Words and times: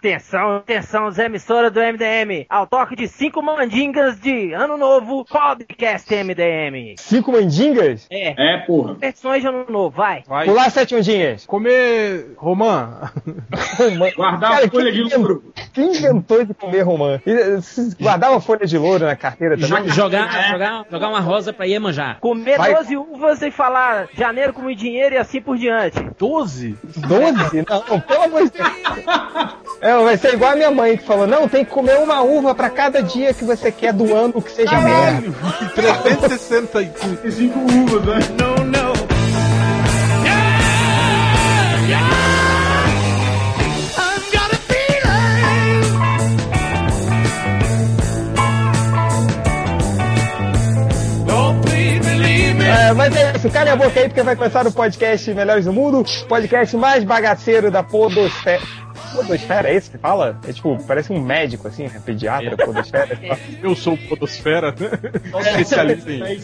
Atenção, 0.00 0.56
atenção, 0.56 1.10
Zé 1.10 1.24
emissora 1.24 1.70
do 1.70 1.80
MDM. 1.80 2.44
Ao 2.50 2.66
toque 2.66 2.94
de 2.94 3.08
cinco 3.08 3.42
mandingas 3.42 4.20
de 4.20 4.52
Ano 4.52 4.76
Novo, 4.76 5.24
podcast 5.24 6.14
MDM. 6.14 6.96
Cinco 6.98 7.32
mandingas? 7.32 8.06
É. 8.10 8.34
É, 8.36 8.58
porra. 8.58 8.92
Versões 8.94 9.40
de 9.40 9.48
Ano 9.48 9.64
Novo, 9.70 9.96
vai. 9.96 10.22
Vai 10.28 10.44
Pular 10.44 10.70
sete 10.70 10.94
ondinhas. 10.94 11.46
comer 11.46 12.34
romã. 12.36 13.10
Romã. 13.78 14.10
Guardar 14.14 14.50
Cara, 14.52 14.66
a 14.66 14.70
folha 14.70 14.92
de 14.92 15.02
louro. 15.02 15.42
Quem 15.72 15.86
inventou 15.90 16.44
de 16.44 16.52
comer 16.52 16.82
romã? 16.82 17.18
Eh, 17.26 17.58
Guardar 17.98 18.32
uma 18.32 18.40
folha 18.40 18.66
de 18.66 18.76
louro 18.76 19.06
na 19.06 19.16
carteira 19.16 19.56
também? 19.58 19.84
Jo- 19.88 19.94
jogar, 19.94 20.50
jogar, 20.50 20.84
jogar 20.90 21.08
uma 21.08 21.20
rosa 21.20 21.54
pra 21.54 21.64
Iemanjá. 21.66 22.16
Comer 22.20 22.58
Vai. 22.58 22.74
12 22.74 22.96
uvas 22.98 23.40
e 23.40 23.50
falar 23.50 24.08
janeiro 24.12 24.52
com 24.52 24.70
dinheiro 24.74 25.14
e 25.14 25.18
assim 25.18 25.40
por 25.40 25.56
diante. 25.56 25.98
12? 26.18 26.76
Doze? 26.98 27.64
Não, 27.88 28.00
pelo 28.00 28.22
amor 28.24 28.42
de 28.44 28.50
Deus. 28.50 28.66
É, 29.86 29.94
vai 30.02 30.16
ser 30.16 30.34
igual 30.34 30.50
a 30.50 30.56
minha 30.56 30.70
mãe 30.72 30.96
que 30.96 31.04
falou: 31.04 31.28
não, 31.28 31.48
tem 31.48 31.64
que 31.64 31.70
comer 31.70 31.96
uma 31.98 32.20
uva 32.20 32.52
pra 32.56 32.68
cada 32.68 33.00
dia 33.00 33.32
que 33.32 33.44
você 33.44 33.70
quer 33.70 33.92
do 33.92 34.12
ano 34.12 34.42
que 34.42 34.50
seja 34.50 34.80
merda. 34.80 35.32
365. 35.76 37.24
E 37.24 37.30
cinco 37.30 37.60
uvas, 37.60 38.04
né? 38.04 38.18
É, 52.88 52.92
mas 52.92 53.16
é 53.16 53.32
isso, 53.36 53.50
calem 53.50 53.72
a 53.72 53.76
boca 53.76 54.00
aí 54.00 54.08
porque 54.08 54.22
vai 54.22 54.34
começar 54.34 54.66
o 54.66 54.72
podcast 54.72 55.32
Melhores 55.32 55.64
do 55.64 55.72
Mundo, 55.72 56.04
podcast 56.28 56.76
mais 56.76 57.04
bagaceiro 57.04 57.70
da 57.70 57.84
podosfera. 57.84 58.85
Podosfera, 59.16 59.68
é 59.70 59.76
isso 59.76 59.90
que 59.90 59.98
fala? 59.98 60.38
É 60.48 60.52
tipo, 60.52 60.76
parece 60.86 61.12
um 61.12 61.20
médico 61.20 61.66
assim, 61.68 61.84
né? 61.84 62.00
pediatra, 62.04 62.56
podosfera. 62.56 63.18
Eu 63.62 63.74
sou 63.74 63.94
o 63.94 63.98
Podosfera, 63.98 64.72
né? 64.78 64.90
Especialista 65.50 66.10
em. 66.12 66.22
É 66.22 66.36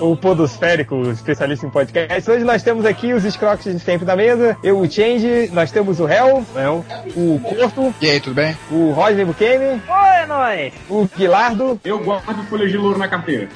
o 0.00 0.16
podosférico, 0.16 1.02
especialista 1.10 1.66
em 1.66 1.70
podcast. 1.70 2.30
Hoje 2.30 2.44
nós 2.44 2.62
temos 2.62 2.84
aqui 2.84 3.12
os 3.12 3.24
escroques 3.24 3.72
de 3.72 3.78
sempre 3.80 4.04
da 4.06 4.14
mesa, 4.16 4.56
eu, 4.62 4.78
o 4.78 4.90
Change, 4.90 5.50
nós 5.52 5.70
temos 5.70 6.00
o 6.00 6.08
Hel, 6.08 6.44
Léo. 6.54 6.84
o 7.16 7.40
Corto, 7.40 7.94
E 8.00 8.08
aí, 8.10 8.20
tudo 8.20 8.34
bem? 8.34 8.56
o 8.70 8.90
Roger 8.92 9.26
Bukemi, 9.26 9.80
Oi, 9.88 10.26
nós. 10.26 10.72
o 10.88 11.08
Guilardo, 11.16 11.80
Eu 11.84 11.98
guardo 11.98 12.42
folha 12.48 12.68
de 12.68 12.76
louro 12.76 12.98
na 12.98 13.08
carteira. 13.08 13.48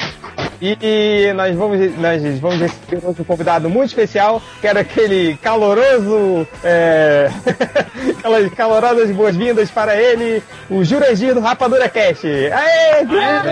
E 0.60 1.32
nós 1.34 1.54
vamos, 1.54 1.96
nós 1.96 2.40
vamos 2.40 2.60
receber 2.60 3.06
hoje 3.06 3.20
um 3.20 3.24
convidado 3.24 3.68
muito 3.68 3.88
especial, 3.88 4.42
que 4.60 4.66
era 4.66 4.80
aquele 4.80 5.36
caloroso, 5.38 6.46
é, 6.62 7.30
aquelas 8.18 8.52
calorosas 8.54 9.10
boas-vindas 9.10 9.70
para 9.70 9.96
ele, 9.96 10.42
o 10.70 10.84
Jurandir 10.84 11.34
do 11.34 11.40
Rapadura 11.40 11.88
Cast. 11.88 12.26
Aê, 12.26 13.04
viado! 13.04 13.48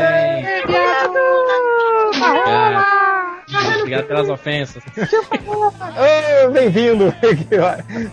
Obrigado. 2.14 3.21
Obrigado 3.82 4.06
pelas 4.06 4.28
ofensas. 4.30 4.82
Bem-vindo! 6.52 7.14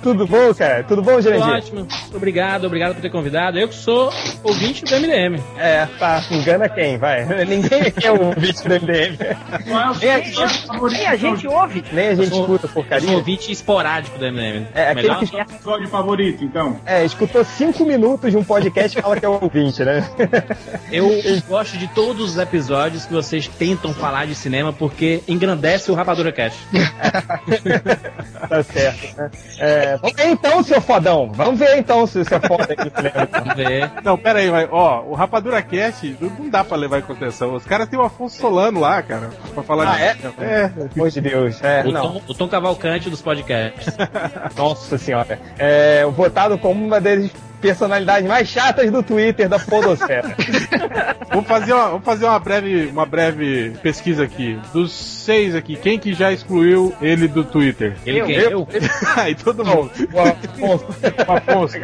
Tudo 0.02 0.28
bom, 0.28 0.54
cara? 0.54 0.84
Tudo 0.84 1.02
bom, 1.02 1.12
Tudo 1.14 1.24
Jurandir? 1.24 1.48
ótimo. 1.56 1.88
Obrigado, 2.14 2.66
obrigado 2.66 2.96
por 2.96 3.02
ter 3.02 3.10
convidado. 3.10 3.58
Eu 3.60 3.68
que 3.68 3.76
sou 3.76 4.12
ouvinte 4.44 4.84
do 4.86 4.96
MDM. 4.96 5.42
É, 5.58 5.86
tá, 5.98 6.24
engana 6.32 6.68
quem, 6.70 6.98
vai. 6.98 7.26
Ninguém 7.46 7.82
aqui 7.82 8.06
é 8.08 8.12
o 8.12 8.32
vídeo 8.32 8.64
do 8.64 8.70
MDM. 8.70 9.18
É 9.22 9.94
seu 9.96 10.12
episódio 10.18 10.60
favorito? 10.68 10.98
Nem 10.98 11.08
a 11.08 11.16
gente 11.16 11.48
ouve. 11.48 11.84
Nem 11.92 12.08
a 12.10 12.16
gente 12.16 12.30
sou- 12.30 12.40
escuta 12.42 12.66
Eu 12.66 12.70
sou 12.70 12.84
porcaria. 12.84 13.12
ouvinte 13.12 13.52
esporádico 13.52 14.18
do 14.18 14.26
MDM. 14.26 14.68
É, 14.74 14.90
aquele 14.90 15.08
Melhor? 15.08 15.20
que 15.20 15.26
Seu 15.28 15.40
episódio 15.40 15.88
favorito, 15.88 16.44
então. 16.44 16.80
é, 16.86 17.06
escutou 17.06 17.44
cinco 17.44 17.86
minutos 17.86 18.32
de 18.32 18.38
um 18.38 18.44
podcast 18.44 18.98
e 18.98 19.02
fala 19.02 19.20
que 19.20 19.26
é 19.26 19.30
ouvinte, 19.30 19.84
né? 19.84 20.08
Eu 20.92 21.10
gosto 21.48 21.78
de 21.78 21.88
todos 21.90 22.32
os 22.32 22.38
episódios 22.38 23.06
que 23.06 23.14
vocês 23.14 23.48
tentam 23.48 23.94
falar 23.94 24.26
de 24.26 24.36
cinema 24.36 24.72
porque 24.74 25.22
engrandece 25.60 25.92
o 25.92 25.96
Rapadura 25.96 26.32
Cast. 26.32 26.58
Tá 28.50 28.64
certo, 28.64 29.16
né? 29.18 29.30
É, 29.60 29.98
vamos 29.98 30.16
ver 30.16 30.28
então, 30.30 30.64
seu 30.64 30.82
fodão. 30.82 31.32
Vamos 31.34 31.60
ver 31.60 31.78
então 31.78 32.08
se 32.08 32.24
você 32.24 32.36
é 32.36 32.40
foda 32.40 32.64
aqui. 32.74 32.92
Vamos 33.32 33.56
ver. 33.56 33.92
Não, 34.04 34.18
pera 34.18 34.40
aí, 34.40 34.50
mas, 34.50 34.68
ó, 34.72 35.02
o 35.04 35.14
Rapadura 35.14 35.62
Cast 35.62 36.18
não, 36.20 36.50
dá 36.50 36.64
pra 36.64 36.76
levar 36.78 36.98
em 37.00 37.02
consideração. 37.04 37.54
Os 37.54 37.66
caras 37.66 37.88
têm 37.90 38.00
o 38.00 38.02
Afonso 38.02 38.40
Solano 38.40 38.80
lá, 38.80 39.04
cara, 39.04 39.30
pra 39.54 39.62
falar 39.62 39.92
Ah, 39.92 39.96
de 39.96 40.02
é? 40.02 40.18
É, 40.40 40.68
Pelo 40.70 40.90
amor 40.96 41.10
de 41.12 41.22
Deus. 41.22 41.62
É, 41.62 41.84
O 41.86 41.92
não. 41.92 42.14
Tom, 42.14 42.22
o 42.28 42.34
Tom 42.34 42.48
Cavalcante 42.48 43.10
dos 43.10 43.22
podcasts. 43.22 43.94
Nossa 44.58 44.98
senhora. 44.98 45.40
É, 45.60 46.06
votado 46.06 46.58
como 46.58 46.84
uma 46.84 47.00
das 47.00 47.30
personalidades 47.62 48.28
mais 48.28 48.48
chatas 48.48 48.90
do 48.92 49.02
Twitter 49.04 49.48
da 49.50 49.60
Podosfera. 49.60 50.36
Vamos 51.30 51.48
fazer, 51.48 51.74
uma, 51.74 51.90
vamos 51.90 52.06
fazer 52.06 52.26
uma, 52.26 52.40
breve, 52.40 52.88
uma 52.88 53.06
breve 53.06 53.74
pesquisa 53.84 54.24
aqui. 54.24 54.60
Dos 54.74 54.92
seis 54.92 55.54
aqui, 55.54 55.76
quem 55.76 56.00
que 56.00 56.12
já 56.14 56.32
excluiu 56.34 56.92
ele 57.02 57.28
do 57.28 57.44
Twitter? 57.44 57.96
Ele 58.04 58.20
Eu, 58.22 58.26
quem? 58.26 58.36
eu? 58.36 58.68
Aí 59.16 59.36
todo 59.36 59.64
mundo. 59.64 59.92
O 60.12 60.20
Afonso. 60.20 60.86
O 61.28 61.32
Afonso. 61.32 61.78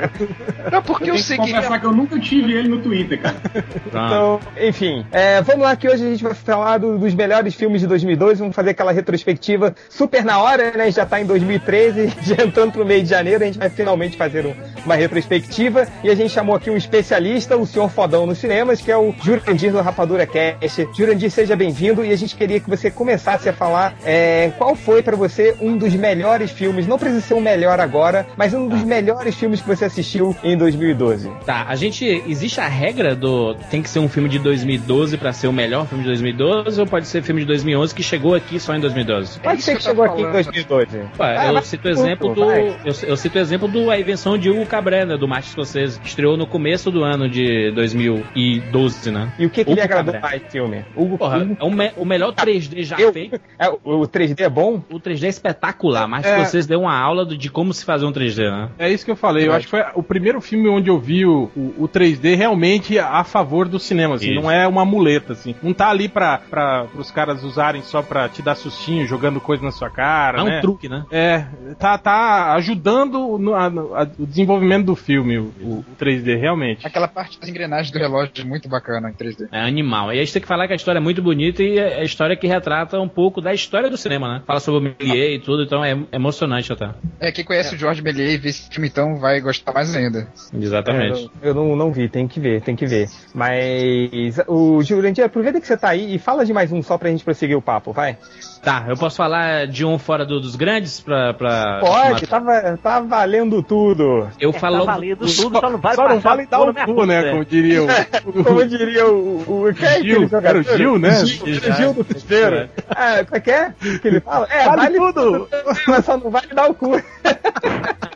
Não, 0.72 0.82
porque 0.82 1.04
eu 1.04 1.14
Tem 1.14 1.16
que 1.16 1.22
segui. 1.24 1.54
confessar 1.54 1.80
que 1.80 1.86
eu 1.86 1.92
nunca 1.92 2.20
tive 2.20 2.54
ele 2.54 2.68
no 2.70 2.80
Twitter, 2.82 3.22
cara. 3.22 3.36
Pronto. 3.36 3.86
Então, 3.88 4.40
enfim, 4.60 5.06
é, 5.12 5.40
vamos 5.44 5.62
lá 5.62 5.76
que 5.76 5.88
hoje 5.88 6.04
a 6.04 6.10
gente 6.10 6.24
vai 6.24 6.34
falar 6.34 6.80
do- 6.80 6.98
dos 6.98 7.14
melhores 7.14 7.54
filmes 7.54 7.82
de 7.82 7.88
2012, 7.88 8.40
vamos 8.40 8.56
fazer 8.56 8.72
aquela 8.72 8.92
retrospectiva 8.92 9.76
super 9.90 10.26
na 10.26 10.40
hora, 10.40 10.72
né? 10.72 10.90
Já 10.92 11.06
tá 11.06 11.22
em 11.22 11.26
2013, 11.26 12.12
já 12.24 12.44
entrando 12.44 12.72
pro 12.72 12.84
meio 12.86 13.04
de 13.04 13.10
janeiro, 13.10 13.44
a 13.44 13.46
gente 13.46 13.60
vai 13.60 13.70
finalmente 13.70 14.18
fazer 14.18 14.46
um- 14.48 14.56
uma 14.86 14.96
retrospectiva 14.96 15.88
e 16.04 16.10
a 16.10 16.16
gente 16.16 16.32
chamou 16.32 16.56
aqui 16.56 16.70
um 16.70 16.78
especialista, 16.78 17.58
o 17.58 17.66
senhor 17.66 17.90
fodão 17.90 18.26
nos 18.26 18.38
cinemas, 18.38 18.82
que 18.82 18.92
é 18.92 18.98
o 18.98 19.14
Jurandir 19.24 19.72
do 19.72 19.82
Rapadura 19.82 20.26
Cast. 20.26 20.88
Jurandir, 20.96 21.32
seja 21.32 21.56
bem-vindo 21.56 22.04
e 22.06 22.12
a 22.12 22.16
gente 22.16 22.36
queria 22.36 22.60
que 22.60 22.70
você 22.70 22.90
começasse 22.92 23.50
a 23.50 23.54
falar 23.54 23.96
é, 24.06 24.52
qual 24.58 24.76
foi 24.76 25.02
pra 25.02 25.16
você 25.16 25.56
um 25.60 25.78
dos 25.78 25.94
melhores 25.96 26.52
filmes, 26.52 26.88
não 26.88 26.98
precisa 26.98 27.22
ser 27.22 27.34
o 27.34 27.42
melhor 27.42 27.80
agora, 27.80 28.26
mas 28.38 28.54
um 28.54 28.68
dos 28.68 28.84
melhores 28.84 29.36
filmes 29.36 29.62
que 29.62 29.68
você 29.68 29.86
assistiu 29.86 30.36
em 30.44 30.58
2012. 30.58 31.30
Tá, 31.46 31.66
a 31.68 31.76
gente. 31.76 32.06
Existe 32.28 32.60
a 32.62 32.68
regra 32.68 33.16
do. 33.16 33.56
Tem 33.70 33.82
que 33.82 33.90
ser 33.90 34.00
um 34.00 34.08
filme 34.08 34.30
de 34.30 34.40
2012 34.40 35.18
pra 35.18 35.34
ser 35.34 35.48
o 35.48 35.54
melhor 35.54 35.88
filme 35.88 36.04
de 36.04 36.10
2012 36.10 36.80
ou 36.80 36.88
pode 36.88 37.08
ser 37.08 37.24
filme 37.24 37.42
de 37.42 37.48
2011 37.48 37.94
que 37.94 38.04
chegou 38.04 38.36
aqui 38.36 38.60
só 38.60 38.76
em 38.76 38.80
2012? 38.80 39.40
Pode 39.40 39.58
isso 39.58 39.66
ser 39.66 39.72
que 39.74 39.78
que 39.78 39.84
chegou 39.84 40.06
aqui 40.06 40.22
em 40.22 40.26
falando. 40.26 40.34
2012. 40.34 40.98
Ué, 41.20 41.38
Ah, 41.38 41.54
eu 41.54 41.62
cito 41.62 41.88
o 41.88 41.92
exemplo 41.92 42.34
do. 42.34 42.52
Eu, 42.52 42.76
eu 43.04 43.18
cito 43.18 43.38
o 43.38 43.42
exemplo 43.42 43.68
do 43.68 43.90
A 43.90 44.00
Invenção 44.00 44.38
de 44.38 44.50
Hugo 44.50 44.66
Cabrera, 44.76 45.18
do 45.18 45.28
Martin 45.28 45.50
Scorsese, 45.50 46.00
que 46.00 46.08
estreou 46.08 46.36
no 46.38 46.46
começo 46.46 46.92
do 46.92 47.04
ano 47.04 47.30
de 47.30 47.72
2012, 47.72 49.12
né? 49.12 49.32
E 49.40 49.46
o 49.46 49.50
que, 49.50 49.64
que 49.64 49.70
Hugo 49.72 49.80
lhe 49.80 49.82
agradou 49.82 50.14
Cabret. 50.14 50.32
mais 50.42 50.52
filme? 50.52 50.86
Hugo, 50.96 51.18
Porra, 51.18 51.38
Hugo- 51.40 51.58
é 51.60 51.64
o, 51.64 51.72
me- 51.72 51.92
o 51.98 52.06
melhor 52.06 52.34
3D 52.34 52.84
já 52.84 52.98
eu- 52.98 53.14
feito. 53.14 53.40
é, 53.58 53.70
o, 53.70 53.80
o 53.84 54.08
3D 54.08 54.42
é 54.42 54.50
bom? 54.50 54.82
O 54.90 55.00
3D 55.00 55.26
é 55.26 55.30
espetacular. 55.30 56.08
Martin 56.08 56.28
É. 56.30 56.34
Scorsese 56.36 56.68
deu 56.68 56.82
uma 56.82 56.98
aula 56.98 57.26
do- 57.26 57.38
de 57.38 57.50
como 57.50 57.74
se 57.74 57.86
fazer 57.86 58.06
um 58.06 58.12
3D, 58.12 58.50
né? 58.50 58.70
É 58.78 58.90
isso 58.92 59.06
que 59.06 59.12
eu 59.12 59.16
falei. 59.16 59.48
Eu 59.48 59.54
acho 59.54 59.66
que 59.66 59.72
foi 59.72 59.84
o 59.96 60.04
primeiro 60.04 60.40
filme 60.42 60.68
onde 60.70 60.90
eu 60.90 61.00
vi 61.00 61.26
o, 61.26 61.50
o, 61.56 61.74
o 61.84 61.88
3D 61.88 62.36
realmente 62.36 62.98
a 63.00 63.24
favor 63.24 63.68
do 63.68 63.80
cinema, 63.80 64.16
assim. 64.16 64.32
Isso. 64.34 64.42
Não 64.42 64.52
é 64.52 64.68
uma 64.68 64.86
muleta, 64.86 65.34
assim. 65.34 65.56
Não 65.62 65.74
tá 65.74 65.90
ali 65.90 66.08
pra, 66.08 66.38
pra, 66.50 66.86
pros 66.86 67.12
caras 67.12 67.44
usarem 67.44 67.82
só 67.82 68.02
pra 68.02 68.28
te 68.30 68.42
dar 68.42 68.56
sustinho, 68.56 69.06
jogando 69.08 69.40
coisa 69.40 69.64
na 69.64 69.72
sua 69.72 69.90
cara, 69.90 70.40
É 70.40 70.44
um 70.44 70.46
né? 70.48 70.62
truque, 70.62 70.90
né? 70.90 71.06
É, 71.12 71.46
tá, 71.80 71.98
tá 71.98 72.54
ajudando 72.54 73.38
no, 73.38 73.54
a- 73.56 73.70
no- 73.70 73.96
a- 73.96 74.08
o 74.20 74.26
desenvolvimento 74.26 74.65
do 74.86 74.96
filme, 74.96 75.38
o, 75.38 75.54
o 75.62 75.86
3D, 76.00 76.40
realmente. 76.40 76.86
Aquela 76.86 77.08
parte 77.08 77.40
das 77.40 77.50
engrenagens 77.50 77.92
do 77.92 78.00
relógio 78.00 78.32
é 78.40 78.44
muito 78.44 78.68
bacana 78.68 79.10
em 79.10 79.14
3D. 79.14 79.48
É 79.52 79.62
animal. 79.62 80.12
E 80.14 80.18
a 80.18 80.22
gente 80.22 80.34
tem 80.34 80.42
que 80.42 80.48
falar 80.48 80.68
que 80.68 80.74
a 80.74 80.76
história 80.76 81.00
é 81.00 81.02
muito 81.02 81.22
bonita 81.22 81.64
e 81.64 81.78
é 81.78 82.02
a 82.02 82.04
história 82.04 82.36
que 82.36 82.48
retrata 82.48 83.00
um 83.00 83.08
pouco 83.08 83.42
da 83.42 83.54
história 83.54 83.90
do 83.90 83.98
cinema, 83.98 84.28
né? 84.28 84.44
Fala 84.46 84.60
sobre 84.60 84.80
o 84.80 84.96
Méliès 85.00 85.36
e 85.36 85.40
tudo, 85.40 85.64
então 85.64 85.84
é 85.84 85.98
emocionante 86.12 86.72
até. 86.72 86.90
É, 87.20 87.32
quem 87.32 87.44
conhece 87.44 87.76
o 87.76 87.78
George 87.78 88.02
Méliès 88.02 88.34
e 88.34 88.38
vê 88.38 88.50
esse 88.50 88.70
filme 88.70 88.88
então 88.88 89.18
vai 89.18 89.40
gostar 89.40 89.74
mais 89.74 89.96
ainda. 89.96 90.28
Exatamente. 90.54 91.30
É, 91.42 91.50
eu 91.50 91.54
não, 91.54 91.76
não 91.76 91.92
vi, 91.92 92.10
tem 92.10 92.28
que 92.28 92.40
ver, 92.40 92.62
tem 92.62 92.76
que 92.76 92.86
ver. 92.86 93.10
Mas, 93.34 94.40
o 94.48 94.82
Jurandir, 94.82 95.24
aproveita 95.24 95.60
que 95.60 95.68
você 95.68 95.78
tá 95.78 95.90
aí 95.90 96.16
e 96.16 96.20
fala 96.20 96.46
de 96.46 96.54
mais 96.54 96.72
um 96.72 96.82
só 96.82 96.98
pra 96.98 97.10
gente 97.10 97.24
prosseguir 97.24 97.58
o 97.58 97.62
papo, 97.62 97.92
vai. 97.92 98.18
Tá, 98.66 98.86
eu 98.90 98.98
posso 98.98 99.16
falar 99.16 99.68
de 99.68 99.86
um 99.86 100.00
fora 100.00 100.26
do- 100.26 100.40
dos 100.42 100.56
grandes 100.56 101.00
pra. 101.00 101.36
pra 101.36 101.78
Pode, 101.82 102.26
tá, 102.26 102.42
tá 102.82 103.00
valendo 103.00 103.62
tudo. 103.62 104.28
Eu 104.40 104.50
É, 104.50 104.54
falo. 104.54 104.80
tá 104.84 104.94
valido 104.94 105.26
tudo, 105.28 105.60
só 105.60 105.70
não 105.70 105.78
vale 105.78 105.96
Só 105.96 106.10
não 106.10 106.20
vale 106.20 106.46
dar 106.48 106.60
o 106.62 106.74
cu, 106.74 107.06
né? 107.06 107.30
Como 107.30 107.46
diria 107.46 107.84
o. 107.86 108.44
Como 108.44 108.66
diria 108.66 109.06
o, 109.08 109.68
o, 109.68 109.74
quem 109.74 109.88
é 109.88 110.02
Gil, 110.02 110.30
era 110.44 110.60
o 110.60 110.64
Gil, 110.64 110.98
né? 110.98 111.26
Gil, 111.26 111.46
era 111.64 111.74
o 111.74 111.76
Gil 111.78 111.94
do 111.94 112.04
Desespero. 112.04 112.70
Ah, 112.90 113.24
como 113.24 113.38
é 113.38 113.40
que 113.40 113.52
é 113.52 113.74
que 114.02 114.08
ele 114.08 114.20
fala? 114.20 114.48
É, 114.50 114.66
Vale 114.66 114.98
vale, 115.00 115.14
tudo. 115.14 115.48
mas 115.88 116.04
só 116.06 116.18
não 116.18 116.32
vale 116.32 116.48
dar 116.48 116.68
o 116.70 116.74
cu. 116.74 116.96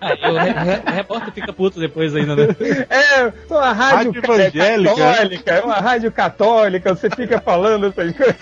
Ah, 0.01 0.29
o, 0.31 0.37
re- 0.37 0.51
re- 0.51 0.81
o 0.87 0.91
repórter 0.91 1.33
fica 1.33 1.53
puto 1.53 1.79
depois 1.79 2.15
ainda, 2.15 2.35
né? 2.35 2.47
É, 2.89 3.31
uma 3.53 3.71
rádio, 3.71 4.13
Rádio 4.13 4.23
evangélica. 4.23 4.95
católica, 4.95 5.51
é 5.53 5.61
uma 5.61 5.75
rádio 5.75 6.11
católica, 6.11 6.95
você 6.95 7.09
fica 7.11 7.39
falando 7.39 7.85
essas 7.87 8.15
coisas. 8.15 8.35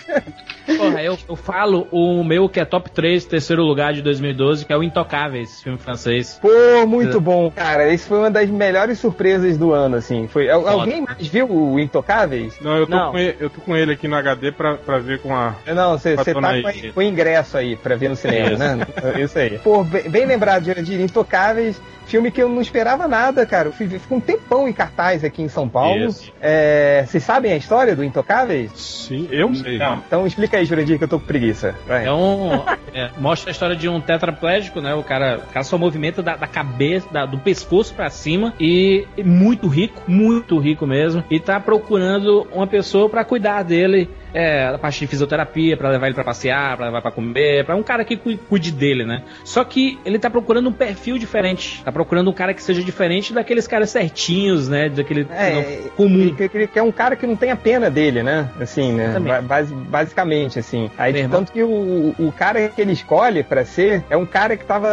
Porra, 0.77 1.01
eu, 1.01 1.18
eu 1.30 1.36
falo 1.36 1.88
o 1.98 2.24
meu 2.24 2.48
que 2.50 2.60
é 2.60 2.66
top 2.66 2.90
3, 2.92 3.26
terceiro 3.26 3.64
lugar 3.64 3.94
de 3.94 4.02
2012, 4.02 4.66
que 4.66 4.74
é 4.74 4.78
o 4.78 4.84
Intocáveis, 4.84 5.62
filme 5.62 5.78
francês. 5.78 6.40
Pô, 6.42 6.50
muito 6.88 7.20
bom, 7.20 7.50
cara. 7.52 7.92
Isso 7.94 8.08
foi 8.08 8.20
uma 8.20 8.32
das 8.32 8.50
melhores 8.50 9.00
surpresas 9.00 9.58
do 9.58 9.74
ano, 9.74 9.96
assim. 9.98 10.28
Foi, 10.28 10.50
al- 10.50 10.68
alguém 10.68 11.02
mais 11.02 11.28
viu 11.28 11.50
o 11.50 11.80
Intocáveis? 11.80 12.56
Não, 12.62 12.78
eu 12.78 12.86
tô, 12.88 12.96
Não. 12.96 13.12
Com 13.12 13.18
ele, 13.18 13.36
eu 13.40 13.50
tô 13.50 13.62
com 13.62 13.76
ele 13.76 13.94
aqui 13.94 14.08
no 14.08 14.16
HD 14.16 14.52
pra, 14.52 14.76
pra 14.76 15.00
ver 15.00 15.20
com 15.20 15.34
a. 15.36 15.56
Não, 15.66 15.98
você 15.98 16.16
tá 16.16 16.34
com, 16.34 16.46
aí. 16.46 16.92
com 16.92 17.02
ingresso 17.02 17.58
aí 17.58 17.76
pra 17.76 17.96
ver 17.96 18.10
no 18.10 18.16
cinema, 18.16 18.50
Isso. 18.52 18.60
né? 18.60 18.88
Isso 19.24 19.40
aí. 19.40 19.58
Pô, 19.60 19.84
bem, 19.84 20.10
bem 20.10 20.26
lembrado, 20.26 20.66
Jurandir, 20.66 21.00
Intocáveis, 21.00 21.82
filme 22.07 22.31
que 22.31 22.42
eu 22.42 22.50
não 22.50 22.62
esperava 22.62 23.07
nada, 23.07 23.45
cara. 23.45 23.71
Ficou 23.71 24.18
um 24.18 24.21
tempão 24.21 24.68
em 24.68 24.74
cartaz 24.74 25.24
aqui 25.24 25.42
em 25.42 25.48
São 25.50 25.68
Paulo. 25.69 26.06
Isso. 26.06 26.31
É, 26.42 27.04
vocês 27.06 27.24
sabem 27.24 27.51
a 27.51 27.57
história 27.57 27.95
do 27.95 28.04
Intocáveis? 28.04 28.71
Sim, 28.75 29.27
eu 29.31 29.54
sei. 29.54 29.77
Não. 29.77 30.01
Então 30.07 30.25
explica 30.25 30.57
aí, 30.57 30.65
Jurandir, 30.65 30.98
que 30.98 31.04
eu 31.04 31.07
tô 31.07 31.19
com 31.19 31.25
preguiça. 31.25 31.75
Vai. 31.88 32.06
É 32.06 32.12
um. 32.12 32.63
é, 32.94 33.09
mostra 33.19 33.50
a 33.50 33.51
história 33.51 33.75
de 33.75 33.88
um 33.89 34.00
tetraplégico, 34.01 34.81
né? 34.81 34.94
O 34.95 35.04
cara, 35.04 35.38
o 35.48 35.51
cara 35.54 35.63
só 35.63 35.77
movimenta 35.77 36.24
da, 36.24 36.36
da 36.36 36.48
cabeça, 36.48 37.07
da- 37.12 37.25
do 37.25 37.38
pescoço 37.38 37.94
pra 37.94 38.10
cima 38.10 38.53
e, 38.60 39.06
muito 39.24 39.68
rico, 39.68 40.01
muito 40.07 40.57
rico 40.60 40.88
mesmo. 40.88 41.24
E 41.30 41.39
tá 41.39 41.60
procurando 41.60 42.48
uma 42.53 42.68
pessoa 42.68 43.10
pra 43.10 43.24
cuidar 43.25 43.63
dele. 43.63 44.10
É, 44.33 44.68
a 44.68 44.77
parte 44.77 45.00
de 45.00 45.07
fisioterapia, 45.07 45.75
pra 45.77 45.89
levar 45.89 46.06
ele 46.07 46.13
pra 46.13 46.24
passear, 46.24 46.75
pra 46.77 46.86
levar 46.88 47.01
pra 47.01 47.10
comer, 47.12 47.65
pra 47.65 47.75
um 47.75 47.81
cara 47.81 48.03
que 48.06 48.15
cu- 48.15 48.38
cuide 48.50 48.71
dele, 48.71 49.03
né? 49.03 49.24
Só 49.44 49.63
que 49.63 49.98
ele 50.06 50.19
tá 50.19 50.30
procurando 50.30 50.69
um 50.69 50.71
perfil 50.74 51.18
diferente. 51.18 51.81
Tá 51.83 51.92
procurando 51.98 52.30
um 52.30 52.34
cara 52.34 52.54
que 52.54 52.62
seja 52.62 52.84
diferente 52.84 53.34
daqueles 53.34 53.66
caras 53.66 53.90
certinhos, 53.90 54.68
né? 54.70 54.88
Daquele 54.88 55.26
É, 55.32 55.54
não, 55.84 55.90
comum. 55.96 56.36
Que, 56.36 56.48
que, 56.48 56.68
que 56.68 56.78
é 56.78 56.84
um 56.84 56.92
cara 56.92 57.16
que 57.16 57.26
não 57.26 57.36
tem 57.36 57.50
a 57.50 57.56
pena 57.56 57.90
dele, 57.90 58.22
né? 58.22 58.48
Assim, 58.62 58.94
né? 58.94 59.06
Exatamente. 59.06 59.28
Ba- 59.34 59.42
basi- 59.42 59.74
basicamente, 59.74 60.60
assim. 60.60 60.92
Aí, 60.96 61.12
Meu 61.12 61.24
irmão. 61.24 61.40
tanto 61.40 61.52
que 61.52 61.64
o, 61.64 62.14
o 62.20 62.32
cara 62.38 62.70
que 62.70 62.80
ele 62.80 62.92
escolhe 62.92 63.42
pra 63.42 63.66
ser 63.66 64.04
é 64.12 64.16
um 64.16 64.28
cara 64.28 64.56
que 64.56 64.64
tava 64.64 64.88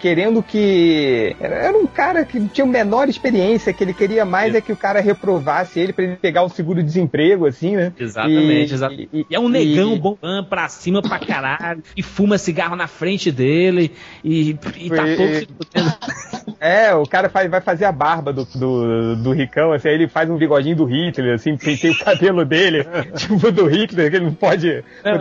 querendo 0.00 0.42
que. 0.42 1.36
Era, 1.38 1.76
um 1.76 1.86
cara 1.86 2.24
que 2.24 2.40
tinha 2.48 2.66
menor 2.66 3.10
experiência, 3.10 3.70
que 3.70 3.84
ele 3.84 3.92
queria 3.92 4.24
mais 4.24 4.54
é 4.54 4.60
que 4.62 4.72
o 4.72 4.76
cara 4.76 5.00
reprovasse 5.00 5.78
ele 5.78 5.92
pra 5.92 6.04
ele 6.04 6.16
pegar 6.16 6.44
o 6.44 6.48
seguro-desemprego, 6.48 7.44
assim, 7.46 7.76
né? 7.76 7.92
Exatamente, 7.98 8.70
E- 8.70 8.74
exatamente. 8.74 9.08
e- 9.12 9.26
E 9.28 9.34
é 9.34 9.38
um 9.40 9.50
negão 9.50 9.94
e- 9.94 9.98
bombando 9.98 10.48
pra 10.48 10.66
cima 10.68 11.02
pra 11.02 11.18
caralho, 11.18 11.82
e 11.94 12.02
fuma 12.02 12.38
cigarro 12.38 12.74
na 12.74 12.86
frente 12.86 13.30
dele, 13.30 13.92
e, 14.24 14.56
e 14.78 14.88
tá 14.88 15.04
pouco 15.16 15.34
se. 15.34 15.48
É, 16.60 16.94
o 16.94 17.04
cara 17.06 17.28
faz- 17.28 17.50
vai 17.50 17.60
fazer 17.60 17.84
a 17.84 17.92
barba 17.92 18.32
do, 18.32 18.44
do, 18.44 19.16
do 19.16 19.32
Ricão, 19.32 19.72
assim, 19.72 19.88
aí 19.88 19.94
ele 19.94 20.08
faz 20.08 20.28
um 20.30 20.36
bigodinho 20.36 20.76
do 20.76 20.84
Hitler, 20.84 21.34
assim, 21.34 21.56
tem, 21.56 21.76
tem 21.76 21.90
o 21.90 21.98
cabelo 21.98 22.44
dele, 22.44 22.84
tipo 23.16 23.50
do 23.50 23.66
Hitler, 23.66 24.10
que 24.10 24.16
ele 24.16 24.24
não 24.26 24.34
pode. 24.34 24.84
Não, 25.04 25.14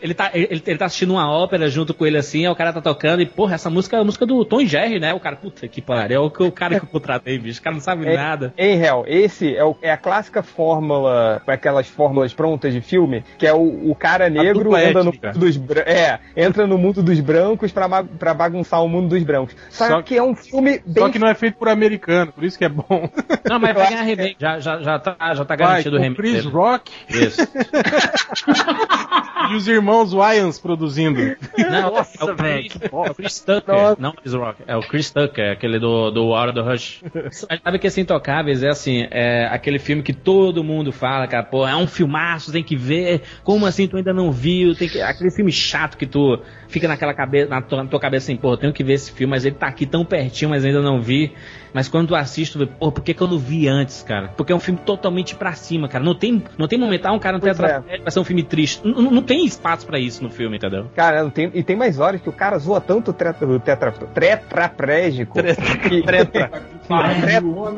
ele, 0.00 0.14
tá, 0.14 0.30
ele, 0.34 0.62
ele 0.66 0.78
tá 0.78 0.86
assistindo 0.86 1.12
uma 1.12 1.30
ópera 1.30 1.68
junto 1.68 1.92
com 1.94 2.06
ele 2.06 2.16
assim, 2.18 2.46
aí 2.46 2.52
o 2.52 2.56
cara 2.56 2.72
tá 2.72 2.80
tocando, 2.80 3.20
e 3.22 3.26
porra, 3.26 3.54
essa 3.54 3.70
música 3.70 3.96
é 3.96 4.00
a 4.00 4.04
música 4.04 4.24
do 4.26 4.44
Tom 4.44 4.64
Jerry, 4.64 4.98
né? 5.00 5.12
O 5.14 5.20
cara, 5.20 5.36
puta 5.36 5.66
que 5.68 5.80
pariu, 5.80 6.16
é 6.16 6.20
o, 6.20 6.30
que- 6.30 6.42
o 6.42 6.52
cara 6.52 6.78
que 6.78 6.84
eu 6.86 6.88
contratei, 6.90 7.38
bicho, 7.38 7.60
o 7.60 7.62
cara 7.62 7.74
não 7.74 7.80
sabe 7.82 8.06
É, 8.06 8.16
nada. 8.16 8.54
Em 8.56 8.76
real, 8.76 9.04
esse 9.06 9.54
é, 9.56 9.64
o- 9.64 9.76
é 9.82 9.90
a 9.92 9.96
clássica 9.96 10.42
fórmula, 10.42 11.42
com 11.44 11.50
aquelas 11.50 11.88
fórmulas 11.88 12.32
prontas 12.32 12.72
de 12.72 12.80
filme, 12.80 13.24
que 13.38 13.46
é 13.46 13.52
o, 13.52 13.90
o 13.90 13.94
cara 13.94 14.28
negro 14.30 14.76
entra 14.76 15.02
no, 15.04 15.12
mundo 15.12 15.38
dos, 15.38 15.60
é, 15.86 16.18
entra 16.36 16.66
no 16.66 16.78
mundo 16.78 17.02
dos 17.02 17.20
brancos 17.20 17.72
pra, 17.72 17.88
pra 18.02 18.32
bagunçar 18.34 18.82
o 18.84 18.88
mundo 18.88 19.08
dos 19.08 19.22
brancos. 19.22 19.54
Só, 19.68 19.86
Só- 19.88 20.02
que 20.02 20.16
é 20.16 20.22
um 20.22 20.34
filme 20.34 20.69
bem. 20.78 21.02
Só 21.02 21.10
que 21.10 21.18
não 21.18 21.28
é 21.28 21.34
feito 21.34 21.56
por 21.56 21.68
americano, 21.68 22.32
por 22.32 22.44
isso 22.44 22.58
que 22.58 22.64
é 22.64 22.68
bom. 22.68 23.08
Não, 23.48 23.58
mas 23.58 23.74
vai 23.74 23.88
ganhar 23.88 24.02
remake, 24.02 24.36
já, 24.38 24.60
já, 24.60 24.80
já 24.80 24.98
tá, 24.98 25.16
já 25.34 25.44
tá 25.44 25.56
Vai, 25.56 25.56
garantido 25.56 25.96
o 25.96 25.98
com 25.98 26.02
remake. 26.02 26.22
Chris 26.22 26.44
dele. 26.44 26.48
Rock 26.48 26.92
Isso. 27.08 27.40
e 29.50 29.54
os 29.54 29.68
irmãos 29.68 30.12
Wyans 30.12 30.58
produzindo. 30.58 31.20
Não, 31.58 31.92
Nossa, 31.92 32.18
é 32.20 32.24
o 32.24 32.36
Chris, 32.36 32.72
que 32.72 32.84
é 32.84 32.88
o 32.92 33.14
Chris 33.14 33.40
Tucker, 33.40 33.74
Nossa. 33.74 34.00
não 34.00 34.10
o 34.10 34.14
Chris 34.14 34.34
Rock, 34.34 34.62
é 34.66 34.76
o 34.76 34.80
Chris 34.80 35.10
Tucker, 35.10 35.52
aquele 35.52 35.78
do, 35.78 36.10
do 36.10 36.26
Hora 36.28 36.52
do 36.52 36.62
Rush. 36.62 37.02
Mas 37.48 37.60
sabe 37.62 37.78
que 37.78 37.86
esse 37.86 38.00
Intocáveis 38.00 38.62
é 38.62 38.68
assim, 38.68 39.06
é 39.10 39.46
aquele 39.46 39.78
filme 39.78 40.02
que 40.02 40.12
todo 40.12 40.62
mundo 40.62 40.92
fala, 40.92 41.26
cara, 41.26 41.44
pô, 41.44 41.66
é 41.66 41.76
um 41.76 41.86
filmaço, 41.86 42.52
tem 42.52 42.62
que 42.62 42.76
ver, 42.76 43.22
como 43.42 43.66
assim 43.66 43.88
tu 43.88 43.96
ainda 43.96 44.12
não 44.12 44.30
viu, 44.30 44.74
tem 44.74 44.88
que, 44.88 45.00
aquele 45.00 45.30
filme 45.30 45.52
chato 45.52 45.96
que 45.96 46.06
tu 46.06 46.40
fica 46.70 46.88
naquela 46.88 47.12
cabeça, 47.12 47.48
na 47.50 47.60
tua, 47.60 47.82
na 47.82 47.90
tua 47.90 48.00
cabeça 48.00 48.26
assim, 48.26 48.36
pô, 48.36 48.52
eu 48.52 48.56
tenho 48.56 48.72
que 48.72 48.84
ver 48.84 48.94
esse 48.94 49.12
filme, 49.12 49.30
mas 49.30 49.44
ele 49.44 49.56
tá 49.56 49.66
aqui 49.66 49.84
tão 49.84 50.04
pertinho, 50.04 50.50
mas 50.50 50.64
ainda 50.64 50.80
não 50.80 51.00
vi. 51.00 51.32
Mas 51.72 51.88
quando 51.88 52.08
tu 52.08 52.58
vê, 52.58 52.66
pô, 52.66 52.90
por 52.92 53.02
que, 53.02 53.14
que 53.14 53.22
eu 53.22 53.28
não 53.28 53.38
vi 53.38 53.68
antes, 53.68 54.02
cara? 54.02 54.28
Porque 54.36 54.52
é 54.52 54.56
um 54.56 54.60
filme 54.60 54.80
totalmente 54.84 55.34
pra 55.34 55.52
cima, 55.52 55.88
cara. 55.88 56.02
Não 56.04 56.14
tem, 56.14 56.42
não 56.58 56.66
tem 56.68 56.78
momento, 56.78 57.06
ah, 57.06 57.12
um 57.12 57.18
cara 57.18 57.34
não 57.34 57.40
tem 57.40 57.50
é. 57.50 57.52
atrás, 57.52 57.84
vai 58.02 58.10
ser 58.10 58.20
um 58.20 58.24
filme 58.24 58.42
triste. 58.42 58.80
Não, 58.86 59.02
não- 59.02 59.10
não 59.10 59.22
tem 59.22 59.44
espaço 59.44 59.86
pra 59.86 59.98
isso 59.98 60.22
no 60.22 60.30
filme, 60.30 60.56
entendeu? 60.56 60.86
Cara, 60.94 61.22
não 61.22 61.30
tem, 61.30 61.50
e 61.54 61.62
tem 61.62 61.76
mais 61.76 61.98
horas 61.98 62.20
que 62.20 62.28
o 62.28 62.32
cara 62.32 62.58
zoa 62.58 62.80
tanto 62.80 63.10
o 63.10 63.14
tetra, 63.14 63.46
o 63.46 63.60
tetra, 63.60 63.92
tetraplégico. 63.92 65.38
que- 65.42 66.02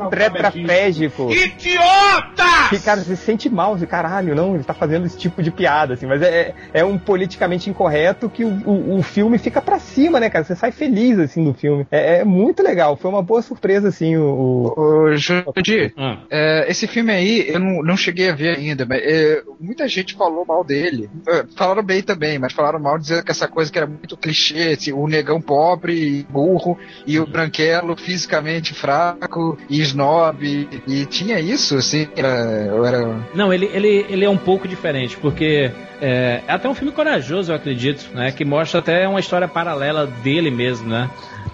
Tetraplégico. 0.09 1.31
Idiota! 1.31 2.69
Que, 2.69 2.79
cara, 2.79 3.01
você 3.01 3.15
se 3.15 3.23
sente 3.23 3.49
mal, 3.49 3.77
você, 3.77 3.85
caralho, 3.85 4.33
não, 4.35 4.55
ele 4.55 4.63
tá 4.63 4.73
fazendo 4.73 5.05
esse 5.05 5.17
tipo 5.17 5.41
de 5.43 5.51
piada, 5.51 5.93
assim, 5.93 6.05
mas 6.07 6.21
é, 6.21 6.53
é 6.73 6.83
um 6.83 6.97
politicamente 6.97 7.69
incorreto 7.69 8.29
que 8.29 8.43
o, 8.43 8.49
o, 8.65 8.97
o 8.99 9.03
filme 9.03 9.37
fica 9.37 9.61
pra 9.61 9.77
cima, 9.79 10.19
né, 10.19 10.29
cara? 10.29 10.43
Você 10.43 10.55
sai 10.55 10.71
feliz, 10.71 11.19
assim, 11.19 11.43
do 11.43 11.53
filme. 11.53 11.85
É, 11.91 12.19
é 12.19 12.23
muito 12.23 12.63
legal, 12.63 12.95
foi 12.95 13.11
uma 13.11 13.21
boa 13.21 13.41
surpresa, 13.41 13.82
assim, 13.85 14.15
o. 14.17 14.23
o- 14.23 14.73
Ô, 15.03 15.15
Jurandir, 15.15 15.93
Ah. 15.97 16.17
é, 16.29 16.65
esse 16.69 16.87
filme 16.87 17.11
aí 17.11 17.45
eu 17.49 17.59
não, 17.59 17.81
não 17.83 17.97
cheguei 17.97 18.29
a 18.29 18.35
ver 18.35 18.57
ainda, 18.57 18.85
mas 18.85 19.01
é, 19.03 19.41
muita 19.59 19.87
gente 19.87 20.15
falou 20.15 20.45
mal 20.45 20.63
dele. 20.63 21.09
É, 21.27 21.45
falaram 21.55 21.83
bem 21.83 22.01
também, 22.01 22.37
mas 22.39 22.53
falaram 22.53 22.79
mal 22.79 22.97
dizendo 22.97 23.23
que 23.23 23.31
essa 23.31 23.47
coisa 23.47 23.71
que 23.71 23.77
era 23.77 23.87
muito 23.87 24.17
clichê, 24.17 24.75
assim, 24.77 24.91
o 24.91 25.07
negão 25.07 25.41
pobre 25.41 25.93
e 25.93 26.23
burro 26.29 26.77
e 27.05 27.19
o 27.19 27.25
branquelo 27.27 27.95
fisicamente 27.97 28.73
fraco 28.73 29.57
e 29.69 29.79
snob. 29.81 30.43
E, 30.43 30.67
e 31.01 31.05
tinha 31.05 31.39
isso, 31.39 31.77
assim, 31.77 32.07
era, 32.15 32.27
era 32.85 33.19
Não, 33.33 33.53
ele, 33.53 33.69
ele, 33.73 34.05
ele 34.09 34.25
é 34.25 34.29
um 34.29 34.37
pouco 34.37 34.67
diferente, 34.67 35.17
porque 35.17 35.71
é, 36.01 36.41
é 36.47 36.51
até 36.51 36.67
um 36.67 36.75
filme 36.75 36.91
corajoso, 36.91 37.51
eu 37.51 37.55
acredito, 37.55 38.09
né? 38.13 38.31
Que 38.31 38.43
mostra 38.45 38.79
até 38.79 39.07
uma 39.07 39.19
história 39.19 39.47
paralela 39.47 40.05
dele 40.07 40.49
mesmo, 40.51 40.87
né? 40.89 41.09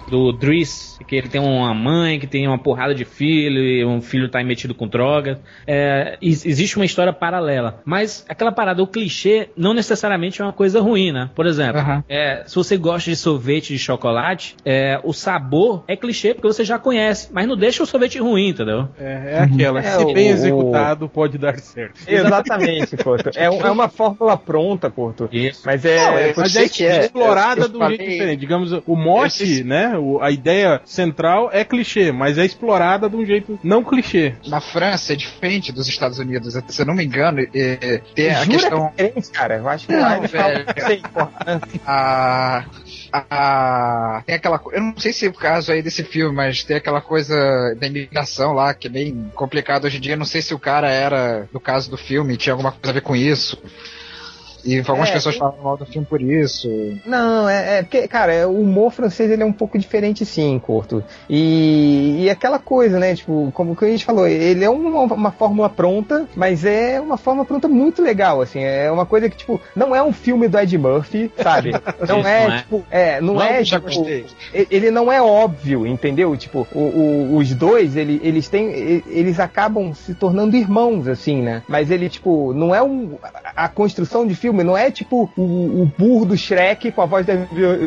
Do 0.08 0.32
Driss, 0.32 0.98
que 1.06 1.14
ele 1.16 1.28
tem 1.28 1.40
uma 1.40 1.72
mãe 1.72 2.18
que 2.18 2.26
tem 2.26 2.46
uma 2.46 2.58
porrada 2.58 2.94
de 2.94 3.04
filho, 3.04 3.60
e 3.62 3.84
um 3.84 4.00
filho 4.00 4.28
tá 4.28 4.42
metido 4.42 4.74
com 4.74 4.86
drogas. 4.88 5.38
É, 5.66 6.18
ex- 6.20 6.44
existe 6.44 6.76
uma 6.76 6.84
história 6.84 7.12
paralela. 7.12 7.80
Mas 7.84 8.24
aquela 8.28 8.50
parada, 8.52 8.82
o 8.82 8.86
clichê, 8.86 9.48
não 9.56 9.72
necessariamente 9.72 10.40
é 10.40 10.44
uma 10.44 10.52
coisa 10.52 10.80
ruim, 10.80 11.12
né? 11.12 11.30
Por 11.34 11.46
exemplo, 11.46 11.78
Aham. 11.80 12.04
é, 12.08 12.42
se 12.46 12.54
você 12.56 12.76
gosta 12.76 13.10
de 13.10 13.16
sorvete 13.16 13.68
de 13.72 13.78
chocolate, 13.78 14.56
é, 14.64 14.98
o 15.04 15.12
sabor 15.12 15.84
é 15.86 15.96
clichê 15.96 16.34
porque 16.34 16.46
você 16.48 16.64
já 16.64 16.78
conhece, 16.78 17.28
mas 17.32 17.46
não 17.46 17.56
deixa 17.56 17.82
o 17.82 17.86
sorvete 17.86 18.18
ruim, 18.18 18.48
entendeu? 18.48 18.88
É, 18.98 19.34
é 19.34 19.38
aquela. 19.40 19.78
É, 19.80 19.98
se 19.98 20.12
bem 20.12 20.28
o- 20.30 20.32
executado, 20.32 21.08
pode 21.08 21.38
dar 21.38 21.58
certo. 21.58 22.00
Exatamente, 22.08 22.96
Corto. 22.96 23.30
É, 23.36 23.44
é 23.44 23.70
uma 23.70 23.88
fórmula 23.88 24.36
pronta, 24.36 24.90
Corto. 24.90 25.28
Isso. 25.32 25.62
Mas 25.64 25.84
é. 25.84 25.96
Não, 25.96 26.18
é- 26.18 26.34
Mas 26.36 26.56
é 26.56 26.68
que 26.68 26.84
é. 26.84 27.00
explorada 27.00 27.60
Eu- 27.60 27.64
eu 27.64 27.68
de 27.70 27.76
um 27.76 27.78
falei- 27.78 27.96
jeito 27.98 28.10
diferente. 28.12 28.40
Digamos, 28.40 28.72
o 28.86 28.96
mote, 28.96 29.42
Esse- 29.44 29.64
né? 29.88 29.98
o- 29.98 30.20
a 30.20 30.30
ideia 30.30 30.80
central 30.84 31.50
é 31.52 31.64
clichê, 31.64 32.12
mas 32.12 32.36
é 32.38 32.44
explorada 32.44 33.08
de 33.08 33.16
um 33.16 33.24
jeito 33.24 33.58
não 33.62 33.82
clichê. 33.82 34.34
na 34.46 34.60
França 34.60 35.12
é 35.12 35.16
diferente 35.16 35.72
dos 35.72 35.88
Estados 35.88 36.18
Unidos. 36.18 36.54
Se 36.68 36.82
eu 36.82 36.86
não 36.86 36.94
me 36.94 37.04
engano, 37.04 37.40
é, 37.54 38.00
tem 38.14 38.30
a 38.30 38.46
questão. 38.46 38.90
que 38.96 39.02
é 39.02 39.04
diferente, 39.06 39.30
cara? 39.30 39.56
Eu 39.56 39.68
acho 39.68 39.86
que 39.86 39.92
Não, 39.92 40.00
lá 40.00 40.28
falam 40.28 40.28
velho. 40.54 40.66
que 40.74 40.80
sei, 40.82 41.02
porra. 41.12 41.30
a, 41.86 42.64
a- 43.12 44.22
tem 44.26 44.34
aquela 44.36 44.60
eu 44.72 44.80
não 44.82 44.94
sei 44.98 45.12
se 45.12 45.26
é 45.26 45.28
o 45.28 45.32
caso 45.32 45.72
aí 45.72 45.82
desse 45.82 46.04
filme, 46.04 46.34
mas 46.34 46.62
tem 46.62 46.76
aquela 46.76 47.00
coisa 47.00 47.34
da 47.78 47.86
imigração 47.86 48.52
lá 48.52 48.72
que 48.74 48.86
é 48.86 48.90
bem 48.90 49.30
complicado 49.34 49.84
hoje 49.84 49.96
em 49.98 50.00
dia. 50.00 50.16
Não 50.16 50.24
sei 50.24 50.42
se 50.42 50.54
o 50.54 50.58
cara 50.58 50.88
era, 50.90 51.48
no 51.52 51.60
caso 51.60 51.90
do 51.90 51.96
filme, 51.96 52.36
tinha 52.36 52.52
alguma 52.52 52.72
coisa 52.72 52.90
a 52.90 52.92
ver 52.94 53.00
com 53.02 53.16
isso. 53.16 53.60
E 54.64 54.78
algumas 54.78 55.08
É, 55.08 55.12
pessoas 55.12 55.34
tem- 55.34 55.40
falam 55.40 55.62
mal 55.62 55.76
do 55.76 55.86
filme 55.86 56.06
por 56.06 56.20
isso. 56.20 56.68
Não, 57.06 57.48
é, 57.48 57.78
é 57.78 57.82
porque, 57.82 58.06
cara, 58.08 58.32
é, 58.32 58.46
o 58.46 58.52
humor 58.60 58.90
francês 58.92 59.30
ele 59.30 59.42
é 59.42 59.46
um 59.46 59.52
pouco 59.52 59.78
diferente 59.78 60.24
sim, 60.24 60.58
Corto. 60.58 61.02
E, 61.28 62.24
e 62.24 62.30
aquela 62.30 62.58
coisa, 62.58 62.98
né, 62.98 63.14
tipo, 63.14 63.50
como 63.54 63.74
que 63.74 63.84
a 63.84 63.88
gente 63.88 64.04
falou, 64.04 64.26
ele 64.26 64.64
é 64.64 64.68
uma, 64.70 65.02
uma 65.14 65.30
fórmula 65.32 65.68
pronta, 65.68 66.26
mas 66.36 66.64
é 66.64 67.00
uma 67.00 67.16
fórmula 67.16 67.46
pronta 67.46 67.66
muito 67.68 68.02
legal, 68.02 68.40
assim, 68.42 68.60
é 68.62 68.90
uma 68.90 69.06
coisa 69.06 69.28
que, 69.30 69.36
tipo, 69.36 69.60
não 69.74 69.94
é 69.94 70.02
um 70.02 70.12
filme 70.12 70.48
do 70.48 70.58
Ed 70.58 70.76
Murphy, 70.76 71.30
sabe? 71.42 71.70
Não 72.08 72.20
é, 72.26 72.46
não 72.46 72.54
é. 72.54 72.58
tipo, 72.58 72.84
é, 72.90 73.20
não, 73.20 73.34
Não, 73.34 73.42
é, 73.42 73.62
tipo, 73.62 73.80
gostei. 73.82 74.26
ele 74.52 74.90
não 74.90 75.10
é 75.12 75.22
óbvio, 75.22 75.86
entendeu? 75.86 76.36
Tipo, 76.36 76.66
o- 76.74 76.78
o- 76.78 77.36
os 77.36 77.54
dois, 77.54 77.96
ele- 77.96 78.20
eles 78.22 78.48
têm, 78.48 79.02
eles 79.06 79.38
acabam 79.38 79.94
se 79.94 80.14
tornando 80.14 80.56
irmãos, 80.56 81.06
assim, 81.06 81.40
né? 81.42 81.62
Mas 81.68 81.90
ele, 81.90 82.08
tipo, 82.08 82.52
não 82.52 82.74
é 82.74 82.82
um, 82.82 83.16
a 83.22 83.64
a 83.64 83.68
construção 83.68 84.26
de 84.26 84.34
filme 84.34 84.49
filme. 84.50 84.64
Não 84.64 84.76
é 84.76 84.90
tipo 84.90 85.30
o, 85.36 85.42
o 85.42 85.92
burro 85.98 86.24
do 86.26 86.36
Shrek 86.36 86.90
com 86.92 87.02
a 87.02 87.06
voz 87.06 87.24
da 87.26 87.34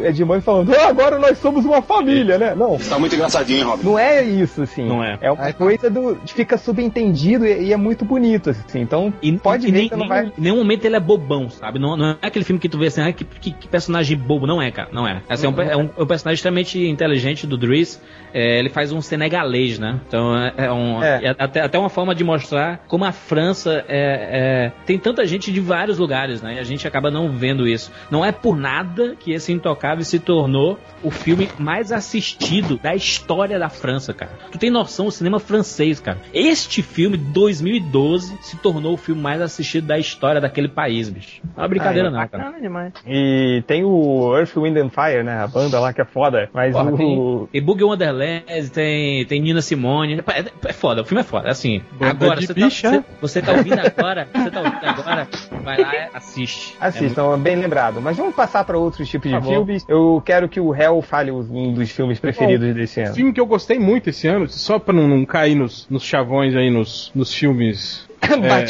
Edmond 0.08 0.42
falando, 0.42 0.74
ah, 0.74 0.88
agora 0.88 1.20
nós 1.20 1.38
somos 1.38 1.66
uma 1.66 1.82
família, 1.82 2.38
né? 2.38 2.56
Não. 2.56 2.78
Tá 2.78 2.98
muito 2.98 3.16
engraçadinho, 3.16 3.60
hein, 3.60 3.66
Robin? 3.66 3.84
Não 3.86 4.00
é 4.00 4.24
isso, 4.24 4.62
assim. 4.64 4.88
Não 4.88 5.04
é. 5.04 5.18
É 5.22 5.32
uma 5.32 5.52
coisa 5.54 5.90
do. 5.90 6.18
fica 6.28 6.58
subentendido 6.58 7.46
e, 7.46 7.66
e 7.68 7.74
é 7.74 7.78
muito 7.78 8.06
bonito, 8.06 8.50
assim. 8.50 8.80
Então, 8.82 9.14
E 9.22 9.32
pode 9.38 9.68
e 9.68 9.72
ver 9.72 9.78
nem, 9.78 9.90
que 9.90 9.96
não 9.96 10.00
nem- 10.02 10.10
vai. 10.10 10.26
em 10.38 10.42
nenhum 10.42 10.58
momento 10.58 10.86
ele 10.86 10.96
é 10.96 11.00
bobão, 11.00 11.50
sabe? 11.50 11.80
Não, 11.80 11.96
não 11.98 12.12
é 12.12 12.18
aquele 12.22 12.46
filme 12.46 12.60
que 12.60 12.70
tu 12.70 12.78
vê 12.78 12.88
assim, 12.88 13.02
ah, 13.02 13.12
que, 13.12 13.24
que- 13.24 13.52
que 13.52 13.68
personagem 13.68 14.18
bobo. 14.18 14.48
Não 14.48 14.62
é, 14.62 14.72
cara. 14.72 14.90
Não 14.92 15.08
é. 15.08 15.22
Assim, 15.30 15.46
é, 15.46 15.50
um, 15.50 15.62
é 15.62 15.78
um- 15.78 15.90
é 15.98 16.04
um 16.04 16.06
personagem 16.06 16.36
extremamente 16.36 16.80
inteligente 16.88 17.46
do 17.48 17.58
Dries. 17.58 18.02
É, 18.34 18.58
ele 18.60 18.70
faz 18.70 18.92
um 18.92 19.00
senegalês, 19.02 19.78
né? 19.78 20.00
Então 20.08 20.36
é, 20.36 20.54
é 20.58 20.72
um, 20.72 21.04
É. 21.04 21.20
é 21.26 21.36
até, 21.38 21.62
até 21.62 21.78
uma 21.78 21.90
forma 21.90 22.16
de 22.16 22.24
mostrar 22.24 22.80
como 22.88 23.06
a 23.06 23.12
França 23.12 23.86
é, 23.88 24.70
é- 24.70 24.72
tem 24.86 24.98
tanta 24.98 25.26
gente 25.26 25.52
de 25.52 25.60
vários 25.60 26.00
lugares, 26.00 26.42
né? 26.42 26.53
E 26.54 26.60
a 26.60 26.64
gente 26.64 26.88
acaba 26.88 27.10
não 27.10 27.32
vendo 27.32 27.68
isso. 27.68 27.92
Não 28.10 28.24
é 28.24 28.32
por 28.32 28.58
nada 28.58 29.16
que 29.16 29.32
esse 29.34 29.52
Intocável 29.52 30.04
se 30.04 30.20
tornou 30.20 30.80
o 31.04 31.12
filme 31.12 31.50
mais 31.58 31.92
assistido 31.92 32.78
da 32.78 32.96
história 32.96 33.60
da 33.60 33.70
França, 33.70 34.14
cara. 34.14 34.32
Tu 34.52 34.58
tem 34.58 34.70
noção, 34.70 35.08
o 35.08 35.12
cinema 35.12 35.40
francês, 35.40 36.00
cara. 36.00 36.20
Este 36.34 36.82
filme, 36.82 37.18
2012, 37.18 38.38
se 38.42 38.58
tornou 38.58 38.94
o 38.94 38.98
filme 38.98 39.22
mais 39.22 39.42
assistido 39.42 39.88
da 39.88 39.98
história 39.98 40.40
daquele 40.40 40.68
país, 40.68 41.10
bicho. 41.10 41.42
Não 41.44 41.52
é 41.58 41.62
uma 41.62 41.68
brincadeira, 41.68 42.10
não, 42.10 42.28
cara. 42.28 42.54
Demais. 42.60 42.94
E 43.06 43.64
tem 43.68 43.84
o 43.84 44.36
Earth, 44.38 44.56
Wind 44.56 44.78
and 44.78 44.90
Fire, 44.90 45.24
né? 45.24 45.44
A 45.44 45.48
banda 45.48 45.80
lá 45.80 45.94
que 45.94 46.02
é 46.02 46.06
foda. 46.06 46.50
Mas 46.54 46.74
Porra, 46.74 46.92
o. 46.92 46.98
tem, 46.98 47.48
tem 47.52 47.62
Boogie 47.64 47.84
Wonderland, 47.84 48.70
tem, 48.74 49.26
tem 49.26 49.42
Nina 49.42 49.62
Simone. 49.62 50.22
É, 50.34 50.70
é 50.70 50.74
foda, 50.74 51.02
o 51.02 51.06
filme 51.06 51.22
é 51.22 51.24
foda. 51.24 51.50
Assim, 51.50 51.82
Banda 51.92 52.12
agora, 52.12 52.42
você, 52.42 52.54
bicha. 52.54 52.92
tá, 52.92 53.04
você, 53.20 53.40
você 53.40 53.42
tá 53.42 53.52
ouvindo 53.54 53.80
agora, 53.80 54.28
você 54.34 54.52
tá 54.52 54.60
ouvindo 54.60 54.86
agora, 54.86 55.28
vai 55.64 55.82
lá 55.82 55.94
e 55.96 56.10
assiste. 56.44 56.76
É 56.80 56.86
Assistam, 56.88 57.38
bem 57.40 57.56
lembrado. 57.56 58.02
Mas 58.02 58.18
vamos 58.18 58.36
passar 58.36 58.64
para 58.64 58.78
outros 58.78 59.08
tipos 59.10 59.30
de 59.30 59.36
favor. 59.36 59.50
filmes. 59.54 59.86
Eu 59.88 60.22
quero 60.26 60.48
que 60.50 60.60
o 60.60 60.74
Hell 60.76 61.02
fale 61.02 61.32
um 61.32 61.74
dos 61.74 61.90
filmes 61.92 62.20
preferidos 62.20 62.74
desse 62.76 63.02
Um 63.02 63.06
ano. 63.06 63.16
filme 63.16 63.34
que 63.34 63.40
eu 63.40 63.46
gostei 63.46 63.80
muito 63.80 64.10
esse 64.10 64.28
ano, 64.28 64.48
só 64.50 64.78
pra 64.80 64.94
não, 64.94 65.08
não 65.08 65.26
cair 65.26 65.56
nos, 65.56 65.88
nos 65.90 66.04
chavões 66.04 66.56
aí, 66.56 66.70
nos, 66.70 67.12
nos 67.16 67.34
filmes. 67.34 68.08
Vai. 68.42 68.66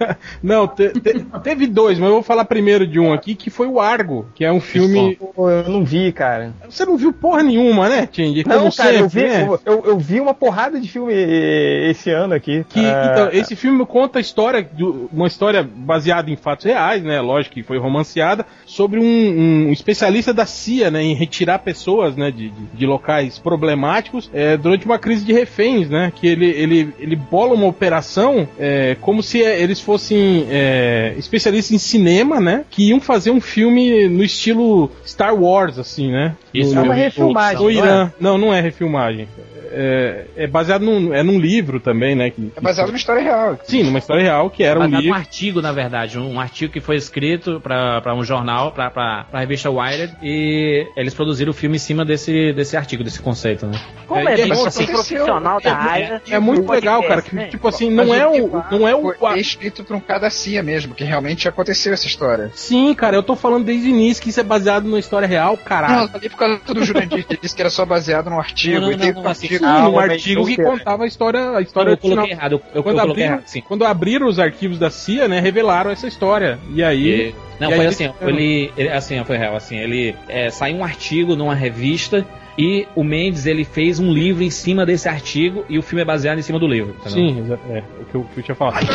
não, 0.42 0.66
te- 0.66 0.90
te- 0.90 1.24
teve 1.42 1.66
dois, 1.66 1.98
mas 1.98 2.08
eu 2.08 2.14
vou 2.14 2.22
falar 2.22 2.44
primeiro 2.44 2.86
de 2.86 2.98
um 2.98 3.12
aqui, 3.12 3.34
que 3.34 3.50
foi 3.50 3.66
o 3.66 3.80
Argo, 3.80 4.26
que 4.34 4.44
é 4.44 4.52
um 4.52 4.60
filme. 4.60 5.16
Pô, 5.34 5.50
eu 5.50 5.68
não 5.68 5.84
vi, 5.84 6.10
cara. 6.12 6.52
Você 6.68 6.84
não 6.84 6.96
viu 6.96 7.12
porra 7.12 7.42
nenhuma, 7.42 7.88
né, 7.88 8.06
Tindy? 8.06 8.46
Não, 8.46 8.70
cara, 8.70 8.94
eu 8.94 9.08
vi, 9.08 9.20
sempre, 9.20 9.44
né? 9.50 9.58
eu, 9.66 9.82
eu- 9.86 9.98
vi 9.98 10.20
uma 10.20 10.34
porrada 10.34 10.80
de 10.80 10.88
filme 10.88 11.12
esse 11.14 12.10
ano 12.10 12.34
aqui. 12.34 12.64
Que, 12.68 12.80
Ah, 12.80 13.10
então, 13.12 13.28
esse 13.32 13.54
filme 13.54 13.84
conta 13.86 14.18
a 14.18 14.20
história, 14.20 14.62
de 14.62 14.82
uma 14.84 15.26
história 15.26 15.62
baseada 15.62 16.30
em 16.30 16.36
fatos 16.36 16.64
reais, 16.64 17.02
né? 17.02 17.20
Lógico 17.20 17.54
que 17.54 17.62
foi 17.62 17.78
romanceada, 17.78 18.46
sobre 18.64 18.98
um, 18.98 19.04
um 19.68 19.72
especialista 19.72 20.32
da 20.32 20.46
CIA, 20.46 20.90
né? 20.90 21.02
Em 21.02 21.14
retirar 21.14 21.58
pessoas, 21.58 22.16
né? 22.16 22.30
De, 22.30 22.48
de, 22.48 22.66
de 22.74 22.86
locais 22.86 23.38
problemáticos 23.38 24.30
é, 24.32 24.56
durante 24.56 24.86
uma 24.86 24.98
crise 24.98 25.24
de 25.24 25.32
reféns, 25.32 25.88
né? 25.88 26.12
Que 26.14 26.26
ele, 26.26 26.46
ele, 26.46 26.94
ele 26.98 27.16
bola 27.16 27.54
uma 27.54 27.66
operação 27.66 27.89
é, 28.58 28.96
como 29.00 29.22
se 29.22 29.42
é, 29.42 29.60
eles 29.60 29.80
fossem 29.80 30.46
é, 30.50 31.14
especialistas 31.18 31.72
em 31.72 31.78
cinema, 31.78 32.40
né? 32.40 32.64
Que 32.70 32.90
iam 32.90 33.00
fazer 33.00 33.30
um 33.30 33.40
filme 33.40 34.08
no 34.08 34.22
estilo 34.22 34.90
Star 35.06 35.34
Wars, 35.34 35.78
assim, 35.78 36.10
né? 36.10 36.36
Isso, 36.52 36.76
é 36.76 36.80
uma 36.80 36.94
refilmagem. 36.94 37.58
Não 37.58 37.70
é? 37.70 37.72
Irã. 37.72 38.12
Não, 38.20 38.38
não 38.38 38.54
é 38.54 38.60
refilmagem. 38.60 39.28
É, 39.70 40.24
é 40.36 40.46
baseado 40.46 40.82
num, 40.82 41.14
é 41.14 41.22
num 41.22 41.38
livro 41.38 41.80
também, 41.80 42.14
né? 42.14 42.30
que- 42.30 42.52
É 42.56 42.60
baseado 42.60 42.88
numa 42.88 42.96
história 42.98 43.22
real. 43.22 43.58
Sim, 43.64 43.84
numa 43.84 43.98
história 43.98 44.22
real 44.22 44.50
que 44.50 44.62
era 44.62 44.78
um 44.78 44.82
Baseado 44.82 44.92
num 45.00 45.04
livro. 45.06 45.18
artigo, 45.18 45.62
na 45.62 45.72
verdade, 45.72 46.18
um 46.18 46.40
artigo 46.40 46.72
que 46.72 46.80
foi 46.80 46.96
escrito 46.96 47.60
pra 47.60 48.00
pra 48.00 48.14
um 48.14 48.24
jornal, 48.24 48.72
pra, 48.72 48.90
pra, 48.90 49.24
pra 49.30 49.40
revista 49.40 49.70
Wired, 49.70 50.14
e 50.22 50.86
eles 50.96 51.12
produziram 51.14 51.50
o 51.50 51.54
filme 51.54 51.76
em 51.76 51.78
cima 51.78 52.04
desse, 52.04 52.52
desse 52.52 52.76
artigo, 52.76 53.04
desse 53.04 53.20
conceito, 53.20 53.66
né? 53.66 53.78
Como 54.06 54.28
É, 54.28 54.34
é, 54.34 54.40
é, 54.40 54.52
aconteceu. 54.52 54.86
profissional 54.86 55.60
da 55.60 55.74
área. 55.76 56.22
É 56.30 56.38
muito 56.38 56.70
legal, 56.70 57.02
cara. 57.02 57.22
Que, 57.22 57.34
né? 57.34 57.46
tipo 57.48 57.66
assim, 57.68 57.90
Mas 57.90 58.06
não 58.06 58.14
é 58.14 58.20
que 58.32 58.40
o. 58.40 58.64
Não 58.70 58.88
é 58.88 58.94
o. 58.94 59.14
Foi 59.14 59.38
escrito 59.38 59.84
por 59.84 59.96
um 59.96 60.00
cara 60.00 60.20
da 60.20 60.30
CIA 60.30 60.62
mesmo, 60.62 60.94
que 60.94 61.04
realmente 61.04 61.48
aconteceu 61.48 61.92
essa 61.92 62.06
história. 62.06 62.50
Sim, 62.54 62.92
cara, 62.94 63.16
eu 63.16 63.22
tô 63.22 63.36
falando 63.36 63.64
desde 63.64 63.86
o 63.88 63.90
início 63.90 64.22
que 64.22 64.30
isso 64.30 64.40
é 64.40 64.44
baseado 64.44 64.84
numa 64.84 64.98
história 64.98 65.26
real, 65.28 65.56
Não, 65.56 65.64
caralho. 65.64 66.10
ali 66.12 66.28
por 66.28 66.36
causa 66.38 66.60
do 66.64 66.84
Jurandir, 66.84 67.26
que 67.26 67.36
disse 67.40 67.54
que 67.54 67.62
era 67.62 67.70
só 67.70 67.84
baseado 67.84 68.30
num 68.30 68.38
artigo. 68.38 68.74
Não, 68.80 68.86
não, 68.88 68.92
e 68.92 68.96
tem 68.96 69.12
não, 69.12 69.20
um 69.20 69.24
não, 69.24 69.30
assim, 69.30 69.46
Sim, 69.60 69.66
Ah, 69.66 70.00
artigo 70.00 70.46
que 70.46 70.56
contava 70.56 71.04
a 71.04 71.06
história, 71.06 71.56
a 71.56 71.60
história 71.60 71.90
eu 71.90 71.92
original. 71.92 72.16
coloquei 72.16 72.32
errado, 72.36 72.52
eu, 72.52 72.62
eu 72.74 72.82
Quando, 72.82 72.96
coloquei 73.00 73.10
abriram, 73.24 73.32
errado, 73.34 73.42
sim. 73.46 73.60
quando 73.60 73.84
abriram 73.84 74.26
os 74.26 74.38
arquivos 74.38 74.78
da 74.78 74.90
CIA, 74.90 75.28
né, 75.28 75.40
revelaram 75.40 75.90
essa 75.90 76.06
história. 76.06 76.58
E 76.74 76.82
aí. 76.82 77.08
E- 77.30 77.34
não, 77.60 77.70
e 77.70 77.74
foi 77.74 77.80
aí 77.80 77.86
assim, 77.88 78.10
ele, 78.22 78.72
ele- 78.76 78.88
assim, 78.88 79.22
foi 79.24 79.36
real, 79.36 79.54
assim, 79.54 79.76
ele 79.76 80.14
é, 80.28 80.48
saiu 80.50 80.76
um 80.76 80.84
artigo 80.84 81.36
numa 81.36 81.54
revista 81.54 82.24
e 82.58 82.86
o 82.94 83.02
Mendes 83.04 83.46
ele 83.46 83.64
fez 83.64 83.98
um 83.98 84.12
livro 84.12 84.42
em 84.42 84.50
cima 84.50 84.84
desse 84.84 85.08
artigo 85.08 85.64
e 85.68 85.78
o 85.78 85.82
filme 85.82 86.02
é 86.02 86.04
baseado 86.04 86.38
em 86.38 86.42
cima 86.42 86.58
do 86.58 86.66
livro. 86.66 86.94
entendeu? 87.00 87.10
Sim, 87.10 87.40
exa- 87.40 87.58
é, 87.70 87.82
o 88.00 88.04
que 88.04 88.14
eu, 88.14 88.26
que 88.34 88.40
eu 88.40 88.42
tinha 88.44 88.54
falado. 88.54 88.86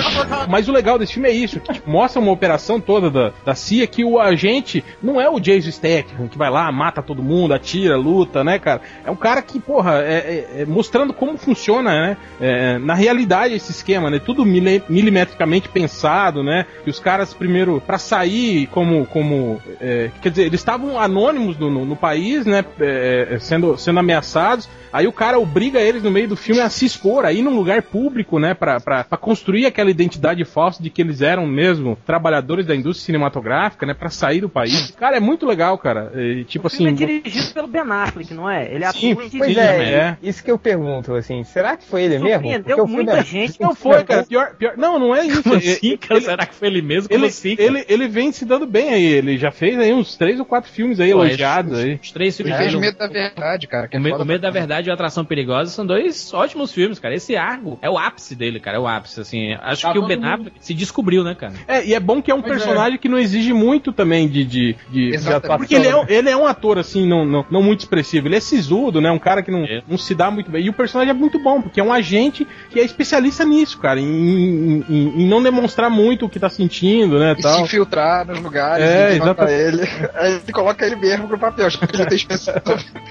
Mas 0.50 0.68
o 0.68 0.72
legal 0.72 0.98
desse 1.00 1.14
filme 1.14 1.30
é 1.30 1.32
isso, 1.32 1.60
que 1.60 1.74
tipo, 1.74 1.90
mostra 1.90 2.22
uma 2.22 2.32
operação 2.32 2.80
toda 2.80 3.10
da, 3.10 3.32
da 3.46 3.56
CIA 3.56 3.88
que 3.88 4.04
o 4.04 4.20
agente 4.20 4.84
não 5.02 5.20
é 5.20 5.30
o 5.30 5.40
Jason 5.40 5.72
Statham, 5.72 6.28
que 6.28 6.38
vai 6.38 6.50
lá, 6.50 6.72
mata 6.72 7.02
todo 7.02 7.24
mundo, 7.24 7.54
atira, 7.54 7.96
luta, 7.98 8.44
né, 8.44 8.60
cara? 8.60 8.82
É 9.06 9.12
um 9.12 9.16
cara 9.16 9.42
que, 9.42 9.60
porra, 9.60 10.00
é, 10.04 10.48
é- 10.58 10.62
é 10.62 10.66
mostrando 10.66 11.14
como 11.14 11.38
funciona, 11.38 11.92
né, 11.92 12.18
é, 12.40 12.78
na 12.78 12.94
realidade 12.94 13.54
esse 13.54 13.72
esquema, 13.72 14.10
né, 14.10 14.20
tudo 14.24 14.46
mili- 14.46 14.84
milimetricamente 14.90 15.70
pensado, 15.70 16.44
né, 16.44 16.66
que 16.84 16.90
os 16.90 17.00
caras 17.00 17.34
primeiro, 17.34 17.82
pra 17.86 17.98
sair 17.98 18.68
como, 18.68 19.06
como 19.06 19.62
é, 19.80 20.10
quer 20.22 20.30
dizer, 20.30 20.44
eles 20.46 20.60
estavam 20.60 21.00
anônimos 21.00 21.58
no, 21.58 21.70
no- 21.70 21.86
no 21.86 21.96
país, 21.96 22.46
né, 22.46 22.64
é, 22.80 23.38
sendo, 23.46 23.78
sendo 23.78 24.00
ameaçados, 24.00 24.68
Aí 24.96 25.08
o 25.08 25.12
cara 25.12 25.38
obriga 25.38 25.80
eles 25.82 26.02
no 26.02 26.10
meio 26.10 26.28
do 26.28 26.36
filme 26.38 26.62
a 26.62 26.70
se 26.70 26.86
expor, 26.86 27.26
a 27.26 27.34
ir 27.34 27.42
num 27.42 27.54
lugar 27.56 27.82
público, 27.82 28.40
né, 28.40 28.54
pra, 28.54 28.80
pra, 28.80 29.04
pra 29.04 29.18
construir 29.18 29.66
aquela 29.66 29.90
identidade 29.92 30.44
falsa 30.46 30.82
de 30.82 30.90
que 30.90 31.02
eles 31.02 31.22
eram 31.22 31.46
mesmo 31.46 31.98
trabalhadores 32.06 32.66
da 32.66 32.74
indústria 32.74 33.06
cinematográfica, 33.08 33.86
né, 33.86 33.94
pra 33.94 34.10
sair 34.10 34.40
do 34.40 34.48
país. 34.50 34.92
Cara, 34.92 35.18
é 35.18 35.20
muito 35.20 35.46
legal, 35.46 35.78
cara. 35.78 36.12
E, 36.16 36.46
tipo 36.46 36.68
O 36.68 36.70
filme 36.70 36.94
assim. 36.94 37.04
é 37.04 37.08
dirigido 37.20 37.54
pelo 37.54 37.68
Ben 37.68 37.82
Affleck, 37.82 38.34
não 38.34 38.50
é? 38.50 38.72
Ele 38.74 38.86
Sim, 38.94 39.12
atua 39.12 39.26
e 39.26 39.38
Pois 39.38 39.58
é, 39.58 39.94
é. 39.94 40.18
isso 40.24 40.44
que 40.44 40.50
eu 40.50 40.58
pergunto, 40.58 41.14
assim, 41.14 41.44
será 41.44 41.76
que 41.76 41.84
foi 41.86 42.04
ele 42.04 42.20
mesmo? 42.20 42.30
Surpreendeu 42.30 42.64
Porque 42.78 42.82
o 42.82 42.88
filme 42.88 43.04
muita 43.04 43.20
é- 43.20 43.24
gente. 43.26 43.60
Não 43.62 43.76
foi, 43.76 44.04
cara. 44.06 44.24
Pior, 44.24 44.56
pior. 44.56 44.74
Não, 44.78 44.98
não 44.98 45.14
é 45.16 45.26
isso. 45.26 45.44
Como 45.44 45.56
Ele- 45.56 45.72
assim, 45.74 45.98
cara? 45.98 46.22
Será 46.22 46.46
que 46.46 46.56
foi 46.56 46.68
ele 46.70 46.82
mesmo? 46.82 47.10
Como 47.10 47.20
Ele, 47.20 47.28
assim? 47.28 47.56
cara? 47.56 47.68
ele, 47.70 47.86
ele 47.90 48.08
vem 48.08 48.32
se 48.32 48.46
dando 48.46 48.66
bem 48.66 48.90
aí. 48.94 49.04
Ele 49.06 49.38
já 49.38 49.52
fez 49.52 49.78
aí 49.78 49.92
uns 49.94 50.16
três 50.16 50.40
ou 50.40 50.46
quatro 50.46 50.72
filmes 50.72 51.00
aí 51.00 51.10
elogiados 51.12 51.74
os- 51.74 51.80
aí. 51.84 52.00
Os 52.02 52.12
três 52.12 52.40
Ele 52.40 52.50
filmes 52.50 52.58
fez 52.62 52.72
dele, 52.72 52.86
Medo 52.86 52.98
da 52.98 53.08
Verdade, 53.08 53.68
cara. 53.68 53.88
que 53.88 53.96
O, 53.96 53.98
é 53.98 54.00
o 54.00 54.26
Medo 54.26 54.40
da 54.42 54.52
pra 54.52 54.62
Verdade 54.86 54.90
e 54.90 54.92
Atração 54.92 55.26
Perigosa 55.26 55.72
são 55.72 55.86
dois 55.86 56.34
ótimos 56.34 56.72
filmes, 56.72 57.00
cara. 57.00 57.16
Esse 57.16 57.36
Argo 57.36 57.78
é 57.82 57.90
o 57.90 57.98
ápice 57.98 58.36
dele, 58.36 58.60
cara. 58.60 58.78
É 58.78 58.80
o 58.80 58.88
ápice, 58.88 59.20
assim. 59.22 59.54
Acho 59.62 59.82
Tá 59.84 59.92
que 59.92 60.00
o 60.00 60.06
Ben 60.06 60.18
mundo- 60.18 60.28
Affleck 60.28 60.56
se 60.60 60.74
descobriu, 60.74 61.24
né, 61.24 61.36
cara? 61.36 61.54
É, 61.68 61.86
e 61.86 61.94
é 61.94 62.00
bom 62.00 62.22
que 62.22 62.30
é 62.32 62.36
um 62.36 62.42
Pois 62.42 62.54
é. 62.54 62.56
personagem 62.58 63.00
que 63.00 63.10
não 63.10 63.18
exige 63.18 63.54
muito 63.54 63.92
também 63.92 64.28
de. 64.30 64.44
de, 64.44 64.76
de 64.90 65.10
Exatamente. 65.16 65.58
Porque 65.60 65.76
ele 65.76 65.88
é, 65.88 65.96
um- 65.96 66.06
ele 66.08 66.30
é 66.30 66.38
um 66.38 66.46
ator, 66.46 66.78
assim, 66.78 67.08
não, 67.08 67.26
não, 67.26 67.46
não 67.50 67.64
muito 67.64 67.80
expressivo. 67.82 68.28
Ele 68.28 68.36
é 68.36 68.40
sisudo, 68.40 69.02
né? 69.02 69.10
Um 69.12 69.20
cara 69.20 69.42
que 69.42 69.52
não, 69.52 69.64
É. 69.66 69.82
não 69.88 69.98
se 69.98 70.14
dá 70.14 70.30
muito 70.30 70.52
bem. 70.52 70.64
E 70.66 70.70
o 70.70 70.74
personagem 70.74 71.12
é 71.12 71.14
muito 71.14 71.40
bom, 71.40 71.62
porque 71.62 71.80
é 71.80 71.84
um 71.84 71.92
agente 71.94 72.48
que 72.70 72.80
é 72.80 72.84
especialista 72.84 73.44
nisso, 73.46 73.80
cara. 73.80 74.00
Em, 74.00 74.06
em- 74.06 74.86
em- 74.90 75.24
em 75.24 75.28
não 75.28 75.42
demonstrar 75.42 75.90
muito 75.90 76.26
o 76.26 76.30
que 76.30 76.40
tá 76.40 76.50
sentindo, 76.50 77.20
né? 77.20 77.36
E 77.38 77.42
Tal. 77.42 77.58
se 77.58 77.64
infiltrar 77.64 78.26
nos 78.26 78.40
lugares, 78.40 78.86
É, 78.86 79.14
e 79.14 79.16
exatamente. 79.18 79.54
ele. 79.54 79.82
Aí 80.16 80.34
ele 80.44 80.52
coloca 80.54 80.86
ele 80.86 80.96
mesmo 80.96 81.28
pro 81.28 81.38
papel, 81.40 81.70
já 81.70 81.80
que 81.86 81.96
ele 81.96 82.06
tem 82.06 82.18
especial. 82.18 82.62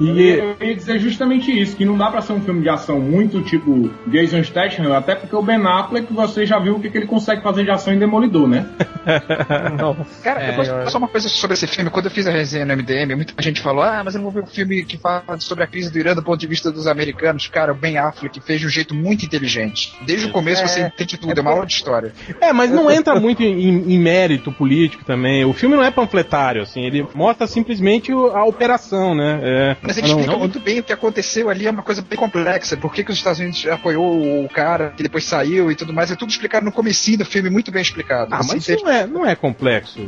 E, 0.00 0.08
Eu 0.38 0.56
ia 0.60 0.74
dizer 0.76 0.98
justamente 1.00 1.17
isso, 1.26 1.76
que 1.76 1.84
não 1.84 1.96
dá 1.96 2.10
pra 2.10 2.20
ser 2.20 2.32
um 2.32 2.40
filme 2.40 2.62
de 2.62 2.68
ação 2.68 3.00
muito 3.00 3.40
tipo 3.42 3.90
Jason 4.06 4.42
Statham, 4.42 4.92
até 4.94 5.14
porque 5.14 5.34
o 5.34 5.42
Ben 5.42 5.64
Affleck, 5.66 6.12
você 6.12 6.44
já 6.46 6.58
viu 6.58 6.76
o 6.76 6.80
que, 6.80 6.90
que 6.90 6.98
ele 6.98 7.06
consegue 7.06 7.42
fazer 7.42 7.64
de 7.64 7.70
ação 7.70 7.92
em 7.92 7.98
Demolidor, 7.98 8.46
né? 8.48 8.66
Cara, 10.22 10.40
É. 10.42 10.46
depois 10.50 10.68
só 10.90 10.98
uma 10.98 11.08
coisa 11.08 11.28
sobre 11.28 11.54
esse 11.54 11.66
filme. 11.66 11.90
Quando 11.90 12.06
eu 12.06 12.10
fiz 12.10 12.26
a 12.26 12.30
resenha 12.30 12.64
no 12.64 12.76
MDM, 12.76 13.14
muita 13.14 13.40
gente 13.42 13.60
falou: 13.60 13.82
Ah, 13.82 14.02
mas 14.04 14.14
eu 14.14 14.20
não 14.20 14.30
vou 14.30 14.42
ver 14.42 14.48
um 14.48 14.52
filme 14.52 14.84
que 14.84 14.96
fala 14.98 15.22
sobre 15.40 15.64
a 15.64 15.66
crise 15.66 15.90
do 15.92 15.98
Irã 15.98 16.14
do 16.14 16.22
ponto 16.22 16.38
de 16.38 16.46
vista 16.46 16.70
dos 16.70 16.86
americanos. 16.86 17.46
Cara, 17.48 17.72
o 17.72 17.74
Ben 17.74 17.98
Affleck 17.98 18.40
fez 18.40 18.60
de 18.60 18.66
um 18.66 18.70
jeito 18.70 18.94
muito 18.94 19.24
inteligente. 19.24 19.94
Desde 20.04 20.26
o 20.26 20.30
começo 20.30 20.62
É, 20.62 20.66
você 20.68 20.80
entende 20.82 21.16
tudo, 21.18 21.38
é 21.38 21.40
uma 21.40 21.50
aula 21.52 21.66
de 21.66 21.72
história. 21.72 22.12
É, 22.40 22.52
mas 22.52 22.70
não 22.70 22.90
entra 22.90 23.18
muito 23.18 23.42
em, 23.42 23.92
em 23.94 23.98
mérito 23.98 24.52
político 24.52 25.04
também. 25.04 25.44
O 25.44 25.52
filme 25.52 25.76
não 25.76 25.82
é 25.84 25.90
panfletário, 25.90 26.62
assim, 26.62 26.82
ele 26.84 27.06
mostra 27.14 27.46
simplesmente 27.46 28.12
a 28.12 28.44
operação, 28.44 29.14
né? 29.14 29.40
É, 29.42 29.76
Mas 29.82 29.96
ele 29.98 30.08
não- 30.08 30.14
explica 30.16 30.32
não- 30.32 30.38
muito 30.40 30.60
bem 30.60 30.80
o 30.80 30.82
que 30.82 30.92
aconteceu 30.98 31.48
ali, 31.48 31.66
é 31.66 31.70
uma 31.70 31.82
coisa 31.82 32.02
bem 32.02 32.18
complexa. 32.18 32.76
Por 32.76 32.92
que, 32.92 33.02
que 33.02 33.10
os 33.10 33.16
Estados 33.16 33.40
Unidos 33.40 33.66
apoiou 33.66 34.44
o 34.44 34.48
cara 34.48 34.92
que 34.96 35.02
depois 35.02 35.24
saiu 35.24 35.70
e 35.70 35.74
tudo 35.74 35.92
mais. 35.92 36.10
É 36.10 36.16
tudo 36.16 36.30
explicado 36.30 36.64
no 36.64 36.72
comecinho 36.72 37.18
do 37.18 37.24
filme, 37.24 37.48
muito 37.50 37.70
bem 37.70 37.82
explicado. 37.82 38.34
Ah, 38.34 38.42
Você 38.42 38.54
mas 38.54 38.68
isso 38.68 38.84
não 38.84 38.92
é, 38.92 39.06
não 39.06 39.26
é 39.26 39.34
complexo. 39.34 39.98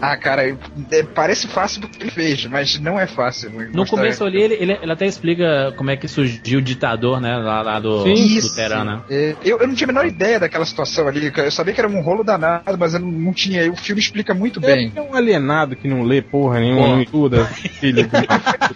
Ah, 0.00 0.16
cara, 0.16 0.46
é, 0.46 1.02
parece 1.02 1.48
fácil 1.48 1.80
do 1.80 1.88
que 1.88 2.02
ele 2.02 2.10
fez, 2.10 2.46
mas 2.46 2.78
não 2.78 2.98
é 2.98 3.06
fácil. 3.06 3.50
No 3.72 3.86
começo 3.86 4.24
ali, 4.24 4.42
ele, 4.42 4.54
ele, 4.54 4.78
ele, 4.80 4.92
até 4.92 5.06
explica 5.06 5.72
como 5.76 5.90
é 5.90 5.96
que 5.96 6.06
surgiu 6.06 6.58
o 6.58 6.62
ditador, 6.62 7.20
né? 7.20 7.36
Lá, 7.36 7.62
lá 7.62 7.80
do, 7.80 8.02
Sim, 8.02 8.40
do 8.40 8.54
Terana. 8.54 9.04
É, 9.10 9.34
eu, 9.44 9.58
eu 9.58 9.66
não 9.66 9.74
tinha 9.74 9.86
a 9.86 9.92
menor 9.92 10.06
ideia 10.06 10.38
daquela 10.38 10.64
situação 10.64 11.08
ali. 11.08 11.32
Eu 11.34 11.50
sabia 11.50 11.72
que 11.72 11.80
era 11.80 11.88
um 11.88 12.00
rolo 12.00 12.22
danado, 12.22 12.76
mas 12.78 12.94
eu 12.94 13.00
não, 13.00 13.10
não 13.10 13.32
tinha. 13.32 13.70
O 13.70 13.76
filme 13.76 14.00
explica 14.00 14.34
muito 14.34 14.60
bem. 14.60 14.92
É 14.94 15.00
um 15.00 15.14
alienado 15.14 15.76
que 15.76 15.88
não 15.88 16.02
lê 16.02 16.20
porra 16.20 16.60
nenhuma, 16.60 16.88
não 16.88 17.02
estuda. 17.02 17.44
filho 17.80 18.08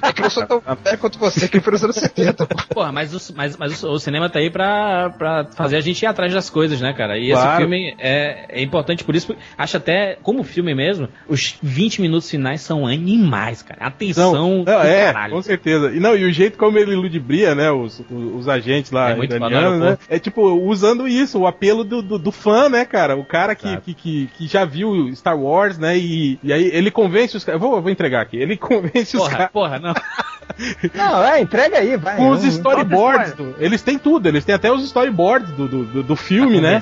é 0.02 0.12
que 0.12 0.22
eu 0.22 0.30
sou 0.30 0.46
tão 0.46 0.62
velho 0.84 0.98
quanto 0.98 1.18
você, 1.18 1.48
que 1.48 1.57
foi 1.60 1.72
nos 1.72 1.84
anos 1.84 1.96
70. 1.96 2.46
Porra, 2.72 2.92
mas, 2.92 3.14
o, 3.14 3.34
mas, 3.34 3.56
mas 3.56 3.82
o, 3.82 3.92
o, 3.92 3.98
cinema 3.98 4.28
tá 4.28 4.38
aí 4.38 4.50
pra, 4.50 5.10
pra 5.10 5.44
fazer 5.44 5.76
a 5.76 5.80
gente 5.80 6.02
ir 6.02 6.06
atrás 6.06 6.32
das 6.32 6.50
coisas, 6.50 6.80
né, 6.80 6.92
cara? 6.92 7.18
E 7.18 7.30
claro. 7.30 7.48
esse 7.48 7.56
filme 7.58 7.94
é, 7.98 8.46
é 8.48 8.62
importante 8.62 9.04
por 9.04 9.14
isso. 9.14 9.34
Acho 9.56 9.76
até, 9.76 10.16
como 10.22 10.42
filme 10.42 10.74
mesmo, 10.74 11.08
os 11.28 11.56
20 11.62 12.00
minutos 12.00 12.30
finais 12.30 12.60
são 12.60 12.86
animais, 12.86 13.62
cara. 13.62 13.86
Atenção 13.86 14.32
não, 14.32 14.64
não, 14.64 14.82
é, 14.82 15.12
caralho. 15.12 15.34
com 15.34 15.42
certeza. 15.42 15.90
E 15.92 16.00
não, 16.00 16.16
e 16.16 16.24
o 16.24 16.32
jeito 16.32 16.58
como 16.58 16.78
ele 16.78 16.94
ludibria, 16.94 17.54
né, 17.54 17.70
os, 17.70 18.00
os, 18.00 18.34
os 18.34 18.48
agentes 18.48 18.90
lá 18.90 19.10
é 19.10 19.18
iranianos, 19.18 19.80
né? 19.80 19.98
É 20.08 20.18
tipo, 20.18 20.42
usando 20.42 21.06
isso, 21.06 21.40
o 21.40 21.46
apelo 21.46 21.84
do, 21.84 22.02
do, 22.02 22.18
do 22.18 22.32
fã, 22.32 22.68
né, 22.68 22.84
cara? 22.84 23.16
O 23.16 23.24
cara 23.24 23.54
que, 23.54 23.76
que, 23.78 23.94
que, 23.94 24.30
que, 24.36 24.46
já 24.46 24.64
viu 24.64 25.14
Star 25.14 25.38
Wars, 25.38 25.78
né? 25.78 25.96
E, 25.96 26.38
e 26.42 26.52
aí 26.52 26.70
ele 26.72 26.90
convence 26.90 27.36
os 27.36 27.44
caras. 27.44 27.60
Vou, 27.60 27.80
vou 27.80 27.90
entregar 27.90 28.22
aqui. 28.22 28.36
Ele 28.36 28.56
convence 28.58 29.16
porra, 29.16 29.28
os 29.28 29.32
caras. 29.32 29.50
Porra, 29.50 29.78
não. 29.78 29.94
Não, 30.94 31.24
é, 31.24 31.40
entrega 31.40 31.78
aí, 31.78 31.96
vai. 31.96 32.20
Os 32.20 32.44
storyboards, 32.44 33.34
do, 33.34 33.54
eles 33.58 33.82
têm 33.82 33.98
tudo, 33.98 34.28
eles 34.28 34.44
têm 34.44 34.54
até 34.54 34.70
os 34.70 34.82
storyboards 34.84 35.50
do, 35.50 35.68
do, 35.68 36.02
do 36.02 36.16
filme, 36.16 36.60
né? 36.60 36.80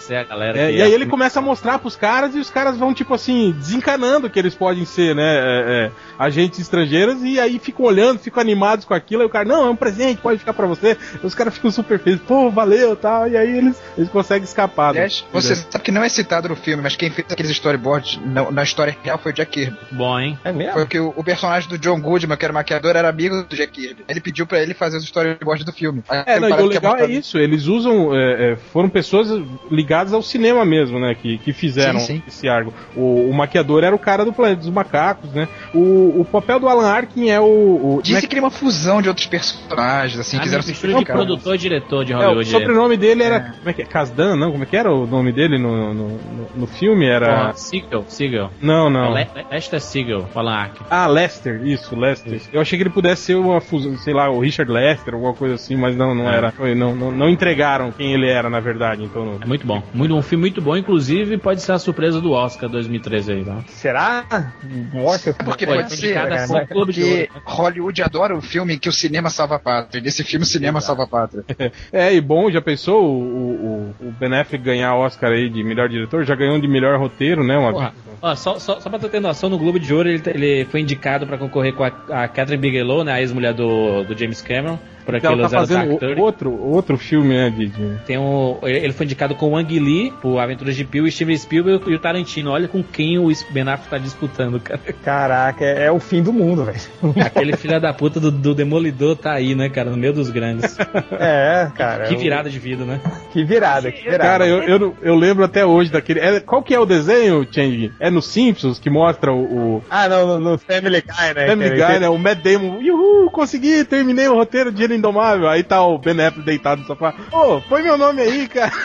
É, 0.54 0.72
e 0.72 0.82
aí 0.82 0.92
ele 0.92 1.06
começa 1.06 1.38
a 1.38 1.42
mostrar 1.42 1.78
pros 1.78 1.96
caras 1.96 2.34
e 2.34 2.38
os 2.38 2.50
caras 2.50 2.76
vão, 2.76 2.94
tipo 2.94 3.14
assim, 3.14 3.52
desencanando 3.52 4.30
que 4.30 4.38
eles 4.38 4.54
podem 4.54 4.84
ser, 4.84 5.14
né? 5.14 5.36
É, 5.36 5.86
é, 5.86 5.90
agentes 6.18 6.58
estrangeiros 6.58 7.22
e 7.22 7.38
aí 7.40 7.58
ficam 7.58 7.84
olhando, 7.84 8.18
ficam 8.18 8.40
animados 8.40 8.84
com 8.84 8.94
aquilo. 8.94 9.22
E 9.22 9.26
o 9.26 9.28
cara, 9.28 9.44
não, 9.44 9.66
é 9.66 9.70
um 9.70 9.76
presente, 9.76 10.20
pode 10.20 10.38
ficar 10.38 10.52
pra 10.52 10.66
você. 10.66 10.96
Os 11.22 11.34
caras 11.34 11.54
ficam 11.54 11.70
super 11.70 11.98
felizes, 11.98 12.24
pô, 12.26 12.50
valeu 12.50 12.96
tal. 12.96 13.28
E 13.28 13.36
aí 13.36 13.58
eles, 13.58 13.76
eles 13.96 14.10
conseguem 14.10 14.44
escapar. 14.44 14.90
Aliás, 14.90 15.24
você 15.32 15.54
sabe 15.54 15.84
que 15.84 15.92
não 15.92 16.02
é 16.02 16.08
citado 16.08 16.48
no 16.48 16.56
filme, 16.56 16.82
mas 16.82 16.96
quem 16.96 17.10
fez 17.10 17.26
aqueles 17.30 17.50
storyboards 17.52 18.18
na, 18.24 18.50
na 18.50 18.62
história 18.62 18.96
real 19.02 19.18
foi 19.18 19.32
o 19.32 19.34
Jack 19.34 19.50
Kirby. 19.50 19.76
Bom, 19.90 20.18
hein? 20.18 20.38
É 20.44 20.52
mesmo? 20.52 20.72
Foi 20.74 20.86
que 20.86 20.98
o, 20.98 21.12
o 21.16 21.24
personagem 21.24 21.68
do 21.68 21.78
John 21.78 22.00
Goodman, 22.00 22.36
que 22.36 22.44
era 22.44 22.52
maquiador, 22.52 22.96
era 22.96 23.08
amigo 23.08 23.42
do 23.44 23.55
Jack 23.56 23.72
Kirby. 23.72 24.04
Ele 24.08 24.20
pediu 24.20 24.46
pra 24.46 24.60
ele 24.60 24.74
fazer 24.74 24.96
os 24.96 25.04
storyboards 25.04 25.64
do 25.64 25.72
filme. 25.72 26.02
Aí 26.08 26.22
é, 26.26 26.40
não, 26.40 26.48
o 26.48 26.66
legal 26.66 26.96
é 26.96 27.06
isso, 27.10 27.38
eles 27.38 27.66
usam. 27.66 28.14
É, 28.14 28.52
é, 28.52 28.56
foram 28.56 28.88
pessoas 28.88 29.28
ligadas 29.70 30.12
ao 30.12 30.22
cinema 30.22 30.64
mesmo, 30.64 30.98
né? 30.98 31.14
Que, 31.14 31.38
que 31.38 31.52
fizeram 31.52 31.98
sim, 32.00 32.16
sim. 32.16 32.22
esse 32.26 32.48
argo. 32.48 32.72
O, 32.94 33.30
o, 33.30 33.34
maquiador 33.34 33.84
era 33.84 33.94
o 33.94 33.98
cara 33.98 34.24
do 34.24 34.32
Planeta 34.32 34.60
dos 34.60 34.70
Macacos, 34.70 35.32
né? 35.32 35.48
O, 35.74 36.20
o 36.20 36.24
papel 36.24 36.60
do 36.60 36.68
Alan 36.68 36.88
Arkin 36.88 37.28
é 37.30 37.40
o. 37.40 37.44
o 37.44 38.00
Disse 38.02 38.24
é 38.24 38.28
que... 38.28 38.34
ele 38.34 38.40
é 38.40 38.42
uma 38.44 38.50
fusão 38.50 39.00
de 39.02 39.08
outros 39.08 39.26
personagens, 39.26 40.18
assim, 40.18 40.36
ah, 40.36 40.40
quiseram 40.40 40.62
se 40.62 40.72
de 40.72 41.04
produtor 41.04 41.54
e 41.54 41.58
diretor 41.58 42.04
de 42.04 42.12
Hollywood. 42.12 42.52
É, 42.52 42.56
o 42.56 42.60
sobrenome 42.60 42.96
dele 42.96 43.22
era. 43.22 43.36
É. 43.36 43.40
Como 43.58 43.70
é 43.70 43.72
que 43.72 43.82
é? 43.82 43.84
Kasdan, 43.84 44.36
não? 44.36 44.52
Como 44.52 44.62
é 44.62 44.66
que 44.66 44.76
era 44.76 44.92
o 44.92 45.06
nome 45.06 45.32
dele 45.32 45.58
no, 45.58 45.94
no, 45.94 46.08
no, 46.08 46.48
no 46.54 46.66
filme? 46.66 47.06
Era. 47.06 47.50
Oh, 47.50 47.56
Siegel, 47.56 48.04
Siegel. 48.08 48.50
Não, 48.60 48.90
não. 48.90 49.12
Le 49.12 49.26
Lester 49.50 49.80
Siegel, 49.80 50.28
Alan 50.34 50.52
Arkin. 50.52 50.84
Ah, 50.90 51.06
Lester, 51.06 51.66
isso, 51.66 51.96
Lester. 51.98 52.34
Isso. 52.34 52.48
Eu 52.52 52.60
achei 52.60 52.78
que 52.78 52.82
ele 52.82 52.90
pudesse 52.90 53.22
ser 53.22 53.34
uma 53.46 53.60
fusão, 53.60 53.96
sei 53.98 54.14
lá, 54.14 54.30
o 54.30 54.40
Richard 54.40 54.70
Lester, 54.70 55.14
alguma 55.14 55.34
coisa 55.34 55.54
assim, 55.54 55.76
mas 55.76 55.96
não, 55.96 56.14
não 56.14 56.30
é. 56.30 56.36
era. 56.36 56.50
Foi, 56.52 56.74
não, 56.74 56.94
não, 56.94 57.10
não, 57.10 57.28
entregaram 57.28 57.92
quem 57.92 58.12
ele 58.12 58.28
era, 58.28 58.50
na 58.50 58.60
verdade. 58.60 59.04
Então 59.04 59.24
não... 59.24 59.38
É 59.40 59.46
muito 59.46 59.66
bom. 59.66 59.82
Muito, 59.92 60.14
um 60.14 60.22
filme 60.22 60.42
muito 60.42 60.60
bom, 60.60 60.76
inclusive 60.76 61.38
pode 61.38 61.62
ser 61.62 61.72
a 61.72 61.78
surpresa 61.78 62.20
do 62.20 62.32
Oscar 62.32 62.68
2013 62.68 63.32
aí, 63.32 63.44
tá? 63.44 63.64
Será? 63.68 64.52
Oscar? 64.94 65.34
Porque 65.44 65.66
pode, 65.66 65.82
pode 65.82 65.96
ser. 65.96 66.14
Cara, 66.14 66.66
porque 66.68 67.28
Hollywood 67.44 68.02
adora 68.02 68.36
o 68.36 68.42
filme 68.42 68.78
que 68.78 68.88
o 68.88 68.92
cinema 68.92 69.30
salva 69.30 69.56
a 69.56 69.58
pátria. 69.58 70.02
Nesse 70.02 70.24
filme 70.24 70.44
o 70.44 70.46
cinema 70.46 70.78
Exato. 70.78 70.86
salva 70.86 71.04
a 71.04 71.06
pátria. 71.06 71.44
é, 71.92 72.14
e 72.14 72.20
bom, 72.20 72.50
já 72.50 72.60
pensou 72.60 73.04
o, 73.04 73.94
o, 74.00 74.08
o 74.08 74.12
Ben 74.18 74.34
Affleck 74.34 74.64
ganhar 74.64 74.94
Oscar 74.94 75.32
aí 75.32 75.48
de 75.48 75.62
melhor 75.62 75.88
diretor? 75.88 76.24
Já 76.24 76.34
ganhou 76.34 76.58
de 76.60 76.68
melhor 76.68 76.98
roteiro, 76.98 77.44
né? 77.44 77.56
Uma 77.56 77.72
Porra, 77.72 77.94
ó, 78.22 78.34
só, 78.34 78.58
só, 78.58 78.80
só 78.80 78.88
pra 78.88 78.98
tu 78.98 79.08
ter 79.08 79.20
noção, 79.20 79.48
no 79.48 79.58
Globo 79.58 79.78
de 79.78 79.92
Ouro 79.92 80.08
ele, 80.08 80.22
ele 80.26 80.64
foi 80.66 80.80
indicado 80.80 81.26
para 81.26 81.38
concorrer 81.38 81.74
com 81.74 81.84
a, 81.84 81.88
a 81.88 82.28
Catherine 82.28 82.60
Bigelow, 82.60 83.04
né, 83.04 83.12
a 83.12 83.22
ex-mulher 83.36 83.54
do, 83.54 84.04
do 84.04 84.14
James 84.14 84.40
Cameron 84.40 84.78
por 85.06 85.14
aquele 85.14 85.34
ela 85.34 85.48
tá 85.48 85.60
fazendo 85.60 85.98
outro, 86.18 86.60
outro 86.60 86.98
filme, 86.98 87.34
né, 87.34 87.48
Didi? 87.48 88.00
Tem 88.04 88.18
um, 88.18 88.58
ele 88.64 88.92
foi 88.92 89.06
indicado 89.06 89.36
com 89.36 89.52
o 89.52 89.56
Ang 89.56 89.78
Lee, 89.78 90.12
por 90.20 90.38
Aventuras 90.38 90.74
de 90.74 90.84
Pio, 90.84 91.10
Steven 91.10 91.38
Spielberg 91.38 91.88
e 91.88 91.94
o 91.94 91.98
Tarantino. 91.98 92.50
Olha 92.50 92.66
com 92.66 92.82
quem 92.82 93.16
o 93.16 93.28
Ben 93.52 93.62
Affleck 93.62 93.88
tá 93.88 93.98
disputando, 93.98 94.58
cara. 94.58 94.80
Caraca, 95.04 95.64
é, 95.64 95.84
é 95.84 95.92
o 95.92 96.00
fim 96.00 96.22
do 96.22 96.32
mundo, 96.32 96.64
velho. 96.64 96.80
Aquele 97.24 97.56
filho 97.56 97.80
da 97.80 97.92
puta 97.92 98.18
do, 98.18 98.32
do, 98.32 98.54
Demolidor 98.54 99.16
tá 99.16 99.32
aí, 99.32 99.54
né, 99.54 99.68
cara, 99.68 99.90
no 99.90 99.96
meio 99.96 100.12
dos 100.12 100.28
grandes. 100.28 100.76
É, 101.12 101.70
cara. 101.76 102.06
Que 102.06 102.16
virada 102.16 102.50
de 102.50 102.58
vida, 102.58 102.84
né? 102.84 103.00
Que 103.32 103.44
virada, 103.44 103.92
que 103.92 104.02
virada. 104.02 104.24
Cara, 104.24 104.46
eu, 104.46 104.62
eu, 104.62 104.96
eu 105.00 105.14
lembro 105.14 105.44
até 105.44 105.64
hoje 105.64 105.92
daquele... 105.92 106.18
É, 106.18 106.40
qual 106.40 106.62
que 106.62 106.74
é 106.74 106.80
o 106.80 106.86
desenho, 106.86 107.46
Chang? 107.50 107.92
É 108.00 108.10
no 108.10 108.20
Simpsons 108.20 108.78
que 108.78 108.90
mostra 108.90 109.32
o... 109.32 109.76
o... 109.76 109.84
Ah, 109.88 110.08
não, 110.08 110.26
no, 110.26 110.50
no 110.50 110.58
Family 110.58 111.02
Guy, 111.02 111.34
né? 111.34 111.46
Family 111.46 111.70
Guy, 111.70 112.00
né? 112.00 112.08
O 112.08 112.18
Matt 112.18 112.42
Damon, 112.42 112.78
uhul, 112.78 113.30
consegui, 113.30 113.84
terminei 113.84 114.26
o 114.26 114.34
roteiro 114.34 114.72
de 114.72 114.95
Indomável. 114.96 115.48
Aí 115.48 115.62
tá 115.62 115.82
o 115.82 115.98
Ben 115.98 116.12
Affleck 116.12 116.42
deitado 116.42 116.80
no 116.80 116.86
sofá. 116.86 117.14
Ô, 117.32 117.56
oh, 117.56 117.60
põe 117.62 117.82
meu 117.82 117.96
nome 117.96 118.22
aí, 118.22 118.48
cara. 118.48 118.72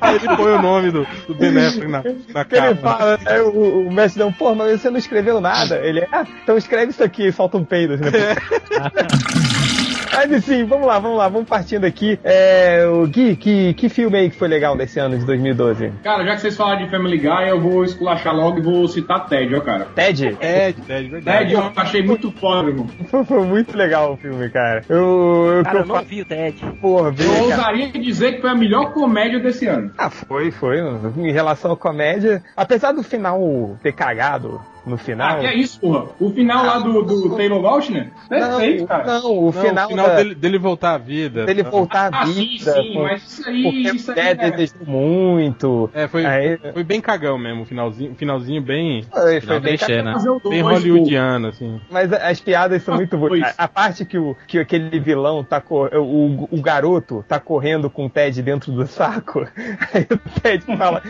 aí 0.00 0.16
ele 0.16 0.36
põe 0.36 0.52
o 0.52 0.62
nome 0.62 0.90
do, 0.90 1.06
do 1.26 1.34
Ben 1.34 1.56
Affleck 1.56 1.88
na, 1.88 2.02
na 2.34 2.44
capa. 2.44 2.66
Ele 2.66 2.74
fala, 2.76 3.18
é, 3.26 3.40
o, 3.40 3.88
o 3.88 3.92
mestre 3.92 4.22
não, 4.22 4.32
pô, 4.32 4.54
mas 4.54 4.80
você 4.80 4.90
não 4.90 4.98
escreveu 4.98 5.40
nada. 5.40 5.76
Ele, 5.76 6.06
ah, 6.12 6.26
então 6.42 6.56
escreve 6.56 6.92
isso 6.92 7.02
aqui, 7.02 7.30
solta 7.32 7.56
um 7.56 7.64
peido. 7.64 7.96
Né? 7.96 8.10
Mas 10.12 10.44
sim, 10.44 10.64
vamos 10.64 10.86
lá, 10.86 10.98
vamos 10.98 11.16
lá, 11.18 11.28
vamos 11.28 11.48
partindo 11.48 11.84
aqui. 11.84 12.18
É, 12.22 12.84
o 12.86 13.06
Gui, 13.06 13.36
que, 13.36 13.74
que 13.74 13.88
filme 13.88 14.18
aí 14.18 14.30
que 14.30 14.36
foi 14.36 14.48
legal 14.48 14.76
desse 14.76 14.98
ano 14.98 15.18
de 15.18 15.24
2012? 15.24 15.92
Cara, 16.02 16.24
já 16.24 16.34
que 16.34 16.40
vocês 16.40 16.56
falaram 16.56 16.84
de 16.84 16.90
Family 16.90 17.18
Guy, 17.18 17.48
eu 17.48 17.60
vou 17.60 17.84
esculachar 17.84 18.34
logo 18.34 18.58
e 18.58 18.62
vou 18.62 18.86
citar 18.88 19.26
Ted, 19.26 19.54
ó, 19.54 19.60
cara. 19.60 19.86
Ted? 19.94 20.36
Ted, 20.36 20.80
Ted, 20.82 21.08
verdade. 21.10 21.38
Ted, 21.38 21.54
eu 21.54 21.72
achei 21.76 22.02
muito 22.02 22.30
foda, 22.38 22.68
irmão. 22.68 22.88
Foi 23.24 23.44
muito 23.44 23.76
legal 23.76 24.12
o 24.12 24.16
filme, 24.16 24.48
cara. 24.50 24.82
Eu, 24.88 25.52
eu, 25.56 25.64
cara, 25.64 25.78
eu 25.80 25.86
não 25.86 26.02
vi 26.02 26.22
o 26.22 26.24
Ted. 26.24 26.60
Porra, 26.80 27.10
vi, 27.10 27.24
Eu 27.24 27.44
ousaria 27.44 27.88
dizer 27.92 28.34
que 28.34 28.40
foi 28.40 28.50
a 28.50 28.54
melhor 28.54 28.92
comédia 28.92 29.38
desse 29.38 29.66
ano. 29.66 29.90
Ah, 29.96 30.10
foi, 30.10 30.50
foi. 30.50 30.78
Em 31.16 31.32
relação 31.32 31.72
à 31.72 31.76
comédia, 31.76 32.42
apesar 32.56 32.92
do 32.92 33.02
final 33.02 33.76
ter 33.82 33.92
cagado, 33.92 34.60
no 34.86 34.96
final. 34.96 35.36
Ah, 35.36 35.40
que 35.40 35.46
é 35.46 35.54
isso, 35.54 35.80
porra. 35.80 36.06
O 36.18 36.30
final 36.30 36.64
lá 36.64 36.78
do, 36.78 37.02
do 37.02 37.36
Taylor 37.36 37.60
Lautner? 37.60 38.10
Perfeito, 38.28 38.86
cara. 38.86 39.04
Não, 39.04 39.38
o 39.38 39.44
não, 39.46 39.52
final, 39.52 39.86
o 39.86 39.90
final 39.90 40.06
da... 40.06 40.16
dele, 40.16 40.34
dele, 40.34 40.58
voltar 40.58 40.94
à 40.94 40.98
vida. 40.98 41.46
Dele 41.46 41.62
voltar 41.62 42.12
à 42.12 42.22
ah, 42.22 42.24
vida. 42.24 42.72
Sim, 42.72 42.82
sim, 42.82 42.92
com... 42.94 43.02
mas 43.02 43.22
isso 43.22 43.48
aí. 43.48 43.62
Porque 43.62 43.96
isso 43.96 44.12
aí, 44.12 44.18
é... 44.18 44.34
desejou 44.34 44.86
muito. 44.86 45.90
É, 45.92 46.08
foi, 46.08 46.24
aí... 46.24 46.58
foi 46.72 46.84
bem 46.84 47.00
cagão 47.00 47.38
mesmo, 47.38 47.62
o 47.62 47.66
finalzinho, 47.66 48.14
finalzinho 48.14 48.62
bem. 48.62 49.02
Foi, 49.02 49.40
foi 49.40 49.60
bem, 49.60 49.76
bem, 49.76 50.02
né? 50.02 50.14
bem 50.48 50.62
hollywoodiano, 50.62 51.48
assim. 51.48 51.80
Mas 51.90 52.12
as 52.12 52.40
piadas 52.40 52.82
são 52.82 52.94
muito 52.94 53.16
boas. 53.16 53.42
A, 53.42 53.64
a, 53.64 53.68
parte 53.68 54.04
que, 54.04 54.18
o, 54.18 54.36
que 54.46 54.58
aquele 54.58 54.98
vilão 55.00 55.44
tá. 55.44 55.60
Cor... 55.60 55.90
O, 55.94 56.48
o 56.50 56.60
garoto 56.62 57.24
tá 57.28 57.38
correndo 57.38 57.90
com 57.90 58.06
o 58.06 58.10
Ted 58.10 58.42
dentro 58.42 58.72
do 58.72 58.86
saco. 58.86 59.40
Aí 59.92 60.06
o 60.10 60.40
Ted 60.40 60.64
fala: 60.76 61.02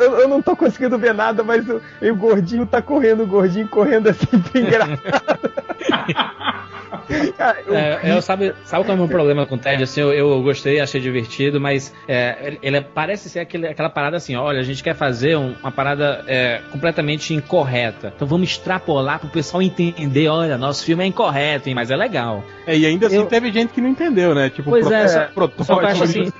eu, 0.00 0.20
eu 0.20 0.28
não 0.28 0.42
tô 0.42 0.56
conseguindo 0.56 0.98
ver 0.98 1.14
nada, 1.14 1.42
mas 1.42 1.68
o, 1.68 1.80
o 2.02 2.16
gordinho 2.16 2.66
tá 2.66 2.82
correndo, 2.82 3.15
o 3.22 3.26
gordinho 3.26 3.68
correndo 3.68 4.08
assim, 4.08 4.26
bem 4.52 4.64
engraçado. 4.66 5.00
Cara, 7.36 7.58
eu... 7.66 7.74
É, 7.74 8.00
eu 8.04 8.22
sabe, 8.22 8.54
sabe 8.64 8.84
qual 8.84 8.92
é 8.92 8.94
o 8.94 8.98
meu 8.98 9.08
problema 9.08 9.46
com 9.46 9.54
o 9.54 9.58
Ted? 9.58 9.82
Assim, 9.82 10.00
eu, 10.00 10.12
eu 10.12 10.42
gostei, 10.42 10.80
achei 10.80 11.00
divertido, 11.00 11.60
mas 11.60 11.92
é, 12.08 12.58
ele, 12.62 12.80
parece 12.80 13.28
ser 13.28 13.40
aquele, 13.40 13.68
aquela 13.68 13.88
parada 13.88 14.16
assim: 14.16 14.34
olha, 14.36 14.58
a 14.58 14.62
gente 14.62 14.82
quer 14.82 14.94
fazer 14.94 15.36
um, 15.36 15.54
uma 15.62 15.70
parada 15.70 16.24
é, 16.26 16.60
completamente 16.70 17.34
incorreta. 17.34 18.12
Então 18.14 18.26
vamos 18.26 18.50
extrapolar 18.50 19.20
pro 19.20 19.28
pessoal 19.28 19.62
entender: 19.62 20.28
olha, 20.28 20.58
nosso 20.58 20.84
filme 20.84 21.04
é 21.04 21.06
incorreto, 21.06 21.68
hein, 21.68 21.74
mas 21.74 21.90
é 21.90 21.96
legal. 21.96 22.44
É, 22.66 22.76
e 22.76 22.84
ainda 22.84 23.06
assim 23.06 23.16
eu... 23.16 23.26
teve 23.26 23.52
gente 23.52 23.72
que 23.72 23.80
não 23.80 23.88
entendeu, 23.88 24.34
né? 24.34 24.50
Tipo, 24.50 24.70
pois 24.70 24.90
é, 24.90 25.08
só, 25.08 25.28
só 25.62 25.76
que 25.76 25.84
eu 25.84 25.88
acho 25.88 26.04
assim: 26.04 26.32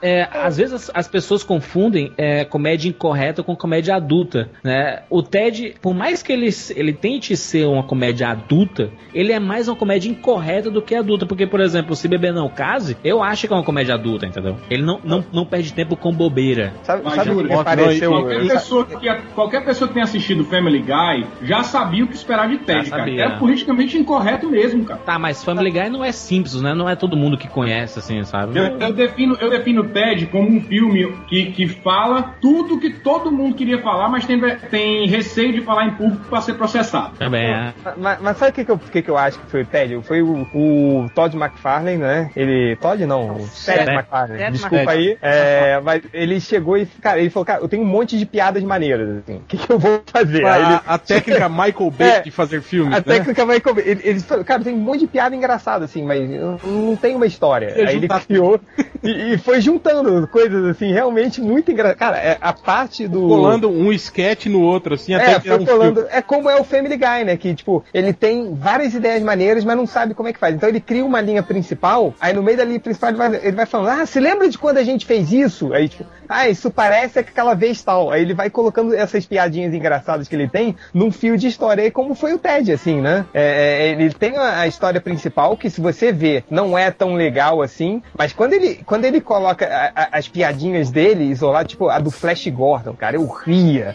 é, 0.00 0.28
às 0.32 0.56
vezes 0.56 0.72
as, 0.72 0.90
as 0.94 1.08
pessoas 1.08 1.42
confundem 1.42 2.12
é, 2.16 2.44
comédia 2.44 2.88
incorreta 2.88 3.42
com 3.42 3.54
comédia 3.56 3.96
adulta, 3.96 4.48
né? 4.62 5.02
O 5.10 5.22
Ted, 5.22 5.74
por 5.80 5.94
mais 5.94 6.22
que 6.24 6.32
ele, 6.32 6.48
ele 6.74 6.92
tente 6.92 7.36
ser 7.36 7.66
uma 7.66 7.82
comédia 7.82 8.28
adulta, 8.28 8.90
ele 9.12 9.32
é 9.32 9.38
mais 9.38 9.68
uma 9.68 9.76
comédia 9.76 10.10
incorreta 10.10 10.70
do 10.70 10.82
que 10.82 10.94
adulta. 10.94 11.26
Porque, 11.26 11.46
por 11.46 11.60
exemplo, 11.60 11.94
se 11.94 12.08
beber 12.08 12.32
não 12.32 12.48
case, 12.48 12.96
eu 13.04 13.22
acho 13.22 13.46
que 13.46 13.52
é 13.52 13.56
uma 13.56 13.62
comédia 13.62 13.94
adulta, 13.94 14.26
entendeu? 14.26 14.56
Ele 14.70 14.82
não, 14.82 15.00
não, 15.04 15.24
não 15.32 15.44
perde 15.44 15.72
tempo 15.72 15.96
com 15.96 16.12
bobeira. 16.12 16.72
Sabe, 16.82 17.02
Mas 17.04 17.14
sabe 17.14 17.30
o 17.30 17.36
que 17.36 17.48
Mostra, 17.48 17.64
pareceu? 17.64 18.10
não, 18.10 18.22
Qualquer 18.22 18.48
pessoa, 18.48 18.86
que, 18.86 19.14
qualquer 19.34 19.64
pessoa 19.64 19.88
que 19.88 19.94
tenha 19.94 20.04
assistido 20.04 20.44
Family 20.44 20.80
Guy 20.80 21.26
já 21.42 21.62
sabia 21.62 22.04
o 22.04 22.08
que 22.08 22.14
esperar 22.14 22.48
de 22.48 22.58
Ted, 22.58 22.90
cara. 22.90 23.10
É 23.10 23.38
politicamente 23.38 23.98
incorreto 23.98 24.48
mesmo, 24.48 24.84
cara. 24.84 25.00
Tá, 25.00 25.18
mas 25.18 25.44
Family 25.44 25.70
Guy 25.70 25.90
não 25.90 26.04
é 26.04 26.12
Simpsons, 26.12 26.62
né? 26.62 26.74
Não 26.74 26.88
é 26.88 26.96
todo 26.96 27.16
mundo 27.16 27.36
que 27.36 27.48
conhece, 27.48 27.98
assim, 27.98 28.22
sabe? 28.24 28.58
Eu, 28.58 28.78
eu 28.78 28.92
defino, 28.92 29.36
eu 29.40 29.50
defino 29.50 29.84
Ted 29.84 30.26
como 30.26 30.48
um 30.48 30.60
filme 30.60 31.12
que, 31.28 31.52
que 31.52 31.68
fala 31.68 32.34
tudo 32.40 32.80
que 32.80 32.90
todo 32.90 33.30
mundo 33.30 33.54
queria 33.54 33.78
falar, 33.82 34.08
mas 34.08 34.26
tem, 34.26 34.40
tem 34.70 35.06
receio 35.06 35.52
de 35.52 35.60
falar 35.60 35.86
em 35.86 35.90
público 35.92 36.13
para 36.16 36.40
ser 36.40 36.54
processado. 36.54 37.16
Também 37.18 37.46
é. 37.46 37.74
Mas, 37.96 38.20
mas 38.20 38.36
sabe 38.38 38.50
o 38.50 38.54
que, 38.54 38.64
que, 38.64 38.70
eu, 38.70 38.78
que, 38.78 39.02
que 39.02 39.10
eu 39.10 39.16
acho 39.18 39.38
que 39.38 39.46
foi 39.50 39.62
o 39.62 39.66
Ted? 39.66 40.00
Foi 40.02 40.22
o, 40.22 40.46
o 40.54 41.10
Todd 41.14 41.36
McFarlane, 41.36 41.96
né? 41.98 42.30
Ele. 42.36 42.76
Todd 42.76 43.04
não, 43.06 43.36
o 43.36 43.40
Seth 43.46 43.76
Seth. 43.84 43.86
MacFarlane. 43.94 44.38
Seth 44.38 44.52
Desculpa 44.52 44.76
MacFarlane. 44.76 45.08
aí. 45.10 45.18
É, 45.22 45.80
mas 45.82 46.02
ele 46.12 46.40
chegou 46.40 46.76
e, 46.78 46.86
cara, 46.86 47.18
ele 47.20 47.30
falou, 47.30 47.44
cara, 47.46 47.60
eu 47.62 47.68
tenho 47.68 47.82
um 47.82 47.86
monte 47.86 48.18
de 48.18 48.26
piadas 48.26 48.62
maneiras, 48.62 49.18
assim. 49.18 49.36
O 49.36 49.40
que, 49.46 49.56
que 49.56 49.70
eu 49.70 49.78
vou 49.78 50.02
fazer? 50.06 50.44
Aí 50.44 50.62
ele- 50.62 50.74
A, 50.74 50.82
a 50.94 50.98
técnica 50.98 51.48
Michael 51.48 51.90
Bay 51.96 52.08
É, 52.08 52.20
de 52.22 52.30
fazer 52.30 52.62
filmes, 52.62 52.92
A 52.94 52.96
né? 52.98 53.02
técnica 53.02 53.44
vai 53.46 53.60
comer. 53.60 53.86
Ele, 53.86 54.00
ele 54.04 54.20
falou, 54.20 54.44
cara, 54.44 54.62
tem 54.62 54.74
um 54.74 54.78
monte 54.78 55.00
de 55.00 55.06
piada 55.06 55.34
engraçada, 55.34 55.84
assim, 55.84 56.02
mas 56.04 56.28
não 56.64 56.96
tem 56.96 57.14
uma 57.16 57.26
história. 57.26 57.74
Ia 57.78 57.88
Aí 57.88 57.96
ele 57.96 58.08
criou 58.08 58.60
e, 59.02 59.34
e 59.34 59.38
foi 59.38 59.60
juntando 59.60 60.26
coisas, 60.28 60.64
assim, 60.66 60.92
realmente 60.92 61.40
muito 61.40 61.70
engraçadas. 61.70 61.98
Cara, 61.98 62.18
é, 62.18 62.38
a 62.40 62.52
parte 62.52 63.06
do. 63.08 63.26
Colando 63.28 63.68
um 63.70 63.92
sketch 63.92 64.46
no 64.46 64.60
outro, 64.60 64.94
assim, 64.94 65.14
até 65.14 65.32
É, 65.32 65.40
foi 65.40 65.58
um 65.58 65.64
colando. 65.64 66.03
É 66.10 66.22
como 66.22 66.48
é 66.50 66.56
o 66.60 66.64
Family 66.64 66.96
Guy, 66.96 67.24
né? 67.24 67.36
Que, 67.36 67.54
tipo, 67.54 67.84
ele 67.92 68.12
tem 68.12 68.54
várias 68.54 68.94
ideias 68.94 69.22
maneiras, 69.22 69.64
mas 69.64 69.76
não 69.76 69.86
sabe 69.86 70.14
como 70.14 70.28
é 70.28 70.32
que 70.32 70.38
faz. 70.38 70.54
Então 70.54 70.68
ele 70.68 70.80
cria 70.80 71.04
uma 71.04 71.20
linha 71.20 71.42
principal, 71.42 72.14
aí 72.20 72.32
no 72.32 72.42
meio 72.42 72.56
da 72.56 72.64
linha 72.64 72.80
principal 72.80 73.10
ele 73.10 73.18
vai, 73.18 73.34
ele 73.36 73.56
vai 73.56 73.66
falando, 73.66 74.00
ah, 74.00 74.06
se 74.06 74.20
lembra 74.20 74.48
de 74.48 74.58
quando 74.58 74.78
a 74.78 74.82
gente 74.84 75.06
fez 75.06 75.32
isso? 75.32 75.72
Aí, 75.72 75.88
tipo, 75.88 76.04
ah, 76.28 76.48
isso 76.48 76.70
parece 76.70 77.18
aquela 77.18 77.54
vez 77.54 77.82
tal. 77.82 78.10
Aí 78.10 78.22
ele 78.22 78.34
vai 78.34 78.50
colocando 78.50 78.94
essas 78.94 79.26
piadinhas 79.26 79.74
engraçadas 79.74 80.28
que 80.28 80.34
ele 80.34 80.48
tem 80.48 80.74
num 80.92 81.10
fio 81.10 81.36
de 81.36 81.46
história, 81.46 81.82
aí 81.84 81.90
como 81.90 82.14
foi 82.14 82.32
o 82.34 82.38
Ted, 82.38 82.72
assim, 82.72 83.00
né? 83.00 83.24
É, 83.34 83.42
é, 83.42 83.88
ele 83.90 84.12
tem 84.12 84.36
a, 84.36 84.66
história 84.66 85.00
principal, 85.00 85.56
que 85.56 85.68
se 85.70 85.80
você 85.80 86.12
vê, 86.12 86.42
não 86.50 86.76
é 86.76 86.90
tão 86.90 87.14
legal 87.14 87.62
assim, 87.62 88.02
mas 88.16 88.32
quando 88.32 88.54
ele, 88.54 88.80
quando 88.86 89.04
ele 89.04 89.20
coloca 89.20 89.66
a- 89.66 89.92
a- 89.94 90.08
as 90.18 90.26
piadinhas 90.28 90.90
dele 90.90 91.24
isolado, 91.24 91.68
tipo, 91.68 91.88
a 91.88 91.98
do 91.98 92.10
Flash 92.10 92.46
Gordon, 92.48 92.94
cara, 92.94 93.16
eu 93.16 93.26
ria. 93.26 93.94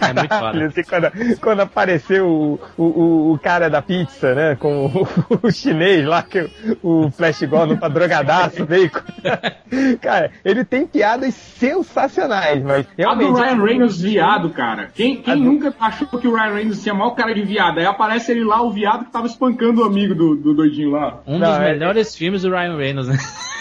É 0.00 0.12
muito 0.12 0.34
foda. 0.38 0.66
Assim, 0.66 0.82
quando, 0.82 1.40
quando 1.40 1.49
apareceu 1.58 2.26
o, 2.28 2.60
o, 2.76 2.84
o- 2.84 3.32
o 3.32 3.38
cara 3.38 3.68
da 3.68 3.82
pizza, 3.82 4.34
né? 4.34 4.54
Com 4.56 4.86
o, 4.86 5.08
o 5.46 5.50
chinês 5.50 6.04
lá, 6.06 6.22
que 6.22 6.48
o, 6.82 7.10
Flash 7.10 7.42
Gordon 7.44 7.76
tá 7.76 7.88
drogadaço, 7.88 8.64
veio. 8.64 8.90
Cara, 10.00 10.30
ele 10.44 10.64
tem 10.64 10.86
piadas 10.86 11.34
sensacionais, 11.34 12.62
mas 12.62 12.86
A 12.86 13.14
do 13.14 13.22
realmente. 13.24 13.40
Ryan 13.40 13.64
Reynolds 13.64 14.00
viado, 14.00 14.50
cara. 14.50 14.90
Quem, 14.94 15.16
quem 15.22 15.32
A 15.32 15.36
do- 15.36 15.42
nunca 15.42 15.74
achou 15.80 16.06
que 16.08 16.26
o 16.28 16.34
Ryan 16.34 16.54
Reynolds 16.54 16.82
tinha 16.82 16.94
maior 16.94 17.10
cara 17.12 17.32
de 17.34 17.42
viado? 17.42 17.78
Aí 17.78 17.86
aparece 17.86 18.32
ele 18.32 18.44
lá, 18.44 18.60
o 18.62 18.70
viado 18.70 19.04
que 19.04 19.12
tava 19.12 19.26
espancando 19.26 19.82
o 19.82 19.84
amigo 19.84 20.14
do, 20.14 20.34
do 20.36 20.54
doidinho 20.54 20.90
lá. 20.90 21.20
Um 21.26 21.38
Não, 21.38 21.48
dos 21.50 21.58
é- 21.60 21.72
melhores 21.72 22.14
filmes 22.16 22.42
do 22.42 22.50
Ryan 22.50 22.76
Reynolds, 22.76 23.08
né? 23.08 23.18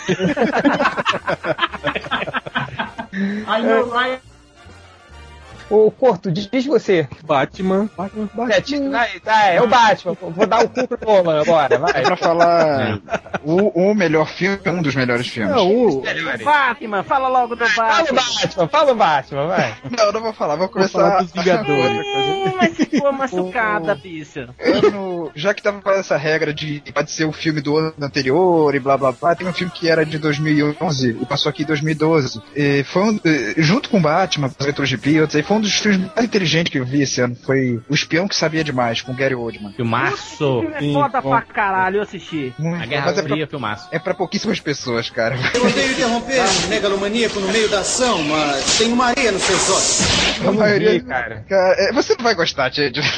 Aí 3.47 3.63
o 3.65 3.89
Ryan 3.89 4.19
Ô, 5.69 5.91
Corto, 5.91 6.31
diz 6.31 6.65
você. 6.65 7.07
Batman. 7.23 7.89
Batman, 7.97 8.29
Batman. 8.33 8.53
É, 8.55 8.61
ti- 8.61 8.89
vai, 8.89 9.19
tá, 9.19 9.45
é 9.47 9.61
o 9.61 9.67
Batman. 9.67 10.13
Vou 10.19 10.47
dar 10.47 10.63
o 10.65 10.69
cu 10.69 10.87
pro 10.87 10.97
Nolan 11.05 11.41
agora, 11.41 11.75
É 11.75 11.77
vai. 11.77 12.01
pra 12.03 12.15
falar 12.17 12.99
o, 13.43 13.89
o 13.91 13.93
melhor 13.93 14.27
filme, 14.27 14.59
um 14.67 14.81
dos 14.81 14.95
melhores 14.95 15.27
filmes. 15.27 15.53
Não, 15.55 15.69
o, 15.71 16.03
Batman, 16.43 17.03
fala 17.03 17.27
logo 17.27 17.55
do 17.55 17.65
Fala 17.67 18.01
o 18.01 18.13
Batman. 18.13 18.21
Batman, 18.41 18.67
fala 18.67 18.91
o 18.91 18.95
Batman, 18.95 19.47
vai. 19.47 19.75
Não, 19.97 20.05
eu 20.05 20.13
não 20.13 20.21
vou 20.21 20.33
falar, 20.33 20.55
vou 20.55 20.69
vou 20.73 20.87
falar 20.89 21.17
começar. 21.17 21.23
dos 21.33 21.43
Vingadores. 21.43 22.05
Hum, 22.15 22.53
mas 22.57 22.75
ficou 22.75 23.11
machucada, 23.11 23.95
bicho. 23.95 24.47
ano, 24.59 25.31
já 25.35 25.53
que 25.53 25.61
tava 25.61 25.81
com 25.81 25.89
essa 25.91 26.17
regra 26.17 26.53
de 26.53 26.81
pode 26.93 27.11
ser 27.11 27.25
o 27.25 27.31
filme 27.31 27.61
do 27.61 27.77
ano 27.77 27.93
anterior 28.01 28.73
e 28.75 28.79
blá 28.79 28.97
blá 28.97 29.11
blá, 29.11 29.35
tem 29.35 29.47
um 29.47 29.53
filme 29.53 29.71
que 29.71 29.89
era 29.89 30.05
de 30.05 30.17
2011 30.17 31.17
e 31.21 31.25
passou 31.25 31.49
aqui 31.49 31.63
em 31.63 31.65
2012. 31.65 32.41
E 32.55 32.83
foi 32.85 33.03
um, 33.03 33.19
junto 33.57 33.89
com 33.89 34.01
Batman, 34.01 34.47
as 34.47 34.55
Aventuras 34.59 34.89
de 34.89 34.97
Pilots, 34.97 35.35
aí 35.35 35.43
foi 35.43 35.57
um 35.57 35.58
dos 35.59 35.73
filmes 35.79 36.09
mais 36.15 36.25
inteligentes 36.25 36.71
que 36.71 36.79
eu 36.79 36.85
vi 36.85 37.01
esse 37.01 37.21
ano. 37.21 37.35
Foi 37.35 37.79
O 37.89 37.93
Espião 37.93 38.27
que 38.27 38.35
Sabia 38.35 38.63
Demais, 38.63 39.01
com 39.01 39.13
Gary 39.13 39.35
Oldman. 39.35 39.73
Filmaço. 39.73 40.61
filme 40.61 40.75
é 40.75 40.79
Sim, 40.79 40.93
foda 40.93 41.21
bom. 41.21 41.29
pra 41.29 41.41
caralho, 41.41 41.97
eu 41.97 42.01
assisti. 42.03 42.53
Muito, 42.57 42.83
A 42.83 42.85
Guerra 42.85 43.05
mas 43.07 43.17
é 43.17 43.21
pra, 43.21 43.31
Fria, 43.33 43.47
filmaço. 43.47 43.87
é 43.91 43.99
pra 43.99 44.13
pouquíssimas 44.13 44.59
pessoas, 44.59 45.09
cara. 45.09 45.35
Eu 45.53 45.65
odeio 45.65 45.91
interromper 45.91 46.41
um 46.41 46.67
megalomaníaco 46.69 47.39
no 47.39 47.47
meio 47.49 47.69
da 47.69 47.79
ação, 47.79 48.23
mas 48.23 48.77
tem 48.77 48.91
uma 48.93 49.05
areia 49.07 49.31
nos 49.31 49.41
seus 49.41 49.69
olhos. 49.69 50.47
A 50.47 50.51
maioria- 50.51 50.89
ver, 50.91 51.03
cara. 51.05 51.45
Cara, 51.49 51.75
é, 51.77 51.91
você 51.93 52.15
não 52.15 52.23
vai 52.23 52.35
gostar, 52.35 52.69
Ted. 52.71 52.99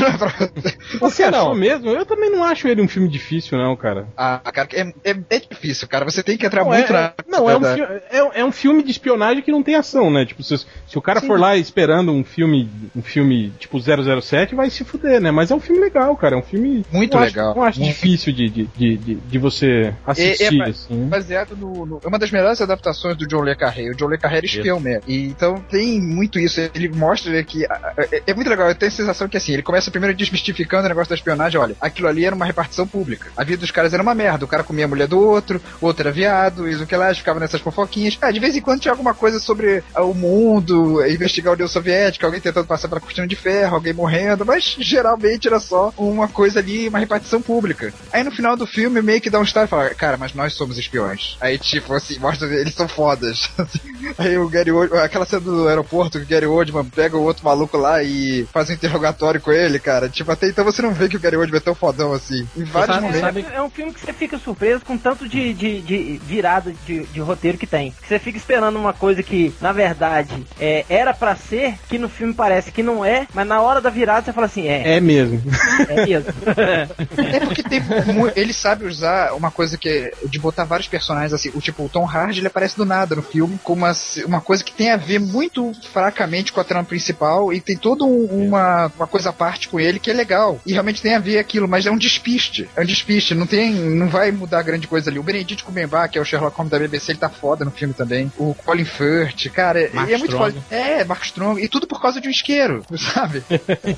É 0.92 0.98
você. 1.00 1.24
Achou 1.24 1.32
não? 1.50 1.56
mesmo? 1.56 1.90
Eu 1.90 2.06
também 2.06 2.30
não 2.30 2.44
acho 2.44 2.68
ele 2.68 2.82
um 2.82 2.88
filme 2.88 3.08
difícil, 3.08 3.58
não, 3.58 3.76
cara. 3.76 4.08
Ah, 4.18 4.40
cara, 4.54 4.68
é, 4.74 4.82
é, 5.12 5.16
é 5.30 5.40
difícil, 5.40 5.88
cara. 5.88 6.04
Você 6.06 6.22
tem 6.24 6.38
que 6.38 6.46
entrar 6.46 6.64
Não, 6.64 6.72
muito 6.72 6.90
é, 6.90 6.94
na. 6.94 7.14
não 7.28 7.50
é, 7.50 7.58
um 7.58 7.66
é, 7.66 8.42
é 8.42 8.46
um 8.46 8.52
filme 8.52 8.84
de 8.84 8.92
espionagem 8.92 9.42
que 9.44 9.52
não 9.52 9.64
tem 9.64 9.76
ação, 9.76 10.12
né? 10.12 10.26
Tipo, 10.26 10.44
se, 10.44 10.58
se 10.58 10.98
o 10.98 11.02
cara 11.02 11.22
for 11.22 11.40
lá 11.40 11.56
esperando 11.56 12.12
um 12.12 12.24
filme, 12.32 12.70
um 12.96 13.02
filme 13.02 13.52
tipo 13.60 13.78
007, 13.80 14.56
vai 14.56 14.70
se 14.70 14.84
fuder, 14.84 15.20
né? 15.22 15.32
Mas 15.32 15.52
é 15.52 15.56
um 15.56 15.60
filme 15.60 15.82
legal, 15.82 16.16
cara. 16.16 16.36
É 16.36 16.40
um 16.40 16.44
filme 16.44 16.86
Muito 16.92 17.16
não 17.16 17.24
legal. 17.24 17.50
Acho, 17.52 17.60
não 17.60 17.66
acho 17.66 17.80
Muito. 17.80 17.94
difícil 17.94 18.34
de, 18.34 18.50
de, 18.50 18.64
de, 18.76 18.98
de, 18.98 19.16
de 19.16 19.38
você 19.38 19.94
assistir, 20.06 20.62
É- 20.62 20.68
é- 20.68 20.70
assim. 20.70 21.06
baseado 21.08 21.56
no, 21.56 21.86
no- 21.86 22.00
É 22.04 22.08
uma 22.08 22.18
das 22.20 22.32
melhores 22.32 22.62
adaptações 22.62 23.16
do 23.18 23.28
John 23.28 23.42
Le 23.44 23.56
Carré. 23.56 23.90
O 23.90 23.96
John 23.96 24.08
Le 24.08 24.18
Carré 24.18 24.38
era 24.38 24.46
espião 24.46 24.80
mesmo. 24.80 25.04
E, 25.08 25.26
então 25.28 25.56
tem 25.70 26.00
muito 26.02 26.40
isso. 26.40 26.60
Ele 26.74 26.90
mostra 26.90 27.44
que. 27.44 27.66
É, 27.66 28.24
é 28.28 28.34
muito 28.34 28.50
legal. 28.50 28.68
Eu 28.70 28.76
tenho 28.76 28.92
a 28.92 28.96
sensação 28.96 29.28
que 29.28 29.38
assim, 29.38 29.54
ele 29.54 29.64
começa 29.64 29.92
primeiro 29.92 30.16
desmistificando 30.16 30.86
o 30.86 30.90
negócio 30.90 31.10
da 31.10 31.16
espionagem. 31.16 31.60
Olha, 31.60 31.76
aquilo 31.82 32.08
ali 32.08 32.26
era 32.26 32.36
uma 32.36 32.46
repartição 32.46 32.88
pública. 32.88 33.30
A 33.36 33.44
vida 33.44 33.60
dos 33.60 33.72
caras 33.72 33.94
era 33.94 34.02
uma 34.04 34.16
merda. 34.16 34.46
O 34.46 34.48
cara 34.48 34.64
comia 34.64 34.86
a 34.86 34.88
mulher 34.88 35.08
do 35.08 35.20
outro, 35.20 35.62
o 35.82 35.86
outro 35.86 36.04
era 36.04 36.12
viado, 36.12 36.68
e 36.68 36.76
o 36.76 36.88
que 36.88 36.96
lá, 36.96 37.14
ficava 37.14 37.40
nessas 37.40 37.62
fofoquinhas. 37.62 38.18
Ah, 38.22 38.32
de 38.32 38.40
vez 38.40 38.56
em 38.56 38.62
quando 38.62 38.80
tinha 38.82 38.92
alguma 38.92 39.14
coisa 39.14 39.40
sobre 39.40 39.84
ah, 39.94 40.04
o 40.04 40.14
mundo, 40.14 41.06
investigar 41.06 41.52
a 41.52 41.54
União 41.56 41.68
Soviética, 41.68 42.21
alguém 42.26 42.42
tentando 42.42 42.68
passar 42.68 42.88
pela 42.88 43.02
cortina 43.02 43.28
de 43.28 43.36
ferro, 43.36 43.76
alguém 43.76 43.94
morrendo, 43.94 44.46
mas 44.46 44.76
geralmente 44.80 45.48
era 45.48 45.60
só 45.60 45.94
uma 45.98 46.28
coisa 46.28 46.60
ali, 46.60 46.88
uma 46.88 47.00
repartição 47.00 47.42
pública. 47.42 47.94
Aí 48.12 48.24
no 48.24 48.32
final 48.32 48.56
do 48.56 48.66
filme 48.68 49.02
meio 49.02 49.22
que 49.22 49.30
dá 49.30 49.40
um 49.40 49.44
start 49.44 49.68
e 49.68 49.70
fala, 49.70 49.90
cara, 49.96 50.18
mas 50.18 50.34
nós 50.34 50.54
somos 50.54 50.78
espiões. 50.78 51.38
Aí 51.40 51.58
tipo 51.58 51.94
assim, 51.94 52.18
mostra 52.20 52.48
eles 52.54 52.74
são 52.74 52.88
fodas. 52.88 53.50
Aí 54.18 54.38
o 54.38 54.50
Gary 54.50 54.72
Oldman, 54.72 55.02
aquela 55.02 55.26
cena 55.26 55.42
do 55.42 55.68
aeroporto, 55.68 56.20
que 56.20 56.26
o 56.26 56.28
Gary 56.28 56.46
Oldman 56.46 56.86
pega 56.86 57.18
o 57.18 57.24
outro 57.24 57.46
maluco 57.46 57.78
lá 57.78 58.04
e 58.04 58.46
faz 58.52 58.70
um 58.70 58.74
interrogatório 58.74 59.40
com 59.42 59.52
ele, 59.52 59.80
cara. 59.80 60.10
Tipo, 60.10 60.32
até 60.32 60.48
então 60.48 60.66
você 60.66 60.82
não 60.82 60.94
vê 60.94 61.08
que 61.08 61.16
o 61.18 61.20
Gary 61.20 61.38
Oldman 61.38 61.58
é 61.58 61.62
tão 61.62 61.76
fodão 61.76 62.14
assim. 62.14 62.48
Em 62.58 62.64
vários 62.64 62.96
sabe- 62.96 63.08
momentos. 63.08 63.22
sabe- 63.22 63.46
É 63.56 63.62
um 63.62 63.70
filme 63.70 63.94
que 63.94 64.00
você 64.00 64.14
fica 64.14 64.38
surpreso 64.38 64.84
com 64.86 64.98
tanto 64.98 65.28
de, 65.28 65.54
de, 65.54 65.82
de 65.82 66.22
virada 66.24 66.74
de, 66.86 67.06
de 67.06 67.20
roteiro 67.20 67.58
que 67.58 67.68
tem. 67.68 67.94
Você 68.08 68.20
fica 68.20 68.38
esperando 68.38 68.78
uma 68.78 68.94
coisa 68.94 69.22
que, 69.24 69.54
na 69.62 69.72
verdade, 69.72 70.46
é, 70.60 70.86
era 70.90 71.14
pra 71.14 71.36
ser, 71.36 71.76
que 71.88 71.98
no 71.98 72.10
filme 72.12 72.34
parece 72.34 72.72
que 72.72 72.84
não 72.84 73.04
é, 73.04 73.28
mas 73.34 73.48
na 73.48 73.62
hora 73.62 73.82
da 73.82 73.90
virada 73.90 74.26
você 74.26 74.34
fala 74.34 74.46
assim, 74.48 74.68
é, 74.68 74.98
É 74.98 75.02
mesmo. 75.02 75.42
é 75.90 76.06
mesmo. 76.06 76.34
É 77.18 77.40
porque 77.42 77.64
tem 77.64 77.82
ele 78.36 78.54
sabe 78.54 78.86
usar 78.86 79.34
uma 79.34 79.52
coisa 79.52 79.78
que 79.78 79.90
é 79.90 80.12
de 80.28 80.40
botar 80.40 80.64
vários 80.64 80.88
personagens 80.88 81.34
assim, 81.34 81.52
o 81.54 81.60
tipo 81.62 81.84
o 81.84 81.90
Tom 81.90 82.06
Hardy 82.06 82.40
ele 82.40 82.48
aparece 82.48 82.78
do 82.78 82.86
nada 82.86 83.16
no 83.16 83.22
filme 83.22 83.60
com 83.64 83.74
uma, 83.74 83.92
uma 84.26 84.42
coisa 84.42 84.64
que 84.64 84.72
tem 84.74 84.92
a 84.92 84.98
ver 84.98 85.20
muito 85.20 85.72
fracamente 85.92 86.52
com 86.54 86.60
a 86.60 86.64
trama 86.64 86.84
principal 86.86 87.52
e 87.54 87.60
tem 87.60 87.76
toda 87.78 88.04
um- 88.04 88.26
uma, 88.48 88.92
uma 88.96 89.08
coisa 89.08 89.30
à 89.30 89.34
parte 89.34 89.68
com 89.68 89.80
ele 89.80 90.00
que 90.00 90.10
é 90.10 90.14
legal 90.14 90.60
e 90.66 90.74
realmente 90.74 91.02
tem 91.02 91.16
a 91.16 91.20
ver 91.20 91.38
aquilo, 91.40 91.68
mas 91.68 91.86
é 91.86 91.92
um 91.92 91.98
despiste, 91.98 92.70
é 92.76 92.82
um 92.82 92.86
despiste, 92.86 93.34
não 93.36 93.46
tem, 93.48 93.74
não 93.74 94.08
vai 94.08 94.32
mudar 94.32 94.62
grande 94.64 94.88
coisa 94.88 95.10
ali. 95.10 95.20
O 95.20 95.24
Benedict 95.24 95.64
Cumberbatch, 95.64 96.12
que 96.14 96.18
é 96.18 96.22
o 96.22 96.26
Sherlock 96.26 96.56
Holmes 96.58 96.72
da 96.72 96.80
BBC, 96.80 97.12
ele 97.12 97.20
tá 97.20 97.30
foda 97.30 97.64
no 97.66 97.72
filme 97.72 97.94
também. 97.94 98.32
O 98.38 98.54
Colin 98.54 98.86
Firth, 98.86 99.50
cara, 99.54 99.90
Mark 99.94 100.10
e 100.10 100.14
é 100.14 100.18
muito 100.18 100.38
foda. 100.38 100.56
É, 100.70 101.04
Mark 101.04 101.24
Strong, 101.26 101.62
e 101.64 101.68
tudo 101.68 101.88
por 101.92 102.02
causa 102.02 102.22
de 102.22 102.30
um 102.30 102.32
isqueiro, 102.32 102.86
sabe? 102.98 103.44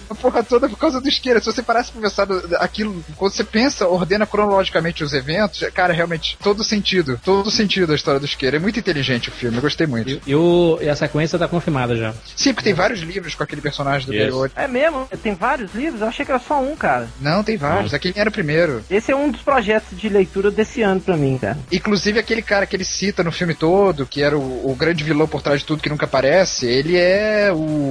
a 0.10 0.16
porra 0.16 0.44
toda 0.44 0.68
por 0.68 0.80
causa 0.80 1.00
do 1.00 1.08
isqueiro. 1.08 1.40
Se 1.40 1.46
você 1.46 1.62
parasse 1.62 1.92
pra 1.92 2.02
pensar 2.02 2.28
aquilo, 2.60 3.06
quando 3.16 3.34
você 3.34 3.44
pensa, 3.44 3.88
ordena 3.88 4.26
cronologicamente 4.26 5.04
os 5.04 5.14
eventos, 5.14 5.64
cara, 5.72 5.94
realmente, 5.94 6.36
todo 6.42 6.64
sentido, 6.64 7.22
todo 7.24 7.52
sentido 7.52 7.92
a 7.92 7.96
história 7.96 8.20
do 8.20 8.26
isqueiro. 8.26 8.56
É 8.56 8.60
muito 8.60 8.80
inteligente 8.80 9.30
o 9.30 9.32
filme, 9.32 9.58
eu 9.58 9.62
gostei 9.62 9.86
muito. 9.86 10.10
E, 10.10 10.22
e 10.32 10.36
o, 10.36 10.80
e 10.82 10.90
a 10.90 10.96
sequência 10.96 11.38
tá 11.38 11.48
confirmada 11.48 11.96
já. 11.96 12.16
Sim, 12.36 12.52
porque 12.52 12.64
tem 12.64 12.74
vários 12.74 13.02
livros 13.02 13.36
com 13.36 13.44
aquele 13.44 13.62
personagem 13.62 14.08
do. 14.08 14.14
Baywatch. 14.14 14.54
É 14.56 14.68
mesmo? 14.68 15.08
Tem 15.22 15.36
vários 15.36 15.76
livros? 15.76 16.02
Eu 16.02 16.08
achei 16.08 16.26
que 16.26 16.32
era 16.32 16.40
só 16.40 16.60
um, 16.60 16.76
cara. 16.76 17.08
Não, 17.22 17.44
tem 17.44 17.58
vários. 17.58 17.94
Aquele 17.94 18.18
era 18.18 18.30
o 18.30 18.34
primeiro. 18.34 18.84
Esse 18.90 19.12
é 19.12 19.16
um 19.16 19.30
dos 19.30 19.42
projetos 19.42 20.00
de 20.00 20.10
leitura 20.10 20.50
desse 20.50 20.82
ano 20.82 21.00
pra 21.00 21.16
mim, 21.16 21.38
cara. 21.38 21.60
Inclusive 21.72 22.18
aquele 22.18 22.42
cara 22.42 22.66
que 22.66 22.76
ele 22.76 22.86
cita 22.86 23.24
no 23.24 23.32
filme 23.32 23.54
todo, 23.54 24.08
que 24.08 24.24
era 24.24 24.36
o, 24.36 24.72
o 24.72 24.76
grande 24.76 25.04
vilão 25.04 25.28
por 25.28 25.42
trás 25.42 25.60
de 25.60 25.66
tudo 25.66 25.84
que 25.84 25.90
nunca 25.90 26.06
aparece, 26.06 26.66
ele 26.66 26.98
é 26.98 27.52
o. 27.52 27.83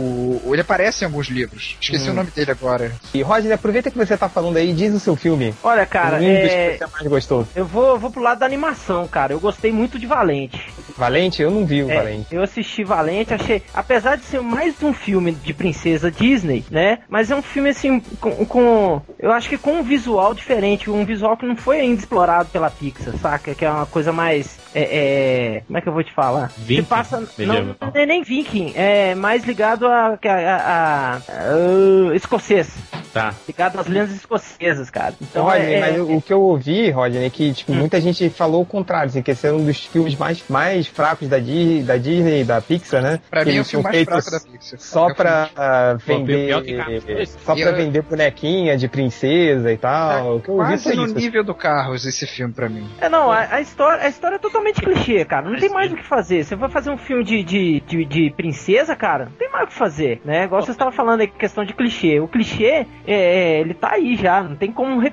Ele 0.45 0.61
aparece 0.61 1.05
em 1.05 1.07
alguns 1.07 1.29
livros. 1.29 1.77
Esqueci 1.81 2.11
o 2.11 2.15
nome 2.15 2.31
dele 2.31 2.51
agora. 2.51 2.93
E 3.15 3.23
Rodney, 3.23 3.53
aproveita 3.53 3.91
que 3.91 3.99
você 3.99 4.17
tá 4.17 4.29
falando 4.29 4.57
aí, 4.57 4.73
diz 4.73 4.95
o 4.95 5.01
seu 5.01 5.17
filme. 5.17 5.55
Olha, 5.63 5.85
cara, 5.87 6.19
um 6.19 6.23
é... 6.23 6.71
que 6.73 6.79
você 6.79 6.87
mais 6.93 7.07
gostou. 7.07 7.47
eu 7.55 7.65
vou, 7.65 7.99
vou 7.99 8.11
pro 8.11 8.23
lado 8.23 8.39
da 8.41 8.47
animação, 8.47 9.07
cara. 9.09 9.33
Eu 9.33 9.41
gostei 9.41 9.73
muito 9.73 9.99
de 9.99 10.07
Valente. 10.07 10.61
Valente? 10.97 11.43
Eu 11.43 11.51
não 11.51 11.65
vi 11.67 11.83
o 11.83 11.91
É, 11.91 11.97
Valente. 11.97 12.27
eu 12.35 12.43
assisti 12.43 12.85
Valente, 12.85 13.35
achei. 13.35 13.63
Apesar 13.75 14.17
de 14.17 14.25
ser 14.25 14.41
mais 14.41 14.75
um 14.83 14.93
filme 14.93 15.33
de 15.33 15.53
princesa 15.55 16.11
Disney, 16.11 16.65
né? 16.71 16.99
Mas 17.09 17.31
é 17.31 17.37
um 17.37 17.43
filme 17.43 17.71
assim, 17.71 18.01
com. 18.21 18.45
com- 18.47 19.01
eu 19.19 19.33
acho 19.33 19.49
que 19.49 19.59
com 19.59 19.73
um 19.79 19.83
visual 19.83 20.35
diferente, 20.35 20.91
um 20.91 21.05
visual 21.05 21.37
que 21.37 21.47
não 21.47 21.57
foi 21.57 21.81
ainda 21.81 21.99
explorado 22.01 22.49
pela 22.51 22.71
Pixar, 22.71 23.15
saca? 23.19 23.55
Que 23.55 23.65
é 23.65 23.71
uma 23.71 23.87
coisa 23.87 24.13
mais. 24.13 24.62
É, 24.75 25.57
é, 25.57 25.63
como 25.67 25.79
é 25.79 25.81
que 25.81 25.89
eu 25.89 25.93
vou 25.93 26.03
te 26.03 26.13
falar? 26.13 26.51
Viking? 26.57 26.83
Se 26.83 26.89
passa. 26.89 27.17
Não, 27.21 27.27
Medieval. 27.55 27.77
não 27.81 28.01
é 28.01 28.07
nem 28.07 28.23
Viking, 28.23 28.73
é 28.75 29.15
mais 29.15 29.45
ligado 29.45 29.87
a. 29.87 30.07
a, 30.09 30.13
a- 30.15 31.17
a- 31.17 31.17
a- 31.17 32.17
escocês. 32.17 32.73
Tá. 33.13 33.35
Ligado 33.47 33.79
às 33.79 33.87
lendas 33.87 34.13
escocesas, 34.13 34.89
cara. 34.89 35.13
Então, 35.21 35.45
Rodney, 35.45 35.75
é, 35.75 35.81
mas 35.81 35.99
o 36.01 36.17
o 36.17 36.23
que 36.23 36.33
eu 36.33 36.41
ouvi, 36.41 36.89
Rodney, 36.91 37.27
é 37.27 37.29
que 37.31 37.53
tipo, 37.53 37.71
Hum. 37.73 37.77
muita 37.77 38.01
gente 38.01 38.31
falou 38.31 38.63
o 38.63 38.67
contrário, 38.67 39.09
assim, 39.11 39.21
que 39.21 39.31
esse 39.33 39.47
é 39.47 39.53
um 39.53 39.63
dos 39.67 39.85
filmes 39.85 40.17
mais, 40.17 40.43
mais 40.49 40.87
fracos 40.87 41.29
da, 41.29 41.39
Di- 41.39 41.83
da 41.83 41.99
Disney 41.99 42.41
e 42.41 42.45
da 42.45 42.63
Pixar, 42.63 43.03
né? 43.03 43.21
Pra 43.31 43.45
Que 43.45 43.51
mim 43.51 43.59
é 43.59 43.61
o 43.61 43.65
filme 43.67 43.83
mais 43.85 43.97
feito 43.97 44.09
fraco 44.11 44.31
da 44.31 44.41
Pixar. 44.41 44.79
Só 44.81 45.11
É 45.11 45.15
pra 45.15 45.49
Pô, 45.53 45.99
vender. 46.07 47.27
Só 47.45 47.55
pra 47.55 47.63
eu- 47.65 47.77
vender 47.77 48.01
bonequinha 48.03 48.79
de 48.79 48.89
princesa 48.89 49.71
e 49.71 49.77
tal. 49.77 50.37
o 50.37 50.41
que 50.41 50.49
eu 50.49 50.55
ouvi 50.55 50.69
Quase 50.69 50.95
no 50.97 51.05
isso. 51.05 51.15
nível 51.15 51.45
do 51.45 51.55
Carros 51.55 52.07
esse 52.07 52.27
filme 52.27 52.55
pra 52.55 52.69
mim. 52.71 52.89
É, 52.99 53.11
não, 53.11 53.31
a, 53.31 53.41
a 53.57 53.61
história, 53.61 54.05
a 54.05 54.09
história 54.09 54.37
é 54.37 54.39
totalmente 54.39 54.62
clichê, 54.73 55.25
cara. 55.25 55.49
Não 55.49 55.59
tem 55.59 55.71
mais 55.71 55.93
o 55.93 55.97
que 55.97 56.05
fazer. 56.05 56.45
Você 56.45 56.55
vai 56.55 56.69
fazer 56.69 56.91
um 56.91 56.97
filme 56.99 57.25
de, 57.25 57.43
de, 57.43 57.81
de, 57.81 58.05
de 58.05 58.31
princesa, 58.31 58.95
cara, 58.95 59.25
não 59.27 59.33
tem 59.33 59.51
mais 59.51 59.65
o 59.65 59.67
que 59.69 59.75
fazer, 59.75 60.21
né? 60.25 60.45
Igual 60.45 60.63
você 60.63 60.71
estava 60.71 60.93
falando 60.93 61.21
aí, 61.23 61.27
questão 61.27 61.65
de 61.65 61.73
clichê. 61.75 62.21
O 62.21 62.29
clichê, 62.29 62.87
é, 63.07 63.15
é, 63.15 63.61
ele 63.61 63.75
tá 63.75 63.93
aí 63.93 64.15
já. 64.17 64.43
Não 64.43 64.57
tem 64.57 64.71
como 64.71 65.03
é, 65.03 65.13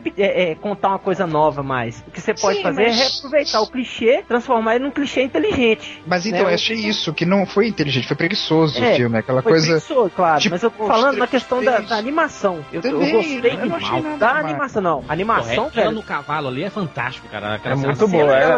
é, 0.52 0.56
contar 0.56 0.90
uma 0.90 1.00
coisa 1.00 1.26
nova 1.26 1.64
mais. 1.64 2.04
O 2.08 2.12
que 2.12 2.20
você 2.22 2.34
pode 2.34 2.58
Sim, 2.58 2.64
fazer 2.64 2.84
é 2.84 2.88
mas- 2.88 2.98
reaproveitar 2.98 3.62
o 3.62 3.68
clichê, 3.68 4.24
transformar 4.28 4.76
ele 4.76 4.84
num 4.86 4.92
clichê 4.92 5.24
inteligente. 5.24 6.02
Mas 6.06 6.26
então, 6.26 6.44
né? 6.44 6.52
eu 6.52 6.54
achei 6.56 6.76
isso, 6.76 7.14
que 7.14 7.26
não 7.26 7.46
foi 7.46 7.68
inteligente, 7.68 8.08
foi 8.08 8.18
preguiçoso 8.18 8.84
É, 8.84 8.92
o 8.92 8.96
filme. 8.96 9.18
Aquela 9.18 9.42
Foi 9.42 9.54
coisa. 9.54 9.68
preguiçoso, 9.68 10.10
claro. 10.16 10.40
tipo, 10.42 10.54
mas 10.54 10.64
eu 10.64 10.72
tô 10.72 10.86
falando 10.86 11.18
na 11.18 11.28
questão 11.28 11.64
da, 11.64 11.80
da 11.80 11.96
animação. 11.98 12.64
Eu, 12.72 12.82
eu 12.82 12.92
Também, 12.92 13.12
gostei 13.12 13.52
eu 13.54 13.66
não 13.66 13.80
nada 13.80 14.18
da 14.18 14.32
animação, 14.32 14.82
não. 14.82 15.02
Porra, 15.02 15.14
Animação, 15.14 15.64
ela 15.66 15.70
velho. 15.72 15.92
no 15.92 16.04
cavalo 16.04 16.48
ali 16.48 16.64
é 16.64 16.70
fantástico, 16.70 17.28
cara. 17.30 17.56
Aquela 17.56 17.76
É 17.76 17.78
muito 17.78 18.08
cena 18.08 18.24
boa, 18.24 18.38
é. 18.38 18.58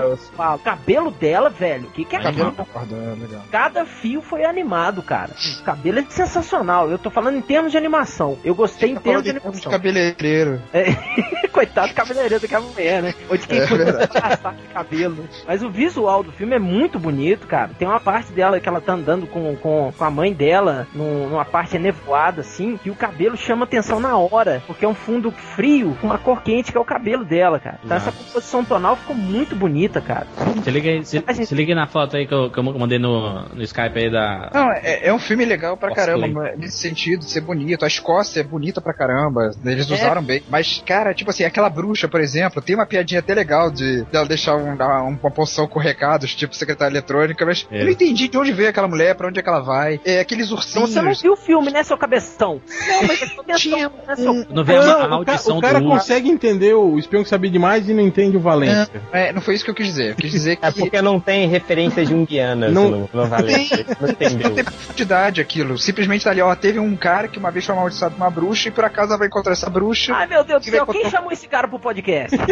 o 0.53 0.59
cabelo 0.81 1.11
dela, 1.11 1.49
velho. 1.49 1.87
O 1.87 1.91
que, 1.91 2.03
que 2.05 2.15
é 2.15 2.19
Cabelo 2.19 2.51
concordo, 2.51 2.95
é 2.95 3.15
legal. 3.21 3.41
Cada 3.51 3.85
fio 3.85 4.21
foi 4.21 4.43
animado, 4.43 5.01
cara. 5.03 5.31
O 5.59 5.63
cabelo 5.63 5.99
é 5.99 6.05
sensacional. 6.09 6.89
Eu 6.89 6.97
tô 6.97 7.09
falando 7.09 7.37
em 7.37 7.41
termos 7.41 7.71
de 7.71 7.77
animação. 7.77 8.37
Eu 8.43 8.55
gostei 8.55 8.91
em 8.91 8.95
Tá 8.95 9.01
termos 9.01 9.23
de 9.23 9.29
em 9.29 9.33
termos 9.33 9.59
de 9.59 9.67
animação. 9.67 9.71
cabeleireiro. 9.71 10.61
Coitado 11.51 11.89
do 11.89 11.93
cabeleireiro 11.93 12.39
daquela 12.41 12.65
mulher, 12.65 13.01
né? 13.03 13.13
Ou 13.29 13.37
de 13.37 13.47
quem 13.47 13.59
É 13.59 13.65
de 13.65 14.07
passar 14.19 14.53
de 14.55 14.67
cabelo. 14.73 15.27
Mas 15.45 15.61
o 15.63 15.69
visual 15.69 16.23
do 16.23 16.31
filme 16.31 16.55
é 16.55 16.59
muito 16.59 16.97
bonito, 16.99 17.45
cara. 17.47 17.71
Tem 17.77 17.87
uma 17.87 17.99
parte 17.99 18.31
dela 18.31 18.59
que 18.59 18.67
ela 18.67 18.79
tá 18.81 18.93
andando 18.93 19.27
com, 19.27 19.55
com, 19.57 19.91
com 19.95 20.03
a 20.03 20.09
mãe 20.09 20.33
dela 20.33 20.87
num- 20.93 21.29
numa 21.29 21.45
parte 21.45 21.77
nevoada, 21.77 22.41
assim, 22.41 22.79
e 22.85 22.89
o 22.89 22.95
cabelo 22.95 23.35
chama 23.37 23.65
atenção 23.65 23.99
na 23.99 24.17
hora. 24.17 24.63
Porque 24.65 24.85
é 24.85 24.87
um 24.87 24.93
fundo 24.95 25.31
frio 25.31 25.97
com 25.99 26.07
uma 26.07 26.17
cor 26.17 26.41
quente, 26.41 26.71
que 26.71 26.77
é 26.77 26.81
o 26.81 26.85
cabelo 26.85 27.25
dela, 27.25 27.59
cara. 27.59 27.79
Então 27.83 27.97
essa 27.97 28.11
composição 28.11 28.63
tonal 28.63 28.95
ficou 28.95 29.15
muito 29.15 29.55
bonita, 29.55 29.99
cara. 30.01 30.27
Se 30.71 30.79
liga, 30.79 30.89
aí, 30.89 31.05
se, 31.05 31.23
A 31.27 31.33
gente- 31.33 31.45
se 31.47 31.55
liga 31.55 31.75
na 31.75 31.87
foto 31.87 32.15
aí 32.17 32.25
que 32.25 32.33
eu, 32.33 32.49
que 32.49 32.57
eu 32.57 32.63
mandei 32.63 32.97
no, 32.99 33.43
no 33.49 33.61
Skype 33.63 33.97
aí 33.99 34.11
da. 34.11 34.49
Não, 34.53 34.71
é, 34.71 35.07
é 35.07 35.13
um 35.13 35.19
filme 35.19 35.45
legal 35.45 35.75
pra 35.77 35.89
Cosplay. 35.89 36.05
caramba, 36.19 36.53
nesse 36.57 36.77
sentido, 36.77 37.19
de 37.19 37.29
ser 37.29 37.41
bonito. 37.41 37.83
A 37.83 37.87
Escócia 37.87 38.39
é 38.39 38.43
bonita 38.43 38.81
pra 38.81 38.93
caramba, 38.93 39.51
eles 39.65 39.89
É. 39.89 39.93
usaram 39.93 40.21
bem. 40.23 40.41
Mas, 40.49 40.81
cara, 40.85 41.13
tipo 41.13 41.29
assim, 41.29 41.43
aquela 41.43 41.69
bruxa, 41.69 42.07
por 42.07 42.19
exemplo, 42.21 42.61
tem 42.61 42.75
uma 42.75 42.85
piadinha 42.85 43.19
até 43.19 43.33
legal 43.33 43.69
de 43.71 44.03
dela 44.05 44.25
deixar 44.27 44.55
um, 44.55 44.75
uma 44.75 45.31
poção 45.31 45.67
com 45.67 45.79
recados, 45.79 46.33
tipo 46.35 46.55
secretária 46.55 46.91
eletrônica, 46.93 47.45
mas 47.45 47.67
É. 47.71 47.81
eu 47.81 47.85
não 47.85 47.91
entendi 47.91 48.27
de 48.27 48.37
onde 48.37 48.51
veio 48.51 48.69
aquela 48.69 48.87
mulher, 48.87 49.15
pra 49.15 49.27
onde 49.27 49.39
é 49.39 49.43
que 49.43 49.49
ela 49.49 49.61
vai. 49.61 49.99
É 50.05 50.19
aqueles 50.19 50.47
Então 50.47 50.57
ursinhos. 50.57 50.89
você 50.91 51.01
não 51.01 51.13
viu 51.13 51.33
o 51.33 51.37
filme, 51.37 51.71
né, 51.71 51.83
seu 51.83 51.97
cabeção? 51.97 52.61
Não, 52.87 53.03
mas 53.07 53.61
tinha 53.61 53.89
né, 54.07 54.15
seu... 54.15 54.33
Não 54.33 54.63
a, 54.63 54.63
a 54.63 54.85
Não, 54.85 54.93
o, 54.93 54.99
ca- 55.01 55.07
maldição 55.07 55.57
o 55.57 55.61
cara 55.61 55.79
do 55.79 55.85
urso. 55.85 55.97
consegue 55.97 56.29
entender 56.29 56.73
o 56.73 56.97
espião 56.97 57.23
que 57.23 57.29
sabia 57.29 57.49
demais 57.51 57.87
e 57.89 57.93
não 57.93 58.01
entende 58.03 58.37
o 58.37 58.39
Valência. 58.39 58.89
É, 59.11 59.31
não 59.33 59.41
foi 59.41 59.55
isso 59.55 59.63
que 59.65 59.71
eu 59.71 59.75
quis 59.75 59.85
dizer. 59.87 60.09
Eu 60.11 60.15
quis 60.15 60.31
dizer 60.31 60.55
que 60.55 60.60
É 60.61 60.71
porque 60.71 61.01
não 61.01 61.19
tem 61.19 61.47
referências 61.47 62.07
junguianas 62.09 62.71
Não- 62.73 62.89
no, 62.89 63.09
no 63.13 63.25
Valente. 63.27 63.85
Não 63.99 64.09
entendeu. 64.09 64.49
não 64.49 64.55
tem 64.55 64.63
profundidade 64.63 65.41
aquilo. 65.41 65.77
Simplesmente 65.77 66.23
tá 66.23 66.31
ali, 66.31 66.41
ó, 66.41 66.53
teve 66.55 66.79
um 66.79 66.95
cara 66.95 67.27
que 67.27 67.39
uma 67.39 67.51
vez 67.51 67.65
foi 67.65 67.73
amaldiçoado 67.75 68.15
por 68.15 68.21
uma 68.21 68.29
bruxa 68.29 68.69
e 68.69 68.71
por 68.71 68.83
acaso 68.85 69.09
ela 69.09 69.17
vai 69.19 69.27
encontrar 69.27 69.53
essa 69.53 69.69
bruxa. 69.69 70.13
Ai, 70.15 70.27
meu 70.27 70.43
Deus 70.43 70.63
do 70.65 70.69
céu, 70.71 70.85
quem 70.85 71.09
chamou 71.09 71.31
esse 71.31 71.47
cara 71.47 71.67
pro 71.67 71.79
podcast? 71.79 72.37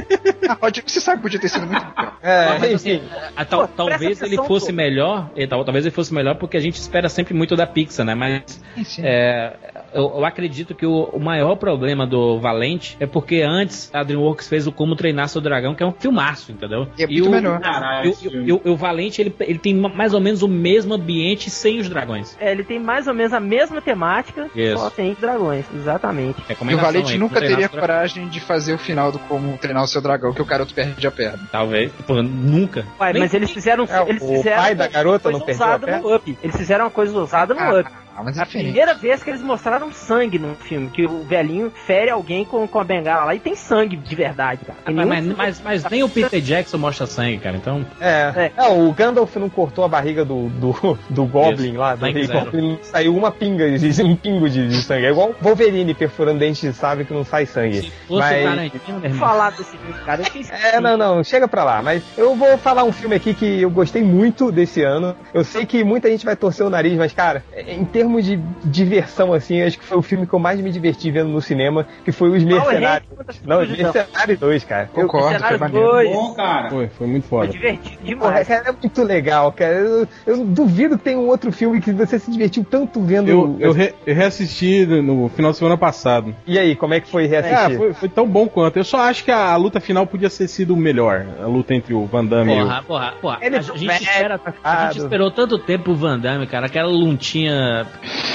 Ah, 0.50 0.56
pode, 0.56 0.82
você 0.84 1.00
sabe 1.00 1.18
que 1.18 1.24
podia 1.24 1.40
ter 1.40 1.48
sido 1.48 1.68
muito 1.68 1.86
melhor. 1.96 2.18
É, 2.24 2.46
Mas, 2.60 2.74
assim, 2.74 2.94
enfim. 2.96 3.04
ah, 3.38 3.46
tal- 3.46 3.68
Pô, 3.68 3.74
talvez 3.76 4.20
ele 4.20 4.36
fosse 4.38 4.72
melhor, 4.72 5.30
e 5.36 5.46
tal, 5.46 5.64
talvez 5.64 5.86
ele 5.86 5.94
fosse 5.94 6.12
melhor 6.12 6.36
porque 6.38 6.58
a 6.58 6.60
gente 6.60 6.74
espera 6.76 7.08
sempre 7.08 7.36
muito 7.36 7.56
da 7.56 7.68
Pixar, 7.68 8.04
né? 8.04 8.16
Mas 8.16 8.60
é, 8.98 9.54
eu, 9.94 10.06
eu 10.18 10.26
acredito 10.26 10.74
que 10.74 10.88
o, 10.88 11.04
o 11.14 11.20
maior 11.20 11.56
problema 11.56 12.08
do 12.08 12.40
Valente 12.40 12.98
é 13.00 13.06
porque 13.06 13.44
antes 13.48 13.92
a 13.94 14.02
DreamWorks 14.02 14.48
fez 14.50 14.66
o 14.66 14.72
Como 14.72 14.96
Treinar 14.96 15.30
Seu 15.30 15.40
Dragão, 15.40 15.76
que 15.76 15.84
é 15.84 15.86
um 15.86 15.92
filmaço, 15.92 16.52
entendeu? 16.52 16.88
E 16.98 17.04
é 17.04 17.08
muito 17.08 17.30
melhor. 17.30 17.62
E 17.62 17.68
o- 17.68 17.70
esse 17.99 17.99
e 17.99 17.99
o- 18.08 18.16
filme. 18.16 18.48
e 18.48 18.54
o- 18.54 18.62
o 18.64 18.76
Valente, 18.78 19.22
ele, 19.22 19.36
ele 19.42 19.60
tem 19.60 19.76
ma- 19.76 19.90
mais 19.90 20.14
ou 20.14 20.20
menos 20.22 20.42
o 20.42 20.48
mesmo 20.48 20.94
ambiente 20.94 21.50
sem 21.50 21.80
os 21.80 21.90
dragões. 21.90 22.38
É, 22.40 22.52
ele 22.52 22.64
tem 22.64 22.80
mais 22.80 23.08
ou 23.08 23.14
menos 23.14 23.34
a 23.34 23.40
mesma 23.40 23.82
temática, 23.82 24.48
Isso. 24.56 24.78
só 24.78 24.90
tem 24.90 25.16
dragões, 25.20 25.66
exatamente. 25.76 26.42
É 26.48 26.54
E 26.60 26.74
o 26.74 26.78
Valente 26.78 27.14
aí, 27.14 27.18
nunca 27.18 27.40
teria 27.42 27.68
coragem 27.68 28.28
de 28.30 28.40
fazer 28.40 28.74
o 28.74 28.78
final 28.78 29.12
do 29.12 29.20
Como 29.20 29.58
Treinar 29.58 29.84
o 29.84 29.88
Seu 29.88 30.02
Dragão, 30.02 30.34
que 30.34 30.42
o 30.42 30.46
garoto 30.46 30.74
perde 30.74 31.06
a 31.06 31.12
perna. 31.12 31.40
Talvez. 31.52 31.92
Pô, 32.08 32.22
nunca. 32.22 32.86
Ué, 33.00 33.14
mas 33.18 33.34
eles 33.34 33.50
fizeram, 33.52 33.86
É, 33.90 34.10
eles 34.10 34.22
o 34.22 34.28
fizeram 34.28 34.62
pai 34.62 34.76
da 34.76 34.88
garota 34.88 35.24
coisa 35.24 35.38
não 35.40 35.46
perdeu 35.46 35.66
a 35.68 35.80
perna? 35.80 35.98
no 36.02 36.16
Up. 36.16 36.38
Eles 36.44 36.56
fizeram 36.56 36.86
uma 36.86 36.92
coisa 36.92 37.18
ousada 37.18 37.54
no 37.54 37.60
Ah, 37.60 37.80
Up. 37.82 37.90
Ah, 38.16 38.24
mas 38.24 38.38
é 38.38 38.42
A 38.42 38.44
diferente. 38.46 38.66
primeira 38.72 38.94
vez 38.94 39.24
que 39.24 39.30
eles 39.30 39.42
mostraram 39.42 39.92
sangue 39.94 40.38
no 40.38 40.56
filme, 40.56 40.90
que 40.90 41.06
o 41.06 41.24
velhinho 41.24 41.72
fere 41.86 42.10
alguém 42.10 42.44
com, 42.46 42.68
com 42.68 42.80
a 42.80 42.84
bengala 42.84 43.26
lá 43.26 43.36
e 43.36 43.40
tem 43.40 43.56
sangue 43.56 43.96
de 43.96 44.16
verdade, 44.16 44.62
cara. 44.66 44.80
Ah, 44.86 44.92
mas, 45.06 45.26
mas, 45.26 45.62
mas 45.64 45.84
nem 45.90 46.04
o 46.04 46.10
Peter 46.10 46.42
Jackson 46.42 46.78
mostra 46.78 47.06
sangue, 47.08 47.38
cara. 47.38 47.56
Então. 47.58 47.86
É. 48.00 48.52
É. 48.58 48.66
É, 48.66 48.68
o 48.70 48.92
Gandalf 48.92 49.36
não 49.38 49.50
cortou 49.50 49.84
a 49.84 49.88
barriga 49.88 50.26
do, 50.26 50.50
do, 50.50 50.98
do 51.10 51.26
Goblin 51.26 51.78
lá, 51.78 51.96
do 51.96 52.06
Rei. 52.06 52.28
Goblin, 52.28 52.78
saiu 52.82 53.16
uma 53.16 53.32
pinga, 53.32 53.78
de- 53.78 54.04
um 54.04 54.16
pingo 54.16 54.50
de, 54.50 54.68
de 54.68 54.82
sangue. 54.82 55.06
É 55.06 55.12
igual 55.12 55.34
Wolverine 55.42 55.94
perfurando 55.94 56.40
dente 56.40 56.68
de 56.68 56.74
sábio 56.74 57.06
que 57.06 57.14
não 57.14 57.24
sai 57.24 57.46
sangue. 57.46 57.82
Se 57.82 57.92
fosse 58.08 58.20
Mas- 58.20 58.44
Tarantino, 58.44 59.00
meu 59.00 59.14
falar 59.14 59.52
desse 59.52 59.78
filme, 59.78 59.94
cara. 60.06 60.22
Eu 60.22 60.26
fiz 60.26 60.50
É, 60.52 60.80
não, 60.80 60.98
não, 60.98 61.24
chega 61.24 61.48
pra 61.48 61.64
lá. 61.64 61.82
Mas 61.82 62.04
eu 62.18 62.36
vou 62.36 62.58
falar 62.58 62.84
um 62.84 62.92
filme 62.92 63.16
aqui 63.16 63.34
que 63.34 63.62
eu 63.62 63.70
gostei 63.70 64.02
muito 64.04 64.52
desse 64.52 64.82
ano. 64.84 65.16
Eu 65.34 65.44
sei 65.44 65.66
que 65.66 65.84
muita 65.84 66.10
gente 66.10 66.26
vai 66.26 66.36
torcer 66.36 66.66
o 66.66 66.70
nariz, 66.70 66.98
mas, 66.98 67.14
cara, 67.14 67.44
em 67.68 67.84
termos 68.00 68.24
de 68.26 68.38
diversão, 68.64 69.34
assim, 69.34 69.62
acho 69.62 69.78
que 69.78 69.84
foi 69.84 69.98
o 69.98 70.02
filme 70.02 70.26
que 70.26 70.34
eu 70.34 70.40
mais 70.40 70.60
me 70.62 70.72
diverti 70.72 71.12
vendo 71.12 71.28
no 71.30 71.42
cinema, 71.42 71.86
que 72.06 72.14
foi 72.14 72.30
Os 72.30 72.44
Mercenários. 72.46 73.10
Não, 73.44 73.62
Os 73.62 73.70
Mercenários 73.70 74.40
2, 74.40 74.64
cara. 74.64 74.90
Eu, 74.96 75.02
Concordo, 75.04 75.28
foi 75.28 75.34
Cenário 75.38 75.60
maneiro. 75.60 75.92
2. 75.92 76.10
Bom, 76.14 76.34
cara. 76.34 76.70
Foi, 76.70 76.88
foi 76.88 77.08
muito 77.08 77.28
Foi 77.28 77.40
foda. 77.40 77.52
divertido 77.52 77.98
Porra, 77.98 78.06
demais. 78.06 78.48
cara, 78.48 78.70
é 78.70 78.72
muito 78.72 79.04
legal, 79.04 79.52
cara. 79.52 79.74
Eu, 79.74 80.08
eu 80.26 80.46
duvido 80.46 80.98
que 80.98 81.04
tenha 81.04 81.18
um 81.20 81.28
outro 81.28 81.52
filme 81.52 81.82
que 81.82 81.92
você 81.92 82.18
se 82.20 82.32
divertiu 82.32 82.64
tanto 82.64 83.02
vendo. 83.02 83.28
Eu, 83.28 83.58
eu, 83.60 83.72
re- 83.74 83.94
eu 84.08 84.16
reassisti 84.16 84.86
no 84.86 85.28
final 85.30 85.52
de 85.52 85.58
semana 85.58 85.78
passado. 85.78 86.34
E 86.48 86.58
aí, 86.58 86.76
como 86.78 86.94
é 86.94 87.02
que 87.02 87.10
foi 87.10 87.26
Ah, 87.26 87.28
reassistir? 87.28 87.78
foi, 87.78 87.94
foi 87.94 88.08
tão 88.10 88.26
bom 88.26 88.48
quanto. 88.48 88.78
Eu 88.78 88.84
só 88.86 89.00
acho 89.02 89.26
que 89.26 89.32
a, 89.32 89.52
a 89.52 89.56
luta 89.58 89.80
final 89.82 90.08
podia 90.08 90.30
ter 90.30 90.48
sido 90.48 90.76
melhor. 90.78 91.26
A 91.44 91.48
luta 91.48 91.74
entre 91.76 91.94
o 91.94 92.06
Van 92.06 92.24
Damme 92.24 92.54
e 92.56 92.62
o. 92.62 92.66
Porra, 92.66 92.84
porra, 92.84 93.14
porra. 93.22 93.38
Ele 93.42 93.58
a, 93.58 93.62
gente 93.62 93.90
é 93.90 93.96
espera, 93.98 94.40
a 94.64 94.86
gente 94.92 95.00
esperou 95.04 95.30
tanto 95.32 95.58
tempo 95.60 95.92
o 95.92 95.96
Van 95.96 96.18
Damme, 96.18 96.48
cara. 96.48 96.68
Aquela 96.68 96.88
lutinha 96.90 97.86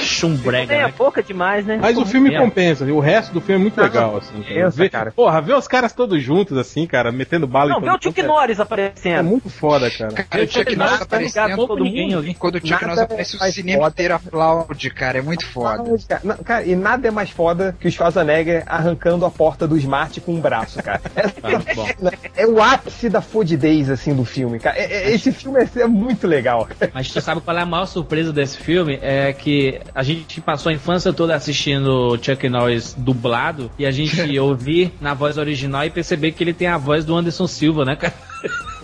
chumbrega, 0.01 0.67
Meia 0.73 0.87
né? 0.87 0.93
boca 0.97 1.21
demais, 1.23 1.65
né? 1.65 1.77
Mas 1.81 1.97
o 1.97 2.05
filme 2.05 2.29
mesmo. 2.29 2.45
compensa, 2.45 2.85
o 2.85 2.99
resto 2.99 3.33
do 3.33 3.41
filme 3.41 3.59
é 3.61 3.63
muito 3.63 3.79
legal, 3.81 4.17
assim. 4.17 4.41
Cara. 4.41 4.53
pensa, 4.55 4.77
Ver- 4.77 4.89
cara. 4.89 5.11
Porra, 5.11 5.41
ver 5.41 5.53
os 5.55 5.67
caras 5.67 5.93
todos 5.93 6.21
juntos, 6.21 6.57
assim, 6.57 6.85
cara, 6.85 7.11
metendo 7.11 7.47
bala 7.47 7.69
Não, 7.71 7.77
em 7.79 7.81
vê 7.81 7.89
o 7.89 7.99
Chuck 8.01 8.21
Norris 8.23 8.59
É 8.59 8.61
aparecendo. 8.61 9.23
muito 9.25 9.49
foda, 9.49 9.89
cara. 9.91 10.11
Cara, 10.13 10.43
o 10.43 10.47
Chuck 10.47 10.75
Norris 10.75 10.97
tá 10.99 11.03
aparecendo. 11.05 11.67
todo 11.67 11.83
ninguém 11.83 12.07
mundo. 12.09 12.19
ali. 12.19 12.33
Quando 12.35 12.55
o 12.55 12.59
Chuck 12.67 12.81
Norris 12.83 12.99
aparece, 12.99 13.35
o 13.35 13.39
cinema 13.51 13.79
foda. 13.79 13.89
inteiro 13.93 14.13
aplaude, 14.15 14.89
cara. 14.89 15.17
É 15.17 15.21
muito 15.21 15.45
foda. 15.45 15.83
Cara, 16.07 16.21
não, 16.23 16.37
cara, 16.37 16.63
e 16.65 16.75
nada 16.75 17.07
é 17.07 17.11
mais 17.11 17.29
foda 17.29 17.75
que 17.79 17.87
o 17.87 17.91
Schwarzenegger 17.91 18.63
arrancando 18.67 19.25
a 19.25 19.31
porta 19.31 19.67
do 19.67 19.77
Smart 19.77 20.19
com 20.21 20.33
um 20.33 20.39
braço, 20.39 20.81
cara. 20.81 21.01
É, 21.15 21.25
Tá, 21.45 21.49
bom. 21.75 21.87
é 22.35 22.45
o 22.47 22.61
ápice 22.61 23.09
da 23.09 23.21
fodidez, 23.21 23.89
assim, 23.89 24.13
do 24.15 24.23
filme, 24.25 24.59
cara. 24.59 24.77
É- 24.77 25.09
é- 25.09 25.11
esse 25.13 25.31
filme 25.31 25.59
é, 25.61 25.79
é 25.81 25.87
muito 25.87 26.25
legal. 26.27 26.67
Mas 26.93 27.09
tu 27.11 27.19
sabe 27.21 27.41
qual 27.41 27.57
é 27.57 27.61
a 27.61 27.65
maior 27.65 27.85
surpresa 27.85 28.31
desse 28.31 28.57
filme? 28.57 28.97
É 29.01 29.33
que 29.33 29.44
a 29.93 30.03
gente 30.03 30.41
passou 30.41 30.69
a 30.69 30.73
infância 30.73 31.13
toda 31.13 31.35
assistindo 31.35 32.17
Chuck 32.21 32.47
Norris 32.49 32.95
dublado 32.97 33.71
e 33.77 33.85
a 33.85 33.91
gente 33.91 34.15
ouvir 34.39 34.93
na 34.99 35.13
voz 35.13 35.37
original 35.37 35.85
e 35.85 35.89
perceber 35.89 36.31
que 36.31 36.43
ele 36.43 36.53
tem 36.53 36.67
a 36.67 36.77
voz 36.77 37.05
do 37.05 37.15
Anderson 37.15 37.47
Silva, 37.47 37.85
né, 37.85 37.95
cara? 37.95 38.13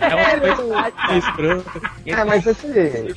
É 0.00 0.14
uma 0.14 0.40
coisa 0.54 1.18
escrota. 1.18 1.80
Ah, 2.16 2.24
mas 2.24 2.46
esse. 2.46 3.14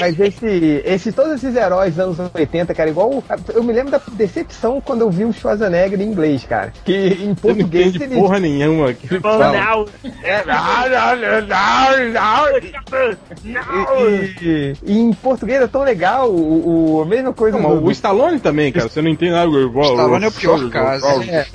Mas 0.00 0.20
esse, 0.20 0.82
esse. 0.84 1.12
Todos 1.12 1.34
esses 1.34 1.54
heróis 1.56 1.94
dos 1.94 2.18
anos 2.20 2.32
80, 2.34 2.74
cara, 2.74 2.90
igual. 2.90 3.22
Eu 3.54 3.62
me 3.62 3.72
lembro 3.72 3.90
da 3.92 4.00
decepção 4.12 4.80
quando 4.80 5.02
eu 5.02 5.10
vi 5.10 5.24
o 5.24 5.32
Schwarzenegger 5.32 6.00
em 6.00 6.04
inglês, 6.04 6.44
cara. 6.44 6.72
Que 6.84 7.18
em 7.22 7.34
português 7.34 7.94
ele. 8.00 8.14
porra 8.16 8.38
nenhuma. 8.40 8.92
que 8.92 9.12
Não, 9.14 9.20
fala. 9.20 9.52
não. 9.52 9.86
É, 10.22 10.44
não, 10.44 10.56
não, 10.90 11.46
não, 11.46 12.12
não. 12.12 12.58
E, 13.44 14.36
e- 14.42 14.76
e 14.84 14.98
em 14.98 15.12
português 15.12 15.62
é 15.62 15.66
tão 15.66 15.82
legal, 15.82 16.30
o, 16.30 16.96
o- 16.98 17.02
a 17.02 17.06
mesma 17.06 17.32
coisa 17.32 17.58
Não, 17.58 17.76
do- 17.80 17.86
o 17.86 17.90
Stallone 17.90 18.38
também, 18.40 18.72
cara, 18.72 18.88
você 18.88 19.02
não 19.02 19.10
entende 19.10 19.32
nada. 19.32 19.48
O 19.50 19.80
Stallone 19.82 20.24
é 20.24 20.28
o 20.28 20.32
pior 20.32 20.70
caso. 20.70 21.06
É, 21.28 21.46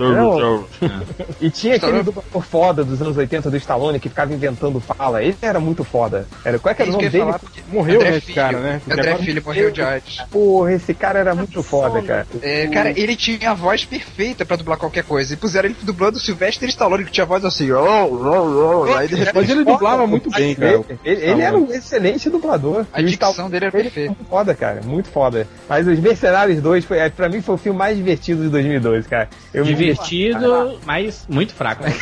E 1.41 1.49
tinha 1.49 1.75
aquele 1.75 2.03
dublador 2.03 2.41
foda 2.41 2.83
dos 2.83 3.01
anos 3.01 3.17
80 3.17 3.49
do 3.49 3.57
Stallone 3.57 3.96
que 3.99 4.09
ficava 4.09 4.33
inventando 4.33 4.79
fala. 4.79 5.23
Ele 5.23 5.35
era 5.41 5.59
muito 5.59 5.83
foda. 5.83 6.27
Era, 6.43 6.57
qual 6.59 6.71
é 6.71 6.75
que 6.75 6.81
era 6.81 6.91
o 6.91 6.93
nome 6.93 7.09
dele? 7.09 7.25
Morreu, 7.71 7.95
André 7.99 8.11
né, 8.11 8.17
esse 8.17 8.33
cara, 8.33 8.59
né? 8.59 8.81
Porque 8.83 8.99
André 8.99 9.11
agora- 9.11 9.25
Filho 9.25 9.43
morreu 9.45 9.71
de 9.71 9.81
AIDS. 9.81 10.21
Porra, 10.31 10.73
esse 10.73 10.93
cara 10.93 11.19
era 11.19 11.35
muito 11.35 11.61
foda, 11.63 12.01
cara. 12.01 12.27
É, 12.41 12.67
cara, 12.67 12.89
ele 12.97 13.15
tinha 13.15 13.51
a 13.51 13.53
voz 13.53 13.83
perfeita 13.85 14.45
pra 14.45 14.55
dublar 14.57 14.77
qualquer 14.77 15.03
coisa. 15.03 15.33
E 15.33 15.37
puseram 15.37 15.69
ele 15.69 15.77
dublando 15.83 16.17
o 16.17 16.19
Sylvester 16.19 16.67
Stallone, 16.69 17.05
que 17.05 17.11
tinha 17.11 17.23
a 17.23 17.27
voz 17.27 17.43
assim. 17.43 17.71
Oh, 17.71 17.83
oh, 17.83 18.85
oh, 18.89 18.93
aí 18.95 19.07
de 19.07 19.15
repente, 19.15 19.35
Mas 19.35 19.49
ele 19.49 19.63
dublava 19.63 20.07
muito 20.07 20.29
bem, 20.29 20.55
cara. 20.55 20.81
Ele, 21.03 21.21
ele- 21.25 21.41
era 21.41 21.57
um 21.57 21.71
excelente 21.71 22.29
dublador. 22.29 22.85
a 22.93 23.01
dicção 23.01 23.31
Stallone- 23.31 23.51
dele 23.51 23.65
era 23.65 23.71
perfeita. 23.71 24.09
Muito 24.17 24.29
foda, 24.29 24.55
cara. 24.55 24.81
Muito 24.83 25.09
foda. 25.09 25.47
Mas 25.67 25.87
os 25.87 25.99
Mercenários 25.99 26.61
2, 26.61 26.85
foi, 26.85 26.99
é, 26.99 27.09
pra 27.09 27.27
mim, 27.29 27.41
foi 27.41 27.55
o 27.55 27.57
filme 27.57 27.77
mais 27.77 27.97
divertido 27.97 28.43
de 28.43 28.49
2012, 28.49 29.07
cara. 29.07 29.29
Eu 29.53 29.65
me 29.65 29.73
Divertido, 29.73 30.79
mas 30.85 31.25
muito 31.29 31.53
fraco, 31.53 31.83
né? 31.83 31.93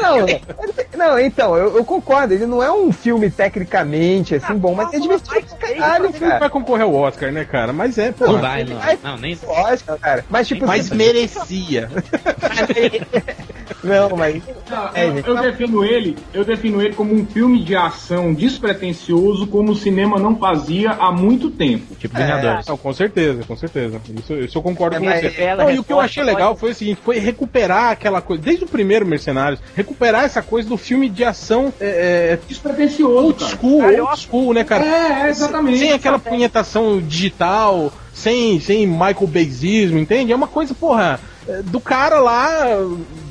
Não, 0.00 0.26
não, 0.96 1.18
então, 1.18 1.56
eu, 1.56 1.76
eu 1.76 1.84
concordo. 1.84 2.34
Ele 2.34 2.46
não 2.46 2.62
é 2.62 2.70
um 2.72 2.92
filme 2.92 3.30
tecnicamente 3.30 4.34
assim 4.34 4.54
bom, 4.54 4.74
mas 4.74 4.92
é 4.92 4.98
divertido 4.98 5.30
pra 5.58 5.68
caralho, 5.68 6.06
Ele 6.06 6.12
não 6.20 6.28
cara. 6.28 6.38
vai 6.40 6.50
concorrer 6.50 6.84
ao 6.84 6.94
Oscar, 6.94 7.32
né, 7.32 7.44
cara? 7.44 7.72
Mas 7.72 7.98
é, 7.98 8.12
pô. 8.12 8.26
Não 8.26 8.40
vai, 8.40 8.64
não. 8.64 8.76
Não, 9.02 9.16
nem. 9.16 9.38
Lógico, 9.46 9.98
cara. 9.98 10.24
Mas 10.28 10.48
tipo, 10.48 10.66
Mas 10.66 10.86
você- 10.88 10.94
merecia. 10.94 11.88
Não, 13.82 14.16
mas 14.16 14.42
É, 14.94 15.06
eu, 15.08 15.14
gente, 15.14 15.28
eu 15.28 15.34
não- 15.34 15.42
defino 15.42 15.84
ele, 15.84 16.16
eu 16.32 16.44
defino 16.44 16.80
ele 16.80 16.94
como 16.94 17.14
um 17.14 17.26
filme 17.26 17.62
de 17.62 17.74
ação 17.76 18.32
despretensioso, 18.34 19.46
como 19.46 19.72
o 19.72 19.76
cinema 19.76 20.18
não 20.18 20.36
fazia 20.36 20.90
há 20.92 21.10
muito 21.12 21.50
tempo. 21.50 21.94
Tipo 21.96 22.16
Vingadores. 22.16 22.66
Não, 22.66 22.76
com 22.76 22.92
certeza, 22.92 23.42
com 23.46 23.56
certeza. 23.56 24.00
Isso, 24.18 24.34
isso 24.34 24.58
eu 24.58 24.62
concordo 24.62 24.96
É, 24.96 24.98
com 24.98 25.04
você. 25.06 25.54
Não, 25.56 25.70
e 25.70 25.78
o 25.78 25.84
que 25.84 25.92
eu 25.92 26.00
achei 26.00 26.22
pode- 26.22 26.34
legal 26.34 26.56
foi 26.56 26.70
o 26.70 26.74
seguinte, 26.74 27.00
foi 27.04 27.18
recuperar 27.18 27.90
aquela 27.90 28.20
coisa, 28.20 28.42
desde 28.42 28.64
o 28.64 28.68
primeiro 28.68 29.06
Mercenários, 29.06 29.60
recuperar 29.74 30.24
essa 30.24 30.42
coisa 30.42 30.68
do 30.68 30.76
filme 30.76 31.08
de 31.08 31.24
ação 31.24 31.72
é, 31.80 32.32
é, 32.32 32.38
Despretensioso, 32.48 33.14
old 33.26 33.38
cara. 33.38 33.50
school, 33.50 33.82
old 33.82 34.20
school, 34.20 34.54
né, 34.54 34.64
cara? 34.64 34.84
É, 34.84 35.26
é, 35.26 35.30
exatamente. 35.30 35.78
Sem 35.78 35.92
aquela 35.92 36.18
punhetação 36.18 37.00
digital, 37.00 37.92
sem, 38.22 38.60
sem 38.60 38.86
Michael 38.86 39.26
Bayesismo, 39.26 39.98
entende? 39.98 40.32
É 40.32 40.36
uma 40.36 40.46
coisa, 40.48 40.74
porra, 40.74 41.18
é, 41.48 41.60
do 41.62 41.80
cara 41.80 42.20
lá 42.20 42.66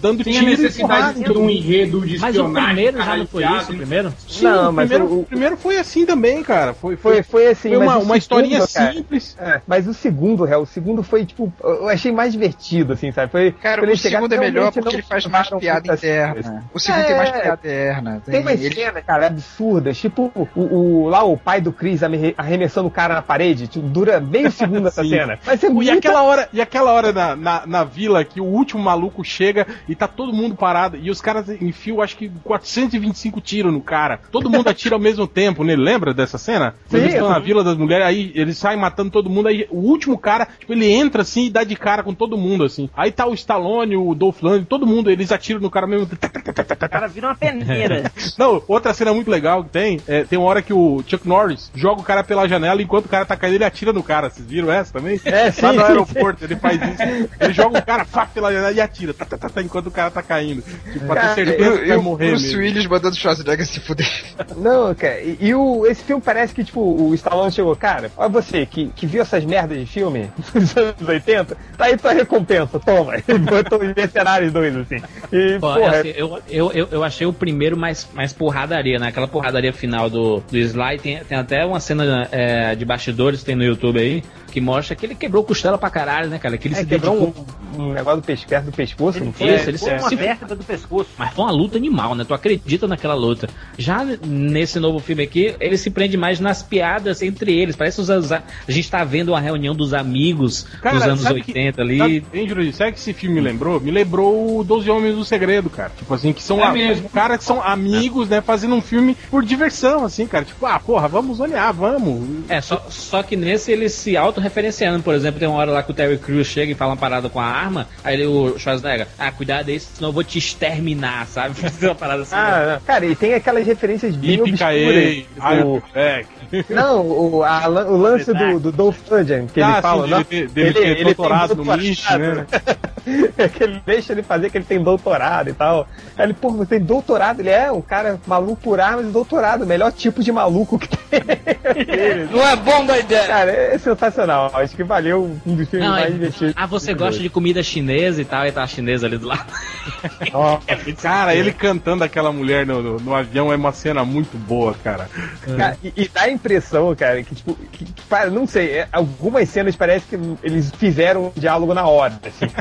dando 0.01 0.21
Tem 0.23 0.34
tiro 0.34 0.47
e 0.47 0.49
necessidade 0.49 1.13
porrada. 1.13 1.34
de 1.34 1.38
um 1.39 1.49
enredo 1.49 2.01
de 2.01 2.17
Mas 2.19 2.36
o 2.36 2.39
espionagem. 2.39 2.65
primeiro 2.73 2.97
já 3.04 3.15
não 3.17 3.27
foi 3.27 3.45
isso, 3.45 3.71
o 3.71 3.77
primeiro? 3.77 4.13
Sim, 4.27 4.43
Não, 4.43 4.69
o 4.69 4.73
mas 4.73 4.89
primeiro, 4.89 5.13
o- 5.13 5.19
o 5.21 5.25
primeiro 5.25 5.56
foi 5.58 5.77
assim 5.77 6.06
também, 6.06 6.43
cara. 6.43 6.73
Foi, 6.73 6.97
foi, 6.97 7.23
foi 7.23 7.47
assim, 7.47 7.69
foi 7.69 7.77
mas 7.77 7.88
uma, 7.88 7.93
o 7.93 7.95
uma 7.97 8.01
segundo, 8.01 8.17
historinha 8.17 8.67
cara, 8.67 8.93
simples. 8.93 9.38
É, 9.39 9.62
mas 9.65 9.88
o 9.88 9.93
segundo, 9.93 10.43
réu, 10.43 10.62
o 10.62 10.65
segundo 10.65 11.04
foi, 11.04 11.25
tipo, 11.25 11.54
eu 11.63 11.88
achei 11.88 12.12
mais 12.12 12.34
divertido, 12.34 12.91
assim, 12.93 13.12
sabe? 13.13 13.32
Foi, 13.32 13.51
Cara, 13.54 13.82
quando 13.82 13.93
o 13.93 13.97
segundo 13.97 14.34
é 14.34 14.38
melhor 14.39 14.71
porque 14.73 14.82
não 14.89 14.91
ele 14.91 15.04
faz 15.04 15.25
mais 15.27 15.49
piada 15.49 15.93
assim. 15.93 16.08
interna. 16.08 16.63
O 16.73 16.80
segundo 16.80 17.06
tem 17.06 17.15
mais 17.15 17.30
É. 17.30 17.39
piada 17.39 17.60
interna. 17.63 18.21
Tem 18.25 18.41
umas 18.41 18.62
ele- 18.62 18.75
cenas, 18.75 19.04
cara, 19.06 19.27
absurdas. 19.27 19.97
Tipo, 19.97 20.30
o, 20.36 20.47
o- 20.62 21.08
lá 21.08 21.23
o 21.23 21.38
pai 21.38 21.62
do 21.62 21.71
Chris 21.71 22.04
arre- 22.04 22.34
arremessando 22.38 22.88
o 22.88 22.91
cara 22.91 23.13
na 23.13 23.21
parede. 23.21 23.67
Tipo, 23.67 23.88
dura 23.88 24.19
meio 24.19 24.51
segundo 24.51 24.81
essa 24.88 25.04
Sim. 25.04 25.10
cena. 25.10 25.39
Mas 25.46 25.63
é 25.63 25.70
E 25.70 25.89
aquela 25.89 26.24
hora, 26.24 26.50
e 26.54 26.62
aquela 26.62 26.91
hora 26.91 27.12
na, 27.12 27.36
na, 27.36 27.63
na 27.65 27.84
vila 27.84 28.24
que 28.24 28.39
o 28.39 28.46
último 28.46 28.82
maluco 28.82 29.24
chega 29.24 29.67
e 29.88 29.96
tá 29.96 30.08
todo 30.08 30.34
mundo 30.34 30.56
parado 30.56 30.98
e 30.98 31.10
os 31.10 31.22
caras 31.22 31.50
enfiam 31.62 32.02
acho 32.02 32.17
que 32.17 32.30
425 32.44 33.41
tiros 33.41 33.74
no 33.74 33.82
cara. 33.82 34.20
Todo 34.32 34.50
mundo 34.50 34.67
atira 34.67 34.96
ao 34.96 35.02
mesmo 35.02 35.28
tempo, 35.28 35.63
né? 35.63 35.76
Lembra 35.76 36.13
dessa 36.13 36.38
cena? 36.38 36.76
Sim, 36.88 36.98
eles 36.98 37.13
estão 37.13 37.30
na 37.30 37.39
vila 37.39 37.63
das 37.63 37.78
mulheres, 37.78 38.06
aí 38.06 38.32
eles 38.36 38.58
saem 38.58 38.80
matando 38.80 39.12
todo 39.12 39.30
mundo, 39.30 39.48
aí 39.48 39.67
o 39.70 39.80
último 39.80 40.17
cara, 40.17 40.48
tipo, 40.60 40.74
ele 40.74 40.89
entra 40.89 41.22
assim 41.22 41.46
e 41.46 41.50
dá 41.50 41.63
de 41.63 41.76
cara 41.76 42.04
com 42.04 42.13
todo 42.13 42.38
mundo, 42.38 42.63
assim. 42.63 42.89
Aí 42.96 43.12
tá 43.12 43.26
o 43.26 43.34
Stallone, 43.34 43.96
o 43.96 44.13
Dolph 44.13 44.41
Lundgren, 44.41 44.65
todo 44.65 44.88
mundo, 44.88 45.10
eles 45.10 45.32
atiram 45.32 45.60
no 45.60 45.70
cara 45.70 45.88
mesmo. 45.88 46.08
O 46.12 46.89
cara 46.89 47.08
vira 47.08 47.28
uma 47.28 47.36
peneira. 47.36 48.12
Não, 48.38 48.62
outra 48.67 48.94
cena 48.94 49.13
muito 49.13 49.30
legal 49.30 49.63
que 49.63 49.70
tem, 49.70 50.00
é, 50.08 50.24
tem 50.24 50.38
uma 50.38 50.48
hora 50.48 50.62
que 50.62 50.74
o 50.74 51.04
Chuck 51.08 51.28
Norris 51.28 51.72
joga 51.76 52.02
o 52.02 52.04
cara 52.04 52.24
pela 52.24 52.48
janela 52.48 52.82
enquanto 52.82 53.06
o 53.06 53.10
cara 53.10 53.26
tá 53.26 53.36
caindo, 53.36 53.56
ele 53.56 53.65
atira 53.65 53.94
no 53.94 54.04
cara. 54.04 54.30
Vocês 54.30 54.48
viram 54.48 54.61
essa 54.69 54.93
também? 54.93 55.19
É, 55.24 55.50
sim, 55.52 55.62
Lá 55.62 55.74
no 55.74 55.84
aeroporto, 55.86 56.43
ele 56.43 56.56
faz 56.56 56.82
isso. 56.82 57.30
Ele 57.39 57.54
joga 57.54 57.80
o 57.80 57.86
cara 57.86 58.06
faca 58.06 58.32
pela 58.34 58.52
janela 58.52 58.71
e 58.71 58.82
atira, 58.82 59.13
tá, 59.13 59.26
tá, 59.26 59.38
tá, 59.38 59.50
tá, 59.50 59.62
enquanto 59.62 59.88
o 59.88 59.91
cara 59.91 60.12
tá 60.12 60.21
caindo. 60.21 60.62
Tipo, 60.91 61.06
pra 61.06 61.30
ter 61.30 61.45
certeza 61.45 61.69
Eu, 61.69 61.80
que 61.80 61.88
vai 61.88 61.97
morrer 61.97 62.30
Bruce 62.30 62.45
mesmo. 62.47 62.60
Willis 62.60 62.86
mandando 62.88 63.15
o 63.15 63.19
Schwarzenegger 63.19 63.65
se 63.65 63.80
fuder. 63.80 64.24
Não, 64.58 64.93
cara, 64.93 65.21
e, 65.21 65.38
e 65.39 65.56
o, 65.56 65.86
esse 65.86 66.04
filme 66.04 66.21
parece 66.21 66.54
que, 66.54 66.63
tipo, 66.63 66.82
o 66.82 67.13
Stallone 67.15 67.52
chegou, 67.52 67.76
cara, 67.76 68.12
olha 68.17 68.30
você 68.30 68.65
que, 68.65 68.88
que 68.95 69.06
viu 69.06 69.21
essas 69.21 69.45
merdas 69.45 69.78
de 69.80 69.86
filme 69.86 70.30
dos 70.54 70.76
anos 70.76 71.08
80, 71.08 71.58
tá 71.78 71.86
aí 71.86 71.97
tua 71.97 72.12
recompensa, 72.12 72.80
toma. 72.80 73.13
E 73.32 73.38
botou 73.38 73.80
os 73.80 73.95
Mercenários 73.95 74.52
dois, 74.52 74.76
assim. 74.76 75.02
E, 75.32 75.58
Pô, 75.60 75.74
porra, 75.74 76.00
assim, 76.00 76.13
eu, 76.15 76.39
eu, 76.50 76.71
eu, 76.71 76.88
eu 76.91 77.04
achei 77.04 77.26
o 77.26 77.32
primeiro 77.32 77.78
mais, 77.78 78.08
mais 78.13 78.34
porradaria, 78.34 79.00
né? 79.00 79.08
Aquela 79.08 79.28
porradaria 79.28 79.71
final 79.71 80.10
do, 80.10 80.39
do 80.39 80.58
Sly. 80.58 81.00
Tem, 81.00 81.24
tem 81.24 81.38
até 81.38 81.65
uma 81.65 81.80
cena 81.80 82.28
é, 82.32 82.76
de 82.76 82.84
bastidores 82.84 83.39
que 83.39 83.45
tem 83.45 83.56
no 83.56 83.63
YouTube 83.63 84.00
aí 84.00 84.24
que 84.51 84.61
mostra 84.61 84.95
que 84.95 85.05
ele 85.05 85.15
quebrou 85.15 85.43
costela 85.43 85.77
pra 85.77 85.89
caralho, 85.89 86.29
né, 86.29 86.37
cara? 86.37 86.57
Que 86.57 86.67
ele 86.67 86.75
é, 86.75 86.79
se 86.79 86.85
quebrou 86.85 87.19
dedicou. 87.19 87.45
um, 87.77 87.83
um 87.89 87.93
negócio 87.93 88.21
do 88.21 88.25
pescoço, 88.25 88.47
perto 88.49 88.65
do 88.65 88.71
pescoço, 88.71 89.23
não 89.23 89.33
foi? 89.33 89.55
Isso, 89.55 89.69
ele 89.69 89.77
Foi 89.77 89.93
uma 89.97 90.09
se- 90.09 90.15
vértebra 90.15 90.55
do 90.55 90.63
pescoço. 90.63 91.09
Mas 91.17 91.33
foi 91.33 91.45
uma 91.45 91.51
luta 91.51 91.77
animal, 91.77 92.13
né? 92.15 92.23
Tu 92.27 92.33
acredita 92.33 92.87
naquela 92.87 93.13
luta. 93.15 93.49
Já 93.77 94.03
nesse 94.25 94.79
novo 94.79 94.99
filme 94.99 95.23
aqui, 95.23 95.55
ele 95.59 95.77
se 95.77 95.89
prende 95.89 96.17
mais 96.17 96.39
nas 96.39 96.61
piadas 96.61 97.21
entre 97.21 97.57
eles. 97.57 97.75
Parece 97.75 98.01
os, 98.01 98.09
os- 98.09 98.31
a 98.31 98.43
gente 98.67 98.89
tá 98.91 99.03
vendo 99.03 99.29
uma 99.29 99.39
reunião 99.39 99.73
dos 99.73 99.93
amigos 99.93 100.63
Cara, 100.81 100.95
dos 100.97 101.03
anos 101.07 101.21
sabe 101.21 101.41
que- 101.41 101.51
80 101.51 101.81
ali. 101.81 101.97
Sabe, 101.97 102.25
hein, 102.33 102.47
Jurandir, 102.47 102.75
sabe 102.75 102.91
que 102.91 102.99
esse 102.99 103.13
filme 103.13 103.35
me 103.35 103.41
lembrou? 103.41 103.79
Me 103.79 103.91
lembrou 103.91 104.59
o 104.59 104.63
Doze 104.63 104.89
Homens 104.89 105.15
do 105.15 105.23
Segredo, 105.23 105.69
cara. 105.69 105.91
Tipo 105.97 106.13
assim, 106.13 106.33
que 106.33 106.43
são 106.43 106.59
É 106.59 106.63
a- 106.65 106.71
mesmo. 106.73 107.09
caras 107.09 107.37
que 107.37 107.43
são 107.45 107.61
amigos, 107.61 108.27
né, 108.29 108.41
fazendo 108.41 108.75
um 108.75 108.81
filme 108.81 109.15
por 109.29 109.43
diversão, 109.43 110.03
assim, 110.03 110.27
cara. 110.27 110.43
Tipo, 110.45 110.65
ah, 110.65 110.79
porra, 110.79 111.07
vamos 111.07 111.39
olhar, 111.39 111.71
vamos. 111.71 112.45
É, 112.49 112.59
só, 112.61 112.85
só 112.89 113.23
que 113.23 113.35
nesse 113.35 113.71
eles 113.71 113.93
se 113.93 114.17
autorreferenciando. 114.41 115.04
Por 115.04 115.13
exemplo, 115.13 115.39
tem 115.39 115.47
uma 115.47 115.58
hora 115.58 115.71
lá 115.71 115.84
que 115.84 115.91
o 115.91 115.93
Terry 115.93 116.17
Crews 116.17 116.47
chega 116.47 116.71
e 116.71 116.75
fala 116.75 116.91
uma 116.91 116.97
parada 116.97 117.30
com 117.30 117.39
a 117.39 117.45
arma, 117.45 117.88
aí 118.04 118.15
ele, 118.15 118.25
o 118.25 118.58
Schwarzenegger, 118.58 119.08
ah, 119.17 119.32
cuidado 119.32 119.69
aí, 119.69 119.80
senão 119.80 120.10
eu 120.10 120.13
vou 120.13 120.23
te 120.23 120.38
exterminar, 120.38 121.27
sabe? 121.27 121.56
Fazer 121.62 121.88
uma 121.88 121.95
parada 121.95 122.23
assim. 122.23 122.36
né? 122.36 122.41
Ah, 122.41 122.73
não. 122.73 122.82
cara, 122.82 123.06
e 123.06 123.15
tem 123.15 123.34
aquelas 123.34 123.65
referências 123.65 124.15
bem 124.15 124.32
Yippee-ki-yay, 124.32 125.27
obscuras. 125.38 125.65
O- 125.65 125.77
I'm 125.77 125.82
back. 125.93 126.27
Não, 126.69 127.06
o, 127.06 127.43
a 127.43 127.67
o 127.69 127.97
lance 127.97 128.34
do, 128.34 128.60
do 128.60 128.71
Dolph 128.71 128.97
Lundgren, 129.10 129.47
que 129.47 129.62
Ah, 129.62 129.65
ele 129.67 129.75
sim, 129.75 129.82
fala, 129.82 130.01
dele 130.01 130.15
não, 130.47 130.54
dele 130.54 130.73
ter 130.73 130.95
tem 130.95 131.04
doutorado 131.06 131.49
tudo 131.49 131.63
no 131.63 131.73
MIT, 131.73 131.91
achado, 131.91 132.45
né? 133.05 133.49
que 133.49 133.63
ele 133.63 133.81
deixa 133.85 134.13
ele 134.13 134.23
fazer 134.23 134.49
que 134.49 134.57
ele 134.57 134.65
tem 134.65 134.81
doutorado 134.81 135.49
e 135.49 135.53
tal. 135.53 135.87
Aí 136.17 136.25
ele, 136.25 136.33
pô, 136.33 136.51
você 136.51 136.77
tem 136.77 136.79
doutorado? 136.79 137.39
Ele 137.39 137.49
é 137.49 137.71
um 137.71 137.81
cara 137.81 138.19
maluco 138.25 138.61
por 138.61 138.79
armas 138.79 139.05
e 139.05 139.09
doutorado, 139.09 139.63
o 139.63 139.67
melhor 139.67 139.91
tipo 139.91 140.23
de 140.23 140.31
maluco 140.31 140.77
que 140.77 140.87
tem. 140.87 141.21
Não 142.31 142.47
é 142.47 142.55
bom 142.55 142.85
da 142.85 142.97
ideia. 142.97 143.27
Cara, 143.27 143.51
é 143.51 143.77
sensacional. 143.77 144.51
Acho 144.53 144.75
que 144.75 144.83
valeu 144.83 145.37
um 145.45 145.55
dos 145.55 145.69
filmes 145.69 145.87
Não, 145.87 145.95
mais 145.95 146.07
é- 146.07 146.11
divertidos. 146.11 146.53
ah, 146.55 146.65
você 146.65 146.93
gosta 146.93 147.21
de 147.21 147.29
comida 147.29 147.61
chinesa 147.63 148.21
e 148.21 148.25
tal, 148.25 148.45
e 148.45 148.51
tá 148.51 148.63
a 148.63 148.67
chinesa 148.67 149.07
ali 149.07 149.17
do 149.17 149.27
lado. 149.27 149.45
Cara, 151.01 151.35
ele 151.35 151.51
cantando 151.51 152.03
aquela 152.03 152.31
mulher 152.31 152.65
no, 152.65 152.81
no, 152.81 152.99
no 152.99 153.15
avião 153.15 153.51
é 153.51 153.55
uma 153.55 153.71
cena 153.71 154.03
muito 154.05 154.37
boa, 154.37 154.75
cara. 154.83 155.09
Cara, 155.57 155.77
e, 155.83 155.93
e 155.95 156.07
dá 156.07 156.23
a 156.23 156.29
impressão, 156.29 156.95
cara, 156.95 157.23
que 157.23 157.35
tipo, 157.35 157.55
que, 157.71 157.85
que, 157.85 158.03
não 158.31 158.45
sei, 158.45 158.79
é, 158.79 158.87
algumas 158.91 159.49
cenas 159.49 159.75
parece 159.75 160.05
que 160.05 160.19
eles 160.43 160.71
fizeram 160.77 161.27
um 161.35 161.39
diálogo 161.39 161.73
na 161.73 161.87
hora, 161.87 162.19
assim. 162.25 162.51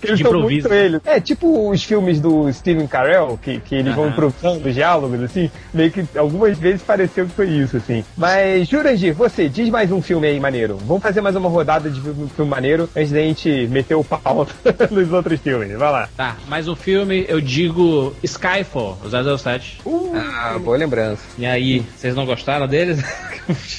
Que 0.00 0.06
eles 0.06 0.18
De 0.18 0.22
são 0.24 0.32
improviso. 0.32 0.68
muito 0.68 0.74
eles. 0.74 1.00
É, 1.04 1.20
tipo 1.20 1.70
os 1.70 1.82
filmes 1.82 2.20
do 2.20 2.52
Steven 2.52 2.86
Carell, 2.86 3.38
que, 3.40 3.58
que 3.60 3.74
eles 3.74 3.94
vão 3.94 4.08
improvisando 4.08 4.68
os 4.68 4.74
diálogos, 4.74 5.22
assim, 5.22 5.50
meio 5.72 5.90
que 5.90 6.04
algumas 6.16 6.58
vezes 6.58 6.82
pareceu 6.82 7.26
que 7.26 7.32
foi 7.32 7.48
isso, 7.48 7.76
assim. 7.76 8.04
Mas, 8.16 8.68
Jurandir, 8.68 9.14
você, 9.14 9.48
diz 9.48 9.68
mais 9.70 9.90
um 9.92 10.00
filme 10.02 10.26
aí 10.26 10.38
maneiro. 10.40 10.76
Vamos 10.84 11.02
fazer 11.02 11.20
mais 11.20 11.36
uma 11.36 11.48
rodada 11.48 11.90
de 11.90 12.00
filme, 12.00 12.28
filme 12.30 12.50
maneiro 12.50 12.88
antes 12.96 13.10
da 13.12 13.20
gente 13.20 13.66
meter 13.68 13.94
o 13.94 14.04
pau 14.04 14.46
nos 14.90 15.12
outros 15.12 15.40
filmes. 15.40 15.70
Vai 15.76 15.90
lá. 15.92 16.08
Tá, 16.16 16.36
mais 16.48 16.68
um 16.68 16.74
filme, 16.76 17.24
eu 17.28 17.40
digo 17.40 18.14
Skyfall, 18.22 18.98
o 19.04 19.38
007. 19.38 19.80
Ah, 20.14 20.58
boa 20.58 20.76
lembrança. 20.76 21.22
E 21.38 21.46
aí, 21.46 21.80
vocês 21.96 22.14
não 22.14 22.26
gostaram 22.26 22.66
deles? 22.66 23.02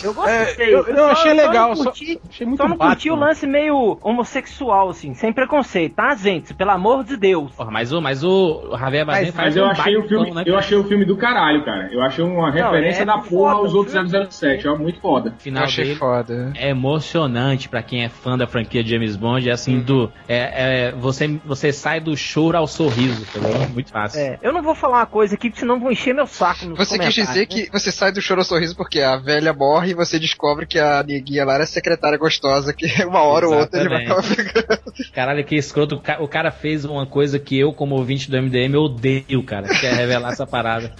Eu 0.03 0.13
gostei. 0.13 0.65
É, 0.65 0.73
eu- 0.73 0.85
eu 0.87 1.05
achei 1.05 1.31
só 1.31 1.37
legal, 1.47 1.69
não 1.69 1.75
só- 1.77 1.83
curti- 1.85 2.19
achei 2.29 2.45
muito 2.45 2.61
Só 2.61 2.67
não 2.67 2.77
curti 2.77 3.09
o 3.09 3.15
lance 3.15 3.47
meio 3.47 3.97
homossexual, 4.01 4.89
assim, 4.89 5.13
sem 5.13 5.31
preconceito, 5.31 5.82
tá, 5.89 6.13
gente? 6.15 6.53
Pelo 6.53 6.71
amor 6.71 7.03
de 7.03 7.17
Deus. 7.17 7.51
Porra, 7.53 7.71
mas 7.71 7.91
o, 7.91 8.01
mas 8.01 8.23
o 8.23 8.75
Javier 8.77 9.05
Bardem 9.05 9.25
Mas- 9.27 9.35
faz 9.35 9.47
Mas 9.47 9.57
eu 9.57 9.63
um 9.65 9.69
achei 9.71 9.97
o 9.97 10.07
filme, 10.07 10.27
tom, 10.29 10.33
né, 10.35 10.43
eu 10.45 10.57
achei 10.57 10.77
o 10.77 10.83
filme 10.83 11.05
do 11.05 11.15
caralho, 11.17 11.63
cara. 11.65 11.89
Eu 11.91 12.01
achei 12.01 12.23
uma 12.23 12.51
referência 12.51 13.03
é 13.03 13.05
da 13.05 13.13
porra 13.17 13.25
foda, 13.29 13.55
aos 13.55 13.73
outros 13.73 13.95
o 13.95 14.09
filme. 14.09 14.27
007, 14.31 14.67
ó, 14.67 14.75
muito 14.77 14.99
foda. 14.99 15.29
O 15.29 15.33
Eu 15.33 15.39
final 15.39 15.63
achei 15.63 15.83
dele 15.85 15.95
foda. 15.97 16.51
é 16.55 16.69
emocionante 16.69 17.69
pra 17.69 17.81
quem 17.83 18.03
é 18.03 18.09
fã 18.09 18.37
da 18.37 18.47
franquia 18.47 18.83
James 18.83 19.15
Bond. 19.15 19.49
É 19.49 19.51
assim, 19.53 19.79
do. 19.79 20.11
É, 20.27 20.87
é, 20.87 20.91
você, 20.93 21.39
você 21.45 21.71
sai 21.71 21.99
do 21.99 22.15
choro 22.15 22.57
ao 22.57 22.67
sorriso, 22.67 23.21
entendeu? 23.23 23.69
Muito 23.69 23.91
fácil. 23.91 24.19
É, 24.19 24.39
eu 24.41 24.51
não 24.53 24.61
vou 24.61 24.75
falar 24.75 24.99
uma 24.99 25.05
coisa 25.05 25.35
aqui, 25.35 25.49
porque 25.49 25.59
senão 25.59 25.79
vão 25.79 25.91
encher 25.91 26.13
meu 26.13 26.27
saco 26.27 26.65
nos 26.65 26.77
Você 26.77 26.97
quis 26.99 27.13
dizer 27.13 27.39
né? 27.41 27.45
que 27.45 27.69
você 27.71 27.91
sai 27.91 28.11
do 28.11 28.21
choro 28.21 28.41
ao 28.41 28.45
sorriso 28.45 28.75
porque 28.75 29.01
a 29.01 29.17
velha 29.17 29.53
morre 29.53 29.91
e 29.91 29.93
você 29.93 30.17
descobre 30.19 30.65
que 30.65 30.79
a 30.79 31.03
neguinha 31.03 31.45
lá 31.45 31.55
era 31.55 31.65
secretária 31.65 32.17
gostosa, 32.17 32.73
que 32.73 32.85
uma 33.05 33.21
hora 33.21 33.47
ou 33.47 33.55
outra 33.55 33.79
ele 33.79 33.89
vai 33.89 34.03
acabar 34.05 34.23
pegando. 34.23 34.81
Caralho, 35.13 35.43
que 35.45 35.55
escroto. 35.73 35.95
O 35.95 35.99
ca- 36.01 36.17
O 36.21 36.27
cara 36.27 36.51
fez 36.51 36.85
uma 36.85 37.05
coisa 37.05 37.39
que 37.39 37.57
eu, 37.57 37.73
como 37.73 37.95
ouvinte 37.95 38.29
do 38.29 38.37
MDM, 38.37 38.75
odeio, 38.77 39.43
cara. 39.43 39.67
Que 39.67 39.85
é 39.87 39.93
revelar 39.93 40.31
essa 40.31 40.45
parada. 40.45 40.93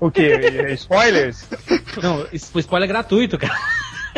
O 0.00 0.10
quê? 0.10 0.32
Spoilers? 0.74 1.46
Não, 2.02 2.26
isso 2.32 2.50
foi 2.50 2.60
spoiler 2.60 2.88
gratuito, 2.88 3.38
cara. 3.38 3.56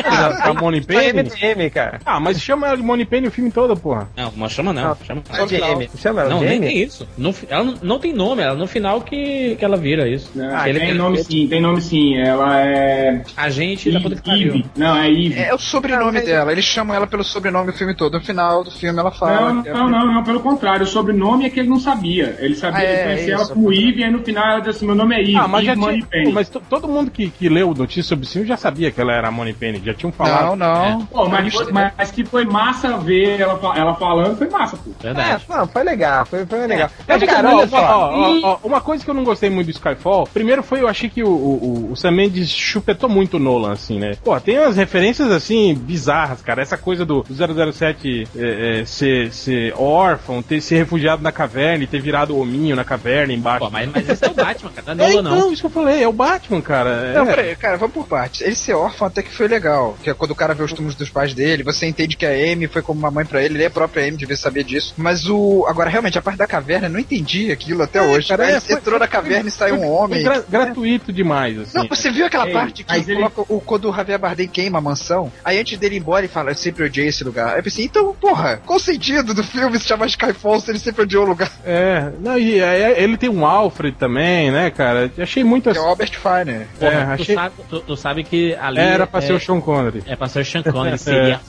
Ah, 0.03 0.49
a 0.49 0.53
Money 0.53 0.81
Só 0.81 0.87
Penny? 0.87 1.19
MDM, 1.23 1.69
cara. 1.69 1.99
Ah, 2.05 2.19
mas 2.19 2.41
chama 2.41 2.67
ela 2.67 2.77
de 2.77 2.83
Money 2.83 3.05
Penny 3.05 3.27
o 3.27 3.31
filme 3.31 3.51
todo, 3.51 3.75
porra. 3.75 4.09
Não, 4.15 4.31
mas 4.35 4.51
chama 4.51 4.73
não. 4.73 4.95
Chama 5.05 5.21
GM. 5.47 5.89
Chama 5.97 6.21
ela 6.21 6.29
Não, 6.29 6.41
nem 6.41 6.59
tem 6.61 6.77
isso. 6.81 7.07
No 7.17 7.33
ela 7.49 7.63
não, 7.63 7.75
não 7.81 7.99
tem 7.99 8.13
nome, 8.13 8.41
ela 8.41 8.55
no 8.55 8.67
final 8.67 9.01
que, 9.01 9.55
que 9.57 9.63
ela 9.65 9.77
vira 9.77 10.07
isso. 10.07 10.31
Ah, 10.53 10.67
Ele- 10.69 10.79
tem 10.79 10.89
ele- 10.89 10.97
nome 10.97 11.23
sim, 11.23 11.47
tem 11.47 11.61
nome 11.61 11.81
sim. 11.81 12.17
Ela 12.17 12.61
é. 12.61 13.21
Agente 13.37 13.91
da 13.91 13.99
puta 13.99 14.15
que 14.15 14.21
pariu. 14.23 14.53
Eve. 14.55 14.65
Não, 14.75 14.95
é 14.97 15.09
Eve. 15.09 15.39
É 15.39 15.53
o 15.53 15.57
sobrenome 15.59 16.21
dela, 16.21 16.51
eles 16.51 16.65
chamam 16.65 16.95
ela 16.95 17.05
pelo 17.07 17.23
sobrenome 17.23 17.69
o 17.69 17.73
filme 17.73 17.93
todo. 17.95 18.13
No 18.17 18.21
final 18.23 18.63
do 18.63 18.71
filme 18.71 18.99
ela 18.99 19.11
fala. 19.11 19.53
Não, 19.53 19.63
que 19.63 19.69
é- 19.69 19.73
não, 19.73 19.89
não, 19.89 20.05
não, 20.13 20.23
pelo 20.23 20.39
contrário, 20.39 20.83
o 20.83 20.87
sobrenome 20.87 21.45
é 21.45 21.49
que 21.49 21.59
ele 21.59 21.69
não 21.69 21.79
sabia. 21.79 22.35
Ele 22.39 22.55
sabia, 22.55 22.79
Ah, 22.79 22.83
é, 22.83 22.93
ele 22.93 23.03
conhecia 23.03 23.33
ela 23.35 23.47
como 23.47 23.71
Eve, 23.73 23.99
e 24.01 24.03
aí 24.03 24.11
no 24.11 24.23
final 24.23 24.45
ela 24.47 24.59
disse 24.59 24.69
assim: 24.71 24.85
meu 24.85 24.95
nome 24.95 25.15
é 25.15 25.21
Eve, 25.21 25.35
Ah, 25.35 25.47
mas 25.47 25.67
Eve 25.67 25.81
já 25.81 25.91
tinha. 25.91 26.31
Mas 26.33 26.49
to- 26.49 26.61
todo 26.69 26.87
mundo 26.87 27.11
que, 27.11 27.29
que 27.29 27.49
leu 27.49 27.73
notícia 27.73 28.03
sobre 28.03 28.23
esse 28.25 28.33
filme 28.33 28.47
já 28.47 28.57
sabia 28.57 28.91
que 28.91 28.99
ela 28.99 29.13
era 29.13 29.27
a 29.27 29.31
Money 29.31 29.53
Penny. 29.53 29.80
Já 29.83 29.93
tinham 29.93 30.11
falado. 30.11 30.55
Não, 30.55 30.55
não. 30.55 31.05
Pô, 31.05 31.27
mas, 31.27 31.53
mas 31.97 32.11
que 32.11 32.23
foi 32.25 32.45
massa 32.45 32.97
ver 32.97 33.39
ela, 33.39 33.59
ela 33.75 33.95
falando, 33.95 34.37
foi 34.37 34.49
massa, 34.49 34.77
pô. 34.77 34.91
É, 35.01 35.03
Verdade. 35.13 35.45
não, 35.49 35.67
foi 35.67 35.83
legal, 35.83 36.25
foi, 36.25 36.45
foi 36.45 36.67
legal. 36.67 36.89
Mas, 37.07 37.21
Mas, 37.21 37.29
cara, 37.31 37.49
ó, 37.49 37.57
olha 37.57 37.67
só. 37.67 37.77
ó, 37.77 38.11
ó, 38.11 38.39
ó, 38.43 38.57
uma 38.63 38.81
coisa 38.81 39.03
que 39.03 39.09
eu 39.09 39.13
não 39.13 39.23
gostei 39.23 39.49
muito 39.49 39.67
do 39.67 39.71
Skyfall, 39.71 40.27
primeiro 40.33 40.61
foi 40.63 40.81
eu 40.81 40.87
achei 40.87 41.09
que 41.09 41.23
o, 41.23 41.29
o, 41.29 41.89
o 41.91 41.95
Sam 41.95 42.11
Mendes 42.11 42.49
chupetou 42.49 43.09
muito 43.09 43.37
o 43.37 43.39
Nolan, 43.39 43.71
assim, 43.73 43.99
né? 43.99 44.11
Pô, 44.23 44.39
tem 44.39 44.59
umas 44.59 44.75
referências, 44.77 45.31
assim, 45.31 45.73
bizarras, 45.73 46.41
cara. 46.41 46.61
Essa 46.61 46.77
coisa 46.77 47.05
do 47.05 47.25
007 47.73 48.27
é, 48.35 48.79
é, 48.81 48.85
ser, 48.85 49.31
ser 49.33 49.73
órfão, 49.77 50.41
ter 50.41 50.61
se 50.61 50.75
refugiado 50.75 51.21
na 51.21 51.31
caverna 51.31 51.83
e 51.83 51.87
ter 51.87 52.01
virado 52.01 52.37
hominho 52.37 52.75
na 52.75 52.83
caverna 52.83 53.33
embaixo. 53.33 53.65
Pô, 53.65 53.69
mas, 53.71 53.89
mas 53.91 54.09
esse 54.09 54.25
é 54.25 54.29
o 54.29 54.33
Batman, 54.33 54.71
cara. 54.71 54.95
Não 54.95 55.05
é, 55.05 55.09
é 55.09 55.13
Nolan, 55.15 55.29
não. 55.29 55.37
então, 55.37 55.51
isso 55.53 55.61
que 55.61 55.67
eu 55.67 55.71
falei, 55.71 56.03
é 56.03 56.07
o 56.07 56.13
Batman, 56.13 56.61
cara. 56.61 57.13
Não, 57.13 57.23
É. 57.23 57.35
peraí, 57.35 57.55
cara, 57.55 57.77
vamos 57.77 57.93
por 57.93 58.07
partes. 58.07 58.41
Ele 58.41 58.55
ser 58.55 58.73
órfão 58.73 59.07
até 59.07 59.21
que 59.21 59.31
foi 59.33 59.47
legal. 59.47 59.70
Que 60.01 60.09
é 60.09 60.13
quando 60.13 60.31
o 60.31 60.35
cara 60.35 60.53
vê 60.53 60.63
os 60.63 60.71
túmulos 60.73 60.95
dos 60.95 61.09
pais 61.09 61.33
dele, 61.33 61.63
você 61.63 61.85
entende 61.85 62.15
que 62.17 62.25
a 62.25 62.29
Amy 62.29 62.67
foi 62.67 62.81
como 62.81 62.99
uma 62.99 63.11
mãe 63.11 63.25
pra 63.25 63.43
ele, 63.43 63.55
ele 63.55 63.63
é 63.63 63.67
a 63.67 63.71
própria 63.71 64.07
Amy, 64.07 64.17
devia 64.17 64.35
saber 64.37 64.63
disso. 64.63 64.93
Mas 64.97 65.27
o. 65.29 65.65
Agora, 65.67 65.89
realmente, 65.89 66.17
a 66.17 66.21
parte 66.21 66.37
da 66.37 66.47
caverna, 66.47 66.87
eu 66.87 66.91
não 66.91 66.99
entendi 66.99 67.51
aquilo 67.51 67.83
até 67.83 68.01
hoje. 68.01 68.27
cara, 68.29 68.45
Aí 68.45 68.53
é, 68.55 68.59
foi- 68.59 68.75
entrou 68.75 68.99
na 68.99 69.07
caverna 69.07 69.49
e 69.49 69.51
saiu 69.51 69.75
um 69.75 69.79
Foi 69.79 69.87
homem. 69.89 70.23
gra- 70.23 70.43
gratuito 70.49 71.11
demais, 71.13 71.57
assim. 71.59 71.77
Não, 71.77 71.87
você 71.87 72.11
viu 72.11 72.25
aquela 72.25 72.47
Ei, 72.47 72.53
parte 72.53 72.83
que 72.83 72.93
ele- 72.95 73.15
coloca 73.15 73.41
o, 73.47 73.61
quando 73.61 73.89
o 73.89 73.93
Javier 73.95 74.19
Bardem 74.19 74.47
queima 74.47 74.77
a 74.79 74.81
mansão? 74.81 75.31
Aí 75.43 75.59
antes 75.59 75.77
dele 75.77 75.95
ir 75.95 75.99
embora, 75.99 76.21
ele 76.25 76.27
fala, 76.31 76.51
eu 76.51 76.55
sempre 76.55 76.83
odiei 76.85 77.07
esse 77.07 77.23
lugar. 77.23 77.53
Aí 77.53 77.59
eu 77.59 77.63
pensei, 77.63 77.85
então, 77.85 78.13
porra, 78.19 78.61
qual 78.65 78.77
o 78.77 78.81
sentido 78.81 79.33
do 79.33 79.43
filme 79.43 79.77
se 79.79 79.85
chamar 79.87 80.07
Skyfall 80.07 80.59
se 80.59 80.71
ele 80.71 80.79
sempre 80.79 81.03
odiou 81.03 81.23
o 81.25 81.27
lugar? 81.29 81.51
É, 81.65 82.11
não, 82.19 82.37
e 82.37 82.59
é, 82.59 83.01
ele 83.01 83.17
tem 83.17 83.29
um 83.29 83.45
Alfred 83.45 83.95
também, 83.97 84.51
né, 84.51 84.69
cara? 84.71 85.11
Achei 85.17 85.43
muito 85.43 85.63
Que 85.63 85.69
é 85.69 85.71
assim. 85.73 85.81
o 85.81 85.85
Albert 85.89 86.11
Finer. 86.19 86.67
É, 86.79 86.89
tu, 86.89 87.11
achei. 87.21 87.35
sabe, 87.35 87.55
tu, 87.69 87.79
tu 87.81 87.95
sabe 87.95 88.23
que 88.23 88.55
ali. 88.55 88.79
Era 88.79 89.05
pra 89.07 89.19
é, 89.19 89.27
ser 89.27 89.33
o 89.33 89.39
Sean 89.39 89.60
Connery. 89.61 90.03
É 90.05 90.15
pra 90.15 90.27
ser 90.27 90.41
o 90.41 90.45
Sean 90.45 90.63
Connery. 90.63 90.97
Seria 90.99 91.39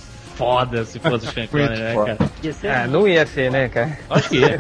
foda 0.42 0.84
se 0.84 0.98
fosse 0.98 1.26
o 1.26 1.30
Sean 1.32 1.46
Connery, 1.46 1.80
né, 1.80 1.94
cara? 1.94 2.18
Ia 2.42 2.54
Ah, 2.82 2.86
não 2.88 3.06
ia 3.08 3.26
ser, 3.26 3.50
né, 3.50 3.68
cara? 3.68 3.98
Acho 4.10 4.28
que 4.28 4.44
é. 4.44 4.56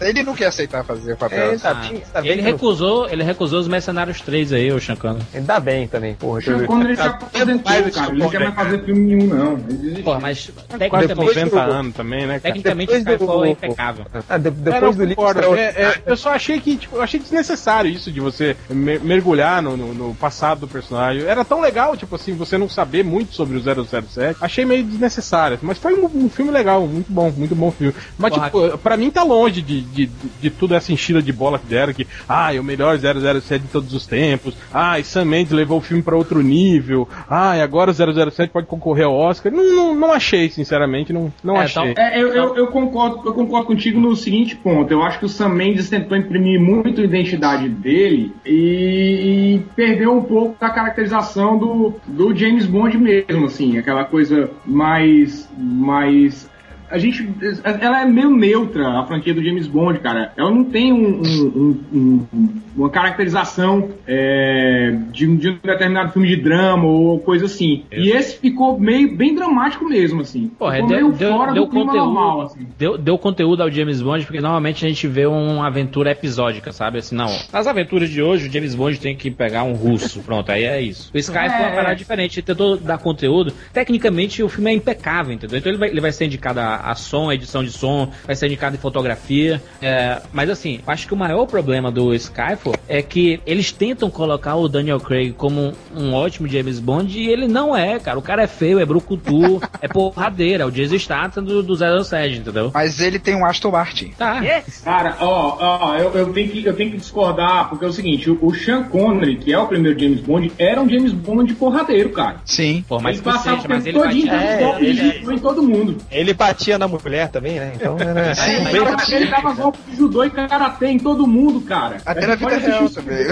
Ele 0.08 0.22
não 0.22 0.34
quer 0.34 0.46
aceitar 0.46 0.84
fazer 0.84 1.12
o 1.14 1.16
papel. 1.16 1.52
É, 1.54 1.58
tá 1.58 1.70
Ah, 1.72 1.90
tá 2.12 2.26
ele 2.26 2.40
recusou, 2.40 3.08
ele 3.08 3.22
recusou 3.22 3.60
os 3.60 3.68
Mercenários 3.68 4.20
3 4.20 4.52
aí, 4.52 4.72
o 4.72 4.80
Sean 4.80 4.96
Connery. 4.96 5.24
Ainda 5.34 5.58
bem 5.60 5.88
também, 5.88 6.14
porra. 6.14 6.38
O 6.38 6.42
Sean 6.42 6.64
Connery 6.66 6.96
se 6.96 7.02
aposentou, 7.02 7.90
cara. 7.92 8.10
Ele 8.10 8.18
não 8.18 8.30
quer 8.30 8.40
mais 8.40 8.54
fazer 8.54 8.84
filme 8.84 9.14
nenhum, 9.16 9.26
não. 9.34 9.52
Ele. 9.68 10.02
Porra, 10.02 10.20
mas 10.20 10.46
Quase 10.46 10.78
tecnicamente, 10.78 11.16
90 11.54 11.60
anos 11.60 11.94
também, 11.94 12.20
né, 12.26 12.38
cara? 12.38 12.40
tecnicamente 12.40 12.92
Depois 12.92 13.04
do- 13.04 13.12
Skyfall 13.12 13.44
é 13.44 13.50
impecável. 13.50 14.06
Ah, 14.28 14.38
de- 14.38 14.48
É, 14.48 14.50
depois 14.50 14.82
não, 14.82 14.92
do 14.92 15.04
livro. 15.04 15.54
É, 15.56 15.60
é, 15.64 16.02
eu 16.06 16.16
só 16.16 16.30
achei 16.30 16.60
que, 16.60 16.76
tipo, 16.76 16.96
eu 16.96 17.02
achei 17.02 17.18
desnecessário 17.20 17.90
isso 17.90 18.10
de 18.12 18.20
você 18.20 18.56
me- 18.70 18.98
mergulhar 18.98 19.60
no, 19.62 19.76
no- 19.76 19.94
no 19.94 20.14
passado 20.14 20.60
do 20.60 20.68
personagem. 20.68 21.24
Era 21.24 21.44
tão 21.44 21.60
legal, 21.60 21.96
tipo 21.96 22.14
assim, 22.14 22.34
você 22.34 22.56
não 22.56 22.68
saber 22.68 23.04
muito 23.04 23.34
sobre 23.34 23.56
o 23.58 23.60
007. 23.60 24.38
Achei 24.40 24.64
meio 24.64 24.75
desnecessário. 24.82 25.58
Mas 25.62 25.78
foi 25.78 25.94
um, 25.94 26.06
um 26.06 26.28
filme 26.28 26.50
legal, 26.50 26.86
muito 26.86 27.10
bom, 27.12 27.32
muito 27.36 27.54
bom 27.54 27.70
filme. 27.70 27.94
Mas, 28.18 28.32
Porra, 28.34 28.46
tipo, 28.46 28.78
pra 28.78 28.96
mim 28.96 29.10
tá 29.10 29.22
longe 29.22 29.62
de, 29.62 29.80
de, 29.82 30.10
de 30.40 30.50
tudo 30.50 30.74
essa 30.74 30.92
enchida 30.92 31.22
de 31.22 31.32
bola 31.32 31.58
que 31.58 31.66
deram, 31.66 31.92
que, 31.92 32.06
ah, 32.28 32.54
é 32.54 32.60
o 32.60 32.64
melhor 32.64 32.98
007 32.98 33.62
de 33.64 33.68
todos 33.68 33.92
os 33.94 34.06
tempos. 34.06 34.54
Ah, 34.72 34.98
e 34.98 35.04
Sam 35.04 35.24
Mendes 35.26 35.52
levou 35.52 35.78
o 35.78 35.82
filme 35.82 36.02
pra 36.02 36.16
outro 36.16 36.40
nível. 36.42 37.08
Ah, 37.28 37.56
e 37.56 37.60
agora 37.62 37.90
o 37.90 37.94
007 38.30 38.52
pode 38.52 38.66
concorrer 38.66 39.06
ao 39.06 39.14
Oscar. 39.14 39.52
Não, 39.52 39.64
não, 39.64 39.94
não 39.94 40.12
achei, 40.12 40.48
sinceramente, 40.50 41.12
não, 41.12 41.32
não 41.42 41.56
É, 41.56 41.64
achei. 41.64 41.94
tal- 41.94 42.04
É, 42.04 42.20
eu, 42.22 42.28
eu, 42.28 42.56
eu 42.56 42.66
concordo, 42.68 43.22
eu 43.26 43.32
concordo 43.34 43.66
contigo 43.66 44.00
no 44.00 44.14
seguinte 44.16 44.56
ponto. 44.56 44.90
Eu 44.90 45.02
acho 45.02 45.18
que 45.18 45.24
o 45.26 45.28
Sam 45.28 45.50
Mendes 45.50 45.88
tentou 45.88 46.16
imprimir 46.16 46.60
muito 46.60 47.00
a 47.00 47.04
identidade 47.04 47.68
dele 47.68 48.32
e, 48.44 49.56
e 49.56 49.62
perdeu 49.74 50.12
um 50.16 50.22
pouco 50.22 50.56
da 50.60 50.70
caracterização 50.70 51.58
do, 51.58 51.94
do 52.06 52.34
James 52.34 52.66
Bond 52.66 52.96
mesmo, 52.98 53.46
assim, 53.46 53.78
aquela 53.78 54.04
coisa 54.04 54.50
mais 54.66 55.48
mais 55.56 56.50
a 56.90 56.98
gente. 56.98 57.28
Ela 57.64 58.02
é 58.02 58.06
meio 58.06 58.30
neutra, 58.30 59.00
a 59.00 59.06
franquia 59.06 59.34
do 59.34 59.42
James 59.42 59.66
Bond, 59.66 59.98
cara. 60.00 60.32
Ela 60.36 60.50
não 60.50 60.64
tem 60.64 60.92
um, 60.92 61.20
um- 61.20 61.80
um- 61.92 62.26
um- 62.32 62.48
uma 62.76 62.90
caracterização 62.90 63.90
é, 64.06 64.94
de, 65.10 65.26
um- 65.28 65.36
de 65.36 65.48
um 65.50 65.58
determinado 65.62 66.12
filme 66.12 66.28
de 66.28 66.36
drama 66.36 66.84
ou 66.84 67.18
coisa 67.20 67.46
assim. 67.46 67.84
E 67.92 68.10
esse 68.10 68.38
ficou 68.38 68.78
meio 68.78 69.16
bem 69.16 69.34
dramático 69.34 69.84
mesmo, 69.84 70.20
assim. 70.20 70.48
Porra, 70.58 70.74
ficou 70.76 70.88
deu, 70.88 70.98
meio 71.08 71.12
deu, 71.12 71.32
fora 71.32 71.52
deu 71.52 71.64
do 71.64 71.70
clima 71.70 71.86
conteúdo, 71.86 72.04
normal, 72.12 72.40
assim. 72.42 72.66
deu, 72.78 72.98
deu 72.98 73.18
conteúdo 73.18 73.62
ao 73.62 73.70
James 73.70 74.00
Bond, 74.02 74.24
porque 74.24 74.40
normalmente 74.40 74.84
a 74.84 74.88
gente 74.88 75.06
vê 75.06 75.26
uma 75.26 75.66
aventura 75.66 76.10
episódica, 76.10 76.72
sabe? 76.72 76.98
Assim, 76.98 77.14
não. 77.14 77.34
Nas 77.52 77.66
aventuras 77.66 78.08
de 78.10 78.22
hoje, 78.22 78.48
o 78.48 78.52
James 78.52 78.74
Bond 78.74 78.98
tem 79.00 79.16
que 79.16 79.30
pegar 79.30 79.62
um 79.62 79.72
russo. 79.72 80.20
Pronto, 80.20 80.50
aí 80.52 80.64
é 80.64 80.80
isso. 80.80 81.10
O 81.14 81.18
Sky 81.18 81.32
foi 81.34 81.42
uma 81.46 81.66
É. 81.70 81.74
parada 81.74 81.96
diferente, 81.96 82.38
ele 82.40 82.46
tentou 82.46 82.76
dar 82.76 82.98
conteúdo. 82.98 83.52
Tecnicamente, 83.72 84.42
o 84.42 84.48
filme 84.48 84.70
é 84.70 84.74
impecável, 84.74 85.32
entendeu? 85.32 85.58
Então 85.58 85.70
ele 85.70 85.78
vai, 85.78 85.88
ele 85.88 86.00
vai 86.00 86.12
ser 86.12 86.26
indicado 86.26 86.60
a, 86.60 86.76
a 86.76 86.94
som, 86.94 87.30
a 87.30 87.34
edição 87.34 87.62
de 87.64 87.70
som, 87.70 88.10
vai 88.26 88.34
ser 88.34 88.46
indicado 88.46 88.76
em 88.76 88.78
fotografia. 88.78 89.62
É, 89.80 90.20
mas 90.32 90.50
assim, 90.50 90.80
eu 90.86 90.92
acho 90.92 91.06
que 91.06 91.14
o 91.14 91.16
maior 91.16 91.46
problema 91.46 91.90
do 91.90 92.14
Skyfall 92.14 92.65
tempo 92.72 92.78
é 92.88 93.02
que 93.02 93.40
eles 93.46 93.72
tentam 93.72 94.10
colocar 94.10 94.54
o 94.56 94.68
Daniel 94.68 95.00
Craig 95.00 95.32
como 95.32 95.72
um, 95.94 96.02
um 96.08 96.14
ótimo 96.14 96.48
James 96.48 96.78
Bond 96.78 97.18
e 97.18 97.28
ele 97.28 97.46
não 97.48 97.76
é, 97.76 97.98
cara. 97.98 98.18
O 98.18 98.22
cara 98.22 98.42
é 98.42 98.46
feio, 98.46 98.78
é 98.78 98.84
brucutu, 98.84 99.60
é 99.80 99.88
porradeira, 99.88 100.64
é 100.64 100.66
o 100.66 100.70
Jason 100.70 100.98
Statham 100.98 101.42
do, 101.42 101.62
do 101.62 101.74
007, 102.04 102.38
entendeu? 102.38 102.70
Mas 102.72 103.00
ele 103.00 103.18
tem 103.18 103.34
um 103.34 103.44
Aston 103.44 103.70
Martin. 103.70 104.12
Tá. 104.16 104.40
Cara, 104.84 105.16
ó, 105.20 105.56
ó, 105.60 105.96
eu, 105.96 106.10
eu, 106.12 106.32
tenho 106.32 106.48
que, 106.48 106.64
eu 106.64 106.74
tenho 106.74 106.90
que 106.90 106.96
discordar, 106.98 107.68
porque 107.68 107.84
é 107.84 107.88
o 107.88 107.92
seguinte, 107.92 108.30
o, 108.30 108.38
o 108.40 108.54
Sean 108.54 108.84
Connery, 108.84 109.36
que 109.36 109.52
é 109.52 109.58
o 109.58 109.66
primeiro 109.66 109.98
James 109.98 110.20
Bond, 110.20 110.52
era 110.58 110.80
um 110.80 110.88
James 110.88 111.12
Bond 111.12 111.52
porradeiro, 111.54 112.10
cara. 112.10 112.36
Sim. 112.44 112.84
Pô, 112.88 113.00
mas 113.00 113.16
ele 113.16 113.24
passava 113.24 113.56
o 113.60 113.62
cacete, 113.62 113.68
mas 113.68 113.84
tempo 113.84 113.98
ele 113.98 114.04
todinho 114.06 114.26
batia. 114.26 114.46
dando 114.48 114.58
golpe 114.60 114.84
de 114.86 115.18
judô 115.18 115.32
em 115.32 115.38
todo 115.38 115.62
mundo. 115.62 115.96
Ele 116.10 116.34
batia 116.34 116.78
na 116.78 116.88
mulher 116.88 117.28
também, 117.28 117.58
né? 117.58 117.72
Então 117.74 117.96
era. 117.98 118.34
Sim, 118.34 118.50
Ele 118.52 118.68
ele 118.76 118.84
dava- 118.84 119.14
ele 119.14 119.26
dava 119.26 119.52
golpe 119.54 119.78
de 119.90 119.96
judô 119.96 120.24
e 120.24 120.30
karatê 120.30 120.86
em 120.88 120.98
todo 120.98 121.26
mundo, 121.26 121.60
cara. 121.62 121.98
Até 122.04 122.26
na 122.26 122.34
vida 122.34 122.55
pode 122.60 122.66
assistir 122.66 122.66
real 122.66 122.90
também. 122.90 123.26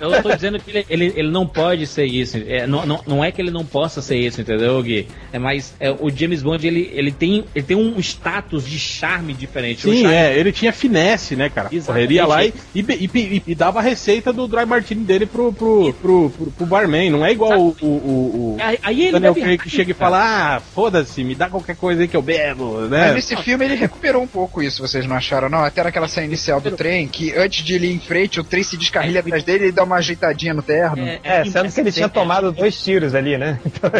Eu 0.00 0.22
tô 0.22 0.34
dizendo 0.34 0.58
que 0.58 0.70
ele, 0.70 0.86
ele, 0.88 1.12
ele 1.16 1.30
não 1.30 1.46
pode 1.46 1.86
ser 1.86 2.04
isso. 2.04 2.36
É, 2.46 2.66
não, 2.66 2.84
não, 2.84 3.00
não 3.06 3.24
é 3.24 3.30
que 3.32 3.40
ele 3.40 3.50
não 3.50 3.64
possa 3.64 4.02
ser 4.02 4.16
isso, 4.18 4.40
entendeu, 4.40 4.82
Gui? 4.82 5.08
É 5.32 5.38
mais. 5.38 5.74
É, 5.80 5.90
o 5.90 6.10
James 6.10 6.42
Bond, 6.42 6.66
ele, 6.66 6.90
ele, 6.92 7.10
tem, 7.12 7.44
ele 7.54 7.64
tem 7.64 7.76
um 7.76 7.98
status 8.00 8.66
de 8.66 8.78
charme 8.78 9.32
diferente. 9.32 9.82
Sim, 9.82 10.02
charme- 10.02 10.14
é, 10.16 10.38
ele 10.38 10.52
tinha 10.52 10.72
finesse, 10.72 11.34
né, 11.36 11.48
cara? 11.48 11.70
Porra, 11.70 12.00
Ele 12.00 12.14
ia 12.14 12.26
lá 12.26 12.44
e, 12.44 12.52
e, 12.74 12.80
e- 12.80 13.10
e- 13.14 13.42
e 13.46 13.54
dava 13.54 13.78
a 13.78 13.82
receita 13.82 14.32
do 14.32 14.46
dry 14.46 14.66
martini 14.66 15.04
dele 15.04 15.26
pro, 15.26 15.52
pro, 15.52 15.92
pro, 15.94 16.30
pro, 16.30 16.50
pro 16.52 16.66
barman. 16.66 17.10
Não 17.10 17.24
é 17.24 17.32
igual 17.32 17.58
o, 17.58 17.76
o, 17.80 17.86
o, 17.86 17.88
o 17.88 18.56
Aí, 18.60 18.78
aí 18.82 19.02
ele 19.02 19.12
Daniel 19.12 19.34
Craig 19.34 19.58
que 19.58 19.70
chega 19.70 19.90
e 19.90 19.94
fala: 19.94 20.56
Ah, 20.56 20.60
foda-se, 20.60 21.24
me 21.24 21.34
dá 21.34 21.48
qualquer 21.48 21.76
coisa 21.76 22.02
aí 22.02 22.08
que 22.08 22.16
eu 22.16 22.22
bebo, 22.22 22.80
Mas 22.82 22.90
né? 22.90 23.14
nesse 23.14 23.36
filme 23.36 23.64
ele 23.64 23.74
recuperou 23.74 24.22
um 24.22 24.26
pouco 24.26 24.62
isso, 24.62 24.82
vocês 24.86 25.06
não 25.06 25.16
acharam, 25.16 25.48
não? 25.48 25.64
Até 25.64 25.82
naquela 25.82 26.08
cena 26.08 26.26
inicial 26.26 26.60
do 26.60 26.70
trem, 26.72 27.08
que 27.08 27.32
antes 27.34 27.64
de 27.64 27.74
ele 27.74 27.86
ir 27.88 27.94
em 27.94 28.00
frente, 28.00 28.40
o 28.40 28.44
trem 28.44 28.62
se 28.62 28.76
descarrilha 28.76 29.20
atrás 29.20 29.42
dele 29.42 29.68
e 29.68 29.72
dá 29.72 29.85
uma 29.86 29.96
ajeitadinha 29.96 30.52
no 30.52 30.62
terno. 30.62 30.96
É, 31.24 31.44
sendo 31.44 31.72
que 31.72 31.80
ele 31.80 31.92
tinha 31.92 32.08
tomado 32.08 32.52
dois 32.52 32.80
tiros 32.82 33.14
ali, 33.14 33.36
né? 33.38 33.58
Então, 33.66 33.90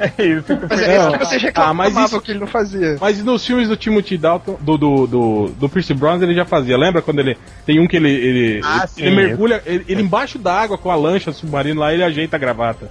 é 0.00 0.24
isso. 0.24 0.44
Mas 0.68 0.80
é 0.80 0.96
isso 0.98 1.10
que 1.12 1.18
vocês 1.18 1.42
Ah, 1.42 1.46
reclamavam 1.46 1.92
mas 1.92 2.10
isso- 2.10 2.20
que 2.20 2.30
ele 2.32 2.40
não 2.40 2.46
fazia. 2.48 2.96
Mas 3.00 3.22
nos 3.22 3.46
filmes 3.46 3.68
do 3.68 3.76
Timothy 3.76 4.18
Dalton, 4.18 4.56
do, 4.60 4.76
do, 4.76 5.06
do, 5.06 5.48
do 5.50 5.68
Pierce 5.68 5.94
Brosnan, 5.94 6.24
ele 6.26 6.34
já 6.34 6.44
fazia. 6.44 6.76
Lembra 6.76 7.00
quando 7.00 7.20
ele. 7.20 7.36
Tem 7.64 7.78
um 7.80 7.86
que 7.86 7.96
ele. 7.96 8.10
Ele, 8.10 8.60
Ah, 8.64 8.78
ele, 8.80 8.86
sim. 8.88 9.02
ele 9.02 9.16
mergulha. 9.16 9.62
Ele, 9.64 9.84
ele 9.88 10.02
embaixo 10.02 10.36
da 10.38 10.52
água 10.52 10.76
com 10.76 10.90
a 10.90 10.96
lancha 10.96 11.30
submarina 11.32 11.80
lá, 11.80 11.92
ele 11.94 12.02
ajeita 12.02 12.34
a 12.36 12.38
gravata. 12.38 12.90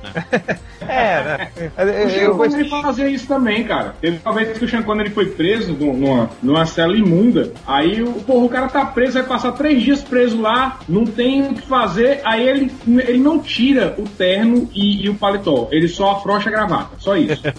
É, 0.81 1.23
né? 1.23 1.47
Eu, 1.57 1.71
O 1.77 1.89
eu, 1.89 2.09
Sean 2.09 2.21
eu 2.23 2.35
Connery 2.37 2.69
fazia 2.69 3.09
isso 3.09 3.27
também, 3.27 3.63
cara. 3.63 3.95
Teve 4.01 4.19
uma 4.25 4.33
vez 4.33 4.57
que 4.57 4.65
o 4.65 4.69
Sean 4.69 4.83
Connery 4.83 5.09
foi 5.09 5.25
preso 5.27 5.73
num- 5.73 5.93
numa, 5.97 6.29
numa 6.41 6.65
cela 6.65 6.95
imunda. 6.97 7.51
Aí 7.67 8.01
o, 8.01 8.13
porra, 8.13 8.45
o 8.45 8.49
cara 8.49 8.67
tá 8.67 8.85
preso, 8.85 9.13
vai 9.13 9.23
passar 9.23 9.51
três 9.53 9.81
dias 9.83 10.01
preso 10.01 10.39
lá, 10.41 10.79
não 10.87 11.05
tem 11.05 11.41
o 11.47 11.53
que 11.53 11.61
fazer. 11.67 12.21
Aí 12.23 12.47
ele, 12.47 12.71
ele 12.87 13.17
não 13.17 13.39
tira 13.39 13.95
o 13.97 14.03
terno 14.03 14.69
e, 14.73 15.05
e 15.05 15.09
o 15.09 15.15
paletó. 15.15 15.67
Ele 15.71 15.87
só 15.87 16.11
afrouxa 16.13 16.49
a 16.49 16.51
gravata. 16.51 16.89
Só 16.99 17.15
isso. 17.15 17.41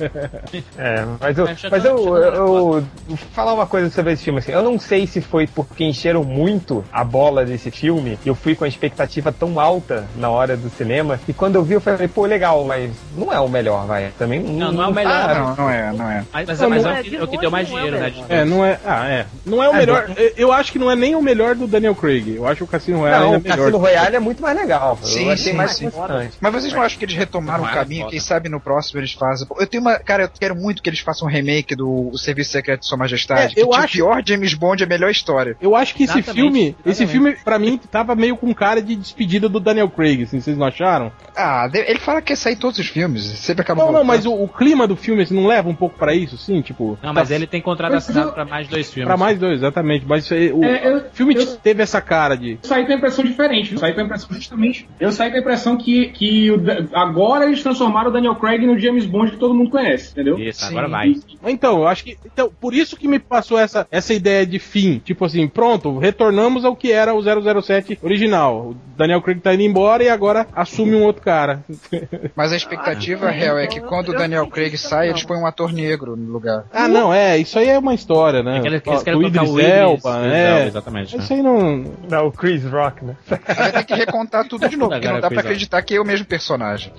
É, 0.76 1.04
mas 1.20 1.38
eu, 1.38 1.44
mas 1.46 1.60
tá- 1.62 1.68
eu, 1.68 1.80
tá 1.82 1.88
eu, 1.88 2.34
eu- 2.34 2.84
vou 3.08 3.16
falar 3.32 3.54
uma 3.54 3.66
coisa 3.66 3.90
sobre 3.90 4.12
esse 4.12 4.24
filme 4.24 4.38
assim. 4.38 4.52
Eu 4.52 4.62
não 4.62 4.78
sei 4.78 5.06
se 5.06 5.20
foi 5.20 5.46
porque 5.46 5.84
encheram 5.84 6.22
muito 6.24 6.84
a 6.92 7.02
bola 7.04 7.44
desse 7.44 7.70
filme. 7.70 8.18
Eu 8.24 8.34
fui 8.34 8.54
com 8.54 8.64
a 8.64 8.68
expectativa 8.68 9.32
tão 9.32 9.58
alta 9.58 10.06
na 10.16 10.30
hora 10.30 10.56
do 10.56 10.68
cinema 10.70 11.18
e 11.28 11.32
quando 11.32 11.56
eu 11.56 11.62
vi 11.62 11.74
eu 11.74 11.80
falei, 11.80 12.08
pô, 12.08 12.24
legal, 12.26 12.64
mas 12.64 12.90
não 13.16 13.32
é 13.32 13.38
o 13.40 13.48
melhor, 13.48 13.86
vai. 13.86 14.10
Também 14.18 14.40
Não, 14.42 14.72
não 14.72 14.84
é 14.84 14.86
o 14.88 14.92
melhor, 14.94 15.12
tá- 15.26 15.34
Não, 15.34 15.56
não 15.56 15.70
é, 15.70 15.92
não 15.92 16.10
é. 16.10 16.24
Mas, 16.32 16.46
mas, 16.48 16.60
Não, 16.60 16.70
mas 16.70 16.84
não 16.84 16.90
é, 16.90 16.96
é, 16.96 17.00
o 17.00 17.04
que, 17.04 17.16
é 17.16 17.22
o 17.22 17.28
que 17.28 17.38
deu 17.38 17.50
mais 17.50 17.70
não 17.70 17.78
é 17.78 17.82
o 17.82 17.84
dinheiro, 17.86 18.04
né? 18.04 18.24
É, 18.28 18.44
não 18.44 18.64
é. 18.64 18.78
Ah, 18.84 19.08
é. 19.08 19.26
Não 19.46 19.62
é 19.62 19.68
o 19.68 19.74
É, 19.74 19.76
melhor. 19.78 20.10
eu- 20.16 20.32
Eu 20.36 20.52
acho 20.52 20.72
que 20.72 20.78
não 20.78 20.90
é 20.90 20.96
nem 20.96 21.14
o 21.14 21.22
melhor 21.22 21.54
do 21.54 21.66
Daniel 21.66 21.94
Craig. 21.94 22.34
Eu 22.36 22.46
acho 22.46 22.56
que 22.58 22.64
o 22.64 22.66
Cassino 22.66 22.98
Royale 22.98 23.24
Não, 23.24 23.30
o 23.30 23.34
ainda 23.34 23.48
é 23.48 23.50
melhor. 23.50 23.58
Cassino 23.64 23.78
Royale 23.78 24.16
é 24.16 24.20
muito 24.20 24.42
mais 24.42 24.53
legal. 24.54 24.98
Sim, 25.02 25.26
eu 25.26 25.30
achei 25.32 25.52
sim, 25.52 25.56
mais 25.58 25.72
sim. 25.72 25.90
constante. 25.90 26.36
Mas 26.40 26.52
vocês 26.52 26.72
não 26.72 26.82
acham 26.82 26.98
que 26.98 27.04
eles 27.04 27.14
retomaram 27.16 27.64
o 27.64 27.68
é 27.68 27.72
caminho? 27.72 28.08
Quem 28.08 28.20
sabe 28.20 28.48
no 28.48 28.60
próximo 28.60 29.00
eles 29.00 29.12
fazem. 29.12 29.46
Eu 29.58 29.66
tenho 29.66 29.82
uma. 29.82 29.98
Cara, 29.98 30.24
eu 30.24 30.28
quero 30.28 30.54
muito 30.56 30.82
que 30.82 30.88
eles 30.88 31.00
façam 31.00 31.28
um 31.28 31.30
remake 31.30 31.74
do 31.74 32.10
O 32.12 32.18
Serviço 32.18 32.50
Secreto 32.52 32.80
de 32.80 32.86
Sua 32.86 32.96
Majestade. 32.98 33.54
É, 33.58 33.62
eu 33.62 33.72
acho- 33.74 33.86
o 33.86 33.90
pior 33.92 34.22
James 34.26 34.54
Bond, 34.54 34.82
a 34.82 34.86
melhor 34.86 35.10
história. 35.10 35.56
Eu 35.60 35.74
acho 35.76 35.94
que 35.94 36.04
esse 36.04 36.18
Exatamente, 36.18 36.40
filme, 36.42 36.76
esse 36.86 37.02
exatamente. 37.04 37.12
filme, 37.12 37.44
pra 37.44 37.58
mim, 37.58 37.78
tava 37.90 38.14
meio 38.14 38.36
com 38.36 38.54
cara 38.54 38.80
de 38.80 38.94
despedida 38.96 39.48
do 39.48 39.58
Daniel 39.60 39.88
Craig, 39.90 40.22
assim, 40.22 40.40
vocês 40.40 40.56
não 40.56 40.66
acharam? 40.66 41.10
Ah, 41.36 41.68
ele 41.72 41.98
fala 41.98 42.20
que 42.20 42.28
quer 42.28 42.36
sair 42.36 42.54
em 42.54 42.56
todos 42.56 42.78
os 42.78 42.86
filmes. 42.86 43.24
Sempre 43.24 43.62
acaba 43.62 43.84
Não, 43.84 43.92
não, 43.92 44.04
mas 44.04 44.24
o, 44.26 44.32
o 44.32 44.48
clima 44.48 44.86
do 44.86 44.96
filme, 44.96 45.22
assim, 45.22 45.34
não 45.34 45.46
leva 45.46 45.68
um 45.68 45.74
pouco 45.74 45.98
pra 45.98 46.14
isso, 46.14 46.36
sim, 46.38 46.60
tipo... 46.62 46.98
Não, 47.02 47.12
mas 47.12 47.28
tá- 47.28 47.34
ele 47.34 47.46
tem 47.46 47.60
contrato 47.60 47.94
assinado 47.94 48.32
pra 48.32 48.44
mais 48.44 48.68
dois 48.68 48.92
filmes. 48.92 49.06
Pra 49.08 49.16
mais 49.16 49.38
dois, 49.38 49.58
exatamente. 49.58 50.04
Mas 50.06 50.24
isso 50.24 50.34
aí, 50.34 50.52
o 50.52 50.62
É, 50.64 50.86
eu- 50.88 51.04
filme 51.12 51.34
eu- 51.34 51.56
teve 51.56 51.82
essa 51.82 52.00
cara 52.00 52.36
de... 52.36 52.58
Saí 52.62 52.86
com 52.86 52.92
a 52.92 52.96
impressão 52.96 53.24
diferente. 53.24 53.78
Saí 53.78 53.92
com 53.94 54.00
a 54.00 54.04
impressão 54.04 54.28
justamente. 54.44 54.88
Eu 55.00 55.10
saí 55.12 55.30
com 55.30 55.36
a 55.36 55.40
impressão 55.40 55.76
que, 55.76 56.08
que 56.08 56.50
o 56.50 56.60
agora 56.94 57.46
eles 57.46 57.62
transformaram 57.62 58.10
o 58.10 58.12
Daniel 58.12 58.34
Craig 58.36 58.64
no 58.66 58.78
James 58.78 59.06
Bond 59.06 59.32
que 59.32 59.36
todo 59.36 59.54
mundo 59.54 59.70
conhece, 59.70 60.12
entendeu? 60.12 60.38
Isso, 60.38 60.60
Sim. 60.60 60.70
agora 60.70 60.88
vai. 60.88 61.14
Então, 61.46 61.78
eu 61.78 61.88
acho 61.88 62.04
que. 62.04 62.16
Então, 62.24 62.50
por 62.60 62.74
isso 62.74 62.96
que 62.96 63.08
me 63.08 63.18
passou 63.18 63.58
essa, 63.58 63.86
essa 63.90 64.12
ideia 64.14 64.46
de 64.46 64.58
fim. 64.58 64.98
Tipo 65.04 65.24
assim, 65.24 65.46
pronto, 65.48 65.98
retornamos 65.98 66.64
ao 66.64 66.76
que 66.76 66.92
era 66.92 67.14
o 67.14 67.22
007 67.62 67.98
original. 68.02 68.70
O 68.70 68.76
Daniel 68.96 69.20
Craig 69.22 69.40
tá 69.40 69.52
indo 69.54 69.62
embora 69.62 70.02
e 70.04 70.08
agora 70.08 70.46
assume 70.54 70.94
um 70.94 71.02
outro 71.04 71.22
cara. 71.22 71.64
Mas 72.36 72.52
a 72.52 72.56
expectativa 72.56 73.26
Ah, 73.28 73.30
real 73.30 73.58
é 73.58 73.66
que 73.66 73.80
quando 73.80 74.10
o 74.10 74.12
Daniel 74.14 74.46
Craig 74.46 74.76
sai, 74.76 75.10
eles 75.10 75.24
põem 75.24 75.40
um 75.40 75.46
ator 75.46 75.72
negro 75.72 76.16
no 76.16 76.32
lugar. 76.32 76.64
Ah, 76.72 76.88
não, 76.88 77.12
é, 77.12 77.38
isso 77.38 77.58
aí 77.58 77.68
é 77.68 77.78
uma 77.78 77.94
história, 77.94 78.42
né? 78.42 78.60
Eles, 78.64 78.82
eles 78.86 79.00
O 79.00 79.04
querem 79.04 79.20
o 79.20 79.26
Idris 79.26 79.50
Elba, 79.58 80.26
é. 80.26 80.50
Elba, 80.50 80.66
exatamente. 80.66 81.16
né? 81.16 81.22
Isso 81.22 81.32
aí 81.32 81.42
não. 81.42 81.84
Não, 82.08 82.26
o 82.26 82.32
Chris 82.32 82.64
Rock, 82.64 83.04
né? 83.04 83.16
Vai 83.28 83.72
ter 83.72 83.84
que 83.84 83.94
recontar 83.94 84.33
tudo 84.42 84.68
de 84.68 84.74
novo, 84.78 84.90
porque 84.90 85.06
não 85.06 85.14
dá 85.16 85.28
pra 85.28 85.28
Agora, 85.28 85.40
acreditar 85.40 85.82
que 85.82 85.94
é 85.94 86.00
o 86.00 86.04
mesmo 86.04 86.26
personagem. 86.26 86.92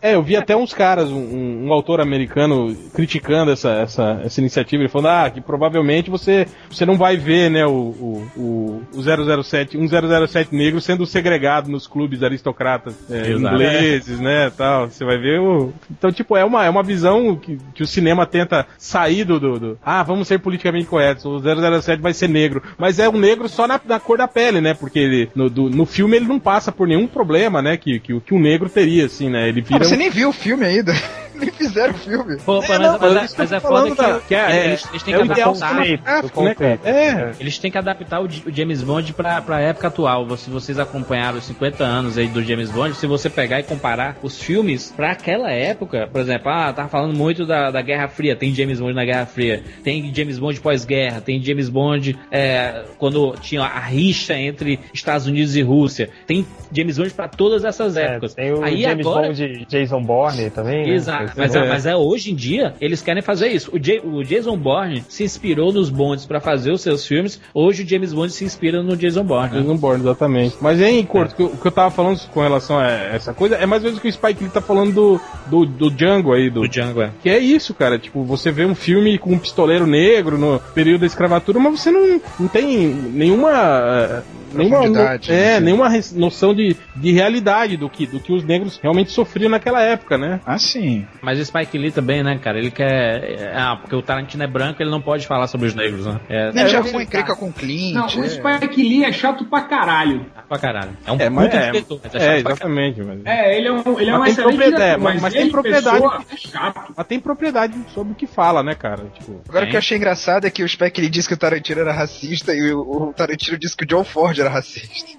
É, 0.00 0.14
eu 0.14 0.22
vi 0.22 0.36
até 0.36 0.56
uns 0.56 0.72
caras, 0.72 1.10
um, 1.10 1.66
um- 1.66 1.72
autor 1.72 2.00
americano 2.00 2.74
criticando 2.94 3.50
essa, 3.50 3.70
essa, 3.72 4.20
essa 4.24 4.40
iniciativa, 4.40 4.82
ele 4.82 4.88
falando, 4.88 5.08
ah, 5.08 5.30
que 5.30 5.40
provavelmente 5.40 6.08
você, 6.10 6.46
você 6.70 6.86
não 6.86 6.96
vai 6.96 7.16
ver, 7.16 7.50
né, 7.50 7.66
o, 7.66 7.70
o, 7.70 8.30
o, 8.36 8.82
o 8.94 9.42
007, 9.42 9.76
um 9.76 9.86
007 9.88 10.54
negro 10.54 10.80
sendo 10.80 11.04
segregado 11.06 11.68
nos 11.70 11.86
clubes 11.86 12.22
aristocratas 12.22 12.94
é, 13.10 13.32
ingleses, 13.32 14.18
né, 14.20 14.50
tal. 14.56 14.88
Você 14.88 15.04
vai 15.04 15.18
ver 15.18 15.40
o... 15.40 15.72
Então, 15.90 16.10
tipo, 16.12 16.36
é 16.36 16.44
uma, 16.44 16.64
é 16.64 16.70
uma 16.70 16.82
visão 16.82 17.36
que, 17.36 17.58
que 17.74 17.82
o 17.82 17.86
cinema 17.86 18.26
tenta 18.26 18.66
sair 18.78 19.24
do, 19.24 19.38
do, 19.40 19.58
do- 19.58 19.78
Ah, 19.84 20.02
vamos 20.02 20.28
ser 20.28 20.38
politicamente 20.38 20.86
corretos, 20.86 21.24
o 21.24 21.38
007 21.80 22.00
vai 22.00 22.12
ser 22.14 22.28
negro. 22.28 22.62
Mas 22.76 22.98
é 22.98 23.08
um 23.08 23.18
negro 23.18 23.48
só 23.48 23.66
na, 23.66 23.80
na 23.84 23.98
cor 24.00 24.18
da 24.18 24.28
pele, 24.28 24.60
né, 24.60 24.74
porque 24.74 24.98
ele, 24.98 25.30
no, 25.34 25.48
do- 25.50 25.70
no 25.70 25.84
filme 25.86 26.16
ele 26.16 26.26
não 26.26 26.38
passa 26.38 26.70
por 26.78 26.86
nenhum 26.86 27.08
problema, 27.08 27.60
né, 27.60 27.76
que, 27.76 27.98
que, 27.98 28.14
o- 28.14 28.20
que 28.20 28.32
um 28.32 28.38
negro 28.40 28.68
teria, 28.68 29.04
assim, 29.06 29.28
né, 29.28 29.48
ele 29.48 29.60
Ah, 29.60 29.68
vira... 29.68 29.84
você 29.84 29.96
um- 29.96 29.98
nem 29.98 30.08
viu 30.10 30.28
o 30.28 30.32
filme 30.32 30.64
ainda. 30.64 30.92
nem 31.40 31.50
fizeram 31.50 31.94
o 31.94 31.98
filme. 31.98 32.36
Pô, 32.38 32.60
pô, 32.60 32.64
mas, 32.68 32.80
não, 32.80 32.98
mas, 32.98 33.12
mas 33.14 33.32
é- 33.32 33.34
mas 33.38 33.52
é 33.52 33.60
foda 33.60 33.74
falando 33.94 33.96
que, 34.20 34.26
que 34.28 34.34
é- 34.34 34.38
é- 34.50 34.66
eles, 34.66 34.88
eles 34.90 35.02
têm 35.02 35.14
é 35.14 35.16
que 35.18 35.22
adaptar. 35.40 35.76
cara? 36.04 36.28
conceito. 36.28 36.86
É. 36.86 37.32
Eles 37.40 37.58
têm 37.58 37.70
que 37.70 37.78
adaptar 37.78 38.20
o, 38.22 38.28
James 38.52 38.82
Bond 38.82 39.12
pra, 39.14 39.40
pra 39.40 39.60
época 39.60 39.88
atual. 39.88 40.36
Se 40.36 40.50
vocês 40.50 40.78
acompanharam 40.78 41.38
os 41.38 41.44
50 41.44 41.84
anos 41.84 42.18
aí 42.18 42.26
do 42.28 42.42
James 42.42 42.70
Bond, 42.70 42.94
se 42.96 43.06
você 43.06 43.28
pegar 43.30 43.60
e 43.60 43.62
comparar 43.62 44.16
os 44.22 44.40
filmes 44.40 44.92
pra 44.96 45.12
aquela 45.12 45.50
época, 45.50 46.08
por 46.10 46.20
exemplo, 46.20 46.48
ah, 46.50 46.72
tava 46.72 46.88
falando 46.88 47.14
muito 47.14 47.46
da, 47.46 47.70
da 47.70 47.80
Guerra 47.82 48.08
Fria, 48.08 48.34
tem 48.36 48.54
James 48.54 48.80
Bond 48.80 48.94
na 48.94 49.04
Guerra 49.04 49.26
Fria, 49.26 49.62
tem 49.84 50.12
James 50.14 50.38
Bond 50.38 50.60
pós-guerra, 50.60 51.20
tem 51.20 51.42
James 51.42 51.68
Bond 51.68 52.18
é, 52.30 52.84
quando 52.98 53.34
tinha 53.40 53.62
a 53.62 53.78
rixa 53.80 54.34
entre 54.34 54.78
Estados 54.92 55.26
Unidos 55.26 55.56
e 55.56 55.62
Rússia, 55.62 56.10
tem 56.26 56.46
James 56.72 56.98
Bond 56.98 57.10
pra 57.10 57.28
todas 57.28 57.64
essas 57.64 57.96
É, 57.96 58.04
épocas. 58.06 58.34
tem 58.34 58.52
o 58.52 58.62
aí 58.62 58.82
James 58.82 59.06
agora, 59.06 59.26
Bond 59.28 59.48
de 59.48 59.64
Jason 59.66 60.02
Bourne 60.02 60.50
também. 60.50 60.86
né? 60.86 60.94
Exato, 60.94 61.27
mas, 61.36 61.54
é. 61.54 61.68
mas 61.68 61.86
é 61.86 61.96
hoje 61.96 62.30
em 62.32 62.34
dia 62.34 62.74
eles 62.80 63.02
querem 63.02 63.22
fazer 63.22 63.48
isso. 63.48 63.70
O, 63.74 63.78
Ja- 63.78 64.00
o 64.04 64.22
Jason 64.22 64.56
Bourne 64.56 65.04
se 65.08 65.24
inspirou 65.24 65.72
nos 65.72 65.90
Bonds 65.90 66.24
pra 66.26 66.40
fazer 66.40 66.70
os 66.72 66.80
seus 66.80 67.06
filmes. 67.06 67.40
Hoje 67.54 67.82
o 67.82 67.88
James 67.88 68.12
Bond 68.12 68.32
se 68.32 68.44
inspira 68.44 68.82
no 68.82 68.96
Jason 68.96 69.24
Bourne. 69.24 69.54
né? 69.54 69.60
Jason 69.60 69.76
Bourne, 69.76 70.00
exatamente. 70.02 70.56
Mas 70.60 70.80
em 70.80 71.04
curto, 71.04 71.32
o 71.32 71.36
que 71.36 71.42
eu- 71.42 71.46
o 71.46 71.56
que 71.56 71.66
eu 71.66 71.72
tava 71.72 71.90
falando 71.90 72.18
com 72.28 72.40
relação 72.40 72.78
a 72.78 72.86
essa 72.88 73.32
coisa 73.34 73.56
é 73.56 73.66
mais 73.66 73.82
ou 73.82 73.86
menos 73.88 73.98
o 73.98 74.02
que 74.02 74.08
o 74.08 74.12
Spike 74.12 74.42
Lee 74.44 74.52
tá 74.52 74.60
falando 74.60 74.92
do, 74.92 75.20
do, 75.46 75.66
do 75.66 75.90
Django 75.90 76.32
aí, 76.32 76.50
do, 76.50 76.60
Do 76.62 76.68
Django, 76.68 77.02
é. 77.02 77.10
que 77.22 77.28
é 77.28 77.38
isso, 77.38 77.74
cara. 77.74 77.98
Tipo, 77.98 78.22
você 78.24 78.50
vê 78.50 78.64
um 78.64 78.74
filme 78.74 79.18
com 79.18 79.32
um 79.32 79.38
pistoleiro 79.38 79.86
negro 79.86 80.36
no 80.38 80.60
período 80.74 81.00
da 81.00 81.06
escravatura, 81.06 81.58
mas 81.58 81.80
você 81.80 81.90
não, 81.90 82.20
não 82.38 82.48
tem 82.48 82.88
nenhuma. 82.88 83.50
eh, 83.52 84.22
Nenhuma, 84.50 84.82
é, 85.28 85.58
né? 85.58 85.60
nenhuma 85.60 85.90
noção 86.14 86.54
de, 86.54 86.74
de 86.96 87.12
realidade 87.12 87.76
do 87.76 87.86
que, 87.90 88.06
do 88.06 88.18
que 88.18 88.32
os 88.32 88.42
negros 88.42 88.80
realmente 88.82 89.10
sofriam 89.12 89.50
naquela 89.50 89.82
época, 89.82 90.16
né? 90.16 90.40
Ah, 90.46 90.58
sim. 90.58 91.04
Mas 91.20 91.38
o 91.38 91.44
Spike 91.44 91.76
Lee 91.78 91.90
também, 91.90 92.22
né, 92.22 92.38
cara? 92.38 92.58
Ele 92.58 92.70
quer. 92.70 93.52
Ah, 93.54 93.76
porque 93.76 93.94
o 93.94 94.02
Tarantino 94.02 94.42
é 94.42 94.46
branco, 94.46 94.82
ele 94.82 94.90
não 94.90 95.00
pode 95.00 95.26
falar 95.26 95.46
sobre 95.46 95.66
os 95.66 95.74
negros, 95.74 96.06
né? 96.06 96.20
É, 96.28 96.48
Ele 96.48 96.68
já 96.68 96.82
foi 96.82 97.02
encrenca 97.02 97.34
com 97.34 97.48
o 97.48 97.52
Clint. 97.52 97.94
Não, 97.94 98.06
o 98.06 98.24
é. 98.24 98.28
Spike 98.28 98.82
Lee 98.82 99.04
é 99.04 99.12
chato 99.12 99.44
pra 99.44 99.62
caralho. 99.62 100.26
pra 100.48 100.58
caralho. 100.58 100.96
É 101.06 101.12
um 101.12 101.16
É, 101.18 101.28
mas 101.28 101.44
puta 101.46 101.56
é, 101.56 101.70
diretor, 101.70 102.00
mas 102.04 102.14
é 102.14 102.28
é, 102.28 102.38
exatamente. 102.38 103.02
Mas, 103.02 103.20
É, 103.24 103.58
ele 103.58 103.68
é 103.68 103.72
um, 103.72 104.00
ele 104.00 104.10
é 104.10 104.14
um 104.16 104.18
Mas 104.18 104.36
tem 104.36 104.44
excelente 104.44 104.56
propriedade, 104.56 104.76
diretor, 104.76 105.02
mas- 105.02 105.14
mas, 105.14 105.22
mas 105.22 105.32
tem 105.34 105.50
propriedade. 105.50 106.04
é 106.30 106.36
chato. 106.36 106.94
mas 106.96 107.06
tem 107.06 107.20
propriedade 107.20 107.74
sobre 107.94 108.12
o 108.12 108.16
que 108.16 108.26
fala, 108.26 108.62
né, 108.62 108.74
cara? 108.74 109.04
Tipo, 109.18 109.40
Agora 109.48 109.64
o 109.66 109.68
que 109.68 109.76
eu 109.76 109.78
achei 109.78 109.96
engraçado 109.96 110.46
é 110.46 110.50
que 110.50 110.62
o 110.62 110.68
Spike 110.68 111.00
ele 111.00 111.08
disse 111.10 111.28
que 111.28 111.34
o 111.34 111.36
Tarantino 111.36 111.80
era 111.80 111.92
racista 111.92 112.54
e 112.54 112.72
o, 112.72 112.80
o 112.80 113.12
Tarantino 113.12 113.58
disse 113.58 113.76
que 113.76 113.84
o 113.84 113.86
John 113.86 114.04
Ford 114.04 114.38
era 114.38 114.48
racista. 114.50 115.18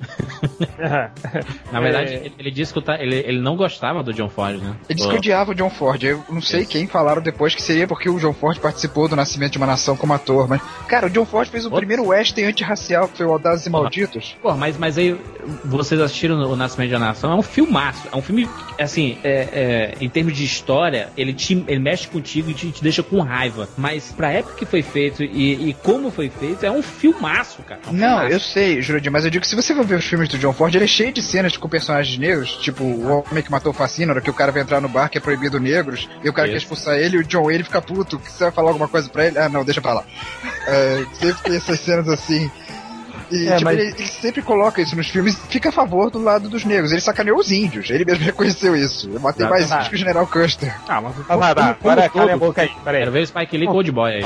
Na 1.71 1.79
verdade, 1.79 2.13
ele, 2.13 2.33
ele 2.37 2.51
disse 2.51 2.73
que 2.73 2.79
o 2.79 2.83
ele, 2.99 3.15
ele 3.15 3.39
não 3.39 3.55
gostava 3.55 4.01
do 4.03 4.13
John 4.13 4.29
Ford, 4.29 4.61
né? 4.61 4.75
Ele 4.89 4.95
disse 4.95 5.09
que 5.09 5.15
odiava 5.15 5.51
o 5.51 5.55
John 5.55 5.69
Ford. 5.69 5.88
Eu 6.01 6.23
não 6.29 6.41
sei 6.41 6.65
quem 6.65 6.87
falaram 6.87 7.21
depois 7.21 7.55
que 7.55 7.61
seria 7.61 7.87
porque 7.87 8.09
o 8.09 8.19
John 8.19 8.33
Ford 8.33 8.59
participou 8.59 9.07
do 9.07 9.15
Nascimento 9.15 9.53
de 9.53 9.57
uma 9.57 9.67
Nação 9.67 9.95
como 9.95 10.13
ator. 10.13 10.47
Mas, 10.47 10.61
cara, 10.87 11.07
o 11.07 11.09
John 11.09 11.25
Ford 11.25 11.47
fez 11.49 11.65
o 11.65 11.71
primeiro 11.71 12.07
western 12.07 12.49
antirracial, 12.49 13.07
que 13.07 13.17
foi 13.17 13.25
o 13.25 13.31
Audazes 13.31 13.65
e 13.65 13.69
Malditos. 13.69 14.35
Pô, 14.41 14.53
mas, 14.55 14.77
mas 14.77 14.97
aí 14.97 15.19
vocês 15.63 15.99
assistiram 15.99 16.35
o 16.35 16.55
Nascimento 16.55 16.91
da 16.91 16.99
Nação, 16.99 17.31
é 17.31 17.35
um 17.35 17.41
filmaço. 17.41 18.07
É 18.11 18.15
um 18.15 18.21
filme, 18.21 18.47
assim, 18.79 19.17
é, 19.23 19.47
é, 19.51 19.93
em 20.01 20.09
termos 20.09 20.35
de 20.35 20.43
história, 20.43 21.09
ele, 21.17 21.33
te, 21.33 21.63
ele 21.67 21.79
mexe 21.79 22.07
contigo 22.07 22.49
e 22.49 22.53
te, 22.53 22.71
te 22.71 22.83
deixa 22.83 23.01
com 23.03 23.21
raiva. 23.21 23.67
Mas 23.77 24.11
pra 24.11 24.31
época 24.31 24.55
que 24.55 24.65
foi 24.65 24.81
feito 24.81 25.23
e, 25.23 25.69
e 25.69 25.73
como 25.73 26.11
foi 26.11 26.29
feito, 26.29 26.65
é 26.65 26.71
um 26.71 26.81
filmaço, 26.81 27.61
cara. 27.63 27.81
É 27.85 27.89
um 27.89 27.93
Não, 27.93 28.07
filmaço. 28.07 28.33
eu 28.33 28.39
sei, 28.39 28.81
Jurandir, 28.81 29.11
mas 29.11 29.25
eu 29.25 29.31
digo 29.31 29.41
que 29.41 29.47
se 29.47 29.55
você 29.55 29.73
for 29.75 29.85
ver 29.85 29.95
os 29.95 30.05
filmes 30.05 30.27
do 30.29 30.37
John 30.37 30.53
Ford, 30.53 30.73
ele 30.73 30.85
é 30.85 30.87
cheio 30.87 31.11
de 31.11 31.21
cenas 31.21 31.55
com 31.57 31.67
personagens 31.69 32.17
negros, 32.17 32.57
tipo 32.57 32.83
o 32.83 33.07
homem 33.29 33.43
que 33.43 33.51
matou 33.51 33.71
o 33.71 33.75
Facínora, 33.75 34.21
que 34.21 34.29
o 34.29 34.33
cara 34.33 34.51
vai 34.51 34.61
entrar 34.61 34.81
no 34.81 34.89
bar 34.89 35.09
que 35.09 35.17
é 35.17 35.21
proibido 35.21 35.59
negros, 35.79 36.09
e 36.23 36.29
o 36.29 36.33
cara 36.33 36.47
Isso. 36.47 36.53
quer 36.53 36.57
expulsar 36.63 36.95
ele 36.97 37.17
e 37.17 37.19
o 37.19 37.23
John 37.23 37.43
Wayne 37.45 37.63
fica 37.63 37.81
puto, 37.81 38.19
que 38.19 38.31
você 38.31 38.43
vai 38.45 38.51
falar 38.51 38.69
alguma 38.69 38.87
coisa 38.87 39.09
pra 39.09 39.25
ele? 39.27 39.37
Ah, 39.39 39.49
não, 39.49 39.63
deixa 39.63 39.81
pra 39.81 39.93
lá. 39.93 40.03
É, 40.67 41.03
sempre 41.13 41.43
tem 41.43 41.55
essas 41.55 41.79
cenas 41.79 42.07
assim. 42.09 42.49
E 43.31 43.47
É, 43.47 43.51
tipo, 43.57 43.65
mas- 43.65 43.77
ele, 43.79 43.89
ele 43.95 44.07
sempre 44.07 44.41
coloca 44.41 44.81
isso 44.81 44.95
nos 44.95 45.07
filmes 45.07 45.35
e 45.35 45.47
fica 45.51 45.69
a 45.69 45.71
favor 45.71 46.09
do 46.09 46.19
lado 46.21 46.49
dos 46.49 46.65
negros. 46.65 46.91
Ele 46.91 46.99
sacaneou 47.01 47.37
os 47.37 47.51
índios, 47.51 47.89
ele 47.91 48.03
mesmo 48.03 48.23
reconheceu 48.25 48.75
isso. 48.75 49.07
Eu 49.11 49.19
matei 49.19 49.45
Tá, 49.45 49.49
mais 49.51 49.69
índios 49.71 49.87
que 49.87 49.95
o 49.95 49.97
General 49.97 50.25
Custer. 50.25 50.75
ah, 50.87 50.99
mas 51.01 51.15
Tá, 51.15 51.37
tá, 51.37 51.53
tá. 51.55 51.73
como 51.75 52.09
cala 52.09 52.33
a 52.33 52.37
boca 52.37 52.61
aí, 52.63 52.71
peraí. 52.83 53.01
Quero 53.01 53.11
ver 53.11 53.21
o 53.23 53.27
Spike 53.27 53.57
Lee 53.57 53.67
Cold 53.67 53.91
Boy 53.91 54.13
aí. 54.15 54.23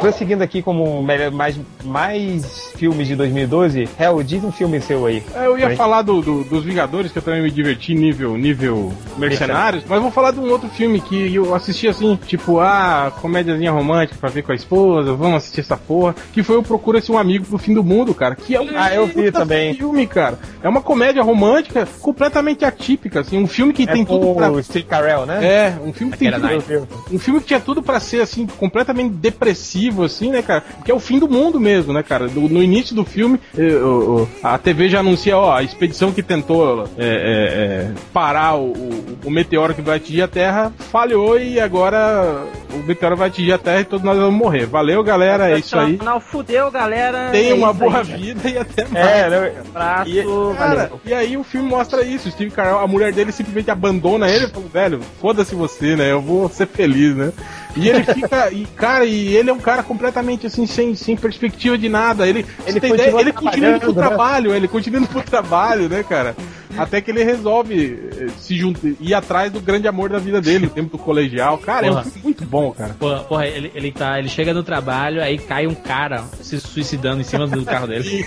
Prosseguindo 0.00 0.44
aqui 0.44 0.62
como 0.62 1.02
mais, 1.02 1.58
mais 1.84 2.70
filmes 2.76 3.08
de 3.08 3.16
2012, 3.16 3.88
Hell, 3.98 4.22
diz 4.22 4.44
um 4.44 4.52
filme 4.52 4.80
seu 4.80 5.04
aí. 5.06 5.24
É, 5.34 5.46
Eu 5.46 5.58
ia 5.58 5.66
Oi? 5.66 5.74
falar 5.76 6.02
do, 6.02 6.20
do- 6.22 6.44
dos 6.44 6.62
Vingadores, 6.62 7.10
que 7.10 7.18
eu 7.18 7.22
também 7.22 7.42
me 7.42 7.50
diverti 7.50 7.94
nível, 7.96 8.36
nível 8.38 8.92
mercenários, 9.16 9.82
mas 9.88 10.00
vou 10.00 10.12
falar 10.12 10.30
de 10.30 10.38
um 10.38 10.48
outro 10.50 10.68
filme 10.68 11.00
que 11.00 11.34
eu 11.34 11.52
assisti 11.52 11.88
assim, 11.88 12.16
tipo, 12.28 12.60
ah, 12.60 13.12
comédiazinha 13.20 13.72
romântica 13.72 14.16
pra 14.20 14.30
ver 14.30 14.42
com 14.42 14.52
a 14.52 14.54
esposa, 14.54 15.14
vamos 15.14 15.38
assistir 15.38 15.62
essa 15.62 15.76
porra, 15.76 16.14
que 16.32 16.44
foi 16.44 16.56
o 16.56 16.62
Procura-se 16.62 17.10
um 17.10 17.18
Amigo 17.18 17.44
pro 17.46 17.58
Fim 17.58 17.74
do 17.74 17.82
Mundo, 17.82 18.14
cara, 18.14 18.36
que 18.36 18.54
é 18.54 18.60
um 18.60 18.68
Ah, 18.76 18.94
eu 18.94 19.04
vi 19.08 19.32
também. 19.32 19.74
filme, 19.74 20.06
cara. 20.06 20.38
É 20.62 20.68
uma 20.68 20.80
comédia 20.80 21.24
romântica 21.24 21.88
completamente 22.00 22.64
atípica, 22.64 23.18
assim, 23.20 23.36
um 23.36 23.48
filme 23.48 23.72
que 23.72 23.82
É 23.82 23.86
tem 23.86 24.04
tudo 24.04 24.32
pra... 24.36 24.48
o 24.52 24.62
Steve 24.62 24.84
Carell, 24.84 25.26
né? 25.26 25.44
É, 25.44 25.74
um 25.84 25.92
filme 25.92 26.12
que 26.12 26.18
tem 26.20 26.30
tudo, 26.30 26.88
um 27.10 27.18
filme 27.18 27.40
que 27.40 27.46
tinha 27.46 27.58
tudo 27.60 27.82
pra 27.82 27.98
ser 27.98 28.20
assim 28.20 28.46
completamente 28.46 29.10
depressivo 29.30 30.04
assim, 30.04 30.30
né, 30.30 30.42
cara? 30.42 30.62
Que 30.84 30.90
é 30.90 30.94
o 30.94 30.98
fim 31.00 31.18
do 31.18 31.28
mundo 31.28 31.60
mesmo, 31.60 31.92
né, 31.92 32.02
cara? 32.02 32.28
Do- 32.28 32.48
no 32.48 32.62
início 32.62 32.94
do 32.94 33.04
filme, 33.04 33.38
eh, 33.56 33.74
o- 33.76 34.22
o- 34.22 34.28
a 34.42 34.56
TV 34.58 34.88
já 34.88 35.00
anuncia, 35.00 35.36
ó, 35.36 35.54
a 35.54 35.62
expedição 35.62 36.12
que 36.12 36.22
tentou 36.22 36.84
é, 36.96 37.06
é, 37.06 37.06
é, 37.06 37.90
parar 38.12 38.54
o, 38.56 38.72
o- 38.72 39.18
o 39.26 39.30
meteoro 39.30 39.74
que 39.74 39.82
vai 39.82 39.96
atingir 39.96 40.22
a 40.22 40.28
Terra 40.28 40.72
falhou 40.90 41.38
e 41.38 41.60
agora 41.60 42.44
o 42.72 42.78
meteoro 42.86 43.16
vai 43.16 43.28
atingir 43.28 43.52
a 43.52 43.58
Terra 43.58 43.80
e 43.80 43.84
todos 43.84 44.04
nós 44.04 44.16
vamos 44.16 44.34
morrer. 44.38 44.66
Valeu, 44.66 45.02
galera, 45.02 45.50
é 45.50 45.58
isso 45.58 45.78
aí. 45.78 45.98
Não, 46.02 46.20
fudeu, 46.20 46.70
galera. 46.70 47.28
Tenha 47.30 47.50
é 47.50 47.54
uma 47.54 47.72
boa 47.72 47.98
aí. 47.98 48.04
vida 48.04 48.48
e 48.48 48.58
até 48.58 48.84
mais. 48.88 49.06
É, 49.06 49.30
né? 49.30 49.52
Abraço, 49.74 50.10
E, 50.10 50.22
cara, 50.56 50.74
valeu. 50.74 51.00
e 51.04 51.14
aí 51.14 51.36
o 51.36 51.44
filme 51.44 51.68
mostra 51.68 52.02
isso. 52.02 52.28
O 52.28 52.32
Steve 52.32 52.50
Carell, 52.50 52.78
a 52.78 52.86
mulher 52.86 53.12
dele 53.12 53.32
simplesmente 53.32 53.70
abandona 53.70 54.28
ele 54.28 54.44
e 54.46 54.48
fala, 54.48 54.66
velho, 54.72 55.00
foda-se 55.20 55.54
você, 55.54 55.96
né? 55.96 56.10
Eu 56.10 56.20
vou 56.20 56.48
ser 56.48 56.66
feliz, 56.66 57.14
né? 57.16 57.32
E 57.76 57.88
ele 57.88 58.02
fica, 58.04 58.50
e 58.52 58.64
cara, 58.66 59.04
e 59.04 59.36
ele 59.36 59.50
é 59.50 59.52
um 59.52 59.58
cara 59.58 59.82
completamente 59.82 60.46
assim, 60.46 60.66
sem, 60.66 60.94
sem 60.94 61.16
perspectiva 61.16 61.76
de 61.76 61.88
nada. 61.88 62.26
Ele, 62.26 62.44
Ele 62.66 62.80
tem 62.80 62.90
continua 62.90 63.08
ideia, 63.08 63.20
ele 63.20 63.32
continua 63.32 63.70
indo 63.70 63.80
pro 63.80 63.92
né? 63.92 64.06
trabalho, 64.06 64.54
ele 64.54 64.68
continua 64.68 65.00
indo 65.00 65.08
pro 65.08 65.22
trabalho, 65.22 65.88
né, 65.88 66.02
cara? 66.02 66.34
Até 66.76 67.00
que 67.00 67.10
ele 67.10 67.24
resolve 67.24 67.98
eh, 68.12 68.28
se 68.38 68.56
juntar, 68.56 68.88
ir 69.00 69.14
atrás 69.14 69.50
do 69.50 69.60
grande 69.60 69.88
amor 69.88 70.10
da 70.10 70.18
vida 70.18 70.40
dele, 70.40 70.66
o 70.66 70.70
tempo 70.70 70.96
do 70.96 71.02
colegial. 71.02 71.58
Cara, 71.58 71.86
é 71.86 71.90
um 71.90 71.94
Porra. 71.94 72.04
filme 72.04 72.20
muito 72.22 72.44
bom, 72.44 72.70
cara. 72.72 72.94
Porra, 72.98 73.20
porra, 73.20 73.46
ele, 73.46 73.72
ele, 73.74 73.90
tá, 73.90 74.18
ele 74.18 74.28
chega 74.28 74.54
no 74.54 74.62
trabalho, 74.62 75.22
aí 75.22 75.38
cai 75.38 75.66
um 75.66 75.74
cara 75.74 76.24
se 76.40 76.60
suicidando 76.78 77.20
em 77.20 77.24
cima 77.24 77.46
do 77.46 77.64
carro 77.64 77.88
dele. 77.88 78.24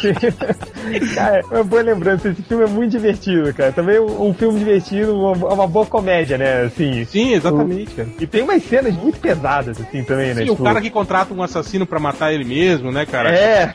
Cara, 1.14 1.40
é 1.40 1.54
uma 1.54 1.64
boa 1.64 1.82
lembrança. 1.82 2.28
Esse 2.28 2.42
filme 2.42 2.64
é 2.64 2.66
muito 2.66 2.90
divertido, 2.90 3.52
cara. 3.52 3.72
Também 3.72 3.98
um, 3.98 4.28
um 4.28 4.34
filme 4.34 4.58
divertido, 4.58 5.14
uma, 5.14 5.32
uma 5.54 5.66
boa 5.66 5.86
comédia, 5.86 6.38
né? 6.38 6.62
Assim. 6.62 7.04
Sim, 7.04 7.34
exatamente, 7.34 7.94
cara. 7.94 8.08
E 8.18 8.26
tem 8.26 8.42
umas 8.42 8.62
cenas 8.62 8.94
muito 8.94 9.18
pesadas, 9.18 9.80
assim, 9.80 10.02
também, 10.02 10.34
né? 10.34 10.44
Sim, 10.44 10.50
o 10.50 10.56
cara 10.56 10.80
que 10.80 10.90
contrata 10.90 11.34
um 11.34 11.42
assassino 11.42 11.86
pra 11.86 11.98
matar 11.98 12.32
ele 12.32 12.44
mesmo, 12.44 12.90
né, 12.90 13.04
cara? 13.04 13.30
É. 13.30 13.74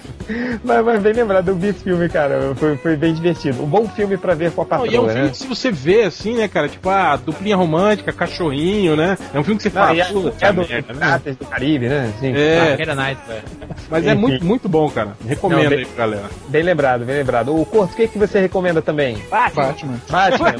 mas, 0.64 0.84
mas 0.84 1.02
bem 1.02 1.12
lembrado, 1.12 1.48
eu 1.48 1.56
vi 1.56 1.68
esse 1.68 1.84
filme, 1.84 2.08
cara. 2.08 2.54
Foi, 2.56 2.76
foi 2.76 2.96
bem 2.96 3.14
divertido. 3.14 3.62
Um 3.62 3.66
bom 3.66 3.88
filme 3.88 4.16
pra 4.16 4.34
ver 4.34 4.50
com 4.52 4.62
a 4.62 4.64
Não, 4.64 4.68
patroa, 4.68 4.88
e 4.88 4.96
é 4.96 5.00
um 5.00 5.08
filme 5.08 5.22
né? 5.24 5.30
que 5.30 5.38
se 5.38 5.46
você 5.46 5.70
vê 5.70 6.02
assim, 6.02 6.36
né, 6.36 6.48
cara, 6.48 6.68
tipo, 6.68 6.88
a 6.88 7.16
duplinha 7.16 7.56
romântica, 7.56 8.12
cachorrinho, 8.12 8.96
né? 8.96 9.16
É 9.32 9.38
um 9.38 9.44
filme 9.44 9.56
que 9.56 9.62
você 9.62 9.70
fala, 9.70 9.88
Não, 9.88 9.96
e 9.96 10.00
é, 10.00 10.08
é 10.40 10.52
do 10.52 10.68
merda, 10.68 10.92
né? 10.92 11.20
Do 11.38 11.46
Caribe, 11.46 11.88
né? 11.88 12.12
Sim. 12.20 12.32
É, 12.34 12.94
night, 12.94 13.20
velho. 13.26 13.42
Mas 13.90 14.06
é 14.06 14.14
muito, 14.14 14.44
muito 14.44 14.68
bom, 14.68 14.88
cara. 14.90 15.16
Recomendo 15.26 15.62
Não, 15.62 15.68
bem- 15.70 15.78
aí 15.80 15.86
pra 15.86 15.96
galera. 15.96 16.30
Bem 16.48 16.62
lembrado, 16.62 17.04
bem 17.04 17.16
lembrado. 17.16 17.54
O 17.58 17.64
Corto, 17.66 17.92
o 17.92 17.96
que, 17.96 18.08
que 18.08 18.18
você 18.18 18.40
recomenda 18.40 18.80
também? 18.82 19.16
Batman. 19.30 19.62
Batman. 19.64 20.00
Batman. 20.08 20.54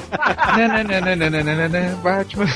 Batman. 2.03 2.47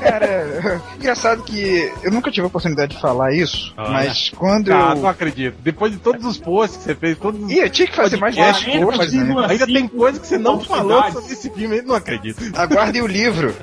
Cara, 0.00 0.80
engraçado 0.96 1.42
que 1.42 1.92
eu 2.02 2.10
nunca 2.10 2.30
tive 2.30 2.44
a 2.44 2.46
oportunidade 2.48 2.94
de 2.94 3.00
falar 3.00 3.32
isso, 3.32 3.72
Olha. 3.76 3.90
mas 3.90 4.30
quando 4.30 4.72
Ah, 4.72 4.92
eu. 4.94 5.02
não 5.02 5.08
acredito. 5.08 5.56
Depois 5.62 5.92
de 5.92 5.98
todos 5.98 6.24
os 6.24 6.38
posts 6.38 6.78
que 6.78 6.84
você 6.84 6.94
fez, 6.94 7.18
todos 7.18 7.42
os... 7.42 7.50
Ih, 7.50 7.58
eu 7.60 7.70
tinha 7.70 7.88
que 7.88 7.96
fazer 7.96 8.16
mais 8.16 8.34
10 8.34 8.64
coisas, 8.64 9.12
né? 9.12 9.24
duas- 9.24 9.50
Ainda 9.50 9.66
tem 9.66 9.88
coisa 9.88 10.20
que 10.20 10.26
você 10.26 10.38
não 10.38 10.60
falou 10.60 11.02
sobre 11.12 11.32
esse 11.32 11.50
filme, 11.50 11.78
eu 11.78 11.82
não 11.84 11.94
acredito. 11.94 12.42
Aguardem 12.56 13.02
o 13.02 13.06
livro. 13.06 13.54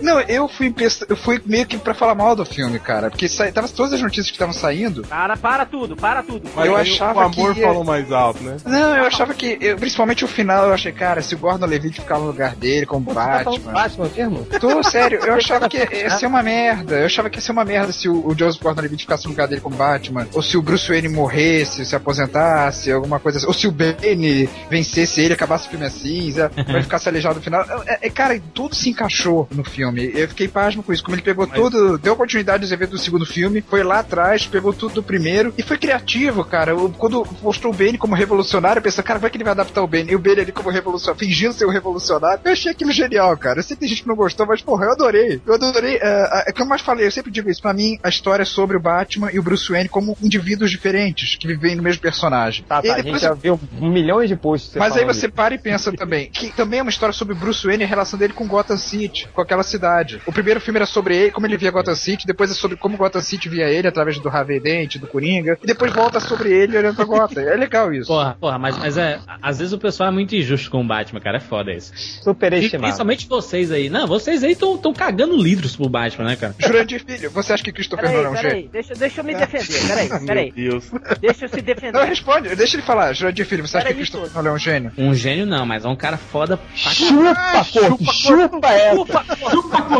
Não, 0.00 0.20
eu 0.20 0.48
fui, 0.48 0.74
eu 1.08 1.16
fui 1.16 1.40
meio 1.46 1.66
que 1.66 1.76
pra 1.78 1.94
falar 1.94 2.14
mal 2.14 2.36
do 2.36 2.44
filme, 2.44 2.65
cara. 2.80 3.10
Porque 3.10 3.28
sa... 3.28 3.50
tava 3.50 3.68
todas 3.68 3.92
as 3.94 4.00
notícias 4.02 4.26
que 4.26 4.32
estavam 4.32 4.52
saindo. 4.54 5.02
Para, 5.02 5.36
para 5.36 5.64
tudo, 5.64 5.96
para 5.96 6.22
tudo. 6.22 6.48
Mas 6.54 6.66
Eu 6.66 6.76
achava 6.76 7.20
o 7.20 7.22
amor 7.22 7.54
que 7.54 7.62
falou 7.62 7.84
mais 7.84 8.10
alto, 8.12 8.42
né? 8.42 8.56
Não, 8.64 8.96
eu 8.96 9.04
achava 9.04 9.34
que. 9.34 9.58
eu- 9.60 9.76
principalmente 9.76 10.24
o 10.24 10.28
final, 10.28 10.66
eu 10.66 10.74
achei, 10.74 10.92
cara, 10.92 11.22
se 11.22 11.34
o 11.34 11.38
Gordon 11.38 11.66
Levitt 11.66 12.00
ficar 12.00 12.18
no 12.18 12.26
lugar 12.26 12.54
dele 12.54 12.86
como 12.86 13.06
Você 13.06 13.14
tá 13.14 13.44
Batman. 13.44 13.72
Batman 13.72 14.10
mesmo? 14.16 14.46
Tô, 14.60 14.82
sério, 14.82 15.20
eu 15.24 15.34
achava 15.34 15.68
que 15.68 15.76
ia 15.94 16.10
ser 16.10 16.26
uma 16.26 16.42
merda. 16.42 16.96
Eu 16.98 17.06
achava 17.06 17.30
que 17.30 17.38
ia 17.38 17.42
ser 17.42 17.52
uma 17.52 17.64
merda 17.64 17.92
se 17.92 18.08
o, 18.08 18.26
o 18.26 18.36
Joseph 18.36 18.62
Gordon-Levitt 18.62 19.02
ficasse 19.04 19.24
no 19.24 19.30
lugar 19.30 19.48
dele 19.48 19.60
como 19.60 19.76
Batman. 19.76 20.26
Ou 20.32 20.42
se 20.42 20.56
o 20.56 20.62
Bruce 20.62 20.88
Wayne 20.88 21.08
morresse, 21.08 21.84
se 21.84 21.94
aposentasse, 21.94 22.90
alguma 22.90 23.18
coisa 23.20 23.38
assim. 23.38 23.46
Ou 23.46 23.52
se 23.52 23.66
o 23.66 23.72
Bane 23.72 24.48
vencesse 24.68 25.20
ele, 25.20 25.34
acabasse 25.34 25.66
o 25.66 25.70
filme 25.70 25.86
assim, 25.86 26.32
vai 26.32 26.82
ficar 26.82 26.98
se 26.98 27.08
aleijado 27.08 27.36
no 27.36 27.42
final. 27.42 27.64
É, 27.86 28.06
é, 28.06 28.10
cara, 28.10 28.40
tudo 28.54 28.74
se 28.74 28.90
encaixou 28.90 29.48
no 29.50 29.64
filme. 29.64 30.10
Eu 30.14 30.28
fiquei 30.28 30.48
pasmo 30.48 30.82
com 30.82 30.92
isso. 30.92 31.02
Como 31.02 31.14
ele 31.14 31.22
pegou 31.22 31.46
tudo, 31.46 31.98
deu 31.98 32.16
oportunidade 32.56 32.66
de 32.68 32.76
ver 32.76 32.86
do 32.86 32.98
segundo 32.98 33.26
filme, 33.26 33.60
foi 33.68 33.82
lá 33.82 34.00
atrás, 34.00 34.46
pegou 34.46 34.72
tudo 34.72 34.94
do 34.96 35.02
primeiro 35.02 35.52
e 35.56 35.62
foi 35.62 35.76
criativo, 35.78 36.44
cara. 36.44 36.72
Eu- 36.72 36.86
Quando 36.96 37.26
mostrou 37.42 37.72
o 37.72 37.76
Bane 37.76 37.98
como 37.98 38.14
revolucionário, 38.14 38.78
eu 38.78 38.82
pensei, 38.82 39.02
cara, 39.04 39.18
vai 39.18 39.28
que 39.30 39.36
ele 39.36 39.44
vai 39.44 39.52
adaptar 39.52 39.82
o 39.82 39.86
Bane. 39.86 40.10
E 40.12 40.16
o 40.16 40.18
Bane 40.18 40.40
ali 40.40 40.52
como 40.52 40.70
revolucionário, 40.70 41.18
fingindo 41.18 41.52
ser 41.52 41.66
o 41.66 41.70
revolucionário. 41.70 42.40
Eu 42.44 42.52
achei 42.52 42.72
aquilo 42.72 42.92
genial, 42.92 43.36
cara. 43.36 43.58
Eu 43.58 43.62
sei 43.62 43.76
que 43.76 43.80
tem 43.80 43.88
gente 43.88 44.02
que 44.02 44.08
não 44.08 44.16
gostou, 44.16 44.46
mas 44.46 44.62
porra, 44.62 44.86
eu 44.86 44.92
adorei. 44.92 45.40
Eu 45.46 45.54
adorei. 45.54 45.96
É, 46.00 46.44
é, 46.48 46.52
como 46.52 46.64
eu 46.64 46.68
mais 46.68 46.80
falei, 46.82 47.06
eu 47.06 47.10
sempre 47.10 47.30
digo 47.30 47.50
isso. 47.50 47.60
Pra 47.60 47.72
mim, 47.74 47.98
a 48.02 48.08
história 48.08 48.42
é 48.42 48.46
sobre 48.46 48.76
o 48.76 48.80
Batman 48.80 49.30
e 49.32 49.38
o 49.38 49.42
Bruce 49.42 49.70
Wayne 49.70 49.88
como 49.88 50.16
indivíduos 50.22 50.70
diferentes 50.70 51.36
que 51.36 51.46
vivem 51.46 51.74
no 51.76 51.82
mesmo 51.82 52.00
personagem. 52.00 52.64
Tá, 52.68 52.80
E 52.82 52.88
tá. 52.88 52.92
A 52.92 52.96
depois 52.96 53.20
gente 53.20 53.22
já 53.22 53.34
viu 53.34 53.60
milhões 53.80 54.28
de 54.28 54.36
posts. 54.36 54.74
mas 54.76 54.96
aí 54.96 55.04
você 55.04 55.28
para 55.28 55.54
e 55.54 55.58
pensa 55.58 55.92
também 55.92 56.30
que 56.30 56.50
também 56.52 56.78
é 56.80 56.82
uma 56.82 56.90
história 56.90 57.12
sobre 57.12 57.34
Bruce 57.34 57.66
Wayne 57.66 57.82
e 57.82 57.86
a 57.86 57.88
relação 57.88 58.18
dele 58.18 58.32
com 58.32 58.46
Gotham 58.46 58.76
City, 58.78 59.28
com 59.34 59.40
aquela 59.40 59.62
cidade. 59.62 60.20
O 60.26 60.32
primeiro 60.32 60.60
filme 60.60 60.78
era 60.78 60.86
sobre 60.86 61.16
ele, 61.16 61.30
como 61.30 61.46
ele 61.46 61.56
via 61.56 61.70
Gotham 61.70 61.94
City, 61.94 62.26
depois 62.26 62.45
é 62.50 62.54
sobre 62.54 62.76
como 62.76 62.96
Gotham 62.96 63.20
City 63.20 63.48
via 63.48 63.68
ele 63.68 63.86
através 63.88 64.18
do 64.18 64.28
Harvey 64.28 64.60
Dent, 64.60 64.96
do 64.96 65.06
Coringa. 65.06 65.58
E 65.62 65.66
depois 65.66 65.92
volta 65.92 66.20
sobre 66.20 66.52
ele 66.52 66.76
olhando 66.76 66.96
pra 66.96 67.04
Gotham. 67.04 67.42
É 67.42 67.54
legal 67.56 67.92
isso. 67.92 68.06
Porra, 68.08 68.36
porra, 68.40 68.58
mas, 68.58 68.76
mas 68.78 68.96
é. 68.96 69.18
Às 69.42 69.58
vezes 69.58 69.72
o 69.72 69.78
pessoal 69.78 70.08
é 70.08 70.12
muito 70.12 70.34
injusto 70.34 70.70
com 70.70 70.80
o 70.80 70.84
Batman, 70.86 71.20
cara. 71.20 71.36
É 71.36 71.40
foda 71.40 71.72
isso. 71.72 71.92
Superestimado. 72.22 72.84
Principalmente 72.86 73.28
vocês 73.28 73.70
aí. 73.70 73.88
Não, 73.90 74.06
vocês 74.06 74.42
aí 74.44 74.52
estão 74.52 74.92
cagando 74.92 75.36
litros 75.36 75.76
pro 75.76 75.88
Batman, 75.88 76.24
né, 76.26 76.36
cara? 76.36 76.54
Jurandir 76.58 77.04
Filho, 77.04 77.30
você 77.30 77.52
acha 77.52 77.62
que 77.62 77.72
Christopher 77.72 78.10
Nolan 78.10 78.28
é 78.28 78.30
um 78.30 78.36
gênio? 78.36 78.68
deixa, 78.72 78.94
deixa 78.94 79.20
eu 79.20 79.24
me 79.24 79.34
defender, 79.34 79.86
peraí, 79.86 80.26
peraí. 80.26 80.52
Deus. 80.52 80.90
Deixa 81.20 81.44
eu 81.44 81.48
se 81.48 81.56
Não, 81.56 81.62
defender. 81.62 82.04
responde, 82.04 82.56
deixa 82.56 82.76
ele 82.76 82.82
falar. 82.82 83.12
Jurandir 83.12 83.46
Filho, 83.46 83.66
você 83.66 83.78
acha 83.78 83.86
que 83.88 83.94
Christopher. 83.94 84.30
Nolan 84.34 84.50
é 84.50 84.52
um 84.52 84.58
gênio? 84.58 84.92
Um 84.98 85.14
gênio 85.14 85.46
não, 85.46 85.64
mas 85.66 85.84
é 85.84 85.88
um 85.88 85.96
cara 85.96 86.16
foda 86.16 86.56
pra 86.56 86.66
Chupa, 86.76 87.64
porra, 87.72 88.12
chupa 88.12 88.68
essa. 88.72 89.24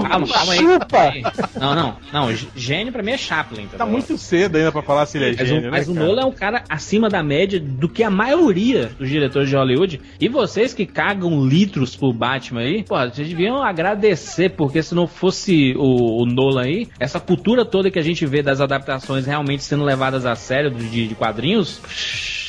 Calma, 0.09 0.27
calma 0.29 0.53
aí. 0.53 0.59
Chupa. 0.59 0.87
calma 0.87 1.11
aí. 1.13 1.23
Não, 1.61 1.75
não, 1.75 1.97
não. 2.13 2.33
g- 2.35 2.36
Gênio 2.55 2.93
pra 2.93 3.03
mim 3.03 3.13
é 3.13 3.17
Chaplin. 3.19 3.63
entendeu? 3.63 3.79
Tá 3.79 3.87
muito 3.87 4.17
cedo 4.19 4.57
ainda 4.57 4.73
pra 4.73 4.83
falar 4.83 5.07
se 5.07 5.19
ele 5.19 5.27
é 5.27 5.37
Mas, 5.37 5.49
gênio, 5.49 5.61
o, 5.61 5.65
né, 5.65 5.71
mas 5.71 5.89
o 5.89 5.95
cara? 5.95 6.07
Nolan 6.07 6.23
é 6.23 6.27
um 6.27 6.33
cara 6.33 6.65
acima 6.69 7.09
da 7.09 7.23
média 7.23 7.61
do 7.61 7.89
que 7.89 8.03
a 8.03 8.11
maioria 8.11 8.91
dos 8.99 9.09
diretores 9.09 9.49
de 9.49 9.57
Hollywood. 9.57 10.01
E 10.21 10.29
vocês 10.29 10.73
que 10.75 10.87
cagam 10.87 11.45
litros 11.47 11.97
pro 11.97 12.13
Batman 12.13 12.61
aí, 12.61 12.83
pô, 12.83 12.97
vocês 12.99 13.29
deviam 13.29 13.63
agradecer, 13.63 14.51
porque 14.51 14.83
se 14.83 14.95
não 14.95 15.07
fosse 15.07 15.75
o, 15.77 16.23
o 16.23 16.27
Nolan 16.27 16.63
aí, 16.63 16.89
essa 16.99 17.21
cultura 17.21 17.65
toda 17.65 17.91
que 17.91 17.99
a 17.99 18.03
gente 18.03 18.25
vê 18.27 18.43
das 18.43 18.61
adaptações 18.61 19.27
realmente 19.27 19.63
sendo 19.63 19.85
levadas 19.85 20.27
a 20.27 20.35
sério 20.35 20.71
de, 20.71 21.09
de 21.09 21.15
quadrinhos, 21.15 21.81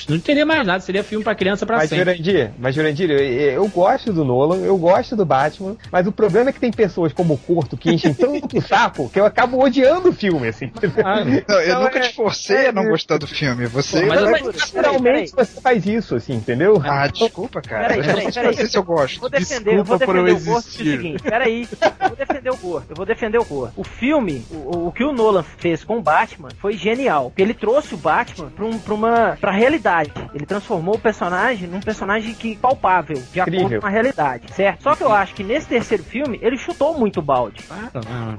não 0.07 0.19
teria 0.19 0.45
mais 0.45 0.65
nada, 0.65 0.79
seria 0.79 1.03
filme 1.03 1.23
pra 1.23 1.35
criança 1.35 1.65
pra 1.65 1.77
Mas 1.77 1.89
sempre. 1.89 2.05
Jurandir, 2.15 2.51
mas 2.57 2.75
Jurandir, 2.75 3.09
eu, 3.11 3.17
eu 3.19 3.67
gosto 3.67 4.11
do 4.13 4.23
Nolan, 4.23 4.57
eu 4.59 4.77
gosto 4.77 5.15
do 5.15 5.25
Batman, 5.25 5.75
mas 5.91 6.07
o 6.07 6.11
problema 6.11 6.49
é 6.49 6.53
que 6.53 6.59
tem 6.59 6.71
pessoas 6.71 7.11
como 7.13 7.33
o 7.33 7.37
Corto 7.37 7.75
que 7.77 7.91
enchem 7.91 8.13
tanto 8.13 8.57
o 8.57 8.61
saco 8.61 9.09
que 9.09 9.19
eu 9.19 9.25
acabo 9.25 9.63
odiando 9.63 10.09
o 10.09 10.13
filme, 10.13 10.47
assim. 10.47 10.71
Ah, 11.03 11.23
Não, 11.23 11.33
eu 11.61 11.67
Então, 11.67 11.83
nunca 11.83 11.99
é- 11.99 12.01
te 12.01 12.15
forcei 12.15 12.67
a 12.67 12.71
não 12.71 12.83
é- 12.83 12.89
gostar 12.89 13.17
do 13.17 13.27
filme. 13.27 13.65
Você. 13.67 14.01
Pô, 14.01 14.07
mas 14.07 14.21
eu- 14.21 14.53
Naturalmente 14.77 15.31
você 15.35 15.61
faz 15.61 15.85
isso, 15.85 16.15
assim, 16.15 16.33
entendeu? 16.35 16.81
Ah, 16.83 17.07
desculpa, 17.07 17.61
cara. 17.61 17.83
Peraí, 17.87 17.99
eu 17.99 18.05
peraí, 18.05 18.23
não 18.25 18.31
sei 18.31 18.43
peraí. 18.43 18.67
se 18.67 18.77
eu 18.77 18.83
gosto. 18.83 19.19
Vou 19.19 19.29
defender, 19.29 19.71
eu 19.77 19.83
vou 19.83 19.97
Desculpa 19.97 20.05
por 20.05 20.13
defender 20.25 20.31
eu 20.49 20.53
o 20.53 20.57
existir. 20.59 20.83
seguinte, 20.91 21.23
peraí, 21.23 21.67
eu 21.81 22.07
vou 22.09 22.17
defender 22.17 22.49
o 22.51 22.57
Gordo, 22.57 22.85
eu 22.89 22.95
vou 22.95 23.05
defender 23.05 23.37
o 23.37 23.45
Gordo. 23.45 23.73
O 23.75 23.83
filme, 23.83 24.45
o, 24.51 24.87
o 24.87 24.91
que 24.91 25.03
o 25.03 25.11
Nolan 25.11 25.43
fez 25.43 25.83
com 25.83 25.97
o 25.97 26.01
Batman 26.01 26.49
foi 26.59 26.73
genial, 26.77 27.25
porque 27.29 27.41
ele 27.41 27.53
trouxe 27.53 27.93
o 27.93 27.97
Batman 27.97 28.49
pra, 28.49 28.65
um, 28.65 28.77
pra 28.79 28.93
uma 28.93 29.37
pra 29.39 29.51
realidade. 29.51 29.96
Ele 30.33 30.45
transformou 30.45 30.95
o 30.95 30.99
personagem 30.99 31.67
num 31.67 31.79
personagem 31.79 32.33
que 32.33 32.55
palpável, 32.55 33.21
de 33.31 33.39
acordo 33.39 33.57
Incrível. 33.57 33.81
com 33.81 33.87
a 33.87 33.89
realidade, 33.89 34.51
certo? 34.53 34.83
Só 34.83 34.95
que 34.95 35.03
eu 35.03 35.11
acho 35.11 35.33
que 35.33 35.43
nesse 35.43 35.67
terceiro 35.67 36.03
filme 36.03 36.39
ele 36.41 36.57
chutou 36.57 36.97
muito 36.97 37.19
o 37.19 37.21
balde. 37.23 37.63
Não. 37.93 38.37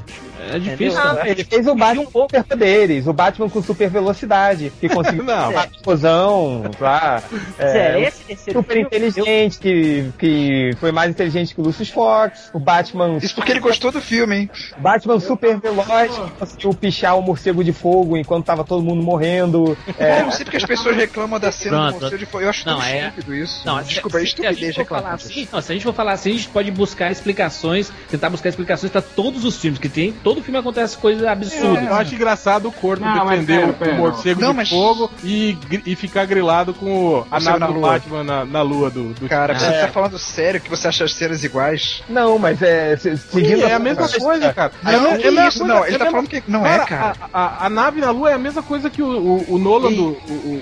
É 0.55 0.59
difícil. 0.59 1.03
Né? 1.15 1.31
Ele 1.31 1.45
fez 1.45 1.67
o 1.67 1.75
Batman 1.75 2.05
com 2.07 2.23
super 2.23 2.45
poderes, 2.45 3.07
o 3.07 3.13
Batman 3.13 3.49
com 3.49 3.63
super 3.63 3.89
velocidade, 3.91 4.73
que 4.81 4.89
conseguiu 4.91 5.25
Não. 5.25 5.51
uma 5.51 5.65
explosão, 5.65 6.63
lá, 6.81 7.23
É, 7.59 7.79
é, 7.79 8.03
esse 8.03 8.25
terceiro 8.25 8.61
super 8.61 8.75
filme, 8.75 8.87
inteligente, 8.87 9.59
que, 9.59 10.11
que 10.19 10.71
foi 10.79 10.93
mais 10.93 11.11
inteligente 11.11 11.55
que 11.55 11.61
o 11.61 11.65
Lucius 11.65 11.91
Fox, 11.91 12.51
o 12.53 12.59
Batman, 12.59 13.19
Isso 13.19 13.35
porque 13.35 13.53
ele 13.53 13.61
gostou 13.61 13.91
do 13.91 14.01
filme, 14.01 14.37
hein? 14.37 14.51
Batman 14.79 15.19
super 15.21 15.59
veloz, 15.59 16.17
que 16.17 16.31
conseguiu 16.33 16.75
pichar 16.75 17.19
o 17.19 17.23
morcego 17.23 17.63
de 17.65 17.73
fogo 17.73 18.17
enquanto 18.17 18.47
tava 18.47 18.65
todo 18.65 18.83
mundo 18.83 19.03
morrendo. 19.03 19.77
É, 19.99 20.09
É, 20.09 20.21
eu 20.21 20.25
não 20.25 20.33
sei 20.33 20.45
porque 20.45 20.57
as 20.57 20.65
pessoas 20.65 20.97
reclamam 20.97 21.39
da 21.39 21.48
cena 21.53 21.77
Pronto. 21.79 21.95
do 21.95 22.01
Morcego 22.01 22.19
de. 22.27 22.45
Eu 22.45 22.51
acho 22.51 22.67
Não, 22.67 22.79
tão 22.79 22.87
é- 22.87 23.01
estúpido 23.09 23.35
isso. 23.35 23.63
Não, 23.67 23.83
Desculpa, 23.83 24.17
é 24.19 24.21
se, 24.21 24.25
gente 24.25 24.29
estupidez 24.41 24.75
for 24.77 24.85
falar 24.87 24.99
reclamar. 25.01 25.17
disso. 25.19 25.31
assim, 25.31 25.49
não, 25.53 25.61
se 25.63 25.73
a 25.73 25.75
gente 25.75 25.83
for 25.85 25.95
falar 25.95 26.13
assim, 26.13 26.31
a 26.31 26.33
gente 26.35 26.49
pode 26.49 26.71
buscar 26.71 27.11
explicações, 27.11 27.91
tentar 28.11 28.31
buscar 28.31 28.49
explicações 28.49 28.91
pra 28.93 29.03
todos 29.03 29.45
os 29.45 29.57
filmes 29.57 29.79
que 29.79 29.89
tem. 29.89 30.13
Todo 30.13 30.43
filme 30.43 30.59
acontece 30.59 30.97
coisas 30.99 31.25
absurdas. 31.27 31.85
Eu 31.87 31.95
acho 31.95 32.15
engraçado 32.15 32.69
o 32.69 32.73
Não, 33.17 33.25
mas 33.25 33.45
defender 33.47 33.75
o- 33.93 33.95
morcego 33.97 34.41
Não, 34.41 34.51
de 34.51 34.57
mas- 34.57 34.69
fogo 34.69 35.11
e, 35.25 35.57
e 35.87 35.97
ficar 35.97 36.25
grilado 36.27 36.73
com 36.75 36.91
o- 37.19 37.27
a 37.31 37.41
nave 37.41 37.59
na 37.59 37.67
do 37.67 37.73
lua. 37.73 37.89
Batman 37.93 38.25
na, 38.25 38.45
na 38.45 38.63
lua 38.63 38.91
do, 38.91 39.13
do 39.15 39.29
Cara, 39.29 39.59
você 39.59 39.67
É. 39.67 39.81
tá 39.83 39.89
falando 39.89 40.19
sério 40.19 40.61
que 40.61 40.69
você 40.71 40.89
acha 40.89 41.05
as 41.05 41.15
cenas 41.15 41.43
iguais? 41.45 42.03
não, 42.09 42.39
mas 42.39 42.61
é. 42.63 42.97
se- 42.97 43.17
Seguindo 43.17 43.59
Sim, 43.59 43.65
é 43.65 43.75
a 43.75 43.79
mesma 43.79 44.09
coisa, 44.09 44.53
cara. 44.53 44.73
Não, 44.83 45.07
é, 45.13 45.21
é 45.23 45.49
isso, 45.49 45.65
não. 45.65 45.85
Ele 45.85 45.97
é 45.97 45.99
tá 45.99 46.11
falando 46.11 46.29
que 46.29 46.43
não 46.49 46.65
é, 46.67 46.79
cara. 46.85 47.15
A, 47.33 47.67
nave 47.71 48.01
na 48.01 48.11
lua 48.11 48.31
é 48.31 48.35
a 48.35 48.39
mesma 48.39 48.63
coisa 48.63 48.89
que 48.91 49.03
o, 49.03 49.45
o, 49.49 49.59
Nolan, 49.59 49.89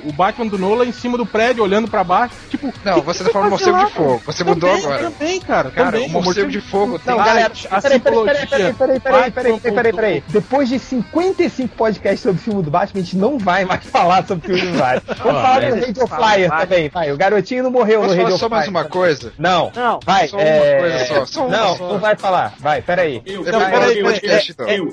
o 0.08 0.12
Batman 0.12 0.46
do 0.46 0.58
Nolan 0.58 0.75
em 0.84 0.92
cima 0.92 1.16
do 1.16 1.24
prédio, 1.26 1.62
olhando 1.62 1.88
pra 1.88 2.02
baixo. 2.04 2.34
Tipo, 2.50 2.72
Não, 2.84 2.94
que 3.00 3.06
você 3.06 3.18
que 3.20 3.24
tá 3.24 3.32
falando 3.32 3.50
morcego 3.50 3.72
lá, 3.76 3.84
de 3.84 3.92
fogo. 3.92 4.22
Você 4.26 4.44
mudou 4.44 4.70
Também, 4.70 4.84
agora. 4.84 5.10
Também, 5.10 5.40
cara. 5.40 5.70
Cara, 5.70 5.92
também. 5.92 6.08
o 6.08 6.22
morcego 6.22 6.50
de 6.50 6.60
fogo 6.60 6.98
tem. 6.98 7.14
Não, 7.14 7.20
Ah, 7.20 7.26
galera, 7.26 7.52
a 7.70 7.80
peraí, 7.82 8.00
peraí, 8.00 8.24
peraí, 8.24 8.46
peraí, 8.46 8.74
peraí, 8.74 9.00
peraí, 9.00 9.00
peraí, 9.00 9.30
peraí, 9.30 9.60
peraí, 9.74 9.92
peraí. 9.92 10.24
Depois 10.28 10.68
de 10.68 10.78
55 10.78 11.76
podcasts 11.76 12.20
sobre 12.20 12.40
o 12.40 12.42
filme 12.42 12.62
do 12.62 12.70
Batman, 12.70 13.00
a 13.00 13.04
gente 13.04 13.16
não 13.16 13.38
vai 13.38 13.64
mais 13.64 13.84
falar 13.90 14.26
sobre 14.26 14.52
o 14.52 14.56
filme 14.56 14.72
do 14.72 14.78
Batman. 14.78 15.14
Vamos 15.22 15.42
falar 15.42 15.60
do 15.60 15.74
Radio 15.80 16.06
Flyer 16.06 16.50
também, 16.50 16.88
vai. 16.88 17.12
O 17.12 17.16
garotinho 17.16 17.62
não 17.64 17.70
morreu 17.70 18.02
no 18.02 18.14
Radio 18.14 18.36
só 18.38 18.48
mais 18.48 18.66
Flyer. 18.66 18.70
uma 18.82 18.84
coisa? 18.88 19.32
Não, 19.38 19.70
Não, 19.74 20.00
vai. 20.04 20.28
Só 20.28 20.36
uma 20.36 20.44
é... 20.44 20.78
coisa 20.78 21.26
só, 21.26 21.48
não, 21.48 21.76
não 21.78 21.98
vai 21.98 22.16
falar. 22.16 22.54
Vai, 22.58 22.82
peraí. 22.82 23.22
Então. 23.26 23.60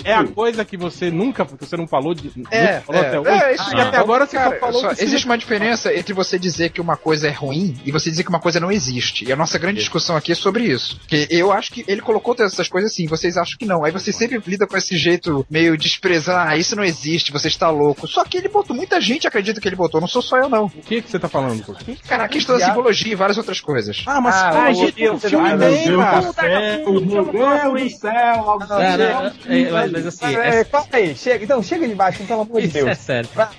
é, 0.03 0.13
a 0.13 0.23
coisa 0.25 0.65
que 0.65 0.77
você 0.77 1.09
nunca, 1.11 1.45
que 1.45 1.65
você 1.65 1.77
não 1.77 1.87
falou, 1.87 2.13
de, 2.13 2.31
É, 2.51 2.79
falou 2.81 3.01
é, 3.03 3.07
até 3.07 3.19
hoje. 3.19 3.29
é, 3.29 3.53
isso 3.55 3.69
e 3.71 3.75
que 3.75 3.81
até 3.81 3.97
agora 3.97 4.25
você 4.25 4.37
cara, 4.37 4.51
só 4.51 4.59
falou 4.59 4.91
existe 4.91 5.25
uma 5.25 5.37
diferença 5.37 5.72
entre 5.85 6.13
você 6.13 6.37
dizer 6.39 6.69
que 6.69 6.81
uma 6.81 6.95
coisa 6.97 7.27
é 7.27 7.31
ruim 7.31 7.75
e 7.85 7.91
você 7.91 8.09
dizer 8.09 8.23
que 8.23 8.29
uma 8.29 8.39
coisa 8.39 8.59
não 8.59 8.71
existe. 8.71 9.25
E 9.25 9.31
a 9.31 9.35
nossa 9.35 9.57
grande 9.57 9.79
discussão 9.79 10.15
aqui 10.15 10.31
é 10.31 10.35
sobre 10.35 10.63
isso. 10.65 10.97
Porque 10.99 11.27
eu 11.29 11.51
acho 11.51 11.71
que 11.71 11.83
ele 11.87 12.01
colocou 12.01 12.35
todas 12.35 12.53
essas 12.53 12.67
coisas 12.67 12.91
assim, 12.91 13.05
vocês 13.07 13.37
acham 13.37 13.57
que 13.57 13.65
não. 13.65 13.83
Aí 13.83 13.91
você 13.91 14.11
sempre 14.11 14.41
lida 14.45 14.67
com 14.67 14.77
esse 14.77 14.97
jeito 14.97 15.45
meio 15.49 15.77
desprezar, 15.77 16.47
ah, 16.49 16.57
isso 16.57 16.75
não 16.75 16.83
existe, 16.83 17.31
você 17.31 17.47
está 17.47 17.69
louco. 17.69 18.07
Só 18.07 18.23
que 18.23 18.37
ele 18.37 18.47
botou, 18.49 18.75
muita 18.75 18.99
gente 19.01 19.27
acredita 19.27 19.59
que 19.59 19.67
ele 19.67 19.75
botou, 19.75 19.99
não 20.01 20.07
sou 20.07 20.21
só 20.21 20.37
eu 20.37 20.49
não. 20.49 20.65
O 20.65 20.69
que, 20.69 21.01
que 21.01 21.09
você 21.09 21.19
tá 21.19 21.29
falando, 21.29 21.63
pô? 21.63 21.75
Cara, 22.07 22.25
a 22.25 22.27
questão 22.27 22.57
da 22.57 22.65
simbologia 22.65 23.11
e 23.11 23.15
várias 23.15 23.37
outras 23.37 23.59
coisas. 23.59 24.03
Ah, 24.05 24.21
mas 24.21 24.35
Ah, 24.35 24.63
ai, 24.63 24.73
gente, 24.75 24.95
Deus, 24.95 25.23
o 25.23 25.29
filme 25.29 25.55
bem, 25.57 25.87
Meu 25.87 25.99
cara. 25.99 26.21
Deus 26.21 26.33
do 26.33 26.33
céu, 26.33 26.81
meu 26.89 26.97
Deus 26.97 27.89
do 27.89 29.53
é, 29.53 29.87
mas, 29.87 30.05
assim, 30.07 30.35
É, 30.35 30.59
é, 30.59 30.63
calma 30.63 30.87
aí, 30.91 31.15
chega. 31.15 31.43
Então, 31.43 31.61
chega 31.63 31.87
de 31.87 31.95
baixo, 31.95 32.23
pelo 32.23 32.41
amor 32.41 32.61
de 32.61 32.67
isso 32.67 32.77
é 32.77 32.83
Deus. 32.83 32.97
sério. 32.97 33.29
Vai, 33.33 33.49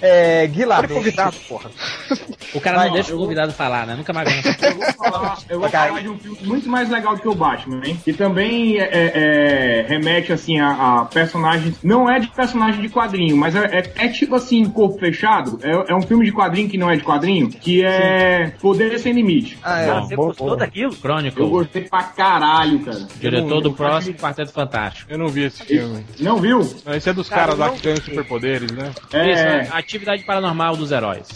é, 0.00 0.46
Guilherme. 0.46 0.88
Porra. 1.48 1.70
O 2.54 2.60
cara 2.60 2.76
Vai, 2.78 2.86
não 2.88 2.94
deixa 2.94 3.10
eu 3.10 3.14
o 3.14 3.18
vou- 3.18 3.26
convidado 3.26 3.52
falar, 3.52 3.86
né? 3.86 3.94
Nunca 3.96 4.12
mais 4.12 4.28
ganha. 4.28 4.42
Eu 4.64 4.74
vou 4.76 4.92
falar, 5.10 5.38
eu 5.48 5.60
vou 5.60 5.68
falar 5.68 6.00
de 6.00 6.08
um 6.08 6.18
filme 6.18 6.38
muito 6.44 6.68
mais 6.68 6.88
legal 6.90 7.14
do 7.16 7.20
que 7.22 7.28
o 7.28 7.34
Batman, 7.34 7.82
hein? 7.84 8.00
Que 8.04 8.12
também 8.12 8.78
é, 8.78 8.84
é, 8.84 9.12
é, 9.14 9.86
remete, 9.88 10.32
assim, 10.32 10.58
a, 10.58 11.00
a 11.00 11.04
personagens... 11.04 11.76
Não 11.82 12.10
é 12.10 12.18
de 12.18 12.28
personagem 12.28 12.80
de 12.80 12.88
quadrinho, 12.88 13.36
mas 13.36 13.54
é, 13.54 13.64
é- 13.78 13.92
é 14.06 14.08
tipo 14.08 14.34
assim, 14.34 14.64
Corpo 14.70 14.98
Fechado. 14.98 15.58
É, 15.62 15.92
é 15.92 15.94
um 15.94 16.00
filme 16.02 16.24
de 16.24 16.32
quadrinho 16.32 16.68
que 16.68 16.78
não 16.78 16.90
é 16.90 16.96
de 16.96 17.02
quadrinho, 17.02 17.48
que 17.50 17.84
é 17.84 18.52
Poder 18.60 18.98
Sem 18.98 19.12
Limite. 19.12 19.58
Ah, 19.62 19.80
é. 19.80 19.86
Cara, 19.86 20.00
você 20.02 20.16
Boa, 20.16 20.28
gostou 20.28 20.56
daquilo? 20.56 20.92
Eu 20.92 20.96
Chronicle, 20.96 21.48
gostei 21.48 21.82
pra 21.82 22.02
caralho, 22.04 22.78
cara. 22.80 23.06
diretor 23.20 23.60
do 23.60 23.68
Eu- 23.68 23.74
próximo 23.74 24.14
Quarteto 24.16 24.52
Fantástico. 24.52 25.10
Eu 25.12 25.18
não 25.18 25.28
vi 25.28 25.44
esse 25.44 25.62
filme. 25.64 26.04
Não 26.20 26.36
viu? 26.38 26.60
Esse 26.86 27.10
é 27.10 27.12
dos 27.12 27.28
Cara, 27.28 27.42
caras 27.54 27.58
lá 27.58 27.70
que 27.70 27.82
ganham 27.82 27.96
superpoderes, 27.98 28.70
né? 28.72 28.90
É, 29.12 29.32
Isso, 29.32 29.42
é 29.42 29.68
a 29.70 29.78
atividade 29.78 30.22
paranormal 30.24 30.76
dos 30.76 30.90
heróis. 30.92 31.28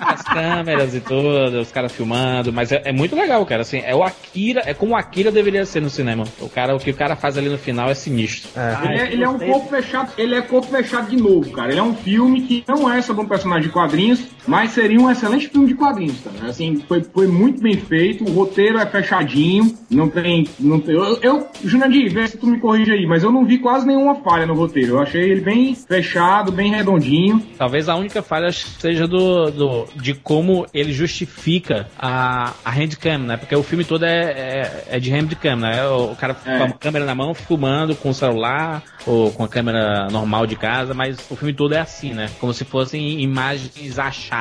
As 0.00 0.22
câmeras 0.22 0.94
e 0.94 1.00
tudo, 1.00 1.60
os 1.60 1.70
caras 1.70 1.92
filmando, 1.92 2.52
mas 2.52 2.72
é, 2.72 2.82
é 2.84 2.92
muito 2.92 3.14
legal, 3.14 3.44
cara. 3.46 3.62
Assim, 3.62 3.82
é 3.84 3.94
o 3.94 4.02
Akira, 4.02 4.62
é 4.64 4.74
como 4.74 4.92
o 4.92 4.96
Akira 4.96 5.30
deveria 5.30 5.64
ser 5.64 5.80
no 5.80 5.90
cinema. 5.90 6.24
O 6.40 6.48
cara, 6.48 6.74
o 6.74 6.78
que 6.78 6.90
o 6.90 6.94
cara 6.94 7.16
faz 7.16 7.38
ali 7.38 7.48
no 7.48 7.58
final 7.58 7.90
é 7.90 7.94
sinistro. 7.94 8.50
Ele 8.84 9.00
é, 9.00 9.12
ele 9.12 9.24
é 9.24 9.28
um 9.28 9.38
corpo 9.38 9.68
fechado, 9.68 10.12
ele 10.18 10.34
é 10.34 10.42
corpo 10.42 10.68
fechado 10.68 11.10
de 11.10 11.16
novo, 11.16 11.50
cara. 11.50 11.70
Ele 11.70 11.80
é 11.80 11.82
um 11.82 11.94
filme 11.94 12.42
que 12.42 12.64
não 12.66 12.92
é 12.92 13.00
sobre 13.02 13.24
um 13.24 13.28
personagem 13.28 13.64
de 13.64 13.72
quadrinhos, 13.72 14.20
mas 14.46 14.70
seria 14.72 14.98
um 15.00 15.10
excelente 15.10 15.48
filme 15.48 15.66
de 15.68 15.74
quadrinhos, 15.74 16.20
cara. 16.20 16.50
Assim, 16.50 16.82
foi, 16.88 17.02
foi 17.02 17.26
muito 17.26 17.62
bem 17.62 17.76
feito, 17.76 18.24
o 18.24 18.32
roteiro 18.32 18.78
é 18.78 18.86
fechadinho, 18.86 19.76
não 19.90 20.08
tem. 20.08 20.46
Não 20.58 20.80
tem 20.80 20.94
eu, 20.94 21.18
eu 21.22 21.48
Jurandir, 21.64 22.12
vê 22.12 22.26
se 22.26 22.36
tu 22.36 22.46
me 22.46 22.58
corrige 22.58 22.92
aí, 22.92 23.06
mas 23.06 23.22
eu 23.22 23.30
não 23.32 23.44
vi 23.44 23.58
quase 23.58 23.86
nenhuma 23.86 24.16
falha 24.16 24.46
no 24.46 24.54
roteiro. 24.54 24.94
Eu 24.94 25.00
achei 25.00 25.22
ele 25.30 25.40
bem 25.40 25.74
fechado, 25.74 26.50
bem 26.52 26.70
redondinho. 26.70 27.42
Talvez 27.56 27.88
a 27.88 27.94
única 27.96 28.22
falha 28.22 28.50
seja 28.52 29.06
do, 29.06 29.50
do 29.50 29.84
de 29.96 30.14
como 30.14 30.66
ele 30.74 30.92
justifica 30.92 31.88
a, 31.98 32.52
a 32.64 32.70
handcam, 32.70 33.18
né? 33.18 33.36
Porque 33.36 33.54
o 33.54 33.62
filme 33.62 33.84
todo 33.84 34.04
é, 34.04 34.22
é, 34.22 34.84
é 34.96 35.00
de 35.00 35.10
handcam, 35.10 35.56
né? 35.56 35.84
O, 35.86 36.12
o 36.12 36.16
cara 36.16 36.36
É. 36.44 36.58
com 36.58 36.64
a 36.64 36.70
câmera 36.72 37.04
na 37.04 37.14
mão, 37.14 37.34
filmando 37.34 37.94
com 37.94 38.10
o 38.10 38.14
celular 38.14 38.82
ou 39.06 39.30
com 39.32 39.44
a 39.44 39.48
câmera 39.48 40.08
normal 40.10 40.46
de 40.46 40.56
casa, 40.56 40.94
mas 40.94 41.18
o 41.30 41.36
filme 41.36 41.52
todo 41.52 41.74
é 41.74 41.80
assim, 41.80 42.12
né? 42.12 42.28
Como 42.40 42.52
se 42.52 42.64
fossem 42.64 43.20
imagens 43.20 43.98
achadas, 43.98 44.31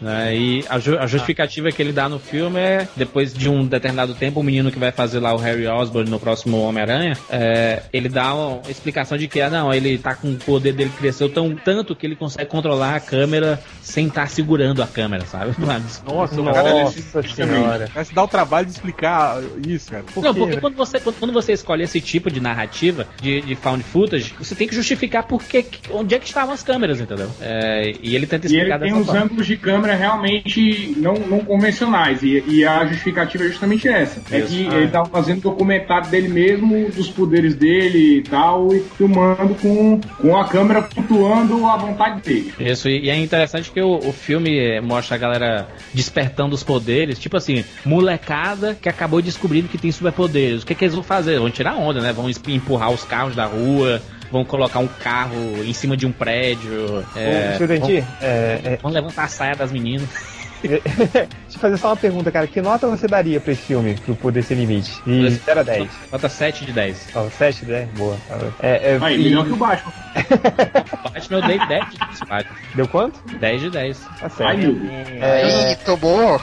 né? 0.00 0.36
E 0.36 0.64
a, 0.68 0.78
ju- 0.78 0.98
a 0.98 1.06
justificativa 1.06 1.70
que 1.72 1.80
ele 1.82 1.92
dá 1.92 2.08
no 2.08 2.18
filme 2.18 2.58
é, 2.60 2.86
depois 2.96 3.32
de 3.32 3.48
um 3.48 3.66
determinado 3.66 4.14
tempo, 4.14 4.40
o 4.40 4.42
menino 4.42 4.70
que 4.70 4.78
vai 4.78 4.92
fazer 4.92 5.18
lá 5.18 5.34
o 5.34 5.38
Harry 5.38 5.66
Osborn 5.66 6.10
no 6.10 6.20
próximo 6.20 6.60
Homem-Aranha, 6.60 7.16
é, 7.30 7.82
ele 7.92 8.08
dá 8.08 8.34
uma 8.34 8.60
explicação 8.68 9.16
de 9.16 9.28
que, 9.28 9.40
ah, 9.40 9.50
não, 9.50 9.72
ele 9.72 9.98
tá 9.98 10.14
com 10.14 10.30
o 10.32 10.36
poder 10.36 10.72
dele 10.72 10.90
cresceu 10.98 11.28
tão 11.28 11.54
tanto 11.54 11.94
que 11.96 12.06
ele 12.06 12.16
consegue 12.16 12.48
controlar 12.50 12.96
a 12.96 13.00
câmera 13.00 13.60
sem 13.82 14.06
estar 14.06 14.28
segurando 14.28 14.82
a 14.82 14.86
câmera, 14.86 15.24
sabe? 15.26 15.54
Nossa, 15.58 16.02
Nossa 16.36 16.52
cara, 16.52 16.90
senhora. 17.34 17.88
Cara, 17.88 18.04
se 18.04 18.14
dá 18.14 18.22
o 18.22 18.28
trabalho 18.28 18.66
de 18.66 18.72
explicar 18.72 19.38
isso, 19.66 19.90
cara. 19.90 20.04
Por 20.14 20.22
não, 20.22 20.34
quê, 20.34 20.40
porque 20.40 20.56
quando 20.60 20.76
você, 20.76 21.00
quando, 21.00 21.32
você 21.32 21.52
escolhe 21.52 21.82
esse 21.84 22.00
tipo 22.00 22.30
de 22.30 22.40
narrativa 22.40 23.06
de, 23.20 23.40
de 23.40 23.54
found 23.54 23.82
footage, 23.84 24.34
você 24.38 24.54
tem 24.54 24.68
que 24.68 24.74
justificar 24.74 25.22
porque, 25.24 25.64
onde 25.90 26.14
é 26.14 26.18
que 26.18 26.26
estavam 26.26 26.52
as 26.54 26.62
câmeras, 26.62 27.00
entendeu? 27.00 27.30
É, 27.40 27.92
e 28.02 28.14
ele 28.14 28.26
tenta 28.26 28.46
E 28.46 28.50
ele 28.50 28.56
explicar 28.58 28.78
tem 28.80 28.88
dessa 28.90 29.00
uns 29.00 29.06
forma. 29.06 29.20
Ângulos 29.30 29.46
de 29.46 29.56
câmera 29.56 29.94
realmente 29.94 30.94
não, 30.96 31.14
não 31.14 31.40
convencionais. 31.40 32.22
E, 32.22 32.42
e 32.46 32.64
a 32.64 32.84
justificativa 32.86 33.44
é 33.44 33.48
justamente 33.48 33.88
essa. 33.88 34.22
É 34.30 34.38
Isso. 34.40 34.48
que 34.48 34.68
Ah, 34.68 34.74
ele 34.74 34.84
é. 34.84 34.88
tava 34.88 35.08
fazendo 35.08 35.40
documentário 35.40 36.08
dele 36.10 36.28
mesmo, 36.28 36.90
dos 36.90 37.08
poderes 37.08 37.54
dele 37.54 38.18
e 38.18 38.22
tal, 38.22 38.72
e 38.74 38.80
filmando 38.96 39.54
com, 39.56 40.00
com 40.20 40.36
a 40.36 40.44
câmera 40.46 40.82
flutuando 40.82 41.66
à 41.66 41.76
vontade 41.76 42.20
dele. 42.22 42.52
Isso, 42.58 42.88
e 42.88 43.00
e 43.00 43.08
é 43.10 43.16
interessante 43.16 43.70
que 43.72 43.80
o, 43.80 43.96
o 43.96 44.12
filme 44.12 44.58
eh, 44.58 44.80
mostra 44.80 45.16
a 45.16 45.18
galera 45.18 45.68
despertando 45.94 46.54
os 46.54 46.62
poderes, 46.62 47.18
tipo 47.18 47.36
assim, 47.36 47.64
molecada 47.84 48.76
que 48.80 48.88
acabou 48.88 49.22
descobrindo 49.22 49.68
que 49.68 49.78
tem 49.78 49.90
superpoderes. 49.90 50.62
O 50.62 50.66
que, 50.66 50.74
que 50.74 50.84
eles 50.84 50.94
vão 50.94 51.02
fazer? 51.02 51.38
Vão 51.38 51.50
tirar 51.50 51.76
onda, 51.76 52.00
né? 52.00 52.12
Vão 52.12 52.28
empurrar 52.48 52.90
os 52.90 53.02
carros 53.04 53.34
da 53.34 53.46
rua, 53.46 54.02
vão 54.30 54.44
colocar 54.44 54.78
um 54.78 54.86
carro 54.86 55.64
em 55.64 55.72
cima 55.72 55.96
de 55.96 56.06
um 56.06 56.12
prédio. 56.12 57.04
É, 57.16 57.54
Ô, 57.54 57.58
Jurandir, 57.58 58.04
é, 58.20 58.60
é, 58.64 58.76
vão 58.80 58.90
levantar 58.90 59.24
a 59.24 59.28
saia 59.28 59.54
das 59.54 59.72
meninas. 59.72 60.08
deixa 61.50 61.56
eu 61.56 61.60
fazer 61.60 61.76
só 61.78 61.88
uma 61.88 61.96
pergunta, 61.96 62.30
cara. 62.30 62.46
Que 62.46 62.60
nota 62.62 62.86
você 62.86 63.06
daria 63.06 63.40
pra 63.40 63.52
esse 63.52 63.62
filme, 63.62 63.94
pro 64.04 64.14
Poder 64.14 64.42
Sem 64.42 64.56
Limite? 64.56 64.90
De 65.04 65.30
0 65.30 65.60
a 65.60 65.62
10. 65.62 65.88
Nota 66.12 66.28
7 66.28 66.64
de 66.64 66.72
10. 66.72 67.08
Ó, 67.14 67.28
7, 67.28 67.64
10? 67.64 67.88
Boa. 67.90 68.16
É, 68.60 68.92
é, 68.94 68.98
Aí, 69.00 69.20
e- 69.20 69.24
melhor 69.24 69.44
que 69.46 69.52
o 69.52 69.56
Batman. 69.56 69.92
Batman 71.12 71.38
eu 71.38 71.46
dei 71.46 71.58
10 71.66 71.90
de 71.90 71.98
10. 71.98 72.20
Batman. 72.28 72.56
Deu 72.74 72.88
quanto? 72.88 73.20
10 73.38 73.60
de 73.62 73.70
10. 73.70 73.98
Tá 74.20 74.28
certo. 74.28 74.42
Ai, 74.50 74.56
meu 74.56 74.72
Deus. 74.74 74.90
É, 75.20 75.72
Ih, 75.72 75.76
tomou. 75.84 76.40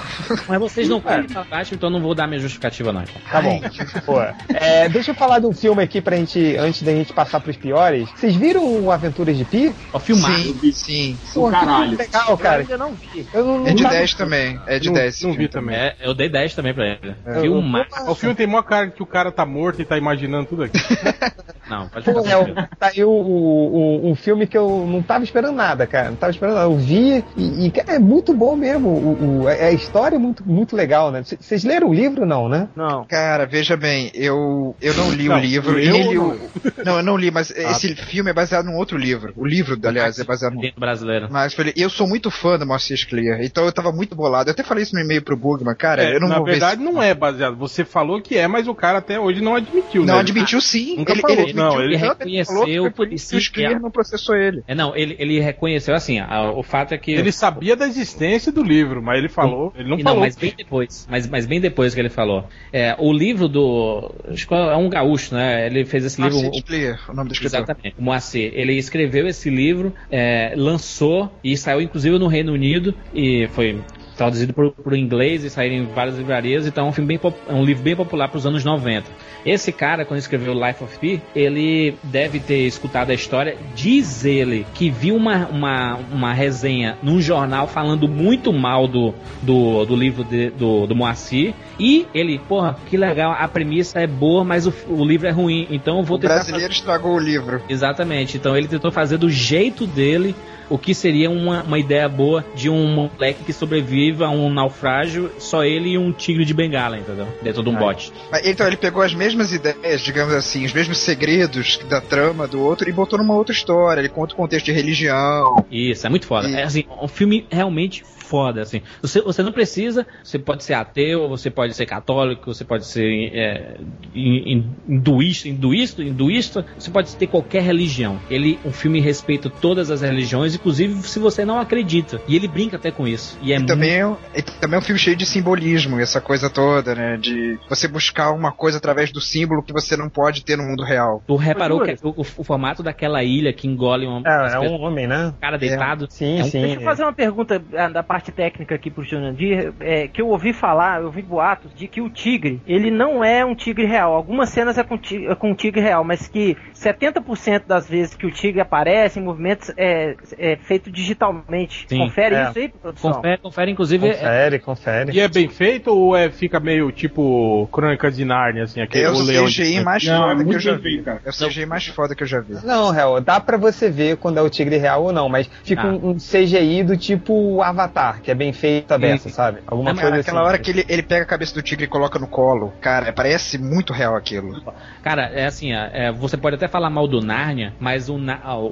Mas 0.47 0.59
vocês 0.59 0.89
não 0.89 0.99
querem 0.99 1.27
falar 1.27 1.45
Batman, 1.45 1.75
então 1.75 1.89
eu 1.89 1.93
não 1.93 2.01
vou 2.01 2.13
dar 2.13 2.27
minha 2.27 2.39
justificativa, 2.39 2.91
não. 2.91 3.03
Tá 3.31 3.41
bom. 3.41 3.61
Boa. 4.05 4.33
É, 4.49 4.89
deixa 4.89 5.11
eu 5.11 5.15
falar 5.15 5.39
de 5.39 5.45
um 5.45 5.53
filme 5.53 5.81
aqui 5.83 6.01
pra 6.01 6.15
gente, 6.17 6.55
antes 6.57 6.81
da 6.83 6.91
gente 6.91 7.13
passar 7.13 7.39
pros 7.39 7.55
piores. 7.55 8.09
Vocês 8.15 8.35
viram 8.35 8.65
o 8.83 8.91
Aventuras 8.91 9.37
de 9.37 9.45
Pi? 9.45 9.73
Ó, 9.93 9.99
filmar. 9.99 10.35
Sim, 10.37 10.71
sim. 10.71 11.17
Pô, 11.33 11.49
caralho. 11.49 11.97
legal, 11.97 12.29
Eu 12.29 12.37
cara. 12.37 12.57
ainda 12.61 12.77
não 12.77 12.93
vi. 12.93 13.25
Eu 13.33 13.45
não, 13.45 13.67
É 13.67 13.73
de 13.73 13.83
não- 13.83 13.89
10 13.89 14.13
também. 14.13 14.59
É 14.67 14.79
de 14.79 14.87
não, 14.89 14.95
10. 14.97 15.21
Não 15.23 15.33
vi 15.33 15.47
também. 15.47 15.75
É, 15.75 15.95
eu 16.01 16.13
dei 16.13 16.29
10 16.29 16.53
também 16.55 16.73
pra 16.73 16.85
ele. 16.87 17.15
É, 17.25 17.41
Filmar. 17.41 17.87
O 18.07 18.15
filme 18.15 18.35
tem 18.35 18.47
mó 18.47 18.61
cara 18.61 18.87
que 18.89 19.01
o 19.03 19.05
cara 19.05 19.31
tá 19.31 19.45
morto 19.45 19.81
e 19.81 19.85
tá 19.85 19.97
imaginando 19.97 20.47
tudo 20.47 20.63
aqui. 20.63 20.77
Não, 21.69 21.89
pode 21.89 22.05
Pô, 22.05 22.19
é, 22.19 22.23
tranquilo. 22.23 22.55
tá 22.79 22.87
aí 22.87 23.03
o, 23.03 23.09
o- 23.09 24.05
o- 24.05 24.11
um 24.11 24.15
filme 24.15 24.47
que 24.47 24.57
eu 24.57 24.87
não 24.89 25.01
tava 25.01 25.25
esperando 25.25 25.53
nada, 25.55 25.85
cara. 25.85 26.09
Não 26.11 26.15
tava 26.15 26.31
esperando 26.31 26.55
nada. 26.55 26.65
Eu 26.67 26.77
vi 26.77 27.21
e, 27.35 27.65
e, 27.65 27.71
cara, 27.71 27.95
é 27.95 27.99
muito 27.99 28.33
bom 28.33 28.55
mesmo. 28.55 28.87
O, 28.87 29.41
o- 29.43 29.47
a 29.49 29.71
história 29.71 30.15
é 30.15 30.19
muito, 30.19 30.47
muito 30.47 30.77
legal, 30.77 31.11
né? 31.11 31.23
Vocês 31.23 31.65
leram 31.65 31.89
o 31.89 31.93
livro, 31.93 32.25
não, 32.25 32.47
né? 32.47 32.69
Não. 32.73 33.03
Cara, 33.05 33.45
veja 33.45 33.75
bem, 33.75 34.09
eu, 34.13 34.75
eu 34.81 34.93
não 34.93 35.11
li 35.11 35.27
Não, 35.27 35.35
o 35.35 35.39
livro. 35.39 35.77
e 35.77 35.91
ou 35.91 35.97
li 36.11 36.15
não 36.15 36.27
o... 36.29 36.39
Não, 36.85 36.97
eu 36.99 37.03
não 37.03 37.17
li, 37.17 37.31
mas 37.31 37.51
esse 37.51 37.93
filme 37.95 38.29
é 38.31 38.33
baseado 38.33 38.65
num 38.67 38.77
outro 38.77 38.97
livro. 38.97 39.33
O 39.35 39.45
livro, 39.45 39.77
aliás, 39.83 40.17
é 40.19 40.23
baseado 40.23 40.53
num. 40.53 40.61
Dentro 40.61 40.79
brasileiro. 40.79 41.27
Mas 41.29 41.53
falei, 41.53 41.73
eu 41.75 41.89
sou 41.89 42.07
muito 42.07 42.31
fã 42.31 42.57
do 42.57 42.65
Moacir 42.65 42.97
Clear, 43.09 43.41
então 43.43 43.65
eu 43.65 43.73
tava 43.73 43.91
muito 43.91 44.15
bolado. 44.15 44.49
Eu 44.49 44.53
até 44.53 44.63
falei 44.63 44.83
isso 44.87 44.95
no 44.95 45.01
e-mail 45.01 45.21
pro 45.21 45.35
Bugman, 45.37 45.75
cara, 45.75 46.03
É, 46.03 46.15
eu 46.15 46.19
não 46.19 46.27
na 46.29 46.37
vou 46.37 46.45
verdade, 46.45 46.81
ver. 46.83 46.91
não 46.91 47.01
é 47.01 47.13
baseado. 47.13 47.55
Você 47.57 47.85
falou 47.85 48.21
que 48.21 48.35
é, 48.37 48.47
mas 48.47 48.67
o 48.67 48.73
cara 48.75 48.97
até 48.99 49.19
hoje 49.19 49.41
não 49.41 49.55
admitiu, 49.55 50.05
Não, 50.05 50.15
né? 50.15 50.19
admitiu 50.21 50.59
sim. 50.61 50.95
Nunca 50.97 51.11
ele, 51.13 51.21
falou. 51.21 51.35
ele 51.37 51.43
admitiu, 51.51 51.63
Não, 51.69 51.81
ele 51.81 51.97
tanto 51.99 52.07
reconheceu 52.19 52.45
falou 52.53 52.65
que 52.65 52.71
e 52.73 52.79
o 52.79 52.91
Clear 52.91 53.71
enfiar. 53.71 53.79
não 53.79 53.91
processou 53.91 54.35
ele. 54.35 54.63
É, 54.67 54.73
não, 54.75 54.95
ele, 54.95 55.15
ele 55.19 55.39
reconheceu 55.39 55.93
assim, 55.95 56.19
a- 56.19 56.51
o 56.51 56.63
fato 56.63 56.93
é 56.93 56.97
que. 56.97 57.11
Ele 57.11 57.31
sabia 57.31 57.75
da 57.75 57.85
existência 57.87 58.51
do 58.51 58.63
livro, 58.63 59.01
mas 59.01 59.17
ele 59.19 59.29
falou. 59.29 59.73
Ele 59.75 59.89
não 59.89 59.99
E 59.99 60.03
falou. 60.03 60.19
mas 60.21 60.35
bem 60.35 60.53
depois. 60.57 61.07
Mas, 61.09 61.27
mas 61.27 61.45
bem 61.45 61.59
depois 61.59 61.93
que 61.93 61.99
ele 61.99 62.09
falou. 62.09 62.45
É, 62.71 62.95
o 62.97 63.11
livro 63.11 63.47
do. 63.47 64.13
Acho 64.29 64.47
que 64.47 64.53
é 64.53 64.75
um 64.75 64.89
gaúcho, 64.89 65.35
né? 65.35 65.65
Ele 65.67 65.85
fez 65.85 66.05
esse 66.05 66.21
livro. 66.21 66.37
Moacir 66.41 66.63
Clear, 66.63 66.99
o 67.09 67.13
nome 67.13 67.29
do 67.29 67.33
escritor. 67.33 67.59
Exatamente, 67.59 67.95
o 67.97 68.01
Moacir. 68.03 68.51
Ele 68.53 68.73
escreveu 68.73 69.27
esse 69.27 69.49
livro, 69.49 69.93
é, 70.11 70.53
lançou 70.55 71.31
e 71.43 71.57
saiu 71.57 71.81
inclusive 71.81 72.17
no 72.17 72.27
Reino 72.27 72.53
Unido 72.53 72.93
e 73.13 73.47
foi 73.53 73.79
traduzido 74.17 74.53
por, 74.53 74.71
por 74.71 74.93
inglês 74.97 75.43
e 75.43 75.49
saiu 75.49 75.73
em 75.73 75.85
várias 75.85 76.17
livrarias, 76.17 76.65
então 76.65 76.87
é 76.87 76.89
um, 76.89 76.91
filme 76.91 77.17
bem, 77.17 77.31
é 77.47 77.53
um 77.53 77.63
livro 77.63 77.83
bem 77.83 77.95
popular 77.95 78.27
para 78.27 78.37
os 78.37 78.45
anos 78.45 78.63
90. 78.65 79.05
Esse 79.45 79.71
cara, 79.71 80.03
quando 80.03 80.19
escreveu 80.19 80.53
Life 80.53 80.83
of 80.83 80.97
Pi, 80.97 81.21
ele 81.35 81.95
deve 82.03 82.39
ter 82.39 82.65
escutado 82.65 83.11
a 83.11 83.13
história, 83.13 83.55
diz 83.75 84.25
ele 84.25 84.65
que 84.73 84.89
viu 84.89 85.15
uma, 85.15 85.47
uma, 85.47 85.95
uma 86.11 86.33
resenha 86.33 86.97
num 87.01 87.21
jornal 87.21 87.67
falando 87.67 88.07
muito 88.07 88.51
mal 88.51 88.87
do, 88.87 89.13
do, 89.41 89.85
do 89.85 89.95
livro 89.95 90.23
de- 90.23 90.49
do, 90.49 90.87
do 90.87 90.95
Moacir, 90.95 91.53
e 91.79 92.07
ele, 92.13 92.39
porra, 92.39 92.75
que 92.89 92.97
legal, 92.97 93.35
a 93.37 93.47
premissa 93.47 93.99
é 93.99 94.07
boa, 94.07 94.43
mas 94.43 94.65
o, 94.65 94.73
o 94.89 95.05
livro 95.05 95.27
é 95.27 95.31
ruim, 95.31 95.67
então 95.69 95.99
eu 95.99 96.03
vou 96.03 96.17
O 96.17 96.19
tentar 96.19 96.35
brasileiro 96.35 96.73
estragou 96.73 97.15
o 97.15 97.19
livro. 97.19 97.61
Exatamente. 97.69 98.37
Então 98.37 98.57
ele 98.57 98.67
tentou 98.67 98.91
fazer 98.91 99.17
do 99.17 99.29
jeito 99.29 99.85
dele 99.85 100.35
o 100.69 100.77
que 100.77 100.93
seria 100.93 101.29
uma, 101.29 101.63
uma 101.63 101.79
ideia 101.79 102.07
boa 102.09 102.43
de 102.55 102.69
um 102.69 102.87
moleque 102.87 103.43
que 103.43 103.53
sobrevive 103.53 104.23
a 104.23 104.29
um 104.29 104.49
naufrágio, 104.51 105.31
só 105.37 105.63
ele 105.63 105.89
e 105.91 105.97
um 105.97 106.11
tigre 106.11 106.45
de 106.45 106.53
bengala, 106.53 106.97
entendeu? 106.97 107.27
Dentro 107.41 107.63
de 107.63 107.69
um 107.69 107.75
bote. 107.75 108.11
Mas, 108.31 108.45
Então 108.45 108.65
ele 108.67 108.77
pegou 108.77 109.01
as 109.01 109.13
mesmas 109.13 109.51
ideias, 109.53 110.01
digamos 110.01 110.33
assim, 110.33 110.65
os 110.65 110.73
mesmos 110.73 110.97
segredos 110.99 111.79
da 111.89 112.01
trama 112.01 112.47
do 112.47 112.61
outro 112.61 112.89
e 112.89 112.91
botou 112.91 113.17
numa 113.19 113.33
outra 113.35 113.53
história. 113.53 114.01
Ele 114.01 114.09
conta 114.09 114.33
o 114.33 114.37
contexto 114.37 114.65
de 114.65 114.71
religião. 114.71 115.65
Isso, 115.71 116.05
é 116.05 116.09
muito 116.09 116.25
foda. 116.25 116.47
E- 116.49 116.55
É 116.55 116.63
assim, 116.63 116.83
um 117.01 117.07
filme 117.07 117.45
realmente 117.49 118.03
foda, 118.03 118.61
assim. 118.61 118.81
Você, 119.01 119.21
você 119.21 119.41
não 119.41 119.53
precisa, 119.53 120.05
você 120.21 120.37
pode 120.37 120.61
ser 120.65 120.73
ateu, 120.73 121.29
você 121.29 121.49
pode 121.49 121.73
ser 121.73 121.85
católico, 121.85 122.53
você 122.53 122.65
pode 122.65 122.85
ser 122.85 123.31
é, 123.33 123.77
hin- 124.13 124.43
hin- 124.45 124.65
hinduísta, 124.89 125.47
hinduísta, 125.47 126.03
hinduísta, 126.03 126.65
você 126.77 126.91
pode 126.91 127.15
ter 127.15 127.27
qualquer 127.27 127.61
religião. 127.63 128.19
Ele, 128.29 128.59
um 128.65 128.71
filme 128.73 128.99
respeita 128.99 129.49
todas 129.49 129.89
as 129.89 130.01
religiões, 130.01 130.56
inclusive 130.57 130.93
se 131.03 131.19
você 131.19 131.45
não 131.45 131.59
acredita. 131.59 132.21
E 132.27 132.35
ele 132.35 132.47
brinca 132.47 132.77
até 132.77 132.91
com 132.91 133.07
isso. 133.07 133.37
E 133.41 133.51
é 133.51 133.55
E 133.55 133.59
muito 133.59 133.67
também, 133.69 133.91
é 134.33 134.41
também 134.41 134.75
é 134.75 134.79
um 134.79 134.81
filme 134.81 134.99
cheio 134.99 135.15
de 135.15 135.25
simbolismo, 135.25 135.99
essa 135.99 136.19
coisa 136.21 136.49
toda, 136.49 136.93
né? 136.95 137.17
De 137.17 137.57
você 137.69 137.87
buscar 137.87 138.31
uma 138.31 138.51
coisa 138.51 138.77
através 138.77 139.11
do 139.11 139.21
símbolo 139.21 139.63
que 139.63 139.73
você 139.73 139.95
não 139.95 140.09
pode 140.09 140.43
ter 140.43 140.57
no 140.57 140.63
mundo 140.63 140.83
real. 140.83 141.23
Tu 141.27 141.35
reparou 141.35 141.81
que 141.81 141.95
o, 142.03 142.09
o- 142.09 142.25
o 142.37 142.43
formato 142.43 142.83
daquela 142.83 143.23
ilha 143.23 143.53
que 143.53 143.67
engole 143.67 144.05
uma, 144.05 144.21
É, 144.25 144.55
é 144.55 144.59
um 144.59 144.81
homem, 144.81 145.07
né? 145.07 145.33
cara 145.39 145.57
deitado? 145.57 146.07
Sim, 146.09 146.39
É 146.39 146.43
um- 146.43 146.47
sim. 146.47 146.61
Deixa 146.61 146.75
eu 146.79 146.83
fazer 146.83 147.03
uma 147.03 147.13
pergunta 147.13 147.61
ah, 147.75 147.89
da 147.89 148.03
parte 148.03 148.31
técnica 148.31 148.75
aqui 148.75 148.89
pro 148.89 149.03
Jurandir, 149.03 149.73
é, 149.79 150.07
que 150.07 150.21
eu 150.21 150.27
ouvi 150.29 150.53
falar, 150.53 150.99
eu 151.01 151.05
ouvi 151.07 151.21
boatos 151.21 151.73
de 151.73 151.87
que 151.87 152.01
o 152.01 152.09
tigre, 152.09 152.61
ele 152.67 152.89
não 152.91 153.23
é 153.23 153.45
um 153.45 153.55
tigre 153.55 153.85
real. 153.85 154.13
Algumas 154.13 154.49
cenas 154.49 154.77
é 154.77 154.83
com, 154.83 154.97
ti- 154.97 155.25
é 155.27 155.35
com 155.35 155.51
um 155.51 155.55
tigre 155.55 155.81
real, 155.81 156.03
mas 156.03 156.27
que 156.27 156.55
70% 156.73 157.63
das 157.67 157.87
vezes 157.87 158.15
que 158.15 158.25
o 158.25 158.31
tigre 158.31 158.61
aparece 158.61 159.19
em 159.19 159.23
movimentos 159.23 159.71
é, 159.77 160.15
é 160.37 160.46
feito 160.55 160.89
digitalmente. 160.91 161.85
Sim, 161.89 161.99
Confere 161.99 162.35
é. 162.35 162.49
isso 162.49 162.59
aí, 162.59 162.69
produção? 162.69 163.13
Confere, 163.13 163.37
confere, 163.41 163.71
inclusive. 163.71 164.07
é- 164.07 164.13
Confere, 164.13 164.59
confere. 164.59 165.11
E 165.13 165.19
é 165.19 165.27
bem 165.27 165.47
feito 165.49 165.91
ou 165.91 166.15
é, 166.15 166.29
fica 166.29 166.59
meio 166.59 166.91
tipo 166.91 167.67
Crônicas 167.71 168.15
de 168.15 168.23
Nárnia, 168.25 168.63
assim, 168.63 168.81
aquele 168.81 169.03
É 169.05 169.09
o 169.09 169.13
de- 169.23 169.43
CGI 169.45 169.81
mais 169.83 170.03
Não, 170.05 170.13
é 170.13 170.17
foda 170.19 170.35
que 170.37 170.43
muito 170.45 170.55
eu 170.55 170.59
já 170.59 170.75
vi. 170.77 171.01
cara. 171.01 171.21
É 171.25 171.29
o 171.29 171.33
CGI 171.33 171.65
mais 171.65 171.87
foda 171.87 172.15
que 172.15 172.23
eu 172.23 172.27
já 172.27 172.39
vi. 172.39 172.55
Não, 172.63 172.95
Hel, 172.97 173.19
dá 173.21 173.39
pra 173.39 173.57
você 173.57 173.89
ver 173.89 174.17
quando 174.17 174.37
é 174.37 174.41
o 174.41 174.49
tigre 174.49 174.77
real 174.77 175.03
ou 175.03 175.11
não, 175.11 175.27
mas 175.29 175.49
fica 175.63 175.81
Ah. 175.83 175.87
um, 175.87 176.11
um 176.11 176.15
CGI 176.17 176.83
do 176.83 176.95
tipo 176.97 177.61
Avatar, 177.61 178.21
que 178.21 178.31
é 178.31 178.35
bem 178.35 178.53
feito 178.53 178.91
a 178.93 178.97
beça, 178.97 179.29
sabe? 179.29 179.59
Alguma 179.67 179.89
Não, 179.91 179.95
coisa 179.95 180.09
cara, 180.11 180.21
aquela 180.21 180.39
assim. 180.41 180.47
hora 180.49 180.57
que 180.57 180.71
ele, 180.71 180.85
ele 180.87 181.03
pega 181.03 181.23
a 181.23 181.27
cabeça 181.27 181.53
do 181.53 181.61
tigre 181.61 181.85
e 181.85 181.87
coloca 181.87 182.17
no 182.19 182.27
colo, 182.27 182.73
cara, 182.81 183.11
parece 183.11 183.57
muito 183.57 183.91
real 183.93 184.15
aquilo. 184.15 184.61
Cara, 185.03 185.23
é 185.33 185.45
assim, 185.45 185.73
é, 185.73 186.11
você 186.11 186.37
pode 186.37 186.55
até 186.55 186.67
falar 186.67 186.89
mal 186.89 187.07
do 187.07 187.21
Nárnia, 187.21 187.73
mas 187.79 188.09
o, 188.09 188.17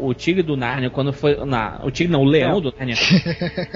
o 0.02 0.14
tigre 0.14 0.44
do 0.44 0.56
Nárnia, 0.58 0.90
quando 0.90 1.12
foi. 1.14 1.36
Na, 1.46 1.65
o 1.84 1.92
tigre 1.92 2.12
não, 2.12 2.22
o 2.22 2.26
leão 2.26 2.60
do 2.62 2.74
Nárnia, 2.78 2.96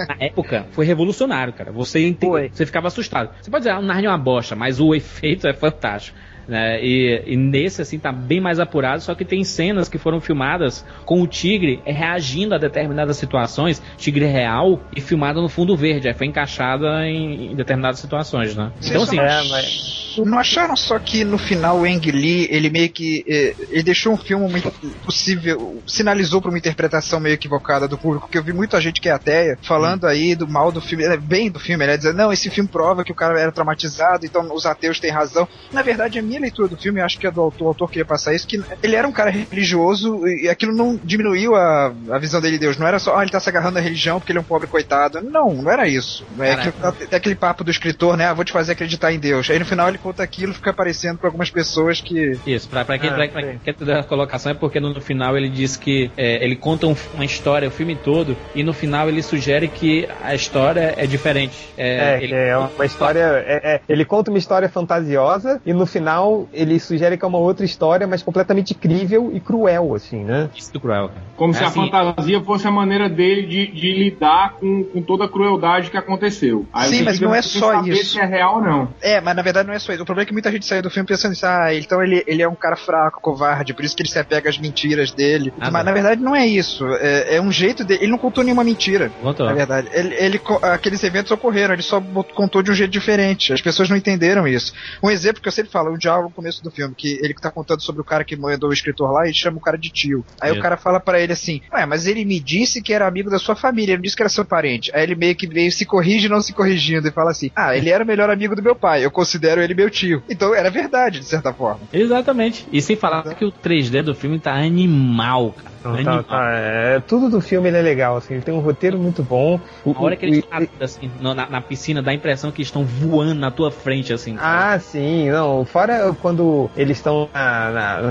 na 0.08 0.16
época, 0.20 0.68
foi 0.72 0.86
revolucionário, 0.86 1.54
cara. 1.54 1.72
Você, 1.72 2.00
ente- 2.08 2.26
Foi. 2.26 2.50
você 2.52 2.66
ficava 2.66 2.88
assustado. 2.88 3.30
Você 3.42 3.50
pode 3.52 3.62
dizer, 3.64 3.72
ah, 3.76 3.80
o 3.80 3.82
Nárnia 3.82 4.08
é 4.08 4.12
uma 4.12 4.18
bosta, 4.18 4.56
mas 4.56 4.80
o 4.80 4.94
efeito 4.96 5.48
é 5.48 5.54
fantástico. 5.54 6.18
Né? 6.50 6.84
E, 6.84 7.24
e 7.28 7.38
nesse, 7.38 7.82
assim, 7.82 8.00
tá 8.00 8.12
bem 8.12 8.42
mais 8.42 8.60
apurado, 8.60 9.04
só 9.04 9.14
que 9.14 9.24
tem 9.24 9.44
cenas 9.44 9.88
que 9.88 10.00
foram 10.00 10.20
filmadas 10.20 10.84
com 11.06 11.22
o 11.22 11.28
tigre 11.28 11.80
reagindo 11.86 12.56
a 12.56 12.58
determinadas 12.58 13.18
situações, 13.18 13.82
tigre 13.98 14.26
real, 14.26 14.82
e 14.96 15.00
filmada 15.00 15.40
no 15.40 15.48
fundo 15.48 15.78
verde, 15.78 16.08
aí 16.08 16.14
foi 16.16 16.26
encaixada 16.26 17.06
em, 17.06 17.52
em 17.52 17.56
determinadas 17.56 18.00
situações, 18.00 18.56
né? 18.56 18.72
Então, 18.84 19.04
assim, 19.04 19.20
É, 19.20 19.44
mas 19.48 20.16
Não 20.18 20.40
acharam 20.40 20.76
só 20.76 20.98
que 20.98 21.24
no 21.24 21.38
final 21.38 21.80
o 21.82 21.84
Ang 21.86 22.12
Lee, 22.12 22.48
ele 22.50 22.70
meio 22.70 22.90
que. 22.90 23.24
eh, 23.28 23.56
ele 23.70 23.84
deixou 23.84 24.14
um 24.14 24.18
filme 24.18 24.50
muito 24.50 24.72
possível. 25.06 25.82
sinalizou 25.86 26.42
pra 26.42 26.50
uma 26.50 26.58
interpretação 26.58 27.20
meio 27.20 27.34
equivocada 27.36 27.88
do 27.88 27.98
público, 27.98 28.26
porque 28.26 28.38
eu 28.40 28.44
vi 28.44 28.54
muita 28.54 28.82
gente 28.82 29.00
que 29.00 29.08
é 29.08 29.12
ateia 29.12 29.58
falando 29.62 30.06
aí 30.06 30.34
do 30.36 30.48
mal 30.48 30.72
do 30.72 30.82
filme, 30.82 31.04
é, 31.04 31.16
bem 31.16 31.52
do 31.52 31.60
filme, 31.60 31.86
né? 31.86 31.96
Dizendo, 31.96 32.18
não, 32.18 32.34
esse 32.34 32.50
filme 32.50 32.68
prova 32.68 33.04
que 33.04 33.12
o 33.12 33.16
cara 33.16 33.40
era 33.40 33.52
traumatizado, 33.52 34.26
então 34.26 34.52
os 34.54 34.66
ateus 34.66 35.00
têm 35.00 35.12
razão. 35.12 35.48
Na 35.72 35.82
verdade, 35.82 36.18
a 36.18 36.22
minha 36.22 36.39
leitura 36.40 36.68
do 36.68 36.78
filme, 36.78 37.00
eu 37.00 37.06
acho 37.06 37.18
que 37.20 37.28
a 37.28 37.30
do 37.30 37.42
autor, 37.42 37.66
o 37.66 37.68
autor 37.70 37.88
queria 37.90 38.06
passar 38.06 38.34
isso, 38.34 38.48
que 38.48 38.62
ele 38.82 38.96
era 38.96 39.08
um 39.08 39.12
cara 39.12 39.30
religioso 39.30 40.28
e 40.28 40.48
aquilo 40.50 40.74
não 40.76 41.00
diminuiu 41.04 41.56
a, 41.56 41.94
a 42.12 42.18
visão 42.20 42.40
dele 42.42 42.54
de 42.54 42.60
Deus. 42.66 42.78
Não 42.78 42.88
era 42.88 43.00
só, 43.00 43.16
ah, 43.18 43.22
ele 43.22 43.32
tá 43.32 43.40
se 43.40 43.50
agarrando 43.50 43.78
à 43.78 43.82
religião 43.82 44.20
porque 44.20 44.32
ele 44.32 44.40
é 44.40 44.42
um 44.42 44.46
pobre 44.46 44.68
coitado. 44.68 45.22
Não, 45.22 45.54
não 45.54 45.72
era 45.72 45.88
isso. 45.88 46.26
É 46.40 46.56
Caraca. 46.56 46.92
que, 46.94 47.08
tem 47.08 47.18
aquele 47.18 47.36
papo 47.36 47.64
do 47.64 47.72
escritor, 47.72 48.16
né? 48.18 48.26
Ah, 48.28 48.34
vou 48.34 48.46
te 48.46 48.52
fazer 48.52 48.72
acreditar 48.74 49.12
em 49.14 49.20
Deus. 49.20 49.50
Aí 49.50 49.60
no 49.60 49.66
final 49.66 49.88
ele 49.90 49.98
conta 49.98 50.24
aquilo, 50.24 50.54
fica 50.54 50.70
aparecendo 50.72 51.18
pra 51.18 51.28
algumas 51.28 51.50
pessoas 51.50 52.02
que. 52.02 52.38
Isso, 52.46 52.68
pra, 52.70 52.86
pra 52.86 52.98
quem, 52.98 53.10
Ah, 53.10 53.14
pra, 53.14 53.28
pra 53.28 53.42
sim. 53.42 53.60
quem 53.64 53.74
der 53.82 54.00
a 54.00 54.04
colocação 54.04 54.52
é 54.52 54.56
porque 54.56 54.80
no, 54.80 54.94
no 54.94 55.02
final 55.02 55.38
ele 55.38 55.50
diz 55.50 55.76
que 55.78 56.12
é, 56.18 56.44
ele 56.44 56.56
conta 56.56 56.88
um- 56.88 56.96
uma 57.14 57.26
história 57.26 57.68
o 57.68 57.72
filme 57.72 57.96
todo 57.96 58.36
e 58.56 58.64
no 58.64 58.74
final 58.74 59.08
ele 59.10 59.22
sugere 59.22 59.68
que 59.68 60.08
a 60.24 60.34
história 60.36 60.94
é 60.98 61.06
diferente. 61.06 61.70
É, 61.78 62.18
ele, 62.18 62.28
que 62.28 62.34
é 62.34 62.58
uma 62.58 62.86
história. 62.86 63.20
é- 63.46 63.76
é- 63.76 63.82
ele 63.88 64.06
conta 64.06 64.32
uma 64.32 64.38
história 64.40 64.68
fantasiosa 64.70 65.62
e 65.66 65.74
no 65.74 65.86
final 65.86 66.19
ele 66.54 66.80
sugere 66.80 67.18
que 67.18 67.26
é 67.26 67.28
uma 67.28 67.38
outra 67.38 67.66
história, 67.66 68.06
mas 68.08 68.22
completamente 68.24 68.74
crível 68.74 69.32
e 69.34 69.40
cruel, 69.40 69.94
assim, 69.96 70.24
né? 70.24 70.50
Isso 70.56 70.72
do 70.74 70.80
cruel, 70.80 71.10
cara. 71.10 71.22
Como 71.36 71.54
É 71.54 71.58
se 71.58 71.64
a 71.64 71.68
assim, 71.68 71.90
fantasia 71.90 72.42
fosse 72.42 72.68
a 72.68 72.72
maneira 72.72 73.08
dele 73.10 73.48
de, 73.48 73.68
de 73.68 73.94
lidar 73.94 74.54
com, 74.60 74.84
com 74.84 75.02
toda 75.02 75.26
a 75.26 75.30
crueldade 75.30 75.90
que 75.90 75.98
aconteceu. 75.98 76.66
Aí 76.74 76.90
Sim, 76.90 77.04
mas 77.04 77.20
não 77.20 77.34
é 77.34 77.42
só 77.42 77.74
saber 77.74 77.94
isso. 77.94 78.14
se 78.14 78.20
é 78.20 78.26
real 78.26 78.56
ou 78.56 78.62
não. 78.62 78.90
É, 79.02 79.22
mas 79.22 79.36
na 79.36 79.42
verdade 79.42 79.68
não 79.68 79.74
é 79.74 79.80
só 79.80 79.94
isso. 79.94 80.02
O 80.04 80.06
problema 80.06 80.24
é 80.24 80.28
que 80.28 80.34
muita 80.34 80.52
gente 80.52 80.66
saiu 80.66 80.82
do 80.82 80.90
filme 80.90 81.08
pensando 81.08 81.32
assim, 81.32 81.46
ah, 81.46 81.74
então 81.74 82.02
ele, 82.04 82.24
ele 82.28 82.42
é 82.42 82.48
um 82.48 82.56
cara 82.56 82.76
fraco, 82.76 83.22
covarde, 83.22 83.74
por 83.74 83.84
isso 83.86 83.96
que 83.96 84.02
ele 84.02 84.10
se 84.10 84.20
apega 84.20 84.50
às 84.50 84.58
mentiras 84.58 85.12
dele. 85.12 85.54
Ah, 85.60 85.72
mas 85.72 85.82
bom. 85.82 85.86
na 85.86 85.92
verdade 85.94 86.22
não 86.22 86.36
é 86.36 86.46
isso. 86.46 86.86
É, 86.96 87.36
é 87.38 87.42
um 87.42 87.52
jeito 87.52 87.84
dele. 87.84 88.04
Ele 88.04 88.12
não 88.12 88.18
contou 88.18 88.44
nenhuma 88.44 88.64
mentira. 88.64 89.12
Contou. 89.22 89.46
Na 89.46 89.54
verdade, 89.54 89.88
ele, 89.94 90.16
ele 90.16 90.42
aqueles 90.62 91.04
eventos 91.04 91.32
ocorreram, 91.32 91.74
ele 91.74 91.84
só 91.84 92.02
contou 92.34 92.62
de 92.62 92.72
um 92.72 92.74
jeito 92.74 92.92
diferente. 92.92 93.54
As 93.54 93.62
pessoas 93.62 93.90
não 93.90 93.98
entenderam 93.98 94.48
isso. 94.48 94.74
Um 95.04 95.10
exemplo 95.10 95.42
que 95.42 95.48
eu 95.48 95.52
sempre 95.52 95.72
falo, 95.72 95.94
um 95.94 95.98
diálogo 96.10 96.30
no 96.30 96.36
começo 96.36 96.64
do 96.64 96.72
filme, 96.72 96.96
que 96.96 97.20
ele 97.22 97.34
tá 97.34 97.52
contando 97.52 97.82
sobre 97.82 98.02
o 98.02 98.06
cara 98.06 98.24
que 98.24 98.36
mandou 98.36 98.70
o 98.70 98.74
escritor 98.74 99.12
lá 99.12 99.28
e 99.28 99.34
chama 99.34 99.58
o 99.58 99.62
cara 99.62 99.78
de 99.78 99.90
tio. 99.90 100.26
Aí 100.42 100.50
Isso. 100.50 100.60
o 100.60 100.62
cara 100.62 100.76
fala 100.76 101.00
pra 101.00 101.20
ele 101.20 101.34
assim: 101.34 101.62
Ué, 101.72 101.86
mas 101.86 102.08
ele 102.08 102.26
me 102.26 102.40
disse 102.40 102.82
que 102.82 102.94
era 102.94 103.08
amigo 103.08 103.30
da 103.30 103.38
sua 103.38 103.56
família, 103.56 103.94
ele 103.94 103.98
não 103.98 104.04
disse 104.04 104.16
que 104.16 104.22
era 104.22 104.30
seu 104.30 104.46
parente. 104.46 104.92
Aí 104.94 105.04
ele 105.04 105.16
meio 105.16 105.36
que 105.36 105.48
meio 105.48 105.72
se 105.72 105.86
corrige 105.86 106.28
não 106.28 106.42
se 106.42 106.54
corrigindo 106.54 107.08
e 107.08 107.12
fala 107.12 107.32
assim: 107.32 107.52
Ah, 107.56 107.76
ele 107.76 107.90
era 107.90 108.04
o 108.04 108.08
melhor 108.08 108.30
amigo 108.30 108.56
do 108.56 108.64
meu 108.64 108.76
pai, 108.76 109.06
eu 109.06 109.12
considero 109.12 109.62
ele 109.62 109.74
meu 109.74 109.90
tio. 109.90 110.24
Então 110.30 110.54
era 110.54 110.70
verdade, 110.70 111.20
de 111.20 111.26
certa 111.26 111.54
forma. 111.54 111.82
Exatamente. 111.94 112.68
E 112.72 112.82
sem 112.82 112.96
falar 112.96 113.24
que 113.36 113.46
o 113.46 113.52
3D 113.52 114.02
do 114.02 114.16
filme 114.16 114.40
tá 114.40 114.54
animal, 114.54 115.54
cara. 115.54 115.70
Então, 115.80 115.94
animal. 115.94 116.24
tá, 116.24 116.30
tá, 116.30 116.52
é, 116.52 117.00
tudo 117.00 117.30
do 117.30 117.40
filme 117.42 117.70
é 117.70 117.82
legal, 117.82 118.18
assim, 118.18 118.34
ele 118.34 118.44
tem 118.44 118.54
um 118.54 118.60
roteiro 118.60 119.00
muito 119.00 119.24
bom. 119.24 119.60
O- 119.86 119.92
A 119.94 120.02
hora 120.02 120.16
que 120.18 120.26
eles 120.26 120.40
e- 120.40 120.48
nadam, 120.52 120.68
assim, 120.82 121.12
na, 121.20 121.50
na 121.50 121.62
piscina, 121.62 122.02
dá 122.02 122.12
a 122.12 122.14
impressão 122.14 122.52
que 122.52 122.62
estão 122.62 122.84
voando 122.84 123.36
na 123.36 123.50
tua 123.52 123.72
frente, 123.72 124.12
assim. 124.12 124.36
Ah, 124.38 124.78
sim, 124.80 125.30
não. 125.30 125.64
Fora 125.66 126.14
quando 126.16 126.70
eles 126.76 126.98
estão 126.98 127.30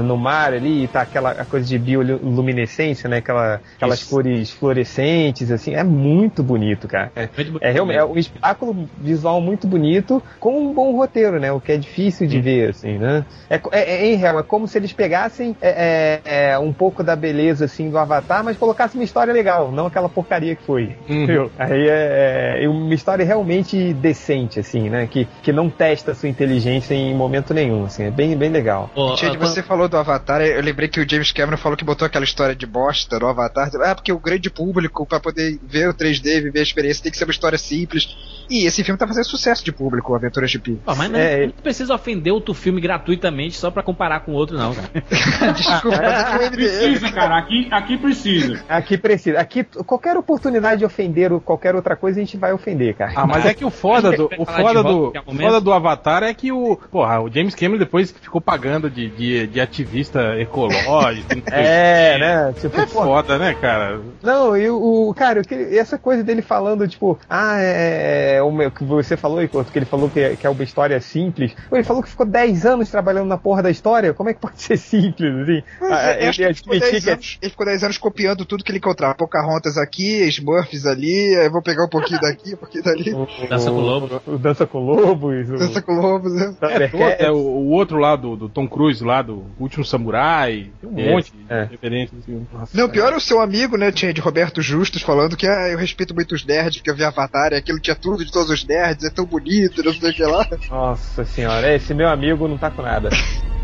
no 0.04 0.16
mar 0.16 0.52
ali 0.54 0.84
e 0.84 0.88
tá 0.88 1.02
aquela 1.02 1.30
a 1.32 1.44
coisa 1.44 1.66
de 1.66 1.78
bioluminescência, 1.78 3.08
né? 3.08 3.18
Aquela, 3.18 3.60
aquelas 3.76 4.00
Isso. 4.00 4.10
cores 4.10 4.50
fluorescentes, 4.50 5.50
assim, 5.50 5.74
é 5.74 5.84
muito 5.84 6.42
bonito, 6.42 6.88
cara. 6.88 7.12
É, 7.14 7.26
bonito 7.26 7.58
é 7.60 7.70
realmente 7.70 7.98
é 7.98 8.04
um 8.04 8.16
espetáculo 8.16 8.88
visual 8.96 9.40
muito 9.40 9.66
bonito, 9.66 10.22
com 10.40 10.58
um 10.58 10.74
bom 10.74 10.92
roteiro, 10.96 11.38
né? 11.38 11.52
O 11.52 11.60
que 11.60 11.72
é 11.72 11.76
difícil 11.76 12.26
de 12.26 12.40
ver, 12.40 12.70
assim, 12.70 12.98
né? 12.98 13.24
É, 13.50 13.56
é, 13.72 13.80
é, 13.94 14.06
em 14.06 14.16
real, 14.16 14.38
é 14.38 14.42
como 14.42 14.66
se 14.66 14.78
eles 14.78 14.92
pegassem 14.92 15.56
é, 15.60 16.20
é, 16.24 16.58
um 16.58 16.72
pouco 16.72 17.02
da 17.02 17.16
beleza, 17.16 17.57
assim, 17.62 17.90
do 17.90 17.98
Avatar, 17.98 18.44
mas 18.44 18.56
colocassem 18.56 19.00
uma 19.00 19.04
história 19.04 19.32
legal, 19.32 19.70
não 19.70 19.86
aquela 19.86 20.08
porcaria 20.08 20.54
que 20.54 20.62
foi. 20.62 20.96
Uhum. 21.08 21.50
Aí 21.58 21.88
é, 21.88 22.64
é 22.64 22.68
uma 22.68 22.94
história 22.94 23.24
realmente 23.24 23.92
decente, 23.94 24.60
assim, 24.60 24.88
né? 24.88 25.06
Que, 25.06 25.26
que 25.42 25.52
não 25.52 25.68
testa 25.68 26.12
a 26.12 26.14
sua 26.14 26.28
inteligência 26.28 26.94
em 26.94 27.14
momento 27.14 27.52
nenhum, 27.54 27.84
assim. 27.84 28.04
É 28.04 28.10
bem, 28.10 28.36
bem 28.36 28.50
legal. 28.50 28.90
Ô, 28.94 29.16
Gente, 29.16 29.36
ó, 29.36 29.40
você 29.40 29.62
falou 29.62 29.88
do 29.88 29.96
Avatar, 29.96 30.40
eu 30.40 30.62
lembrei 30.62 30.88
que 30.88 31.00
o 31.00 31.08
James 31.08 31.32
Cameron 31.32 31.56
falou 31.56 31.76
que 31.76 31.84
botou 31.84 32.06
aquela 32.06 32.24
história 32.24 32.54
de 32.54 32.66
bosta 32.66 33.18
no 33.18 33.26
Avatar. 33.26 33.70
Ah, 33.82 33.94
porque 33.94 34.12
o 34.12 34.18
grande 34.18 34.50
público, 34.50 35.06
pra 35.06 35.20
poder 35.20 35.58
ver 35.62 35.88
o 35.88 35.94
3D, 35.94 36.42
viver 36.42 36.60
a 36.60 36.62
experiência, 36.62 37.02
tem 37.02 37.12
que 37.12 37.18
ser 37.18 37.24
uma 37.24 37.30
história 37.30 37.58
simples. 37.58 38.16
E 38.50 38.64
esse 38.64 38.82
filme 38.82 38.98
tá 38.98 39.06
fazendo 39.06 39.24
sucesso 39.24 39.64
de 39.64 39.70
público, 39.70 40.14
Aventuras 40.14 40.50
de 40.50 40.58
Pi. 40.58 40.80
Pô, 40.84 40.94
mas 40.94 41.10
não, 41.10 41.18
É, 41.18 41.46
não 41.46 41.52
precisa 41.52 41.94
ofender 41.94 42.32
outro 42.32 42.54
filme 42.54 42.80
gratuitamente 42.80 43.56
só 43.56 43.70
pra 43.70 43.82
comparar 43.82 44.20
com 44.20 44.32
o 44.32 44.34
outro, 44.34 44.56
não, 44.56 44.74
cara. 44.74 44.88
Desculpa, 45.52 45.98
mas 45.98 46.20
é 46.20 46.24
que 46.24 46.30
o 46.30 46.50
MDM. 46.50 46.56
Precisa, 46.56 47.12
cara. 47.12 47.38
Aqui, 47.48 47.68
aqui 47.70 47.96
precisa. 47.96 48.62
Aqui 48.68 48.98
precisa. 48.98 49.40
Aqui, 49.40 49.64
qualquer 49.64 50.16
oportunidade 50.16 50.80
de 50.80 50.84
ofender 50.84 51.32
ou 51.32 51.40
qualquer 51.40 51.74
outra 51.74 51.96
coisa, 51.96 52.20
a 52.20 52.22
gente 52.22 52.36
vai 52.36 52.52
ofender, 52.52 52.94
cara. 52.94 53.12
Ah, 53.16 53.26
mas 53.26 53.46
é 53.46 53.54
que 53.54 53.64
o 53.64 53.70
foda 53.70 54.12
do, 54.12 54.28
o 54.38 54.44
foda 54.44 54.82
do, 54.82 55.12
foda 55.40 55.60
do 55.60 55.72
Avatar 55.72 56.22
é 56.22 56.34
que 56.34 56.52
o, 56.52 56.76
porra, 56.90 57.20
o 57.22 57.30
James 57.32 57.54
Cameron 57.54 57.78
depois 57.78 58.10
ficou 58.10 58.40
pagando 58.40 58.90
de, 58.90 59.08
de, 59.08 59.46
de 59.46 59.60
ativista 59.60 60.38
ecológico. 60.38 61.28
É, 61.50 62.18
né? 62.18 62.54
Tipo, 62.60 62.80
É 62.80 62.86
foda, 62.86 63.38
né, 63.38 63.54
cara? 63.54 64.00
Não, 64.22 64.56
e 64.56 64.68
o, 64.68 65.14
cara, 65.16 65.40
essa 65.72 65.96
coisa 65.96 66.22
dele 66.22 66.42
falando, 66.42 66.86
tipo, 66.86 67.18
ah, 67.28 67.56
é, 67.58 68.36
é 68.36 68.42
o 68.42 68.52
meu, 68.52 68.70
que 68.70 68.84
você 68.84 69.16
falou, 69.16 69.42
Icô, 69.42 69.64
que 69.64 69.78
ele 69.78 69.86
falou 69.86 70.10
que, 70.10 70.20
é- 70.20 70.36
que 70.36 70.46
é 70.46 70.50
uma 70.50 70.62
história 70.62 71.00
simples. 71.00 71.54
Ele 71.72 71.84
falou 71.84 72.02
que 72.02 72.10
ficou 72.10 72.26
10 72.26 72.66
anos 72.66 72.90
trabalhando 72.90 73.28
na 73.28 73.38
porra 73.38 73.62
da 73.62 73.70
história. 73.70 74.12
Como 74.12 74.28
é 74.28 74.34
que 74.34 74.40
pode 74.40 74.60
ser 74.60 74.76
simples, 74.76 75.34
assim? 75.34 75.62
Ah, 75.82 76.12
Eu 76.20 76.28
acho 76.28 76.38
que 76.38 76.42
ele 76.42 76.48
ele 76.82 77.00
ficou, 77.00 77.18
admitir 77.38 77.38
10 77.38 77.38
que 77.38 77.38
é- 77.38 77.38
anos, 77.38 77.42
ele 77.42 77.50
ficou 77.50 77.66
10 77.66 77.84
anos 77.84 77.98
copiando 77.98 78.44
tudo 78.44 78.64
que 78.64 78.70
ele 78.70 78.78
encontrava. 78.78 79.14
Pocahontas 79.14 79.76
aqui, 79.76 80.26
Smurfs 80.28 80.86
ali, 80.86 81.34
eu 81.44 81.50
vou 81.50 81.62
pegar 81.62 81.84
um 81.84 81.88
pouquinho 81.88 82.20
daqui, 82.20 82.54
um 82.54 82.56
pouquinho 82.56 82.84
dali. 82.84 83.12
o, 83.14 83.48
Dança 83.48 83.70
com 83.70 83.80
Lobos. 83.80 84.20
O, 84.26 84.38
Dança 84.38 84.66
com 84.66 84.78
Lobos. 84.78 85.50
O, 85.50 85.56
Dança 85.58 85.82
com 85.82 85.92
lobos, 85.94 86.32
né? 86.34 86.54
É, 86.60 86.68
Thundercats. 86.68 87.18
todo, 87.18 87.26
é 87.26 87.30
o, 87.30 87.36
o 87.36 87.70
outro 87.70 87.98
lá 87.98 88.16
do, 88.16 88.36
do 88.36 88.48
Tom 88.48 88.68
Cruise, 88.68 89.02
lá 89.02 89.22
do 89.22 89.44
Último 89.58 89.84
Samurai. 89.84 90.70
Tem 90.80 90.90
um 90.90 90.98
Esse, 90.98 91.10
monte 91.10 91.32
de 91.32 91.52
é. 91.52 91.64
referências. 91.64 92.20
Assim. 92.20 92.46
Nossa, 92.52 92.76
Não, 92.76 92.88
pior 92.88 93.12
é 93.12 93.16
o 93.16 93.20
seu 93.20 93.40
amigo, 93.40 93.76
né, 93.76 93.92
tinha 93.92 94.12
de 94.12 94.20
Roberto 94.20 94.60
Justus 94.62 95.02
falando 95.02 95.36
que 95.36 95.46
ah, 95.46 95.68
eu 95.68 95.78
respeito 95.78 96.14
muito 96.14 96.34
os 96.34 96.44
nerds, 96.44 96.78
porque 96.78 96.90
eu 96.90 96.96
vi 96.96 97.04
Avatar 97.04 97.52
e 97.52 97.56
aquilo 97.56 97.80
tinha 97.80 97.96
tudo 97.96 98.24
de 98.24 98.32
todos 98.32 98.50
os 98.50 98.64
nerds, 98.64 99.04
é 99.04 99.10
tão 99.10 99.24
bonito, 99.24 99.82
não 99.82 99.92
sei 99.92 100.10
o 100.10 100.14
que 100.14 100.22
lá. 100.22 100.46
Nossa 100.70 101.24
senhora, 101.24 101.74
esse 101.74 101.94
meu 101.94 102.08
amigo 102.08 102.48
não 102.48 102.58
tá 102.58 102.70
com 102.70 102.82
nada. 102.82 103.10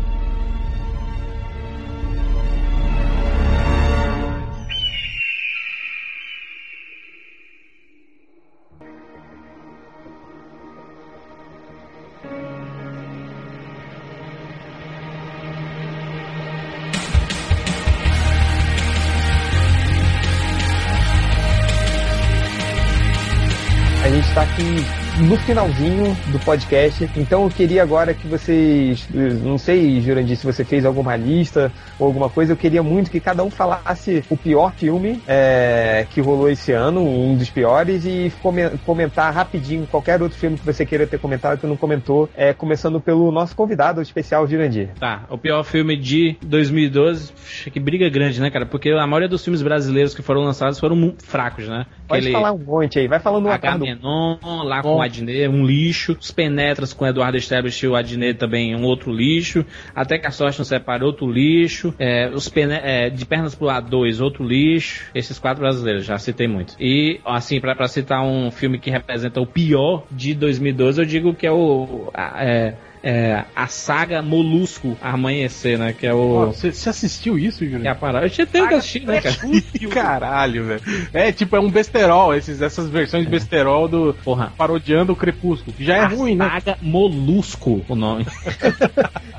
finalzinho 25.45 26.17
do 26.31 26.39
podcast, 26.39 27.07
então 27.15 27.43
eu 27.43 27.49
queria 27.51 27.83
agora 27.83 28.15
que 28.15 28.27
vocês, 28.27 29.07
não 29.43 29.59
sei, 29.59 30.01
Jurandir, 30.01 30.35
se 30.37 30.45
você 30.45 30.65
fez 30.65 30.83
alguma 30.85 31.15
lista 31.15 31.71
ou 31.99 32.07
alguma 32.07 32.29
coisa, 32.31 32.53
eu 32.53 32.57
queria 32.57 32.81
muito 32.81 33.11
que 33.11 33.19
cada 33.19 33.43
um 33.43 33.51
falasse 33.51 34.23
o 34.29 34.35
pior 34.35 34.73
filme 34.73 35.21
é, 35.27 36.07
que 36.09 36.19
rolou 36.19 36.49
esse 36.49 36.71
ano, 36.71 37.01
um 37.07 37.35
dos 37.37 37.49
piores, 37.51 38.05
e 38.05 38.33
come- 38.41 38.71
comentar 38.87 39.31
rapidinho 39.31 39.85
qualquer 39.85 40.19
outro 40.19 40.35
filme 40.37 40.57
que 40.57 40.65
você 40.65 40.83
queira 40.83 41.05
ter 41.05 41.19
comentado 41.19 41.59
que 41.59 41.67
não 41.67 41.77
comentou, 41.77 42.27
é, 42.35 42.51
começando 42.51 42.99
pelo 42.99 43.31
nosso 43.31 43.55
convidado 43.55 44.01
especial, 44.01 44.47
Jurandir. 44.47 44.89
Tá, 44.99 45.25
o 45.29 45.37
pior 45.37 45.63
filme 45.63 45.95
de 45.95 46.35
2012, 46.41 47.31
puxa, 47.33 47.69
que 47.69 47.79
briga 47.79 48.09
grande, 48.09 48.41
né, 48.41 48.49
cara? 48.49 48.65
Porque 48.65 48.89
a 48.89 49.05
maioria 49.05 49.29
dos 49.29 49.43
filmes 49.43 49.61
brasileiros 49.61 50.15
que 50.15 50.23
foram 50.23 50.41
lançados 50.41 50.79
foram 50.79 51.13
fracos, 51.19 51.67
né? 51.67 51.85
Pode 52.07 52.31
falar 52.31 52.51
um 52.51 52.57
monte 52.57 52.99
aí, 52.99 53.07
vai 53.07 53.19
falando 53.19 53.45
uma 53.45 53.57
cara 53.59 53.77
do 53.77 53.83
Agamenon, 53.85 54.37
lá 54.63 54.81
com 54.81 54.95
o 54.95 55.01
Adnet, 55.01 55.34
um 55.49 55.65
lixo. 55.65 56.17
Os 56.19 56.31
Penetras 56.31 56.93
com 56.93 57.05
Eduardo 57.05 57.37
Establish 57.37 57.83
e 57.83 57.87
o 57.87 57.95
Adnet 57.95 58.37
também, 58.37 58.75
um 58.75 58.83
outro 58.83 59.11
lixo. 59.13 59.65
Até 59.93 60.17
que 60.17 60.27
a 60.27 60.31
sorte 60.31 60.57
não 60.59 60.65
separa, 60.65 61.05
outro 61.05 61.29
lixo. 61.31 61.93
É, 61.99 62.29
os 62.29 62.47
Pene- 62.49 62.79
é, 62.81 63.09
De 63.09 63.25
Pernas 63.25 63.55
pro 63.55 63.67
A2, 63.67 64.21
outro 64.21 64.43
lixo. 64.43 65.05
Esses 65.13 65.37
quatro 65.39 65.61
brasileiros, 65.61 66.05
já 66.05 66.17
citei 66.17 66.47
muito. 66.47 66.75
E, 66.79 67.19
assim, 67.25 67.59
pra 67.59 67.87
citar 67.87 68.23
um 68.23 68.49
filme 68.51 68.79
que 68.79 68.89
representa 68.89 69.39
o 69.41 69.45
pior 69.45 70.05
de 70.11 70.33
2012, 70.33 71.01
eu 71.01 71.05
digo 71.05 71.33
que 71.33 71.45
é 71.45 71.51
o... 71.51 72.09
a- 72.13 72.43
é, 72.43 72.73
é, 73.05 73.45
a 73.55 73.67
saga 73.67 74.19
Molusco 74.23 74.97
Amanhecer, 74.99 75.77
né? 75.77 75.93
Que 75.93 76.07
é 76.07 76.13
o. 76.13 76.47
Você 76.47 76.89
assistiu 76.89 77.37
isso, 77.37 77.63
Júlio? 77.63 77.81
Que 77.81 77.87
é 77.87 77.91
a 77.91 77.95
parada. 77.95 78.25
Eu 78.25 78.29
já 78.29 78.47
tenho 78.47 78.67
que 78.67 78.73
assistir, 78.73 79.05
né, 79.05 79.21
cara? 79.21 79.35
Caralho, 79.93 80.65
velho. 80.65 80.81
É 81.13 81.31
tipo, 81.31 81.55
é 81.55 81.59
um 81.59 81.69
besterol, 81.69 82.33
esses, 82.33 82.59
essas 82.59 82.89
versões 82.89 83.27
besterol 83.27 83.87
do. 83.87 84.15
Porra. 84.23 84.51
Parodiando 84.57 85.13
o 85.13 85.15
Crepúsculo. 85.15 85.71
Que 85.77 85.85
já 85.85 85.97
é 85.97 85.99
a 85.99 86.07
ruim, 86.07 86.35
né? 86.35 86.49
saga 86.49 86.79
Molusco, 86.81 87.85
o 87.87 87.95
nome. 87.95 88.25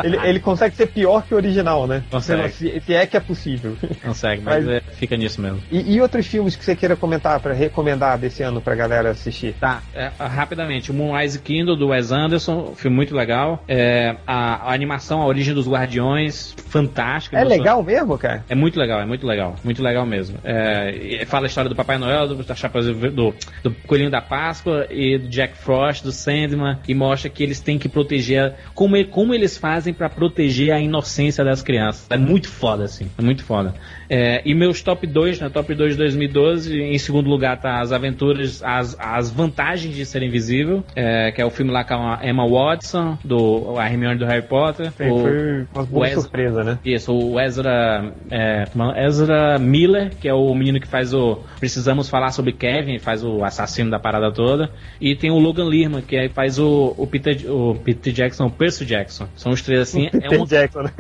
Ele, 0.05 0.17
ele 0.25 0.41
consegue 0.41 0.77
ser 0.77 0.89
pior 0.89 1.23
que 1.23 1.33
o 1.33 1.37
original, 1.37 1.87
né? 1.87 2.03
Consegue. 2.11 2.51
Se, 2.51 2.81
se 2.81 2.95
é 2.95 3.07
que 3.07 3.17
é 3.17 3.21
possível. 3.21 3.77
Consegue, 4.05 4.43
mas, 4.43 4.65
Mas- 4.65 4.75
é, 4.75 4.81
fica 4.93 5.17
nisso 5.17 5.41
mesmo. 5.41 5.59
E, 5.71 5.95
e 5.95 6.01
outros 6.03 6.27
filmes 6.27 6.55
que 6.55 6.63
você 6.65 6.77
queira 6.77 6.95
comentar 6.95 7.41
pra 7.41 7.55
recomendar 7.55 8.19
desse 8.19 8.43
ano 8.43 8.61
pra 8.61 8.75
galera 8.75 9.11
assistir? 9.11 9.55
Tá, 9.59 9.83
é, 9.95 10.11
rapidamente, 10.19 10.91
o 10.91 10.95
Moonrise 10.95 11.39
Kingdom 11.39 11.77
do 11.77 11.89
Wes 11.89 12.13
Anderson, 12.13 12.75
filme 12.77 12.95
muito 12.95 13.15
legal. 13.15 13.56
É, 13.69 14.17
a, 14.27 14.71
a 14.71 14.75
animação, 14.75 15.23
a 15.23 15.27
origem 15.27 15.55
dos 15.55 15.69
Guardiões, 15.69 16.55
fantástica. 16.69 17.39
É 17.39 17.45
legal 17.45 17.83
mesmo, 17.83 18.17
cara? 18.19 18.45
É 18.49 18.55
muito 18.55 18.79
legal, 18.79 19.01
é 19.01 19.07
muito 19.07 19.27
legal, 19.27 19.57
muito 19.65 19.83
legal 19.83 20.07
mesmo. 20.07 20.39
É, 20.45 21.25
fala 21.27 21.47
a 21.47 21.49
história 21.49 21.69
do 21.69 21.77
Papai 21.77 21.99
Noel, 21.99 22.29
do, 22.29 22.37
da 22.43 22.55
do, 23.11 23.35
do 23.63 23.71
Coelhinho 23.87 24.11
da 24.11 24.21
Páscoa 24.21 24.87
e 24.91 25.19
do 25.19 25.29
Jack 25.29 25.57
Frost, 25.57 26.03
do 26.03 26.13
Sandman, 26.13 26.79
e 26.87 26.95
mostra 26.95 27.31
que 27.31 27.43
eles 27.43 27.61
têm 27.61 27.79
que 27.79 27.89
proteger, 27.89 28.55
como, 28.75 29.03
como 29.07 29.35
eles 29.35 29.57
fazem 29.57 29.93
pra 29.93 30.09
proteger 30.09 30.73
a 30.73 30.81
inocência 30.81 31.45
das 31.45 31.63
crianças. 31.63 32.07
É 32.11 32.17
muito 32.17 32.49
foda, 32.49 32.85
assim, 32.85 33.11
é 33.19 33.23
muito 33.23 33.45
foda. 33.45 33.75
É, 34.09 34.43
e 34.45 34.55
meus 34.55 34.83
top 34.83 35.07
2, 35.07 35.41
né, 35.41 35.49
top 35.49 35.75
2 35.75 35.93
de 35.93 35.99
2012, 35.99 36.81
em 36.81 36.99
segundo 36.99 37.29
lugar 37.29 37.61
tá 37.61 37.81
as 37.81 37.93
aventuras, 37.93 38.63
as, 38.63 38.97
as 38.99 39.31
vantagens 39.31 39.95
de 39.95 40.05
ser 40.07 40.23
invisível, 40.23 40.85
é, 40.95 41.33
que 41.33 41.41
é 41.41 41.45
o 41.45 41.51
filme 41.51 41.71
lá 41.73 41.85
com 41.85 41.95
a 41.95 42.21
Emma 42.23 42.47
Watson, 42.49 43.19
do 43.25 43.79
a 43.79 43.87
Hermione 43.91 44.19
do 44.19 44.25
Harry 44.27 44.43
Potter. 44.47 44.91
Foi, 44.93 45.11
o- 45.11 45.19
foi 45.19 45.67
uma 45.75 45.85
boa 45.85 46.05
Wes- 46.07 46.15
surpresa, 46.15 46.63
né? 46.65 46.79
isso, 46.85 47.13
o 47.13 47.41
Ezra, 47.41 48.13
é, 48.31 48.65
é? 48.97 49.07
Ezra 49.07 49.59
Miller, 49.59 50.11
que 50.21 50.29
é 50.29 50.35
o 50.35 50.55
menino 50.55 50.81
que 50.81 50.87
faz 50.87 51.13
o 51.13 51.41
Precisamos 51.59 52.09
Falar 52.09 52.31
sobre 52.31 52.53
Kevin, 52.53 52.99
faz 52.99 53.25
o 53.25 53.45
assassino 53.45 53.91
da 53.91 53.99
parada 53.99 54.31
toda. 54.33 54.71
E 55.01 55.15
tem 55.17 55.31
o 55.31 55.39
Logan 55.39 55.65
Lerman, 55.65 56.03
que 56.03 56.17
aí 56.17 56.29
faz 56.29 56.59
o, 56.59 56.95
o, 56.97 57.07
Peter, 57.07 57.51
o 57.51 57.75
Peter 57.75 58.13
Jackson, 58.13 58.47
o 58.47 58.51
Percy 58.51 58.85
Jackson. 58.85 59.27
São 59.37 59.53
os 59.53 59.63
três 59.63 59.81
assim. 59.81 60.09
É 60.13 60.31
um, 60.31 60.45
Jackson, 60.45 60.83
né? 60.83 60.91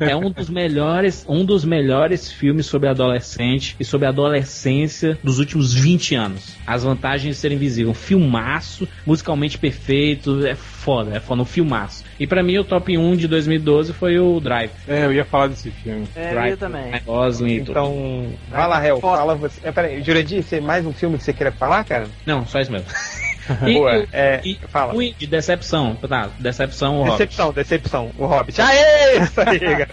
é 0.00 0.16
um 0.16 0.30
dos 0.30 0.48
melhores, 0.50 1.24
um 1.28 1.44
dos 1.44 1.64
melhores 1.64 2.25
filmes 2.30 2.66
sobre 2.66 2.88
adolescente 2.88 3.76
e 3.78 3.84
sobre 3.84 4.06
a 4.06 4.10
adolescência 4.10 5.18
dos 5.22 5.38
últimos 5.38 5.74
20 5.74 6.14
anos. 6.14 6.56
As 6.66 6.82
vantagens 6.84 7.36
de 7.36 7.40
ser 7.40 7.52
invisível. 7.52 7.90
Um 7.90 7.94
filmaço, 7.94 8.88
musicalmente 9.04 9.58
perfeito, 9.58 10.46
é 10.46 10.54
foda, 10.54 11.16
é 11.16 11.20
foda, 11.20 11.42
um 11.42 11.46
filmaço. 11.46 12.04
E 12.18 12.26
pra 12.26 12.42
mim 12.42 12.58
o 12.58 12.64
top 12.64 12.96
1 12.96 13.16
de 13.16 13.28
2012 13.28 13.92
foi 13.92 14.18
o 14.18 14.40
Drive. 14.40 14.70
É, 14.86 15.04
eu 15.04 15.12
ia 15.12 15.24
falar 15.24 15.48
desse 15.48 15.70
filme. 15.70 16.06
É, 16.14 16.30
Drive, 16.30 16.50
eu 16.52 16.56
também. 16.56 17.00
Gosling 17.04 17.54
e 17.54 17.58
tudo. 17.60 17.70
Então, 17.72 18.32
vai 18.50 18.68
lá, 18.68 18.84
Hel, 18.84 19.00
fala 19.00 19.34
você. 19.34 19.60
É, 19.62 19.72
peraí, 19.72 20.02
Jurandir, 20.02 20.42
você 20.42 20.60
mais 20.60 20.86
um 20.86 20.92
filme 20.92 21.18
que 21.18 21.24
você 21.24 21.32
queira 21.32 21.52
falar, 21.52 21.84
cara? 21.84 22.06
Não, 22.24 22.46
só 22.46 22.60
isso 22.60 22.72
mesmo. 22.72 22.86
Boa, 23.72 23.98
e, 23.98 24.08
é, 24.12 24.40
e 24.44 24.58
fala. 24.68 24.92
ruim 24.92 25.14
de 25.16 25.26
decepção. 25.26 25.94
Tá, 25.94 26.30
decepção 26.38 26.96
o 26.96 27.04
Hobbit. 27.04 27.18
Decepção, 27.18 27.52
decepção. 27.52 28.10
O 28.18 28.26
Hobbit. 28.26 28.60
Aê! 28.60 29.22
Isso 29.22 29.40
aí, 29.40 29.60
cara. 29.60 29.88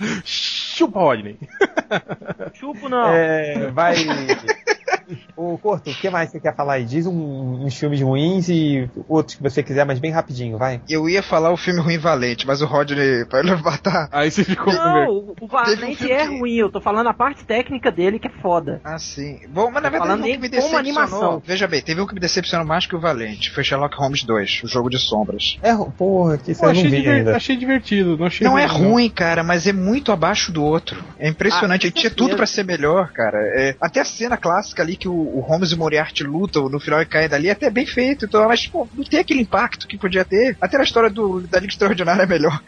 Chupa, 0.78 1.00
Rodney. 1.00 1.36
Chupo 2.54 2.88
não. 2.88 3.08
É, 3.08 3.68
vai. 3.72 3.96
Ô, 5.36 5.56
Corto, 5.58 5.90
o 5.90 5.94
que 5.94 6.10
mais 6.10 6.30
você 6.30 6.40
quer 6.40 6.54
falar 6.54 6.74
aí? 6.74 6.84
Diz 6.84 7.06
um- 7.06 7.64
uns 7.64 7.76
filmes 7.76 8.00
ruins 8.00 8.48
e 8.48 8.88
outros 9.08 9.36
que 9.36 9.42
você 9.42 9.62
quiser, 9.62 9.84
mas 9.86 9.98
bem 9.98 10.10
rapidinho, 10.10 10.58
vai. 10.58 10.80
Eu 10.88 11.08
ia 11.08 11.22
falar 11.22 11.50
o 11.50 11.56
filme 11.56 11.80
Ruim 11.80 11.98
Valente, 11.98 12.46
mas 12.46 12.60
o 12.62 12.66
Rodney 12.66 13.24
vai 13.30 13.42
levantar. 13.42 14.08
Aí 14.12 14.30
você 14.30 14.44
ficou 14.44 14.66
com 14.66 14.72
Não, 14.72 14.94
vergonha. 14.94 15.32
o, 15.40 15.46
Valente 15.46 16.10
é 16.12 16.24
ruim, 16.24 16.54
eu 16.56 16.70
tô 16.70 16.80
falando 16.80 17.08
a 17.08 17.14
parte 17.14 17.44
técnica 17.44 17.90
dele 17.90 18.18
que 18.18 18.28
é 18.28 18.32
foda. 18.42 18.80
Ah, 18.84 18.98
sim. 18.98 19.40
Bom, 19.48 19.70
mas 19.70 19.82
na 19.82 19.88
Tô 19.88 19.90
verdade 19.90 20.02
falando 20.08 20.20
um 20.20 20.24
que 20.32 20.38
me 20.38 20.48
decepcionou. 20.48 20.78
animação. 20.78 21.42
Veja 21.44 21.66
bem, 21.66 21.80
teve 21.80 22.00
um 22.00 22.06
que 22.06 22.14
me 22.14 22.20
decepcionou 22.20 22.66
mais 22.66 22.86
que 22.86 22.94
o 22.96 23.00
Valente. 23.00 23.50
Foi 23.50 23.64
Sherlock 23.64 23.96
Holmes 23.96 24.24
2, 24.24 24.62
o 24.64 24.68
jogo 24.68 24.90
de 24.90 24.98
sombras. 24.98 25.58
É, 25.62 25.74
porra, 25.96 26.36
que 26.38 26.50
eu 26.52 26.56
não 26.60 26.70
achei, 26.70 26.82
vi 26.84 26.90
diver- 26.98 27.16
ainda. 27.18 27.36
achei 27.36 27.56
divertido. 27.56 28.16
Não, 28.18 28.26
achei 28.26 28.46
Não 28.46 28.58
é 28.58 28.66
ruim, 28.66 28.88
ruim, 28.88 29.10
cara, 29.10 29.42
mas 29.42 29.66
é 29.66 29.72
muito 29.72 30.12
abaixo 30.12 30.52
do 30.52 30.62
outro. 30.62 31.02
É 31.18 31.28
impressionante. 31.28 31.86
Ah, 31.86 31.90
tinha 31.90 32.10
tudo 32.10 32.36
pra 32.36 32.46
ser 32.46 32.64
melhor, 32.64 33.12
cara. 33.12 33.38
É, 33.54 33.74
até 33.80 34.00
a 34.00 34.04
cena 34.04 34.36
clássica 34.36 34.77
ali 34.82 34.96
que 34.96 35.08
o, 35.08 35.12
o 35.14 35.40
Holmes 35.40 35.70
e 35.70 35.74
o 35.74 35.78
Moriarty 35.78 36.24
lutam 36.24 36.68
no 36.68 36.80
final 36.80 37.00
e 37.02 37.06
caem 37.06 37.28
dali 37.28 37.48
é 37.48 37.52
até 37.52 37.70
bem 37.70 37.86
feito. 37.86 38.24
Então, 38.24 38.46
mas, 38.48 38.66
pô, 38.66 38.86
não 38.94 39.04
tem 39.04 39.20
aquele 39.20 39.40
impacto 39.42 39.86
que 39.86 39.96
podia 39.98 40.24
ter. 40.24 40.56
Até 40.60 40.78
na 40.78 40.84
história 40.84 41.10
do, 41.10 41.40
da 41.42 41.58
Liga 41.60 41.72
Extraordinária 41.72 42.22
é 42.22 42.26
melhor. 42.26 42.60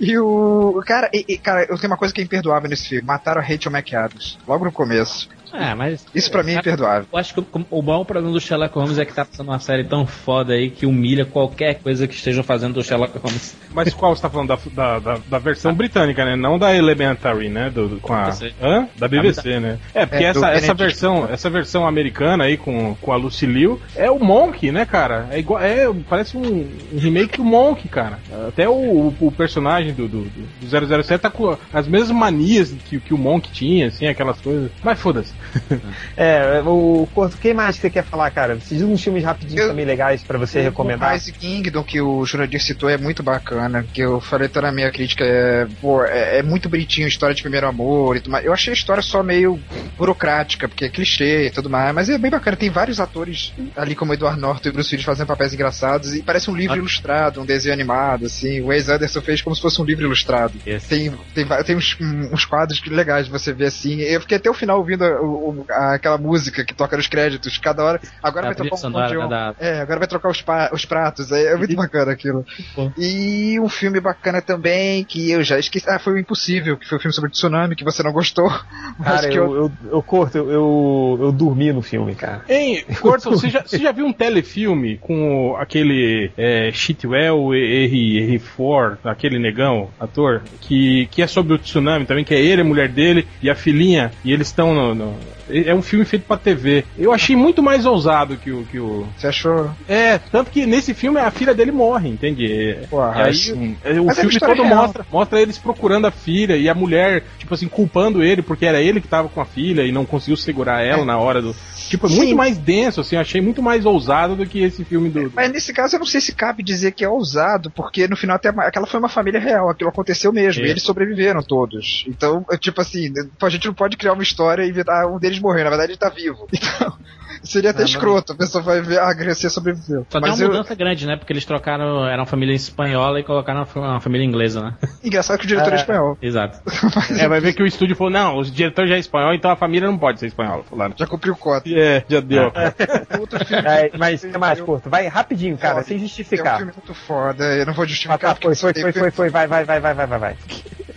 E 0.00 0.16
o. 0.18 0.82
Cara, 0.86 1.10
e- 1.12 1.24
e, 1.28 1.38
cara, 1.38 1.62
eu 1.68 1.76
tenho 1.78 1.90
uma 1.92 1.96
coisa 1.98 2.12
que 2.14 2.20
é 2.20 2.24
imperdoável 2.24 2.68
nesse 2.70 2.88
filme. 2.88 3.06
Mataram 3.06 3.40
a 3.40 3.44
Rachel 3.44 3.72
McAdams. 3.72 4.38
Logo 4.46 4.64
no 4.64 4.72
começo. 4.72 5.28
É, 5.54 5.74
mas. 5.74 6.04
Isso 6.14 6.30
pra 6.30 6.42
mim 6.42 6.52
é 6.52 6.58
imperdoável. 6.58 7.06
Eu 7.12 7.18
acho 7.18 7.32
que 7.34 7.40
o, 7.40 7.46
o 7.70 7.82
maior 7.82 8.04
problema 8.04 8.32
do 8.32 8.40
Sherlock 8.40 8.74
Holmes 8.74 8.98
é 8.98 9.04
que 9.04 9.14
tá 9.14 9.24
passando 9.24 9.48
uma 9.48 9.58
série 9.60 9.84
tão 9.84 10.04
foda 10.06 10.52
aí 10.54 10.68
que 10.70 10.84
humilha 10.86 11.24
qualquer 11.24 11.74
coisa 11.80 12.06
que 12.08 12.14
estejam 12.14 12.42
fazendo 12.42 12.74
do 12.74 12.82
Sherlock 12.82 13.16
Holmes. 13.18 13.56
Mas 13.72 13.94
qual 13.94 14.14
você 14.14 14.22
tá 14.22 14.30
falando? 14.30 14.48
Da, 14.48 14.58
da, 14.74 14.98
da, 14.98 15.20
da 15.28 15.38
versão 15.38 15.72
britânica, 15.74 16.24
né? 16.24 16.34
Não 16.36 16.58
da 16.58 16.74
Elementary, 16.74 17.48
né? 17.48 17.70
Do, 17.70 17.88
do- 17.88 18.00
com 18.00 18.12
a. 18.12 18.30
Hã? 18.62 18.88
Da 18.98 19.06
BBC, 19.08 19.60
né? 19.60 19.78
É, 19.94 20.04
porque 20.06 20.24
É, 20.24 20.28
essa, 20.28 20.48
essa 20.50 20.74
versão 20.74 21.28
essa 21.30 21.48
versão 21.50 21.86
americana 21.86 22.44
aí 22.44 22.56
com, 22.56 22.94
com 23.00 23.12
a 23.12 23.16
Lucy 23.16 23.46
Liu 23.46 23.80
é 23.96 24.10
o 24.10 24.18
Monk, 24.18 24.70
né, 24.72 24.84
cara? 24.84 25.28
É 25.30 25.38
igual, 25.38 25.60
é, 25.62 25.86
parece 26.08 26.36
um, 26.36 26.68
um 26.92 26.98
remake 26.98 27.36
do 27.36 27.44
Monk, 27.44 27.86
cara. 27.88 28.18
Até 28.48 28.68
o, 28.68 28.72
o, 28.72 29.16
o 29.20 29.32
personagem 29.32 29.92
do, 29.92 30.08
do, 30.08 30.24
do 30.24 31.02
007 31.02 31.20
tá 31.22 31.30
com 31.30 31.56
as 31.72 31.86
mesmas 31.86 32.10
manias 32.10 32.72
que, 32.88 32.98
que 33.00 33.14
o 33.14 33.18
Monk 33.18 33.50
tinha, 33.52 33.86
assim, 33.88 34.06
aquelas 34.06 34.40
coisas. 34.40 34.70
Mas 34.82 34.98
foda-se. 35.00 35.32
É, 36.16 36.60
o 36.64 37.06
Corto, 37.12 37.36
o 37.36 37.38
que 37.38 37.52
mais 37.54 37.76
que 37.76 37.82
você 37.82 37.90
quer 37.90 38.04
falar, 38.04 38.30
cara? 38.30 38.54
Você 38.60 38.74
diz 38.74 38.84
uns 38.84 39.02
filmes 39.02 39.24
rapidinhos 39.24 39.62
Eu- 39.62 39.68
também 39.68 39.84
legais 39.84 40.22
pra 40.22 40.38
você 40.38 40.60
recomendar. 40.60 41.10
O 41.10 41.12
Rise 41.14 41.32
Kingdom, 41.32 41.82
que 41.82 42.00
o 42.00 42.24
Jurandir 42.24 42.60
citou, 42.62 42.88
é 42.88 42.96
muito 42.96 43.22
bacana. 43.22 43.84
Que 43.92 44.00
eu 44.02 44.20
falei 44.20 44.46
até 44.46 44.60
na 44.60 44.72
minha 44.72 44.90
crítica, 44.90 45.24
é, 45.24 45.66
pô, 45.80 46.02
é, 46.04 46.38
é 46.38 46.42
muito 46.42 46.68
bonitinho, 46.68 47.08
história 47.08 47.34
de 47.34 47.42
primeiro 47.42 47.66
amor 47.66 48.16
e 48.16 48.20
tudo 48.20 48.32
mais. 48.32 48.44
Eu 48.44 48.52
achei 48.52 48.72
a 48.72 48.76
história 48.76 49.02
só 49.02 49.22
meio 49.22 49.58
burocrática, 49.96 50.68
porque 50.68 50.84
é 50.84 50.88
clichê 50.88 51.46
e 51.46 51.50
tudo 51.50 51.70
mais, 51.70 51.94
mas 51.94 52.08
é 52.08 52.18
bem 52.18 52.30
bacana. 52.30 52.56
Tem 52.56 52.70
vários 52.70 53.00
atores 53.00 53.52
ali, 53.76 53.94
como 53.94 54.12
Edward 54.14 54.40
Norton 54.40 54.68
e 54.68 54.72
Bruce 54.72 54.94
Willis, 54.94 55.04
fazendo 55.04 55.26
papéis 55.26 55.52
engraçados, 55.52 56.14
e 56.14 56.22
parece 56.22 56.50
um 56.50 56.54
livro 56.56 56.76
ilustrado, 56.76 57.40
um 57.40 57.46
desenho 57.46 57.74
animado, 57.74 58.26
assim. 58.26 58.60
O 58.60 58.66
Wes 58.66 58.88
Anderson 58.88 59.20
fez 59.20 59.42
como 59.42 59.54
se 59.54 59.62
fosse 59.62 59.80
um 59.80 59.84
livro 59.84 60.04
ilustrado. 60.04 60.58
Esse. 60.66 60.88
Tem, 60.88 61.10
tem, 61.34 61.46
tem 61.64 61.76
uns, 61.76 61.96
uns 62.00 62.44
quadros 62.44 62.80
legais 62.86 63.26
de 63.26 63.32
você 63.32 63.52
ver 63.52 63.66
assim. 63.66 64.00
Eu 64.00 64.20
fiquei 64.20 64.36
até 64.36 64.50
o 64.50 64.54
final 64.54 64.78
ouvindo 64.78 65.04
a- 65.04 65.20
o- 65.34 65.66
aquela 65.68 66.18
música 66.18 66.64
que 66.64 66.74
toca 66.74 66.96
nos 66.96 67.06
créditos, 67.06 67.58
cada 67.58 67.84
hora. 67.84 68.00
Agora 68.22 68.46
A 68.46 68.48
vai 68.50 68.54
tocar 68.56 68.88
um 68.88 69.28
da- 69.28 69.54
É, 69.58 69.80
agora 69.80 69.98
vai 69.98 70.08
trocar 70.08 70.30
os, 70.30 70.42
pa- 70.42 70.70
os 70.72 70.84
pratos. 70.84 71.30
É, 71.32 71.52
é 71.52 71.56
muito 71.56 71.74
bacana 71.76 72.12
aquilo. 72.12 72.44
Bom. 72.76 72.92
E 72.96 73.58
um 73.60 73.68
filme 73.68 74.00
bacana 74.00 74.40
também, 74.40 75.04
que 75.04 75.30
eu 75.30 75.42
já 75.42 75.58
esqueci. 75.58 75.88
Ah, 75.88 75.98
foi 75.98 76.14
o 76.14 76.18
Impossível, 76.18 76.76
que 76.76 76.88
foi 76.88 76.98
o 76.98 77.00
filme 77.00 77.14
sobre 77.14 77.30
tsunami, 77.30 77.76
que 77.76 77.84
você 77.84 78.02
não 78.02 78.12
gostou. 78.12 78.48
Mas 78.98 79.08
Cara, 79.08 79.28
que 79.28 79.38
eu, 79.38 79.54
eu, 79.54 79.72
eu 79.90 80.02
Corto, 80.02 80.38
eu, 80.38 80.50
eu, 80.50 81.18
eu 81.22 81.32
dormi 81.32 81.72
no 81.72 81.82
filme, 81.82 82.14
cara. 82.14 82.42
Hein, 82.48 82.84
Corto, 83.00 83.30
você 83.30 83.48
já, 83.50 83.62
você 83.62 83.78
já 83.78 83.90
viu 83.92 84.06
um 84.06 84.12
telefilme 84.12 84.98
com 84.98 85.56
aquele 85.58 86.30
é, 86.36 86.70
Shitwell 86.72 87.52
R, 87.54 88.18
R 88.18 88.38
Ford, 88.38 88.98
aquele 89.04 89.38
negão, 89.38 89.90
ator, 89.98 90.42
que, 90.60 91.06
que 91.10 91.22
é 91.22 91.26
sobre 91.26 91.54
o 91.54 91.58
tsunami 91.58 92.04
também, 92.06 92.24
que 92.24 92.34
é 92.34 92.40
ele, 92.40 92.60
a 92.62 92.64
mulher 92.64 92.88
dele 92.88 93.26
e 93.42 93.50
a 93.50 93.54
filhinha, 93.54 94.12
e 94.24 94.32
eles 94.32 94.48
estão 94.48 94.74
no, 94.74 94.94
no- 94.94 95.16
É 95.48 95.74
um 95.74 95.82
filme 95.82 96.04
feito 96.04 96.24
pra 96.26 96.36
TV. 96.38 96.84
Eu 96.96 97.12
achei 97.12 97.36
muito 97.36 97.62
mais 97.62 97.84
ousado 97.84 98.36
que 98.36 98.50
o, 98.50 98.64
que 98.64 98.78
o. 98.78 99.06
Você 99.16 99.26
achou? 99.26 99.70
É, 99.86 100.16
tanto 100.18 100.50
que 100.50 100.64
nesse 100.64 100.94
filme 100.94 101.20
a 101.20 101.30
filha 101.30 101.54
dele 101.54 101.70
morre, 101.70 102.08
entende? 102.08 102.78
Pô, 102.88 103.00
e 103.00 103.12
aí, 103.20 103.30
assim. 103.30 103.76
é, 103.84 104.00
o 104.00 104.10
é 104.10 104.14
filme 104.14 104.38
todo 104.40 104.62
real. 104.62 104.76
mostra, 104.76 105.06
mostra 105.12 105.40
eles 105.40 105.58
procurando 105.58 106.06
a 106.06 106.10
filha 106.10 106.56
e 106.56 106.68
a 106.68 106.74
mulher, 106.74 107.24
tipo 107.38 107.52
assim, 107.52 107.68
culpando 107.68 108.22
ele 108.22 108.40
porque 108.40 108.64
era 108.64 108.80
ele 108.80 109.00
que 109.00 109.08
tava 109.08 109.28
com 109.28 109.40
a 109.40 109.44
filha 109.44 109.82
e 109.82 109.92
não 109.92 110.06
conseguiu 110.06 110.36
segurar 110.36 110.82
ela 110.82 111.02
É. 111.02 111.04
na 111.04 111.18
hora 111.18 111.42
do. 111.42 111.54
Tipo, 111.88 112.06
é 112.06 112.10
Sim. 112.10 112.16
muito 112.16 112.36
mais 112.36 112.56
denso, 112.58 113.00
assim, 113.00 113.16
achei 113.16 113.40
muito 113.40 113.62
mais 113.62 113.84
ousado 113.84 114.34
do 114.36 114.46
que 114.46 114.60
esse 114.62 114.84
filme 114.84 115.08
do. 115.10 115.30
Mas 115.34 115.52
nesse 115.52 115.72
caso 115.72 115.96
eu 115.96 115.98
não 116.00 116.06
sei 116.06 116.20
se 116.20 116.34
cabe 116.34 116.62
dizer 116.62 116.92
que 116.92 117.04
é 117.04 117.08
ousado, 117.08 117.70
porque 117.70 118.08
no 118.08 118.16
final 118.16 118.36
até 118.36 118.48
aquela 118.48 118.86
foi 118.86 118.98
uma 118.98 119.08
família 119.08 119.40
real, 119.40 119.68
aquilo 119.68 119.90
aconteceu 119.90 120.32
mesmo, 120.32 120.62
É. 120.64 120.66
e 120.66 120.70
eles 120.70 120.82
sobreviveram 120.82 121.42
todos. 121.42 122.04
Então, 122.08 122.44
é 122.50 122.56
tipo 122.56 122.80
assim, 122.80 123.12
a 123.40 123.48
gente 123.48 123.66
não 123.66 123.74
pode 123.74 123.96
criar 123.96 124.12
uma 124.14 124.22
história 124.22 124.64
e 124.64 124.70
inventar 124.70 125.06
um 125.06 125.18
deles 125.18 125.38
morrer, 125.38 125.64
na 125.64 125.70
verdade 125.70 125.92
ele 125.92 125.98
tá 125.98 126.08
vivo. 126.08 126.48
Então, 126.74 126.96
Seria 127.44 127.70
até 127.70 127.82
Ah, 127.82 127.86
escroto, 127.86 128.32
a 128.32 128.36
pessoa 128.36 128.62
vai 128.64 128.80
ver, 128.80 128.98
ah, 128.98 129.08
a 129.08 129.14
Garcia 129.14 129.50
sobreviveu. 129.50 130.06
Só 130.10 130.18
deu 130.18 130.28
Mas 130.28 130.40
uma 130.40 130.46
eu, 130.46 130.50
mudança 130.52 130.74
grande, 130.74 131.06
né? 131.06 131.16
Porque 131.16 131.32
eles 131.32 131.44
trocaram, 131.44 132.06
era 132.06 132.18
uma 132.20 132.26
família 132.26 132.54
espanhola 132.54 133.20
e 133.20 133.24
colocaram 133.24 133.60
uma 133.60 133.66
fa- 133.66 133.80
uma 133.80 134.00
família 134.00 134.24
inglesa, 134.24 134.60
né? 134.62 134.74
engraçado 135.02 135.38
que 135.38 135.44
o 135.44 135.48
diretor 135.48 135.72
é, 135.72 135.76
É. 135.76 135.78
espanhol. 135.80 136.18
Exato. 136.22 136.58
É, 137.18 137.28
vai 137.28 137.40
ver 137.40 137.52
que 137.52 137.62
o 137.62 137.66
estúdio 137.66 137.94
falou, 137.96 138.12
não, 138.12 138.38
o 138.38 138.44
diretor 138.44 138.86
já 138.86 138.96
é 138.96 138.98
espanhol, 138.98 139.34
então 139.34 139.50
a 139.50 139.56
família 139.56 139.88
não 139.88 139.98
pode 139.98 140.18
ser 140.20 140.26
espanhola. 140.26 140.62
Falaram. 140.64 140.94
Já 140.96 141.06
cumpriu 141.06 141.34
o 141.34 141.36
cota. 141.36 141.68
É, 141.68 142.02
já 142.08 142.20
deu. 142.20 142.50
Outro 143.20 143.44
filme. 143.44 143.62
É, 143.66 143.90
mas 143.98 144.20
tem 144.22 144.30
mais 144.38 144.60
curto. 144.60 144.88
Vai 144.88 145.06
rapidinho, 145.06 145.56
cara, 145.58 145.82
sem 145.82 145.96
É 145.96 146.00
um 146.00 146.02
justificar. 146.02 146.56
filme 146.58 146.72
muito 146.74 146.94
foda, 146.94 147.44
eu 147.44 147.66
não 147.66 147.74
vou 147.74 147.84
Ah, 147.84 147.88
justificar. 147.88 148.18
tá, 148.18 148.34
foi, 148.34 148.54
foi, 148.54 148.72
foi, 148.74 148.92
foi, 148.92 149.10
foi, 149.10 149.28
vai, 149.30 149.46
vai, 149.46 149.64
vai, 149.64 149.80
vai, 149.80 149.94
vai, 149.94 150.06
vai, 150.06 150.18
vai. 150.18 150.36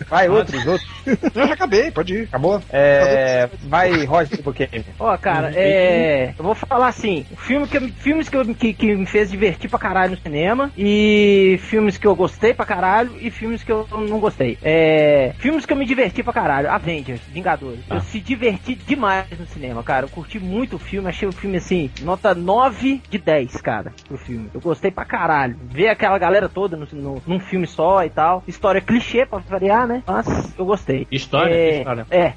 Vai, 0.08 0.28
outros, 0.30 0.66
outros. 0.66 0.88
Eu 1.34 1.46
já 1.48 1.52
acabei, 1.54 1.90
pode 1.90 2.14
ir. 2.14 2.22
Acabou? 2.24 2.62
É, 2.70 3.46
vai, 3.64 4.04
Roger 4.06 4.40
Buchanan. 4.42 4.82
Ó, 4.98 5.14
cara, 5.18 5.52
é. 5.54 6.34
Eu 6.38 6.44
vou 6.44 6.54
falar 6.54 6.88
assim: 6.88 7.26
filme 7.36 7.66
que, 7.66 7.80
filmes 7.92 8.28
que, 8.28 8.36
eu, 8.36 8.44
que, 8.54 8.72
que 8.72 8.94
me 8.94 9.06
fez 9.06 9.30
divertir 9.30 9.68
pra 9.68 9.78
caralho 9.78 10.12
no 10.12 10.16
cinema, 10.18 10.70
e 10.76 11.58
filmes 11.62 11.98
que 11.98 12.06
eu 12.06 12.14
gostei 12.14 12.54
pra 12.54 12.64
caralho, 12.64 13.16
e 13.20 13.30
filmes 13.30 13.62
que 13.64 13.72
eu 13.72 13.86
não 13.90 14.20
gostei. 14.20 14.56
É. 14.62 15.34
Filmes 15.38 15.66
que 15.66 15.72
eu 15.72 15.76
me 15.76 15.84
diverti 15.84 16.22
pra 16.22 16.32
caralho: 16.32 16.70
Avengers, 16.70 17.20
Vingadores. 17.28 17.80
Eu 17.90 18.00
se 18.00 18.20
diverti 18.20 18.74
demais 18.74 19.26
no 19.38 19.46
cinema, 19.46 19.82
cara. 19.82 20.06
Eu 20.06 20.10
curti 20.10 20.38
muito 20.38 20.76
o 20.76 20.78
filme, 20.78 21.08
achei 21.08 21.28
o 21.28 21.32
filme 21.32 21.56
assim, 21.56 21.90
nota 22.02 22.34
9 22.34 23.02
de 23.10 23.18
10, 23.18 23.60
cara, 23.60 23.92
pro 24.06 24.16
filme. 24.16 24.48
Eu 24.54 24.60
gostei 24.60 24.90
pra 24.90 25.04
caralho. 25.04 25.56
Ver 25.70 25.88
aquela 25.88 26.18
galera 26.18 26.48
toda 26.48 26.76
no, 26.76 26.86
no- 26.92 27.22
num 27.26 27.40
filme 27.40 27.66
só 27.66 28.04
e 28.04 28.10
tal. 28.10 28.42
História 28.46 28.80
clichê 28.80 29.26
pra 29.26 29.38
variar, 29.40 29.86
né? 29.86 30.02
Mas 30.06 30.56
eu 30.58 30.64
gostei. 30.64 31.06
História? 31.10 31.54
É, 31.54 31.78
história? 31.78 32.06
é. 32.10 32.32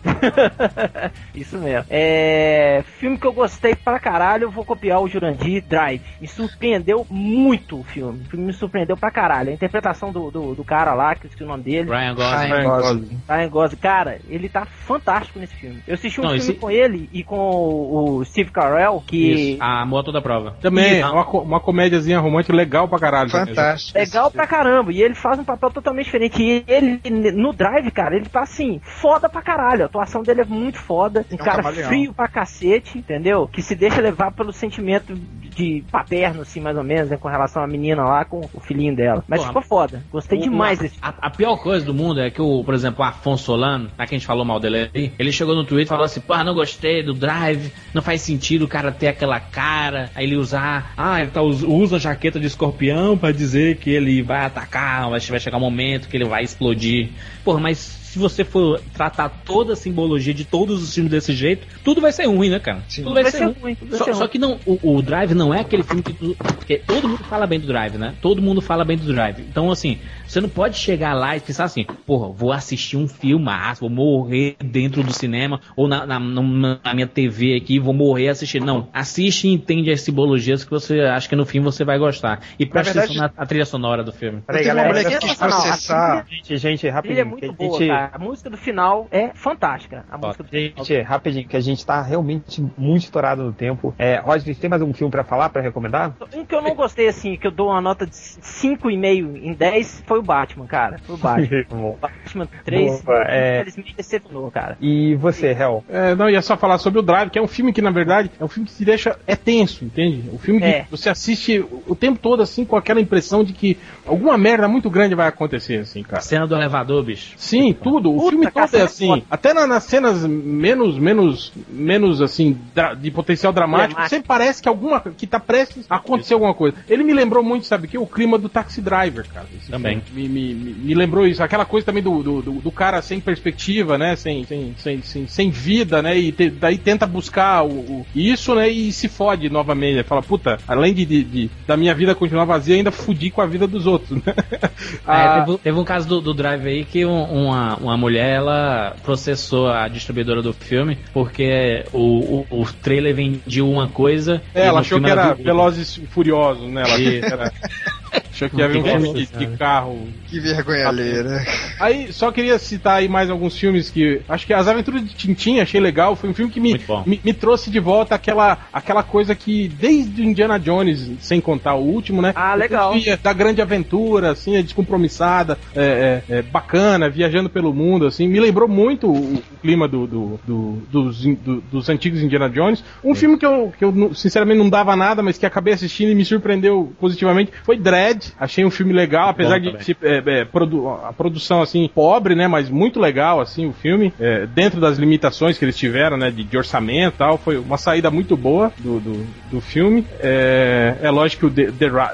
Isso 1.35 1.57
mesmo. 1.57 1.85
É. 1.89 2.83
Filme 2.99 3.17
que 3.17 3.25
eu 3.27 3.33
gostei 3.33 3.75
pra 3.75 3.90
caralho, 3.99 4.43
eu 4.45 4.51
vou 4.51 4.63
copiar 4.65 5.01
o 5.01 5.07
Jurandir 5.07 5.63
Drive. 5.67 6.01
Me 6.19 6.27
surpreendeu 6.27 7.05
muito 7.09 7.79
o 7.79 7.83
filme. 7.83 8.21
O 8.25 8.29
filme 8.29 8.45
me 8.47 8.53
surpreendeu 8.53 8.95
pra 8.97 9.11
caralho. 9.11 9.49
A 9.49 9.53
interpretação 9.53 10.11
do, 10.11 10.29
do, 10.31 10.55
do 10.55 10.63
cara 10.63 10.93
lá, 10.93 11.15
que 11.15 11.25
eu 11.25 11.29
esqueci 11.29 11.43
o 11.43 11.47
nome 11.47 11.63
dele. 11.63 11.89
Ryan 11.89 12.15
Gosling. 12.15 12.47
Ryan 12.47 12.63
Gosling. 12.69 13.21
Ryan 13.29 13.49
Gosling. 13.49 13.77
Cara, 13.79 14.19
ele 14.29 14.49
tá 14.49 14.65
fantástico 14.65 15.39
nesse 15.39 15.55
filme. 15.55 15.81
Eu 15.87 15.93
assisti 15.95 16.19
um 16.19 16.23
Não, 16.23 16.29
filme 16.31 16.43
esse- 16.43 16.53
com 16.53 16.69
ele 16.71 17.09
e 17.13 17.23
com 17.23 17.37
o, 17.37 18.17
o 18.19 18.25
Steve 18.25 18.51
Carell, 18.51 19.03
que. 19.05 19.51
Isso, 19.53 19.63
a 19.63 19.85
moto 19.85 20.11
da 20.11 20.21
prova. 20.21 20.55
Também, 20.61 20.99
Isso. 20.99 21.05
é 21.07 21.09
uma, 21.09 21.25
uma 21.41 21.59
comédiazinha 21.59 22.19
romântica 22.19 22.55
legal 22.55 22.87
pra 22.87 22.99
caralho. 22.99 23.29
Fantástico. 23.29 23.97
Legal 23.97 24.29
pra 24.31 24.47
caramba, 24.47 24.91
e 24.91 25.01
ele 25.01 25.15
faz 25.15 25.39
um 25.39 25.43
papel 25.43 25.71
totalmente 25.71 26.05
diferente. 26.05 26.41
E 26.41 26.63
ele, 26.67 26.99
no 27.33 27.53
Drive, 27.53 27.89
cara, 27.91 28.15
ele 28.15 28.25
tá 28.29 28.41
assim, 28.41 28.79
foda 28.83 29.29
pra 29.29 29.41
caralho. 29.41 29.83
A 29.83 29.85
atuação 29.85 30.23
dele 30.23 30.41
é 30.41 30.45
muito 30.45 30.77
foda. 30.77 31.25
Um 31.31 31.35
É 31.35 31.35
um 31.35 31.37
cara 31.45 31.57
camaleão. 31.63 31.87
frio 31.87 32.13
pra 32.13 32.27
cacete, 32.27 32.97
entendeu? 32.97 33.47
Que 33.47 33.61
se 33.71 33.75
deixa 33.75 34.01
levar 34.01 34.31
pelo 34.33 34.51
sentimento 34.51 35.13
de 35.55 35.81
paterno, 35.89 36.41
assim, 36.41 36.59
mais 36.59 36.75
ou 36.77 36.83
menos, 36.83 37.09
né? 37.09 37.15
Com 37.15 37.29
relação 37.29 37.63
à 37.63 37.67
menina 37.67 38.03
lá, 38.03 38.25
com 38.25 38.41
o 38.53 38.59
filhinho 38.59 38.93
dela. 38.93 39.23
Mas 39.27 39.39
Pô, 39.41 39.47
ficou 39.47 39.61
foda. 39.61 40.03
Gostei 40.11 40.39
O- 40.39 40.41
demais 40.41 40.79
desse 40.79 40.97
a, 41.01 41.13
a 41.21 41.29
pior 41.29 41.55
coisa 41.57 41.85
do 41.85 41.93
mundo 41.93 42.19
é 42.19 42.29
que, 42.29 42.41
o, 42.41 42.63
por 42.65 42.73
exemplo, 42.73 43.01
o 43.01 43.07
Afonso 43.07 43.45
Solano, 43.45 43.89
na 43.97 44.05
que 44.05 44.13
a 44.13 44.17
gente 44.17 44.27
falou 44.27 44.43
mal 44.43 44.59
dele 44.59 44.89
aí, 44.93 45.11
ele 45.17 45.31
chegou 45.31 45.55
no 45.55 45.63
Twitter 45.63 45.85
e 45.85 45.87
falou 45.87 46.03
assim: 46.03 46.19
pô, 46.19 46.35
não 46.43 46.53
gostei 46.53 47.01
do 47.01 47.13
Drive, 47.13 47.71
não 47.93 48.01
faz 48.01 48.21
sentido 48.21 48.65
o 48.65 48.67
cara 48.67 48.91
ter 48.91 49.07
aquela 49.07 49.39
cara, 49.39 50.09
aí 50.13 50.25
ele 50.25 50.35
usar, 50.35 50.91
ah, 50.97 51.21
ele 51.21 51.31
tá, 51.31 51.41
us- 51.41 51.63
usa 51.63 51.95
a 51.95 51.99
jaqueta 51.99 52.39
de 52.39 52.47
escorpião 52.47 53.17
pra 53.17 53.31
dizer 53.31 53.77
que 53.77 53.89
ele 53.89 54.21
vai 54.21 54.45
atacar, 54.45 55.09
vai 55.09 55.19
vai 55.21 55.39
chegar 55.39 55.57
um 55.57 55.61
momento 55.61 56.09
que 56.09 56.17
ele 56.17 56.25
vai 56.25 56.43
explodir. 56.43 57.09
Porra, 57.43 57.59
mas 57.59 58.00
se 58.11 58.19
você 58.19 58.43
for 58.43 58.81
tratar 58.93 59.29
toda 59.29 59.73
a 59.73 59.75
simbologia 59.75 60.33
de 60.33 60.43
todos 60.43 60.83
os 60.83 60.93
filmes 60.93 61.09
desse 61.11 61.33
jeito, 61.33 61.65
tudo 61.83 62.01
vai 62.01 62.11
ser 62.11 62.25
ruim, 62.25 62.49
né, 62.49 62.59
cara? 62.59 62.83
Sim. 62.89 63.03
Tudo 63.03 63.13
vai, 63.13 63.23
Vai 63.23 63.31
ser 63.31 63.37
ser 63.37 63.43
ruim. 63.45 63.55
ruim, 63.61 63.77
vai 63.81 63.97
Só, 63.99 64.03
ser 64.05 64.13
só 64.13 64.19
ruim. 64.19 64.27
que 64.29 64.37
não, 64.37 64.59
o, 64.65 64.97
o 64.97 65.01
Drive 65.01 65.33
não 65.33 65.53
é 65.53 65.61
aquele 65.61 65.81
filme 65.83 66.03
que 66.03 66.11
tu, 66.13 66.35
porque 66.35 66.77
todo 66.79 67.07
mundo 67.07 67.23
fala 67.23 67.47
bem 67.47 67.59
do 67.59 67.67
Drive, 67.67 67.97
né? 67.97 68.13
Todo 68.21 68.41
mundo 68.41 68.61
fala 68.61 68.83
bem 68.83 68.97
do 68.97 69.13
Drive. 69.13 69.39
Então, 69.39 69.71
assim, 69.71 69.97
você 70.27 70.41
não 70.41 70.49
pode 70.49 70.77
chegar 70.77 71.13
lá 71.13 71.37
e 71.37 71.39
pensar 71.39 71.63
assim, 71.63 71.85
porra, 72.05 72.27
vou 72.33 72.51
assistir 72.51 72.97
um 72.97 73.07
filme, 73.07 73.45
vou 73.79 73.89
morrer 73.89 74.55
dentro 74.63 75.01
do 75.03 75.13
cinema 75.13 75.61
ou 75.75 75.87
na, 75.87 76.05
na, 76.05 76.19
na 76.19 76.93
minha 76.93 77.07
TV 77.07 77.55
aqui, 77.55 77.79
vou 77.79 77.93
morrer 77.93 78.27
assistindo. 78.27 78.65
Não, 78.65 78.87
assiste 78.93 79.47
e 79.47 79.53
entende 79.53 79.89
as 79.89 80.01
simbologias 80.01 80.63
que 80.65 80.69
você 80.71 80.99
acha 81.01 81.29
que 81.29 81.35
no 81.35 81.45
fim 81.45 81.61
você 81.61 81.85
vai 81.85 81.97
gostar. 81.97 82.41
E 82.59 82.65
presta 82.65 82.99
atenção 82.99 83.15
na 83.15 83.31
a 83.37 83.45
trilha 83.45 83.65
sonora 83.65 84.03
do 84.03 84.11
filme. 84.11 84.41
Peraí, 84.45 84.63
uma 84.65 84.67
galera. 84.73 84.89
mulher 84.89 85.05
que 85.19 85.27
quis 85.27 85.37
processar. 85.37 86.25
Gente, 86.29 86.57
gente, 86.57 86.85
Ele 86.85 86.91
rapidinho. 86.93 87.21
é 87.21 87.23
muito 87.23 87.53
boa, 87.53 87.77
gente- 87.79 87.89
cara. 88.09 88.11
A 88.15 88.19
música 88.19 88.49
do 88.49 88.57
final 88.57 89.07
é 89.11 89.29
fantástica. 89.33 90.05
A 90.09 90.17
música 90.17 90.43
do 90.43 90.49
final. 90.49 90.85
Gente, 90.85 91.01
rapidinho, 91.01 91.47
que 91.47 91.57
a 91.57 91.59
gente 91.61 91.85
tá 91.85 92.01
realmente 92.01 92.61
muito 92.77 93.03
estourado 93.03 93.43
no 93.43 93.53
tempo. 93.53 93.93
É, 93.97 94.17
Roger, 94.19 94.55
tem 94.55 94.69
mais 94.69 94.81
um 94.81 94.93
filme 94.93 95.11
pra 95.11 95.23
falar, 95.23 95.49
pra 95.49 95.61
recomendar? 95.61 96.13
Um 96.33 96.45
que 96.45 96.55
eu 96.55 96.61
não 96.61 96.75
gostei, 96.75 97.07
assim, 97.07 97.35
que 97.35 97.47
eu 97.47 97.51
dou 97.51 97.67
uma 97.69 97.81
nota 97.81 98.05
de 98.05 98.15
5,5 98.15 99.35
em 99.43 99.53
10, 99.53 100.03
foi 100.05 100.19
o 100.19 100.23
Batman, 100.23 100.65
cara. 100.65 100.97
Foi 100.99 101.15
o 101.15 101.17
Batman. 101.19 101.95
Batman 101.99 102.47
3, 102.63 103.01
Boa, 103.01 103.23
é. 103.27 103.55
infelizmente 103.61 103.95
decepcionou, 103.95 104.51
cara. 104.51 104.77
E 104.81 105.15
você, 105.15 105.47
Hel? 105.51 105.83
É, 105.89 106.15
não, 106.15 106.29
ia 106.29 106.41
só 106.41 106.55
falar 106.57 106.77
sobre 106.77 106.99
o 106.99 107.01
Drive, 107.01 107.29
que 107.29 107.39
é 107.39 107.41
um 107.41 107.47
filme 107.47 107.73
que, 107.73 107.81
na 107.81 107.91
verdade, 107.91 108.31
é 108.39 108.43
um 108.43 108.47
filme 108.47 108.67
que 108.67 108.75
te 108.75 108.85
deixa. 108.85 109.17
É 109.27 109.35
tenso, 109.35 109.83
entende? 109.85 110.29
O 110.31 110.37
filme 110.37 110.59
que 110.59 110.65
É. 110.65 110.85
você 110.89 111.09
assiste 111.09 111.59
o- 111.59 111.83
o 111.87 111.95
tempo 111.95 112.19
todo, 112.19 112.41
assim, 112.41 112.65
com 112.65 112.75
aquela 112.75 112.99
impressão 113.01 113.43
de 113.43 113.53
que 113.53 113.77
alguma 114.05 114.37
merda 114.37 114.67
muito 114.67 114.89
grande 114.89 115.15
vai 115.15 115.27
acontecer, 115.27 115.79
assim, 115.79 116.03
cara. 116.03 116.21
Cena 116.21 116.47
do 116.47 116.55
elevador, 116.55 117.03
bicho. 117.03 117.33
Sim, 117.37 117.73
tudo. 117.73 117.90
O 117.97 118.13
Puta, 118.17 118.29
filme 118.29 118.51
todo 118.51 118.75
é 118.75 118.81
assim. 118.81 119.07
foda. 119.07 119.23
Até 119.29 119.53
na- 119.53 119.67
nas 119.67 119.83
cenas 119.83 120.25
menos, 120.25 120.97
menos, 120.97 121.51
menos 121.69 122.21
assim, 122.21 122.57
de 122.99 123.11
potencial 123.11 123.51
dramático, 123.53 123.89
Dramático. 123.93 124.09
sempre 124.09 124.27
parece 124.27 124.61
que 124.61 124.69
alguma 124.69 124.99
que 124.99 125.27
tá 125.27 125.39
prestes 125.39 125.85
a 125.89 125.95
acontecer 125.95 126.33
alguma 126.33 126.53
coisa. 126.53 126.77
Ele 126.89 127.03
me 127.03 127.13
lembrou 127.13 127.43
muito, 127.43 127.65
sabe 127.65 127.87
o 127.87 127.89
que? 127.89 127.97
O 127.97 128.05
clima 128.07 128.37
do 128.37 128.49
Taxi 128.49 128.81
Driver, 128.81 129.25
cara. 129.33 129.47
Esse 129.55 129.71
Também. 129.71 130.01
Me, 130.13 130.27
me, 130.29 130.53
me- 130.53 130.93
lembrou 130.93 131.25
isso. 131.25 131.43
Aquela 131.43 131.65
coisa 131.65 131.85
também 131.85 132.03
do, 132.03 132.21
do, 132.21 132.41
do- 132.41 132.51
do 132.61 132.71
cara 132.71 133.01
sem 133.01 133.19
perspectiva, 133.19 133.97
né? 133.97 134.15
Sem, 134.15 134.43
sem, 134.43 134.73
sem, 134.77 135.01
sem, 135.01 135.27
sem 135.27 135.49
vida, 135.49 136.01
né? 136.01 136.17
E 136.17 136.31
te- 136.31 136.49
daí 136.49 136.77
tenta 136.77 137.05
buscar 137.07 137.63
o, 137.63 137.69
o- 137.71 138.05
isso, 138.15 138.53
né? 138.55 138.69
E 138.69 138.91
se 138.91 139.07
fode 139.07 139.49
novamente. 139.49 139.93
Ele 139.95 140.03
Fala, 140.03 140.21
puta, 140.21 140.57
além 140.67 140.93
de, 140.93 141.05
de- 141.05 141.23
de- 141.23 141.49
da 141.67 141.75
minha 141.77 141.93
vida 141.95 142.13
continuar 142.15 142.45
vazia, 142.45 142.75
ainda 142.75 142.91
fudi 142.91 143.29
com 143.31 143.41
a 143.41 143.45
vida 143.45 143.67
dos 143.67 143.85
outros, 143.87 144.11
né? 144.23 144.33
Ah, 145.05 145.37
É, 145.39 145.45
teve, 145.45 145.57
teve 145.59 145.79
um 145.79 145.83
caso 145.83 146.07
do, 146.07 146.21
do 146.21 146.33
Drive 146.33 146.65
aí 146.67 146.85
que 146.85 147.05
um- 147.05 147.23
uma, 147.23 147.75
uma 147.81 147.97
mulher 147.97 148.35
ela 148.37 148.95
processou 149.03 149.67
a 149.69 149.87
distribuidora 149.87 150.41
do 150.41 150.53
filme 150.53 150.97
porque 151.13 151.83
o, 151.91 152.45
o, 152.49 152.61
o 152.61 152.65
trailer 152.81 153.15
vendia 153.15 153.63
uma 153.65 153.87
coisa. 153.87 154.41
É, 154.53 154.67
ela 154.67 154.79
achou 154.81 155.01
que 155.01 155.09
era. 155.09 155.33
Velozes 155.33 155.97
e 155.97 156.05
Furiosos, 156.07 156.69
né? 156.69 156.81
Ela 156.81 156.93
achou 156.93 157.05
que 157.05 157.17
Isso. 157.17 157.25
era- 157.33 157.51
achou 158.45 158.49
que 158.57 158.61
ia 158.61 158.67
ver 158.67 158.77
um 158.79 158.83
filme 158.83 159.25
de, 159.25 159.57
carro. 159.57 160.07
Que 160.27 160.39
vergonha 160.39 160.87
alheia, 160.87 161.23
né? 161.23 161.45
Aí, 161.79 162.11
só 162.13 162.31
queria 162.31 162.57
citar 162.59 162.97
aí 162.99 163.07
mais 163.07 163.29
alguns 163.29 163.57
filmes 163.57 163.89
que. 163.89 164.21
Acho 164.27 164.45
que 164.45 164.53
As 164.53 164.67
Aventuras 164.67 165.03
de 165.03 165.13
Tintin 165.13 165.59
achei 165.59 165.79
legal. 165.79 166.15
Foi 166.15 166.29
um 166.29 166.33
filme 166.33 166.51
que 166.51 166.59
me, 166.59 166.79
me, 167.05 167.19
me 167.23 167.33
trouxe 167.33 167.69
de 167.69 167.79
volta 167.79 168.15
aquela, 168.15 168.57
aquela 168.71 169.03
coisa 169.03 169.35
que, 169.35 169.67
desde 169.67 170.21
o 170.21 170.25
Indiana 170.25 170.59
Jones, 170.59 171.11
sem 171.19 171.39
contar 171.41 171.75
o 171.75 171.83
último, 171.83 172.21
né? 172.21 172.31
Ah, 172.35 172.55
legal. 172.55 172.93
Da 173.21 173.33
grande 173.33 173.61
aventura, 173.61 174.31
assim, 174.31 174.55
é 174.55 174.61
descompromissada, 174.61 175.57
é, 175.75 176.21
é, 176.29 176.37
é, 176.37 176.41
bacana, 176.41 177.09
viajando 177.09 177.49
pelo 177.49 177.73
mundo, 177.73 178.05
assim. 178.05 178.27
Me 178.27 178.39
lembrou 178.39 178.67
muito 178.67 179.07
o, 179.07 179.35
o 179.35 179.43
clima 179.61 179.87
do, 179.87 180.05
do- 180.07 180.39
do- 180.45 180.81
dos, 180.91 181.23
do- 181.23 181.61
dos 181.61 181.89
antigos 181.89 182.21
Indiana 182.21 182.49
Jones. 182.49 182.83
Um 183.03 183.15
filme 183.15 183.37
que 183.37 183.45
eu, 183.45 183.73
que 183.77 183.83
eu, 183.83 184.13
sinceramente, 184.13 184.59
não 184.59 184.69
dava 184.69 184.95
nada, 184.95 185.21
mas 185.21 185.37
que 185.37 185.45
acabei 185.45 185.73
assistindo 185.73 186.11
e 186.11 186.15
me 186.15 186.25
surpreendeu 186.25 186.93
positivamente 186.99 187.51
foi 187.63 187.77
Dread. 187.77 188.30
Achei 188.39 188.65
um 188.65 188.71
filme 188.71 188.93
legal, 188.93 189.29
apesar 189.29 189.59
Bom 189.59 189.71
de 189.77 189.83
se- 189.83 189.97
é, 190.01 190.21
é, 190.25 190.45
produ- 190.45 190.87
a 190.89 191.13
produção 191.13 191.61
assim 191.61 191.87
pobre, 191.87 192.35
né, 192.35 192.47
mas 192.47 192.69
muito 192.69 192.99
legal 192.99 193.39
assim 193.39 193.67
o 193.67 193.73
filme, 193.73 194.13
é, 194.19 194.45
dentro 194.47 194.79
das 194.79 194.97
limitações 194.97 195.57
que 195.57 195.65
eles 195.65 195.77
tiveram, 195.77 196.17
né, 196.17 196.31
de, 196.31 196.43
de 196.43 196.57
orçamento, 196.57 197.15
e 197.15 197.17
tal, 197.17 197.37
foi 197.37 197.57
uma 197.57 197.77
saída 197.77 198.09
muito 198.11 198.35
boa 198.37 198.71
do, 198.77 198.99
do, 198.99 199.27
do 199.51 199.61
filme. 199.61 200.05
É, 200.19 200.97
é 201.01 201.09
lógico 201.11 201.41
que 201.41 201.45
o 201.47 201.71
The, 201.71 201.71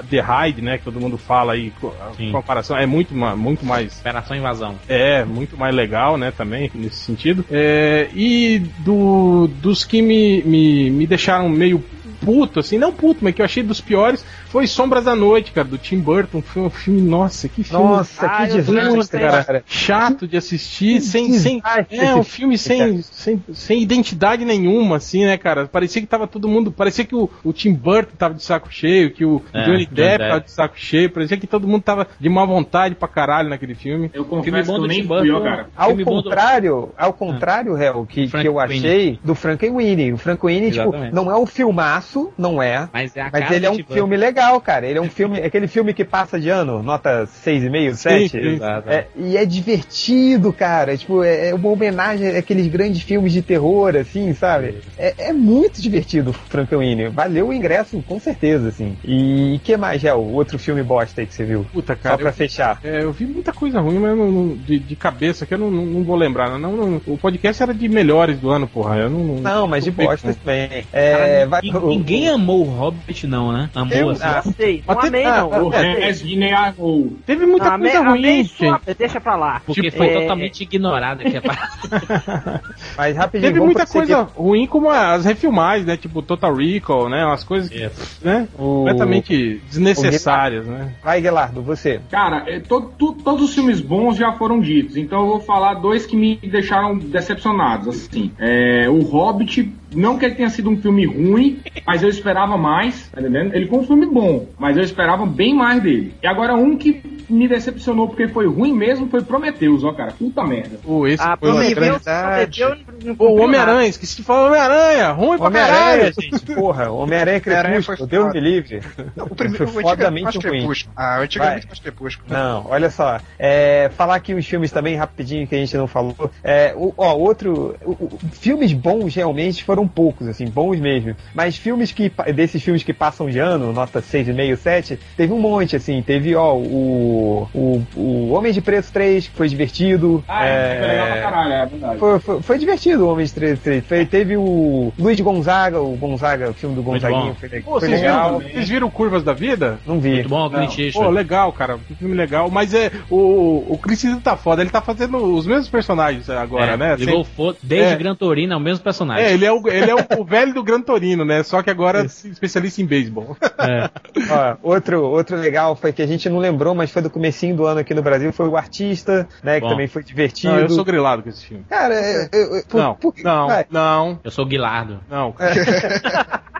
The, 0.08 0.20
Ride, 0.20 0.62
né, 0.62 0.78
que 0.78 0.84
todo 0.84 1.00
mundo 1.00 1.16
fala 1.18 1.52
aí, 1.54 1.72
a 2.08 2.14
Sim. 2.14 2.30
comparação 2.32 2.76
é 2.76 2.86
muito 2.86 3.14
muito 3.14 3.64
mais 3.64 3.98
Operação 4.00 4.36
Invasão. 4.36 4.76
é, 4.88 5.24
muito 5.24 5.56
mais 5.56 5.74
legal, 5.74 6.16
né, 6.16 6.30
também, 6.30 6.70
nesse 6.74 6.98
sentido. 7.04 7.44
É, 7.50 8.08
e 8.14 8.60
do, 8.78 9.48
dos 9.60 9.84
que 9.84 10.00
me, 10.02 10.42
me, 10.42 10.90
me 10.90 11.06
deixaram 11.06 11.48
meio 11.48 11.82
puto, 12.20 12.58
assim, 12.60 12.78
não 12.78 12.92
puto, 12.92 13.20
mas 13.22 13.34
que 13.34 13.40
eu 13.40 13.44
achei 13.44 13.62
dos 13.62 13.80
piores 13.80 14.24
foi 14.50 14.66
Sombras 14.66 15.04
da 15.04 15.14
Noite, 15.14 15.52
cara, 15.52 15.66
do 15.66 15.78
Tim 15.78 15.98
Burton. 15.98 16.40
Foi 16.42 16.62
um 16.62 16.70
filme, 16.70 17.00
nossa, 17.02 17.48
que 17.48 17.62
filme. 17.62 17.84
Nossa, 17.84 18.26
Ah, 18.26 18.46
que 18.46 18.52
eu 18.58 18.62
desastre, 18.62 19.20
cara. 19.20 19.62
chato 19.66 20.26
de 20.26 20.36
assistir, 20.36 21.00
sem, 21.00 21.32
sem 21.32 21.62
é 21.90 22.14
um 22.14 22.22
filme 22.22 22.48
filme, 22.48 22.58
sem, 22.58 23.02
sem, 23.02 23.42
sem 23.52 23.82
identidade 23.82 24.44
nenhuma, 24.44 24.96
assim, 24.96 25.24
né, 25.24 25.36
cara? 25.36 25.66
Parecia 25.66 26.00
que 26.00 26.06
tava 26.06 26.26
todo 26.26 26.48
mundo, 26.48 26.70
parecia 26.70 27.04
que 27.04 27.14
o, 27.14 27.28
o 27.44 27.52
Tim 27.52 27.72
Burton 27.74 28.12
tava 28.16 28.34
de 28.34 28.42
saco 28.42 28.68
cheio, 28.72 29.10
que 29.12 29.24
o 29.24 29.42
É, 29.52 29.64
Johnny 29.64 29.86
Depp 29.86 30.18
tava 30.18 30.40
de 30.40 30.50
saco 30.50 30.74
cheio, 30.78 31.10
parecia 31.10 31.36
que 31.36 31.46
todo 31.46 31.66
mundo 31.66 31.82
tava 31.82 32.06
de 32.18 32.28
má 32.28 32.44
vontade 32.44 32.94
pra 32.94 33.08
caralho 33.08 33.48
naquele 33.48 33.74
filme. 33.74 34.10
Eu 34.14 34.24
Filme 34.24 34.42
confesso 34.44 34.70
bom 34.72 34.78
que 34.78 34.84
eu 34.84 34.88
nem 34.88 35.02
Tim 35.02 35.08
fui, 35.08 35.42
cara. 35.42 35.68
Ao 35.76 35.88
Filme 35.88 36.04
contrário, 36.04 36.90
ao 36.96 37.12
contrário, 37.12 37.76
Hel, 37.76 38.06
que, 38.08 38.28
Frank 38.28 38.42
que 38.42 38.48
eu 38.48 38.54
Winnie. 38.56 38.78
achei 38.78 39.20
do 39.24 39.34
Frankenweenie. 39.34 40.12
O 40.12 40.16
Frankenweenie, 40.16 40.70
tipo, 40.70 40.82
Exatamente. 40.88 41.14
não 41.14 41.30
é 41.30 41.36
um 41.36 41.46
filmaço, 41.46 42.32
não 42.38 42.62
é. 42.62 42.88
Mas 42.92 43.16
é 43.16 43.20
a 43.22 43.30
Mas 43.32 43.50
ele 43.50 43.66
é 43.66 43.70
um 43.70 43.84
filme 43.84 44.16
legal, 44.16 44.37
cara. 44.60 44.86
Ele 44.86 44.98
é 44.98 45.02
um 45.02 45.08
filme, 45.10 45.38
aquele 45.38 45.66
filme 45.66 45.92
que 45.94 46.04
passa 46.04 46.38
de 46.38 46.48
ano, 46.48 46.82
nota 46.82 47.26
6,5, 47.44 47.94
7. 47.94 48.28
sim. 48.28 48.38
Exato. 48.38 48.88
É, 48.90 49.06
e 49.16 49.36
é 49.36 49.44
divertido, 49.44 50.52
cara. 50.52 50.96
Tipo, 50.96 51.22
é, 51.22 51.48
é 51.50 51.54
uma 51.54 51.68
homenagem 51.68 52.36
àqueles 52.36 52.66
grandes 52.66 53.02
filmes 53.02 53.32
de 53.32 53.42
terror, 53.42 53.96
assim, 53.96 54.32
sabe? 54.34 54.78
É, 54.98 55.14
é 55.28 55.32
muito 55.32 55.80
divertido 55.80 56.30
o 56.30 56.32
Frankenweenie. 56.32 57.08
Valeu 57.08 57.48
o 57.48 57.52
ingresso, 57.52 58.02
com 58.06 58.18
certeza, 58.20 58.68
assim. 58.68 58.96
E 59.04 59.60
que 59.64 59.76
mais, 59.76 60.02
Hel? 60.04 60.20
Outro 60.20 60.58
filme 60.58 60.82
bosta 60.82 61.20
aí 61.20 61.26
que 61.26 61.34
você 61.34 61.44
viu? 61.44 61.66
Puta, 61.72 61.94
Só 61.94 62.02
cara. 62.02 62.18
pra 62.18 62.28
eu- 62.28 62.32
fechar. 62.32 62.80
É, 62.84 63.02
eu 63.02 63.12
vi 63.12 63.26
muita 63.26 63.52
coisa 63.52 63.80
ruim, 63.80 63.98
mas 63.98 64.10
eu 64.10 64.16
não- 64.16 64.30
não- 64.32 64.56
de, 64.56 64.78
de 64.78 64.96
cabeça 64.96 65.46
que 65.46 65.54
eu 65.54 65.58
não, 65.58 65.70
não, 65.70 65.84
não 65.86 66.04
vou 66.04 66.16
lembrar. 66.16 66.58
Não, 66.58 66.72
não- 66.76 67.00
o 67.06 67.16
podcast 67.16 67.62
era 67.62 67.74
de 67.74 67.88
melhores 67.88 68.38
do 68.38 68.50
ano, 68.50 68.66
porra. 68.66 68.96
Eu 68.96 69.10
não. 69.10 69.36
Não, 69.40 69.66
mas 69.68 69.84
de 69.84 69.90
bosta 69.90 70.34
também. 70.34 70.84
É, 70.92 71.46
vai- 71.46 71.60
Ninguém, 71.62 71.88
ninguém 71.88 72.28
amou 72.28 72.60
o 72.66 72.70
Hobbit, 72.70 73.26
não, 73.26 73.52
né? 73.52 73.70
Amou 73.74 73.96
Eu- 73.96 74.10
assim. 74.10 74.22
Ah, 74.28 74.42
Gostei. 74.44 74.84
Não 74.86 74.94
Mas 74.94 74.98
tem- 74.98 75.08
amei, 75.08 75.24
ah, 75.24 75.40
não. 75.40 75.48
O 75.68 75.72
É, 75.74 76.52
arrou. 76.52 77.12
Teve 77.26 77.46
muita 77.46 77.68
Amei- 77.74 77.92
coisa 77.92 78.08
ruim, 78.08 78.22
gente. 78.44 78.96
Deixa 78.98 79.20
pra 79.20 79.36
lá. 79.36 79.62
Porque 79.64 79.82
Tipo, 79.82 79.96
foi 79.96 80.08
é, 80.08 80.20
totalmente 80.20 80.60
ignorado 80.62 81.22
aqui 81.22 81.36
a 81.36 81.42
parada. 81.42 82.62
Mas 82.96 83.16
rapidinho, 83.16 83.52
Teve 83.52 83.64
muita 83.64 83.86
coisa 83.86 84.22
ruim, 84.22 84.66
como 84.66 84.90
as 84.90 85.24
refilmagens, 85.24 85.86
né? 85.86 85.96
Tipo 85.96 86.22
Total 86.22 86.54
Recall, 86.54 87.08
né? 87.08 87.24
Umas 87.24 87.44
coisas 87.44 87.68
que, 87.68 87.88
né? 88.24 88.48
O- 88.58 88.78
completamente 88.78 89.60
desnecessárias, 89.68 90.66
né? 90.66 90.92
Vai, 91.02 91.20
Guelardo, 91.20 91.62
você. 91.62 92.00
Cara, 92.10 92.44
é, 92.46 92.60
to- 92.60 92.92
to- 92.98 93.12
todos 93.24 93.42
os 93.48 93.54
filmes 93.54 93.80
bons 93.80 94.16
já 94.16 94.32
foram 94.32 94.60
ditos, 94.60 94.96
então 94.96 95.20
eu 95.20 95.26
vou 95.26 95.40
falar 95.40 95.74
dois 95.74 96.06
que 96.06 96.16
me 96.16 96.36
deixaram 96.36 96.96
decepcionados, 96.98 97.88
assim. 97.88 98.30
É, 98.38 98.88
o 98.88 99.00
Hobbit, 99.02 99.72
não 99.94 100.18
que 100.18 100.24
ele 100.24 100.34
tenha 100.34 100.50
sido 100.50 100.70
um 100.70 100.76
filme 100.76 101.06
ruim, 101.06 101.60
mas 101.86 102.02
eu 102.02 102.08
esperava 102.08 102.56
mais, 102.56 103.08
tá 103.08 103.20
entendendo? 103.20 103.54
Ele 103.54 103.66
foi 103.66 103.78
um 103.78 103.86
filme 103.86 104.06
bom, 104.06 104.46
mas 104.58 104.76
eu 104.76 104.82
esperava 104.82 105.24
bem 105.24 105.54
mais 105.54 105.82
dele. 105.82 106.14
E 106.22 106.26
agora 106.26 106.54
um 106.54 106.76
que 106.76 107.02
me 107.28 107.46
decepcionou 107.48 108.08
porque 108.08 108.28
foi 108.28 108.46
ruim 108.46 108.72
mesmo 108.72 109.08
foi 109.08 109.22
Prometheus, 109.22 109.84
ó, 109.84 109.92
cara. 109.92 110.12
Puta 110.12 110.44
merda. 110.44 110.78
Pô, 110.82 111.06
esse 111.06 111.22
Ah, 111.22 111.36
foi 111.38 111.50
uma 111.50 111.58
prometeu, 111.60 111.82
verdade. 111.94 112.60
prometeu, 112.60 112.86
não 113.04 113.14
Pô, 113.16 113.42
Homem-Aranha, 113.42 113.88
esqueci 113.88 114.16
de 114.16 114.22
falar 114.22 114.48
Homem-Aranha, 114.48 115.10
ruim 115.12 115.38
pra 115.38 115.46
Homem-Aranha, 115.48 115.78
caralho. 115.98 116.14
gente, 116.20 116.46
porra. 116.54 116.90
Homem-Aranha 116.90 117.40
Crepúsculo, 117.40 118.06
Deus 118.06 118.32
me 118.32 118.40
livre. 118.40 118.80
Não, 119.16 119.26
o 119.26 119.34
primeiro 119.36 119.68
Foi 119.68 119.82
é 119.82 119.86
fodamente 119.86 120.38
ruim. 120.38 120.40
crepúsculo. 120.60 120.94
Ah, 120.96 121.16
muito 121.18 121.38
mais 121.38 121.64
crepúsculo. 121.80 122.32
Não, 122.32 122.66
olha 122.68 122.90
só. 122.90 123.20
É, 123.38 123.90
falar 123.96 124.14
aqui 124.16 124.34
os 124.34 124.46
filmes 124.46 124.70
também 124.72 124.96
rapidinho 124.96 125.46
que 125.46 125.54
a 125.54 125.58
gente 125.58 125.76
não 125.76 125.86
falou. 125.86 126.30
É, 126.42 126.72
o- 126.76 126.94
ó, 126.96 127.14
outro. 127.16 127.76
o- 127.84 127.92
o- 127.92 128.18
filmes 128.32 128.72
bons 128.72 129.14
realmente 129.14 129.62
foram 129.64 129.86
poucos, 129.86 130.26
assim, 130.28 130.46
bons 130.46 130.78
mesmo. 130.80 131.14
Mas 131.34 131.56
filmes 131.56 131.92
que. 131.92 132.10
Desses 132.34 132.62
filmes 132.62 132.82
que 132.82 132.92
passam 132.92 133.28
de 133.28 133.38
ano, 133.38 133.72
nota 133.72 134.00
6,5, 134.00 134.56
7, 134.56 134.98
teve 135.16 135.32
um 135.32 135.38
monte, 135.40 135.76
assim. 135.76 136.00
Teve, 136.02 136.34
ó, 136.34 136.54
o. 136.54 137.17
O, 137.54 137.82
o 137.96 138.30
Homem 138.32 138.52
de 138.52 138.60
Preto 138.60 138.90
3, 138.92 139.28
que 139.28 139.34
foi 139.36 139.48
divertido. 139.48 140.22
Ah, 140.28 140.44
é, 140.46 140.78
foi 140.78 140.88
legal 140.88 141.06
pra 141.06 141.20
caralho, 141.22 141.52
é 141.52 141.66
verdade. 141.66 141.98
Foi, 141.98 142.18
foi, 142.20 142.42
foi 142.42 142.58
divertido 142.58 143.04
o 143.06 143.12
Homem 143.12 143.26
de 143.26 143.32
Preto 143.32 143.60
3. 143.62 143.84
Foi- 143.86 144.06
teve 144.06 144.36
o 144.36 144.92
Luiz 144.98 145.18
Gonzaga, 145.20 145.80
o 145.80 145.96
Gonzaga, 145.96 146.50
o 146.50 146.54
filme 146.54 146.74
do 146.74 146.82
Gonzaguinho. 146.82 147.34
Foi, 147.38 147.48
le- 147.48 147.60
Pô, 147.60 147.78
foi 147.78 147.88
vocês, 147.88 148.00
legal. 148.00 148.38
viram, 148.38 148.52
vocês 148.52 148.68
viram 148.68 148.90
Curvas 148.90 149.22
da 149.22 149.32
Vida? 149.32 149.78
Não 149.86 149.98
vi. 150.00 150.14
Muito 150.14 150.28
bom, 150.28 150.46
o 150.46 150.50
Clint 150.50 150.92
Pô, 150.92 151.08
legal, 151.10 151.52
cara. 151.52 151.78
Que 151.86 151.94
filme 151.94 152.14
legal. 152.14 152.50
Mas 152.50 152.74
é, 152.74 152.90
o, 153.10 153.64
o 153.68 153.78
Chris 153.78 154.02
Evans 154.04 154.22
tá 154.22 154.36
foda. 154.36 154.62
Ele 154.62 154.70
tá 154.70 154.80
fazendo 154.80 155.16
os 155.18 155.46
mesmos 155.46 155.68
personagens 155.68 156.28
agora, 156.30 156.72
É, 156.72 156.76
né? 156.76 156.96
Ligou 156.96 157.26
o 157.36 157.54
desde 157.62 157.92
É. 157.94 157.96
Gran 157.96 158.14
Torino, 158.14 158.52
é 158.52 158.56
o 158.56 158.60
mesmo 158.60 158.82
personagem. 158.84 159.24
É, 159.24 159.32
ele 159.32 159.44
é, 159.44 159.52
o, 159.52 159.62
ele 159.68 159.90
é 159.90 159.94
o, 159.94 160.20
o 160.20 160.24
velho 160.24 160.52
do 160.54 160.62
Gran 160.62 160.80
Torino, 160.80 161.24
né? 161.24 161.42
Só 161.42 161.62
que 161.62 161.70
agora 161.70 162.02
é 162.02 162.04
especialista 162.06 162.80
em 162.82 162.86
beisebol. 162.86 163.36
É. 163.58 163.90
Ó, 164.30 164.56
outro, 164.74 165.02
outro 165.04 165.36
legal 165.36 165.74
foi 165.76 165.92
que 165.92 166.02
a 166.02 166.06
gente 166.06 166.28
não 166.28 166.38
lembrou, 166.38 166.74
mas 166.74 166.90
foi 166.90 167.02
do 167.02 167.07
comecinho 167.10 167.56
do 167.56 167.66
ano 167.66 167.80
aqui 167.80 167.94
no 167.94 168.02
Brasil, 168.02 168.32
foi 168.32 168.48
o 168.48 168.56
Artista, 168.56 169.28
né? 169.42 169.54
Que 169.56 169.60
Bom. 169.60 169.68
também 169.70 169.86
foi 169.88 170.02
divertido. 170.02 170.52
Não, 170.52 170.60
eu 170.60 170.68
sou 170.70 170.84
grilado 170.84 171.22
com 171.22 171.28
esse 171.28 171.44
filme. 171.46 171.64
Cara, 171.68 171.94
eu, 171.94 172.28
eu, 172.32 172.56
eu- 172.56 172.64
por- 172.68 172.80
Não, 172.80 172.94
por 172.94 173.14
que- 173.14 173.22
não, 173.22 173.46
vai? 173.48 173.64
não, 173.70 174.20
Eu 174.24 174.30
sou 174.30 174.44
o 174.44 174.48
Guilardo. 174.48 175.00
não. 175.10 175.34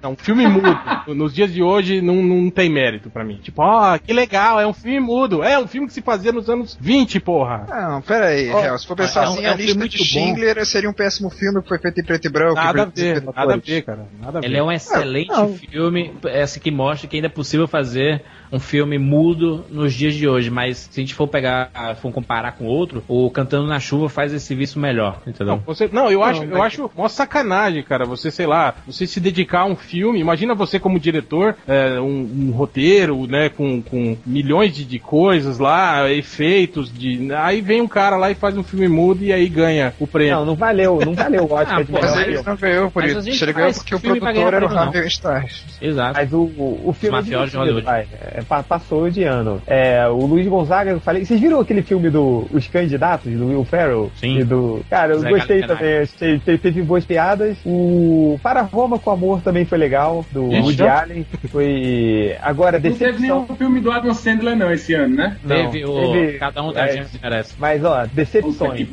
Não, 0.01 0.15
filme 0.15 0.47
mudo. 0.47 0.79
Nos 1.09 1.35
dias 1.35 1.53
de 1.53 1.61
hoje 1.61 2.01
não, 2.01 2.15
não 2.23 2.51
tem 2.51 2.71
mérito 2.71 3.11
pra 3.11 3.25
mim. 3.25 3.41
Tipo, 3.43 3.63
ó, 3.63 3.99
que 3.99 4.13
legal, 4.13 4.61
é 4.61 4.65
um 4.65 4.73
filme 4.73 5.01
mudo. 5.01 5.43
É 5.43 5.59
um 5.59 5.67
filme 5.67 5.89
que 5.89 5.93
se 5.93 6.01
fazia 6.03 6.31
nos 6.31 6.49
anos 6.49 6.79
20, 6.81 7.19
porra. 7.19 7.67
Não, 7.69 8.01
pera 8.03 8.27
aí, 8.27 8.49
Hel, 8.49 8.79
se 8.79 8.87
for 8.87 8.97
pensar 8.97 9.25
é 9.25 9.29
um- 9.29 9.33
assim, 9.33 9.45
é 9.45 9.49
a 9.49 9.55
um 9.55 9.57
filme 9.57 9.63
lista 9.65 9.79
muito 9.79 9.97
de 9.97 10.05
Schindler 10.05 10.65
seria 10.67 10.89
um 10.89 10.93
péssimo 10.93 11.29
filme 11.31 11.61
que 11.63 11.69
foi 11.69 11.79
feito 11.81 12.01
em 12.01 12.05
preto 12.05 12.25
e 12.27 12.29
branco. 12.29 12.55
Nada 12.55 12.83
a 12.83 12.85
ver, 12.85 13.23
nada 13.25 13.55
a 13.55 13.57
ver, 13.57 13.83
cara. 13.83 14.07
Nada 14.23 14.39
a 14.39 14.41
ver. 14.41 14.47
Ele 14.47 14.57
é 14.57 14.63
um 14.63 14.71
excelente 14.71 15.31
não. 15.31 15.55
filme, 15.55 16.15
esse 16.27 16.61
que 16.61 16.71
mostra 16.71 17.09
que 17.09 17.17
ainda 17.17 17.27
é 17.27 17.31
possível 17.31 17.67
fazer 17.67 18.23
um 18.53 18.59
filme 18.59 18.99
mudo 18.99 19.65
nos 19.71 19.93
dias 19.95 20.15
de 20.15 20.29
hoje, 20.29 20.51
mas 20.51 20.89
se 20.91 21.01
a 21.01 21.03
gente 21.03 21.15
for 21.15 21.27
pegar, 21.29 21.71
for 22.01 22.13
comparar 22.13 22.53
com 22.53 22.67
outro, 22.67 23.03
o 23.09 23.31
Cantando 23.31 23.67
na 23.67 23.79
Chuva 23.81 24.09
faz 24.09 24.33
esse 24.33 24.47
serviço 24.47 24.79
melhor, 24.79 25.21
Não, 25.25 25.33
entendeu? 25.33 25.63
você, 25.67 25.89
não, 25.93 26.11
eu 26.11 26.23
acho, 26.23 26.45
Não, 26.45 26.57
eu 26.57 26.63
acho 26.63 26.91
mó 26.97 27.09
sacanagem, 27.09 27.83
cara. 27.83 28.05
Você, 28.05 28.31
sei 28.31 28.47
lá, 28.47 28.75
você 28.87 29.07
se 29.07 29.21
dedicar 29.21 29.61
a 29.61 29.65
um 29.67 29.77
filme. 29.77 30.21
Imagina 30.21 30.55
você 30.55 30.79
como 30.79 30.99
diretor, 30.99 31.55
é, 31.67 32.01
um, 32.01 32.49
um 32.49 32.51
roteiro, 32.53 33.27
né, 33.27 33.49
com, 33.49 33.83
com 33.83 34.17
milhões 34.27 34.75
de, 34.75 34.85
de 34.85 34.99
coisas 34.99 35.59
lá, 35.59 36.11
efeitos, 36.11 36.93
de. 36.93 37.33
Aí 37.35 37.61
vem 37.61 37.81
um 37.81 37.89
cara 37.89 38.17
lá 38.17 38.31
e 38.31 38.35
faz 38.35 38.57
um 38.57 38.63
filme 38.63 38.89
mudo 38.89 39.23
e 39.25 39.33
aí 39.33 39.49
ganha 39.49 39.93
o 39.99 40.07
prêmio. 40.07 40.37
Não, 40.37 40.45
não 40.47 40.55
valeu, 40.55 41.01
não 41.05 41.15
valeu 41.15 41.45
o 41.45 41.53
Oscar 41.53 41.79
Ah, 41.79 41.83
de 41.83 41.91
pô, 41.93 41.99
melhor 41.99 42.17
Mas 42.17 42.27
ele 42.29 42.43
não 42.43 42.57
ganhou 42.57 42.91
por 42.91 43.03
Mas 43.03 43.11
isso. 43.13 43.21
a 43.21 43.23
gente 43.23 43.45
Ele 43.45 43.53
ganhou 43.53 43.73
porque 43.75 43.95
o 43.95 44.01
produtor 44.01 44.55
era 44.55 44.67
o 44.67 44.69
não. 44.69 44.79
Harvey 44.79 45.11
Stein. 45.11 45.45
Exato. 45.81 46.15
Mas 46.19 46.33
o, 46.33 46.39
o, 46.41 46.83
o 46.89 46.93
filme. 46.93 47.19
Os 47.19 47.25
mafiosos 47.25 47.51
de 47.51 47.57
é 47.57 47.61
Hollywood. 47.61 47.85
vai, 47.85 48.07
é, 48.39 48.43
pa- 48.43 48.63
passou 48.63 49.11
de 49.11 49.23
ano. 49.25 49.61
É, 49.67 50.07
o 50.09 50.27
Luiz 50.27 50.47
Gonzaga, 50.47 50.91
eu 50.91 51.01
falei. 51.01 51.25
Vocês 51.25 51.41
viram 51.41 51.61
aquele 51.61 51.83
filme 51.83 52.11
do 52.11 52.47
Os 52.53 52.67
Candidatos, 52.69 53.33
do 53.33 53.47
Will 53.49 53.65
Ferrell? 53.65 54.11
Sim. 54.17 54.39
E 54.39 54.45
do, 54.45 54.85
cara, 54.89 55.15
eu 55.15 55.21
Zé 55.21 55.29
gostei 55.31 55.63
também. 55.63 55.99
Achei, 55.99 56.39
teve, 56.39 56.59
teve 56.59 56.83
boas 56.83 57.05
piadas. 57.05 57.57
O 57.65 58.39
Para 58.43 58.63
Roma 58.63 58.99
com 58.99 59.11
Amor 59.11 59.41
também 59.43 59.65
foi 59.65 59.79
legal, 59.79 60.25
do 60.33 60.45
Woody. 60.45 60.83
Allen. 60.83 61.27
Foi. 61.51 62.37
Agora, 62.43 62.79
Não 62.79 62.83
teve 62.83 62.95
decepção. 62.99 63.21
nenhum 63.21 63.57
filme 63.57 63.81
do 63.81 63.91
Adam 63.91 64.15
Sandler 64.15 64.57
não 64.57 64.73
esse 64.73 64.95
ano, 64.95 65.15
né? 65.17 65.37
Não, 65.45 65.71
Teve 65.71 65.85
o. 65.85 66.13
teve- 66.13 66.39
Cada 66.39 66.63
um 66.63 66.73
da 66.73 66.87
é. 66.87 66.93
gente 66.93 67.19
merece. 67.23 67.55
Mas, 67.59 67.85
ó, 67.85 68.07
decepções. 68.13 68.87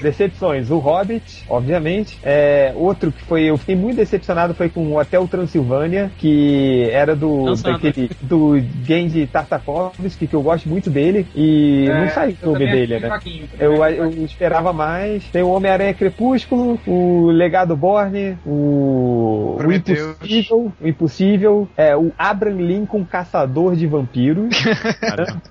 Decepções. 0.00 0.70
O 0.70 0.78
Hobbit, 0.78 1.44
obviamente. 1.48 2.18
É, 2.22 2.72
outro 2.74 3.12
que 3.12 3.22
foi. 3.24 3.44
Eu 3.44 3.56
fiquei 3.56 3.76
muito 3.76 3.96
decepcionado 3.96 4.54
foi 4.54 4.68
com 4.68 4.80
o 4.86 4.98
Hotel 4.98 5.26
Transilvânia, 5.28 6.10
que 6.18 6.88
era 6.90 7.14
do. 7.14 7.52
Daquele, 7.62 8.10
do 8.20 8.60
Genji 8.84 9.26
Tartakovsky, 9.26 10.26
que 10.26 10.34
eu 10.34 10.42
gosto 10.42 10.68
muito 10.68 10.90
dele. 10.90 11.26
E 11.34 11.86
É, 11.88 12.00
não 12.00 12.10
saiu 12.10 12.36
o 12.42 12.52
também 12.52 12.70
dele, 12.70 12.98
né? 12.98 13.20
Eu, 13.58 13.84
eu 13.84 14.24
esperava 14.24 14.72
mais. 14.72 15.24
Tem 15.30 15.42
o 15.42 15.50
Homem-Aranha 15.50 15.94
Crepúsculo, 15.94 16.78
o 16.86 17.30
Legado 17.30 17.76
Borne, 17.76 18.36
o. 18.46 19.01
O. 19.32 19.72
Impossível. 19.72 20.72
O 20.80 20.88
Impossível. 20.88 21.68
É, 21.76 21.96
o 21.96 22.12
Abraham 22.18 22.56
Lincoln 22.60 23.04
Caçador 23.04 23.74
de 23.76 23.86
Vampiros. 23.86 24.54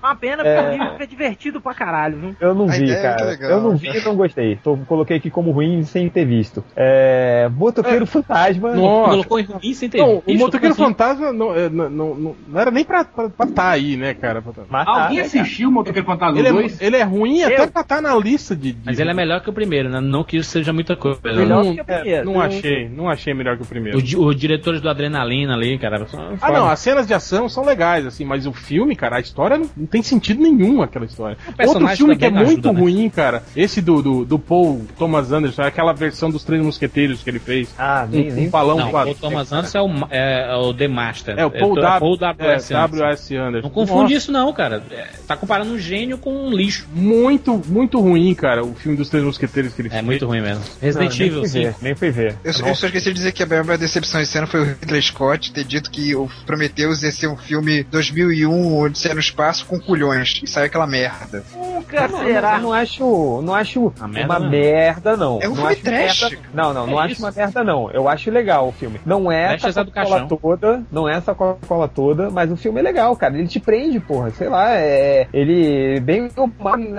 Uma 0.02 0.14
pena, 0.16 0.42
porque 0.44 0.60
o 0.60 0.70
livro 0.72 1.02
é 1.02 1.06
divertido 1.06 1.60
pra 1.60 1.74
caralho, 1.74 2.18
viu? 2.18 2.36
Eu 2.40 2.54
não 2.54 2.66
vi, 2.66 2.90
é 2.90 3.02
cara. 3.02 3.24
legal, 3.24 3.50
eu 3.50 3.60
não 3.60 3.76
vi 3.76 3.88
e 3.88 4.04
não 4.04 4.14
gostei. 4.16 4.56
Tô, 4.56 4.76
coloquei 4.78 5.16
aqui 5.16 5.30
como 5.30 5.50
ruim 5.50 5.82
sem 5.84 6.08
ter 6.08 6.24
visto. 6.24 6.64
É, 6.76 7.48
Motoqueiro 7.54 8.06
Fantasma. 8.06 8.74
Nossa. 8.74 9.10
Colocou 9.10 9.40
em 9.40 9.44
ruim 9.44 9.74
sem 9.74 9.88
ter 9.88 9.98
Não, 9.98 10.16
o 10.16 10.20
visto, 10.26 10.38
Motoqueiro 10.40 10.74
como 10.74 10.86
assim? 10.88 10.94
Fantasma 10.94 11.32
não, 11.32 11.54
é, 11.54 11.68
não, 11.68 11.90
não, 11.90 12.14
não- 12.14 12.36
não 12.48 12.60
era 12.60 12.70
nem 12.70 12.84
pra 12.84 13.00
estar 13.02 13.28
tá 13.54 13.70
aí, 13.70 13.96
né, 13.96 14.14
cara? 14.14 14.42
Tá, 14.42 14.84
Alguém 14.86 15.18
né, 15.18 15.24
assistiu 15.24 15.68
o 15.68 15.72
Motoqueiro 15.72 16.06
Fantasma 16.06 16.38
Ele 16.38 16.50
2? 16.50 16.80
é, 16.80 16.86
ele 16.86 16.96
é 16.96 17.02
ruim 17.02 17.42
até 17.42 17.66
pra 17.66 17.80
estar 17.82 18.00
na 18.00 18.14
lista 18.16 18.54
de. 18.54 18.72
de- 18.72 18.80
Mas 18.84 18.98
ele 18.98 19.10
é 19.10 19.14
melhor 19.14 19.40
que 19.40 19.50
o 19.50 19.52
primeiro, 19.52 19.88
né? 19.88 20.00
Não 20.00 20.24
que 20.24 20.36
isso 20.36 20.50
seja 20.50 20.72
muita 20.72 20.96
coisa. 20.96 21.20
Melhor 21.24 21.64
não, 21.64 21.74
que 21.74 21.80
o 21.80 21.84
primeiro. 21.84 22.24
não 22.24 22.40
achei, 22.40 22.88
não 22.88 23.08
achei 23.08 23.34
melhor 23.34 23.56
que 23.56 23.62
o 23.62 23.66
primeiro. 23.66 23.71
Di- 23.80 24.16
os 24.16 24.36
diretores 24.36 24.80
do 24.80 24.88
Adrenalina 24.88 25.54
ali, 25.54 25.78
cara. 25.78 26.06
Ah, 26.40 26.50
não, 26.52 26.68
as 26.68 26.78
cenas 26.80 27.06
de 27.06 27.14
ação 27.14 27.48
são 27.48 27.64
legais, 27.64 28.06
assim, 28.06 28.24
mas 28.24 28.46
o 28.46 28.52
filme, 28.52 28.94
cara, 28.96 29.16
a 29.16 29.20
história 29.20 29.56
não, 29.58 29.68
não 29.76 29.86
tem 29.86 30.02
sentido 30.02 30.42
nenhum, 30.42 30.82
aquela 30.82 31.04
história. 31.06 31.36
Outro 31.66 31.86
filme 31.88 32.16
que 32.16 32.24
é 32.24 32.30
muito 32.30 32.68
ajuda, 32.68 32.72
né? 32.72 32.80
ruim, 32.80 33.08
cara, 33.10 33.42
esse 33.56 33.80
do, 33.80 34.02
do, 34.02 34.24
do 34.24 34.38
Paul 34.38 34.82
Thomas 34.98 35.32
Anderson, 35.32 35.62
é 35.62 35.66
aquela 35.66 35.92
versão 35.92 36.30
dos 36.30 36.44
Três 36.44 36.62
Mosqueteiros 36.62 37.22
que 37.22 37.30
ele 37.30 37.38
fez. 37.38 37.74
Ah, 37.78 38.06
nem, 38.10 38.30
Um, 38.30 38.34
nem 38.34 38.46
um 38.46 38.50
balão 38.50 38.76
Não, 38.78 38.88
o. 38.88 38.92
Paul 38.92 39.14
Thomas 39.14 39.52
Anderson 39.52 39.78
é 39.78 39.82
o, 39.82 40.06
é, 40.10 40.46
é 40.52 40.56
o 40.56 40.74
The 40.74 40.88
Master. 40.88 41.38
É, 41.38 41.44
o 41.46 41.50
Paul, 41.50 41.78
é, 41.78 41.80
w, 41.82 42.00
Paul 42.00 42.14
é, 42.14 42.18
W.S. 42.18 42.74
Anderson. 42.74 42.96
W.S. 42.96 43.36
Anderson. 43.36 43.68
Não 43.68 43.74
confunde 43.74 44.02
Nossa, 44.02 44.14
isso 44.14 44.32
não, 44.32 44.52
cara. 44.52 44.82
É, 44.90 45.06
tá 45.26 45.36
comparando 45.36 45.72
um 45.72 45.78
gênio 45.78 46.18
com 46.18 46.32
um 46.32 46.50
lixo. 46.50 46.86
Muito, 46.94 47.60
muito 47.68 48.00
ruim, 48.00 48.34
cara, 48.34 48.64
o 48.64 48.74
filme 48.74 48.96
dos 48.96 49.08
Três 49.08 49.24
Mosqueteiros 49.24 49.72
que 49.74 49.82
ele 49.82 49.88
É 49.88 49.92
fez. 49.92 50.04
muito 50.04 50.26
ruim 50.26 50.40
mesmo. 50.40 50.62
Resident 50.80 51.18
nem 51.18 51.28
Evil, 51.28 51.46
sim. 51.46 51.60
ver, 51.64 51.74
nem 51.82 51.94
fui 51.94 52.10
ver. 52.10 52.36
Eu, 52.44 52.52
só- 52.52 52.66
eu 52.66 52.74
só 52.74 52.86
esqueci 52.86 53.08
de 53.08 53.14
dizer 53.14 53.32
que 53.32 53.42
a 53.42 53.46
maior 53.64 53.78
decepção 53.78 54.20
esse 54.20 54.36
ano 54.38 54.46
foi 54.46 54.60
o 54.60 54.64
Ridley 54.64 55.02
Scott 55.02 55.52
ter 55.52 55.64
dito 55.64 55.90
que 55.90 56.14
o 56.14 56.28
Prometheus 56.46 57.02
ia 57.02 57.10
ser 57.12 57.26
um 57.28 57.36
filme 57.36 57.82
2001, 57.84 58.78
Odisseia 58.80 59.14
no 59.14 59.20
Espaço, 59.20 59.66
com 59.66 59.78
culhões. 59.78 60.40
E 60.42 60.46
saiu 60.46 60.66
aquela 60.66 60.86
merda. 60.86 61.44
Nunca 61.54 62.08
Não, 62.08 62.18
será. 62.24 62.54
não, 62.54 62.62
não 62.62 62.72
acho, 62.72 63.42
não 63.42 63.54
acho 63.54 63.80
Uma 63.80 63.92
uma 63.98 64.08
merda, 64.08 64.40
merda, 64.40 65.16
não. 65.16 65.34
não. 65.34 65.42
É 65.42 65.46
um 65.46 65.50
não 65.50 65.56
filme 65.56 65.72
acho 65.72 65.82
trash. 65.82 66.20
merda- 66.30 66.38
Não, 66.54 66.72
não, 66.74 66.86
não 66.86 67.00
É 67.00 67.04
acho 67.04 67.12
isso. 67.14 67.22
uma 67.22 67.32
merda, 67.32 67.64
não. 67.64 67.90
Eu 67.90 68.08
acho 68.08 68.30
legal 68.30 68.68
o 68.68 68.72
filme. 68.72 69.00
Não 69.04 69.30
é 69.30 69.48
Trash 69.48 69.64
é 69.64 69.68
essa 69.68 69.84
do 69.84 69.90
Coca-Cola 69.90 70.26
toda, 70.28 70.82
não 70.90 71.08
é 71.08 71.14
essa 71.16 71.34
Coca-Cola 71.34 71.88
toda, 71.88 72.30
mas 72.30 72.50
o 72.50 72.56
filme 72.56 72.80
é 72.80 72.82
legal, 72.82 73.14
cara. 73.16 73.36
Ele 73.36 73.48
te 73.48 73.60
prende, 73.60 73.98
porra. 74.00 74.30
Sei 74.30 74.48
lá, 74.48 74.70
é. 74.74 75.26
Ele 75.32 76.00
bem 76.00 76.28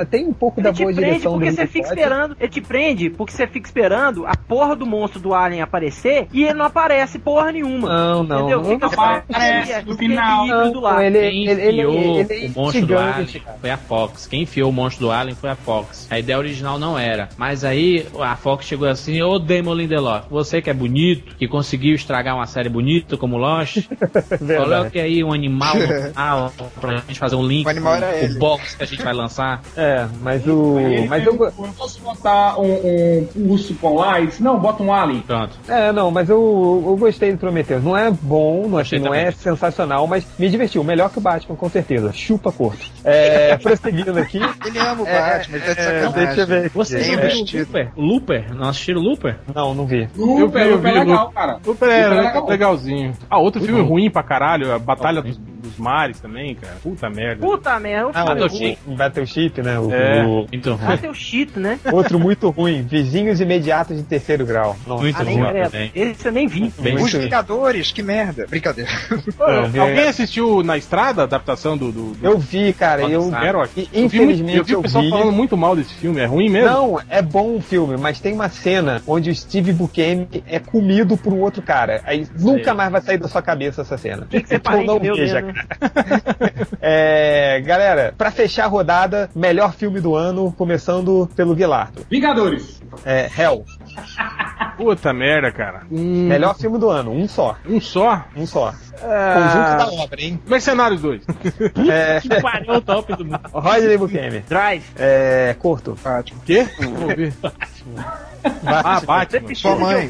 tem 0.09 0.27
um 0.27 0.33
pouco 0.33 0.59
Ele 0.59 0.67
da 0.67 0.73
te 0.73 0.83
boa 0.83 0.93
prende 0.93 1.09
direção 1.09 1.33
porque 1.33 1.49
do 1.49 1.55
você 1.55 1.61
Ridley 1.63 1.67
fica 1.73 1.87
Scott. 1.87 1.99
esperando. 2.01 2.37
Ele 2.39 2.49
te 2.49 2.61
prende 2.61 3.09
porque 3.09 3.33
você 3.33 3.47
fica 3.47 3.67
esperando 3.67 4.25
a 4.25 4.35
porra 4.35 4.75
do 4.75 4.85
monstro 4.85 5.19
do 5.19 5.33
Alien 5.33 5.61
aparecer 5.61 6.27
e 6.33 6.42
ele 6.45 6.53
não 6.53 6.65
aparece 6.65 7.19
porra 7.19 7.51
nenhuma. 7.51 7.87
Não, 7.87 8.23
não. 8.23 8.39
Entendeu? 8.39 8.61
não, 8.63 8.77
não, 8.79 8.87
Aparece 8.87 9.85
no 9.85 9.95
final. 9.97 10.47
não, 10.47 11.01
ele, 11.01 11.19
Quem 11.19 11.47
ele, 11.47 11.61
ele, 11.61 11.81
enfiou 11.81 12.19
ele 12.19 12.45
é 12.45 12.47
o 12.47 12.51
monstro 12.55 12.85
do 12.85 12.97
Alien 12.97 13.25
cara. 13.27 13.57
foi 13.59 13.69
a 13.69 13.77
Fox. 13.77 14.27
Quem 14.27 14.41
enfiou 14.43 14.69
o 14.69 14.73
monstro 14.73 15.05
do 15.07 15.11
Alien 15.11 15.35
foi 15.35 15.49
a 15.49 15.55
Fox. 15.55 16.07
A 16.09 16.19
ideia 16.19 16.37
original 16.37 16.77
não 16.79 16.97
era. 16.97 17.29
Mas 17.37 17.63
aí 17.63 18.05
a 18.19 18.35
Fox 18.35 18.65
chegou 18.65 18.87
assim, 18.87 19.21
ô 19.21 19.39
Damon 19.39 19.73
Lindelof, 19.75 20.25
você 20.29 20.61
que 20.61 20.69
é 20.69 20.73
bonito, 20.73 21.35
que 21.35 21.47
conseguiu 21.47 21.95
estragar 21.95 22.35
uma 22.35 22.45
série 22.45 22.69
bonita 22.69 23.17
como 23.17 23.37
Lost, 23.37 23.77
coloque 24.57 24.99
aí 24.99 25.23
um 25.23 25.33
animal 25.33 25.75
no 25.75 26.69
pra 26.79 26.97
gente 26.97 27.19
fazer 27.19 27.35
um 27.35 27.45
link 27.45 27.65
O 27.65 27.69
animal 27.69 27.97
com 27.97 28.03
era 28.03 28.15
o 28.15 28.19
ele. 28.19 28.39
box 28.39 28.75
que 28.75 28.83
a 28.83 28.87
gente 28.87 29.03
vai 29.03 29.13
lançar. 29.13 29.61
É, 29.75 30.05
mas 30.21 30.45
o. 30.47 30.79
Ele 30.79 31.07
Mas 31.07 31.25
eu. 31.25 31.33
eu 31.33 31.51
posso 31.77 32.01
botar 32.01 32.59
um, 32.59 33.27
um 33.35 33.49
urso 33.51 33.73
polar? 33.75 34.21
Ele 34.21 34.31
não, 34.39 34.59
bota 34.59 34.83
um 34.83 34.93
alien. 34.93 35.21
Pronto. 35.21 35.57
É, 35.67 35.91
não, 35.91 36.11
mas 36.11 36.29
eu, 36.29 36.32
eu 36.35 36.97
gostei 36.97 37.31
do 37.31 37.37
Prometheus. 37.37 37.83
Não 37.83 37.95
é 37.97 38.09
bom, 38.11 38.63
não, 38.63 38.69
Gostei 38.79 38.99
não 38.99 39.13
é 39.13 39.31
sensacional, 39.31 40.07
mas 40.07 40.25
me 40.37 40.49
divertiu. 40.49 40.83
Melhor 40.83 41.09
que 41.09 41.17
o 41.17 41.21
Batman, 41.21 41.55
com 41.55 41.69
certeza. 41.69 42.11
Chupa 42.13 42.51
corto. 42.51 42.85
É, 43.03 43.55
prosseguindo 43.61 44.17
aqui. 44.17 44.39
Ele 44.65 44.79
ama 44.79 45.03
o 45.03 45.07
É, 45.07 45.19
Batman, 45.19 45.57
ele 45.57 45.65
tá 45.65 45.73
de 45.73 45.79
é, 45.79 45.83
sacanagem. 45.83 46.25
deixa 46.25 46.41
eu 46.41 46.47
ver. 46.47 46.69
viram 47.05 47.17
o 47.17 47.21
vestido. 47.21 47.59
Looper? 47.63 47.91
Looper? 47.97 48.55
Não 48.55 48.69
assistiram 48.69 49.01
Looper? 49.01 49.35
Não, 49.53 49.73
não 49.73 49.85
vi. 49.85 50.07
Looper, 50.15 50.61
eu 50.63 50.75
Looper 50.75 50.91
vi, 50.91 50.97
é 50.97 50.99
legal, 51.03 51.17
Looper. 51.25 51.33
cara. 51.33 51.59
Super 51.63 51.89
é, 51.89 52.41
legalzinho. 52.47 53.13
Ah, 53.29 53.39
outro 53.39 53.61
filme 53.61 53.81
bom. 53.81 53.87
ruim 53.87 54.09
pra 54.09 54.23
caralho, 54.23 54.73
a 54.73 54.79
Batalha 54.79 55.21
dos, 55.21 55.39
dos 55.73 55.77
Mares 55.79 56.19
também, 56.19 56.55
cara. 56.55 56.75
Puta 56.81 57.09
merda. 57.09 57.45
Puta 57.45 57.79
merda, 57.79 58.07
o 58.07 58.11
Ah, 58.13 58.25
é 58.37 58.87
o, 58.87 58.93
o 58.93 58.95
Battleship, 58.95 59.61
né? 59.61 59.79
O, 59.79 59.91
É. 59.91 60.25
o- 60.25 60.47
Então, 60.51 60.77
cheat, 61.13 61.59
né? 61.59 61.79
outro 61.91 62.19
muito 62.19 62.49
ruim. 62.49 62.81
Vizinhos 62.83 63.39
imediatos 63.41 63.97
de 63.97 64.03
terceiro 64.03 64.45
grau. 64.45 64.75
Nossa. 64.87 65.03
muito 65.03 65.19
Ah, 65.19 65.23
ruim 65.23 65.63
também. 65.63 65.91
Esse 65.95 66.27
eu 66.27 66.31
nem 66.31 66.47
vi. 66.47 66.71
Bem, 66.79 66.95
Os 66.95 67.11
Vingadores, 67.13 67.91
que 67.91 68.01
merda. 68.03 68.45
Brincadeira. 68.49 68.89
Vi- 69.69 69.79
Alguém 69.79 70.07
assistiu 70.07 70.63
Na 70.63 70.77
Estrada, 70.77 71.21
a 71.21 71.23
adaptação 71.25 71.77
do... 71.77 71.91
do, 71.91 72.11
do 72.13 72.25
Eu 72.25 72.37
vi, 72.37 72.73
cara. 72.73 73.01
Eu, 73.03 73.23
Zero 73.29 73.61
aqui? 73.61 73.89
e- 73.93 74.01
Eu 74.03 74.09
vi 74.09 74.17
infelizmente 74.17 74.57
eu 74.57 74.63
vi 74.63 74.75
o 74.75 74.81
pessoal 74.81 75.03
vi. 75.03 75.09
falando 75.09 75.31
muito 75.31 75.55
mal 75.57 75.75
desse 75.75 75.93
filme, 75.95 76.19
é 76.21 76.25
ruim 76.25 76.49
mesmo? 76.49 76.69
Não, 76.69 76.99
é 77.09 77.21
bom 77.21 77.55
o 77.55 77.61
filme, 77.61 77.97
mas 77.97 78.19
tem 78.19 78.33
uma 78.33 78.49
cena 78.49 79.01
onde 79.07 79.29
o 79.29 79.35
Steve 79.35 79.71
Buscemi 79.73 80.27
é 80.47 80.59
comido 80.59 81.17
por 81.17 81.33
um 81.33 81.39
outro 81.41 81.61
cara. 81.61 82.01
Aí 82.05 82.27
nunca 82.39 82.73
mais 82.73 82.91
vai 82.91 83.01
sair 83.01 83.17
da 83.17 83.27
sua 83.27 83.41
cabeça 83.41 83.81
essa 83.81 83.97
cena. 83.97 84.27
Tem 84.29 84.41
que 84.41 84.47
ser 84.49 84.55
Então 84.55 84.83
não 84.83 84.99
veja, 84.99 85.41
mesmo, 85.41 85.53
né? 85.53 85.62
É, 86.85 87.61
galera, 87.61 88.13
pra 88.17 88.29
fechar 88.29 88.65
a 88.65 88.67
rodada, 88.67 89.29
melhor 89.33 89.73
filme 89.73 90.01
do 90.01 90.15
ano, 90.15 90.51
começando 90.57 91.29
pelo 91.33 91.55
Guilardo. 91.55 92.05
Vingadores. 92.09 92.81
É, 93.05 93.29
Hell. 93.37 93.63
Puta 94.75 95.13
merda, 95.13 95.49
cara. 95.51 95.83
Hum, 95.89 96.27
Melhor 96.27 96.57
filme 96.57 96.77
do 96.77 96.89
ano, 96.89 97.11
um 97.11 97.25
só. 97.27 97.55
Um 97.65 97.79
só? 97.79 98.25
Um 98.35 98.45
só. 98.45 98.73
Conjunto 99.03 99.77
da 99.77 100.03
obra, 100.03 100.21
hein? 100.21 100.39
Mercenários 100.47 101.01
2. 101.01 101.21
É, 101.89 102.19
que 102.21 102.41
pariu 102.41 102.73
o 102.75 102.81
top 102.81 103.15
do 103.15 103.25
mundo. 103.25 103.39
Rodney 103.51 103.97
Buscemi. 103.97 104.39
Drive. 104.47 104.83
É, 104.97 105.55
curto. 105.59 105.97
Batman. 106.03 106.39
Quê? 106.45 106.67
Vou 106.79 107.09
ouvir. 107.09 107.33
Ah, 108.65 108.99
Você 108.99 109.05
Batman. 109.05 109.55
Sua 109.55 109.71
o 109.73 109.79
mãe. 109.79 110.09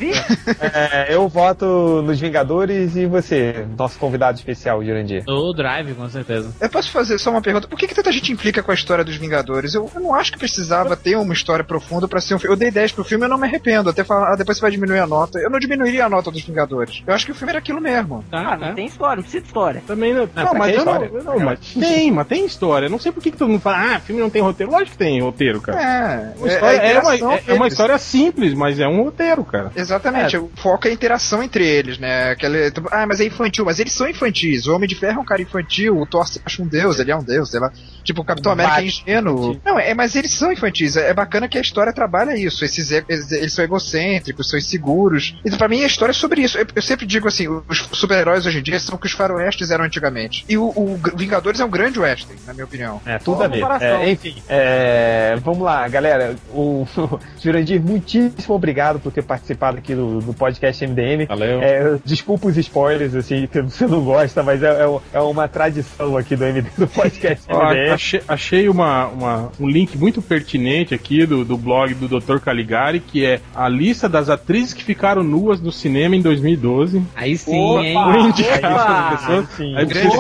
É, 0.59 1.13
eu 1.13 1.27
voto 1.27 2.01
nos 2.03 2.19
Vingadores 2.19 2.95
e 2.95 3.05
você, 3.05 3.65
nosso 3.77 3.99
convidado 3.99 4.37
especial, 4.37 4.83
Jurandir. 4.83 5.23
O 5.27 5.53
Drive, 5.53 5.93
com 5.93 6.09
certeza. 6.09 6.51
Eu 6.59 6.69
posso 6.69 6.89
fazer 6.89 7.19
só 7.19 7.29
uma 7.29 7.41
pergunta? 7.43 7.67
Por 7.67 7.77
que, 7.77 7.87
que 7.87 7.93
tanta 7.93 8.11
gente 8.11 8.31
implica 8.31 8.63
com 8.63 8.71
a 8.71 8.73
história 8.73 9.03
dos 9.03 9.15
Vingadores? 9.17 9.75
Eu, 9.75 9.89
eu 9.93 10.01
não 10.01 10.15
acho 10.15 10.31
que 10.31 10.39
precisava 10.39 10.95
ter 10.97 11.15
uma 11.15 11.33
história 11.33 11.63
profunda 11.63 12.07
pra 12.07 12.19
ser 12.19 12.33
um 12.33 12.39
filme. 12.39 12.53
Eu 12.55 12.57
dei 12.57 12.71
10 12.71 12.93
pro 12.93 13.03
filme 13.03 13.23
e 13.23 13.25
eu 13.25 13.29
não 13.29 13.37
me 13.37 13.45
arrependo. 13.47 13.89
Até 13.91 14.03
falar, 14.03 14.33
ah, 14.33 14.35
depois 14.35 14.57
você 14.57 14.61
vai 14.63 14.71
diminuir 14.71 14.99
a 14.99 15.07
nota. 15.07 15.37
Eu 15.39 15.49
não 15.51 15.59
diminuiria 15.59 16.05
a 16.05 16.09
nota 16.09 16.31
dos 16.31 16.41
Vingadores. 16.41 17.03
Eu 17.05 17.13
acho 17.13 17.25
que 17.27 17.31
o 17.31 17.35
filme 17.35 17.51
era 17.51 17.59
aquilo 17.59 17.79
mesmo. 17.81 18.23
Tá, 18.31 18.39
Ah, 18.53 18.57
não 18.57 18.67
tá. 18.69 18.73
tem 18.73 18.82
história, 18.88 19.15
não 19.18 19.23
precisa 19.23 19.41
de 19.41 19.47
história. 19.47 19.84
Também 19.85 20.14
não. 20.14 20.22
Não, 20.22 20.27
pra 20.27 20.53
mas 20.53 20.76
eu 20.76 20.85
não, 20.85 21.03
eu 21.05 21.23
não, 21.23 21.39
mas 21.39 21.60
tem, 21.73 22.11
mas 22.11 22.27
tem 22.27 22.45
história. 22.45 22.89
Não 22.89 22.99
sei 22.99 23.11
por 23.11 23.22
que, 23.22 23.31
que 23.31 23.38
todo 23.38 23.49
mundo 23.49 23.61
fala, 23.61 23.95
ah, 23.95 23.99
filme 23.99 24.22
não 24.22 24.30
tem 24.30 24.41
roteiro. 24.41 24.72
Lógico 24.72 24.91
que 24.91 24.97
tem 24.97 25.22
roteiro, 25.22 25.61
cara. 25.61 25.81
É, 25.81 26.34
Uma 26.38 26.47
história- 26.47 26.80
a 26.81 26.85
é, 26.85 26.99
uma, 26.99 27.15
é- 27.35 27.43
é 27.47 27.53
uma 27.53 27.68
história 27.68 27.97
simples, 27.97 28.53
mas 28.53 28.80
é 28.80 28.88
um 28.88 29.03
roteiro, 29.03 29.43
cara. 29.43 29.72
Exatamente, 29.76 30.38
o 30.38 30.49
foco 30.55 30.88
é 30.88 30.91
a 30.91 30.93
interação 30.93 31.41
entre 31.43 31.65
eles, 31.65 31.97
né? 31.97 32.31
Aquele, 32.31 32.72
ah, 32.91 33.05
mas 33.07 33.19
é 33.19 33.26
infantil, 33.26 33.65
mas 33.65 33.80
eles 33.80 33.93
são 33.93 34.07
infantis. 34.07 34.68
O 34.68 34.76
Homem 34.76 34.88
de 34.88 34.95
Ferro 34.95 35.19
é 35.19 35.22
um 35.22 35.26
cara 35.26 35.41
infantil, 35.41 35.97
o 35.99 36.05
Thor 36.05 36.27
se 36.27 36.41
acha 36.45 36.61
um 36.61 36.68
deus, 36.68 36.99
ele 36.99 37.11
é 37.11 37.15
um 37.15 37.23
deus, 37.23 37.49
sei 37.51 37.60
lá. 37.60 37.72
Tipo, 38.03 38.22
o 38.22 38.26
Capitão 38.26 38.51
América 38.51 38.81
é 38.81 38.85
ingênuo. 38.85 39.60
Não, 39.65 39.80
é, 39.80 39.93
mas 39.93 40.15
eles 40.15 40.31
são 40.31 40.51
infantis. 40.51 40.97
É, 40.97 41.10
é 41.10 41.14
bacana 41.14 41.47
que 41.47 41.57
a 41.57 41.61
história 41.61 41.93
trabalha 41.93 42.38
isso. 42.38 42.65
Esses, 42.65 42.91
e- 42.91 43.03
eles, 43.07 43.31
eles 43.31 43.53
são 43.53 43.64
egocêntricos, 43.64 44.49
são 44.49 44.60
inseguros. 44.60 45.35
Então, 45.45 45.57
pra 45.57 45.68
mim, 45.69 45.84
a 45.84 45.88
história 45.88 46.11
é 46.11 46.14
sobre 46.14 46.41
isso. 46.41 46.57
Eu, 46.57 46.65
eu 46.76 46.81
sempre 46.81 47.05
digo 47.05 47.27
assim: 47.27 47.47
os 47.47 47.77
super-heróis 47.93 48.45
hoje 48.45 48.60
em 48.60 48.64
dia 48.64 48.72
são 48.79 48.95
o 48.95 48.97
que 48.97 49.07
os 49.07 49.11
faroestes 49.13 49.71
eram 49.71 49.85
antigamente. 49.85 50.45
E 50.49 50.57
o, 50.57 50.65
o 50.75 50.99
Vingadores 51.15 51.59
é 51.59 51.65
um 51.65 51.69
grande 51.69 51.99
western, 51.99 52.39
na 52.45 52.53
minha 52.53 52.65
opinião. 52.65 53.01
É, 53.05 53.17
tudo 53.17 53.35
Boa 53.37 53.45
a 53.45 53.77
ver. 53.77 53.85
É, 53.85 54.09
enfim, 54.11 54.35
é, 54.49 55.35
vamos 55.43 55.61
lá, 55.61 55.87
galera. 55.87 56.35
O 56.53 56.85
Jurandir, 57.41 57.81
muitíssimo 57.81 58.55
obrigado 58.55 58.99
por 58.99 59.11
ter 59.11 59.23
participado 59.23 59.77
aqui 59.77 59.93
do, 59.95 60.19
do 60.19 60.33
podcast 60.33 60.85
MDM. 60.85 61.25
Valeu. 61.27 61.61
É, 61.61 61.97
desculpa 62.05 62.47
os 62.47 62.57
spoilers, 62.57 63.15
assim, 63.15 63.47
que 63.47 63.61
você 63.61 63.85
não 63.87 64.01
gosta, 64.03 64.43
mas 64.43 64.61
é, 64.63 64.67
é- 64.85 64.99
é 65.13 65.19
uma 65.19 65.47
tradição 65.47 66.17
aqui 66.17 66.35
do, 66.35 66.43
MD, 66.45 66.67
do 66.77 66.87
podcast 66.87 67.45
Ó, 67.49 67.69
MDM. 67.69 67.91
achei, 67.93 68.21
achei 68.27 68.69
uma, 68.69 69.07
uma- 69.07 69.51
um 69.59 69.67
link 69.67 69.97
muito 69.97 70.21
pertinente 70.21 70.93
aqui 70.93 71.25
do, 71.25 71.43
do 71.45 71.57
blog 71.57 71.93
do 71.93 72.07
Dr. 72.19 72.39
Caligari, 72.39 72.99
que 72.99 73.25
é 73.25 73.39
a 73.55 73.67
lista 73.69 74.07
das 74.09 74.29
atrizes 74.29 74.73
que 74.73 74.83
ficaram 74.83 75.23
nuas 75.23 75.59
no 75.61 75.71
cinema 75.71 76.15
em 76.15 76.21
2012. 76.21 77.01
Aí 77.15 77.37
sim, 77.37 77.57
Opa! 77.59 77.83
hein? 77.83 78.33
Das 78.61 79.19
pessoas. 79.21 79.49
Sim. 79.49 79.75
Aí 79.77 79.85
vocês- 79.85 80.13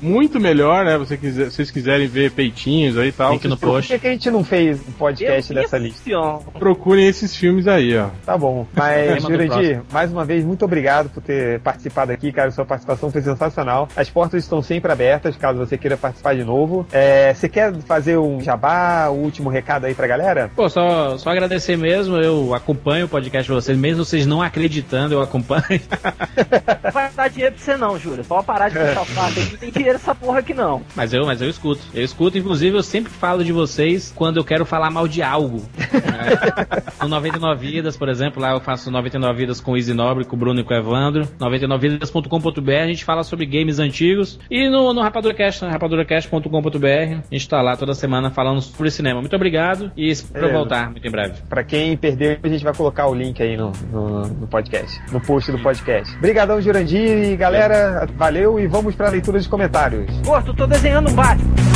muito 0.00 0.38
melhor, 0.40 0.84
né? 0.84 0.96
Você 0.98 1.16
quiser, 1.16 1.50
vocês 1.50 1.70
quiserem 1.70 2.06
ver 2.06 2.30
peitinhos 2.32 2.98
aí 2.98 3.08
e 3.08 3.12
tal. 3.12 3.32
Link 3.32 3.44
no 3.44 3.50
vocês 3.56 3.60
Por 3.60 3.66
post. 3.70 3.92
que, 3.92 3.98
que 3.98 4.06
a 4.06 4.10
gente 4.10 4.30
não 4.30 4.44
fez 4.44 4.80
um 4.88 4.92
podcast 4.92 5.52
Eu 5.52 5.60
dessa 5.62 5.78
lista? 5.78 6.02
filme. 6.02 6.38
procurem 6.58 7.06
esses 7.06 7.34
filmes 7.36 7.66
aí, 7.66 7.96
ó. 7.96 8.08
Tá 8.24 8.36
bom. 8.36 8.66
Mas, 8.74 9.22
Jurandir, 9.22 9.82
mais 9.92 10.12
uma 10.12 10.24
vez, 10.24 10.44
muito 10.44 10.64
obrigado 10.64 11.08
por 11.10 11.22
ter 11.22 11.60
participado 11.60 12.12
aqui, 12.12 12.32
cara. 12.32 12.50
Sua 12.50 12.64
participação 12.64 13.10
foi 13.10 13.22
sensacional. 13.22 13.88
As 13.96 14.08
portas 14.08 14.42
estão 14.42 14.62
sempre 14.62 14.90
abertas, 14.92 15.36
caso 15.36 15.58
você 15.58 15.76
queira 15.76 15.96
participar 15.96 16.34
de 16.34 16.44
novo. 16.44 16.86
É, 16.92 17.32
você 17.34 17.48
quer 17.48 17.74
fazer 17.82 18.16
um 18.18 18.40
jabá, 18.40 19.08
o 19.10 19.14
último 19.14 19.48
recado 19.50 19.86
aí 19.86 19.94
pra 19.94 20.06
galera? 20.06 20.50
Pô, 20.54 20.68
só, 20.68 21.16
só 21.18 21.30
agradecer 21.30 21.76
mesmo. 21.76 22.16
Eu 22.16 22.54
acompanho 22.54 23.06
o 23.06 23.08
podcast 23.08 23.50
de 23.50 23.54
vocês, 23.54 23.76
mesmo 23.76 24.04
vocês 24.04 24.26
não 24.26 24.40
acreditando, 24.42 25.14
eu 25.14 25.22
acompanho. 25.22 25.64
Vai 26.92 27.10
dar 27.10 27.26
dar 27.28 27.30
dinheiro 27.46 27.54
pra 27.54 27.64
você 27.64 27.76
não, 27.76 27.98
Júlio. 27.98 28.24
Pode 28.24 28.46
parar 28.46 28.68
de 28.68 28.78
puxar 28.78 29.02
o 29.02 29.06
saco 29.06 29.40
aqui. 29.40 29.52
Não 29.52 29.58
tem 29.58 29.70
dinheiro 29.70 29.96
essa 29.96 30.14
porra 30.14 30.38
aqui 30.40 30.54
não. 30.54 30.82
Mas 30.94 31.12
eu, 31.12 31.24
mas 31.24 31.40
eu 31.40 31.48
escuto. 31.48 31.80
Eu 31.94 32.02
escuto, 32.02 32.38
inclusive, 32.38 32.76
eu 32.76 32.82
sempre 32.82 33.10
falo 33.12 33.44
de 33.44 33.52
vocês 33.52 34.12
quando 34.14 34.38
eu 34.38 34.44
quero 34.44 34.64
falar 34.64 34.90
mal 34.90 35.06
de 35.06 35.22
algo. 35.22 35.62
né? 35.78 36.82
no 37.00 37.08
99 37.08 37.66
Vidas, 37.66 37.96
por 37.96 38.08
exemplo, 38.08 38.40
lá 38.40 38.52
eu 38.52 38.60
faço 38.60 38.90
99 38.90 39.38
Vidas 39.38 39.60
com 39.60 39.72
o 39.72 39.76
Easy 39.76 39.94
Nobre, 39.94 40.24
com 40.24 40.36
o 40.36 40.38
Bruno 40.38 40.60
e 40.60 40.64
com 40.64 40.74
o 40.74 40.76
Evandro. 40.76 41.26
99vidas.com.br, 41.38 42.70
a 42.82 42.86
gente 42.86 43.04
fala 43.04 43.22
sobre 43.22 43.46
games 43.46 43.78
antigos. 43.78 44.38
E 44.50 44.68
no, 44.68 44.92
no 44.92 45.00
RapaduraCast, 45.00 45.64
né? 45.64 45.70
rapaduracast.com.br, 45.70 46.86
a 46.86 47.34
gente 47.34 47.48
tá 47.48 47.62
lá 47.62 47.76
toda 47.76 47.94
semana 47.94 48.30
falando 48.30 48.60
sobre 48.60 48.90
cinema. 48.90 49.20
Muito 49.20 49.36
obrigado 49.36 49.90
e 49.96 50.10
espero 50.10 50.46
Beleza. 50.46 50.58
voltar 50.58 50.90
muito 50.90 51.06
em 51.06 51.10
breve. 51.10 51.34
Pra 51.48 51.64
quem 51.64 51.96
perdeu, 51.96 52.38
a 52.42 52.48
gente 52.48 52.64
vai 52.64 52.74
colocar 52.74 53.06
o 53.06 53.14
link 53.14 53.42
aí 53.42 53.56
no, 53.56 53.72
no, 53.90 54.26
no 54.26 54.46
podcast, 54.46 55.00
no 55.12 55.20
post 55.20 55.50
do 55.50 55.58
podcast. 55.58 56.14
Obrigadão, 56.16 56.60
Jurandir 56.60 57.32
e 57.32 57.35
galera, 57.36 58.08
valeu 58.16 58.58
e 58.58 58.66
vamos 58.66 58.94
pra 58.94 59.08
leitura 59.08 59.38
de 59.38 59.48
comentários. 59.48 60.10
Gordo, 60.24 60.54
tô 60.54 60.66
desenhando 60.66 61.10
um 61.10 61.14
Batman. 61.14 61.75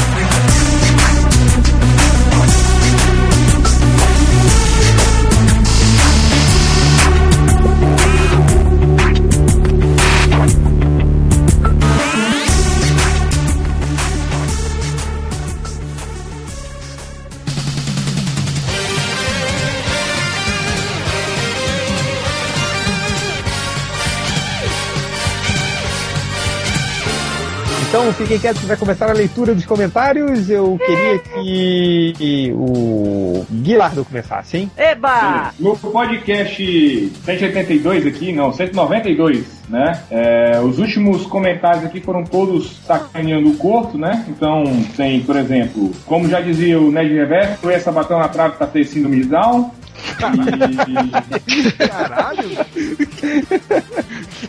Então, 28.11 28.27
fiquem 28.27 28.41
quietos 28.41 28.63
vai 28.63 28.77
começar 28.77 29.09
a 29.09 29.13
leitura 29.13 29.55
dos 29.55 29.65
comentários. 29.65 30.51
Eu 30.51 30.77
queria 30.85 31.19
que 31.21 32.53
o 32.53 33.47
Guilardo 33.49 34.05
começasse, 34.05 34.57
hein? 34.57 34.71
Eba! 34.77 35.53
No 35.61 35.77
podcast 35.77 37.13
182 37.25 38.07
aqui, 38.07 38.33
não, 38.33 38.53
192, 38.53 39.63
né? 39.69 40.03
é, 40.11 40.59
os 40.61 40.81
últimos 40.81 41.25
comentários 41.27 41.85
aqui 41.85 42.01
foram 42.01 42.25
todos 42.25 42.81
sacaneando 42.85 43.51
o 43.51 43.57
corto, 43.57 43.97
né? 43.97 44.25
Então 44.29 44.65
tem, 44.97 45.21
por 45.21 45.37
exemplo, 45.37 45.93
como 46.05 46.29
já 46.29 46.41
dizia 46.41 46.81
o 46.81 46.91
Ned 46.91 47.15
Reverso, 47.15 47.71
essa 47.71 47.93
batão 47.93 48.19
na 48.19 48.29
trave 48.29 48.57
pra 48.57 48.67
ter 48.67 48.85
síndrome 48.87 49.21
de 49.21 49.29
Down. 49.29 49.71
E 50.89 51.89
Caralho! 51.89 52.51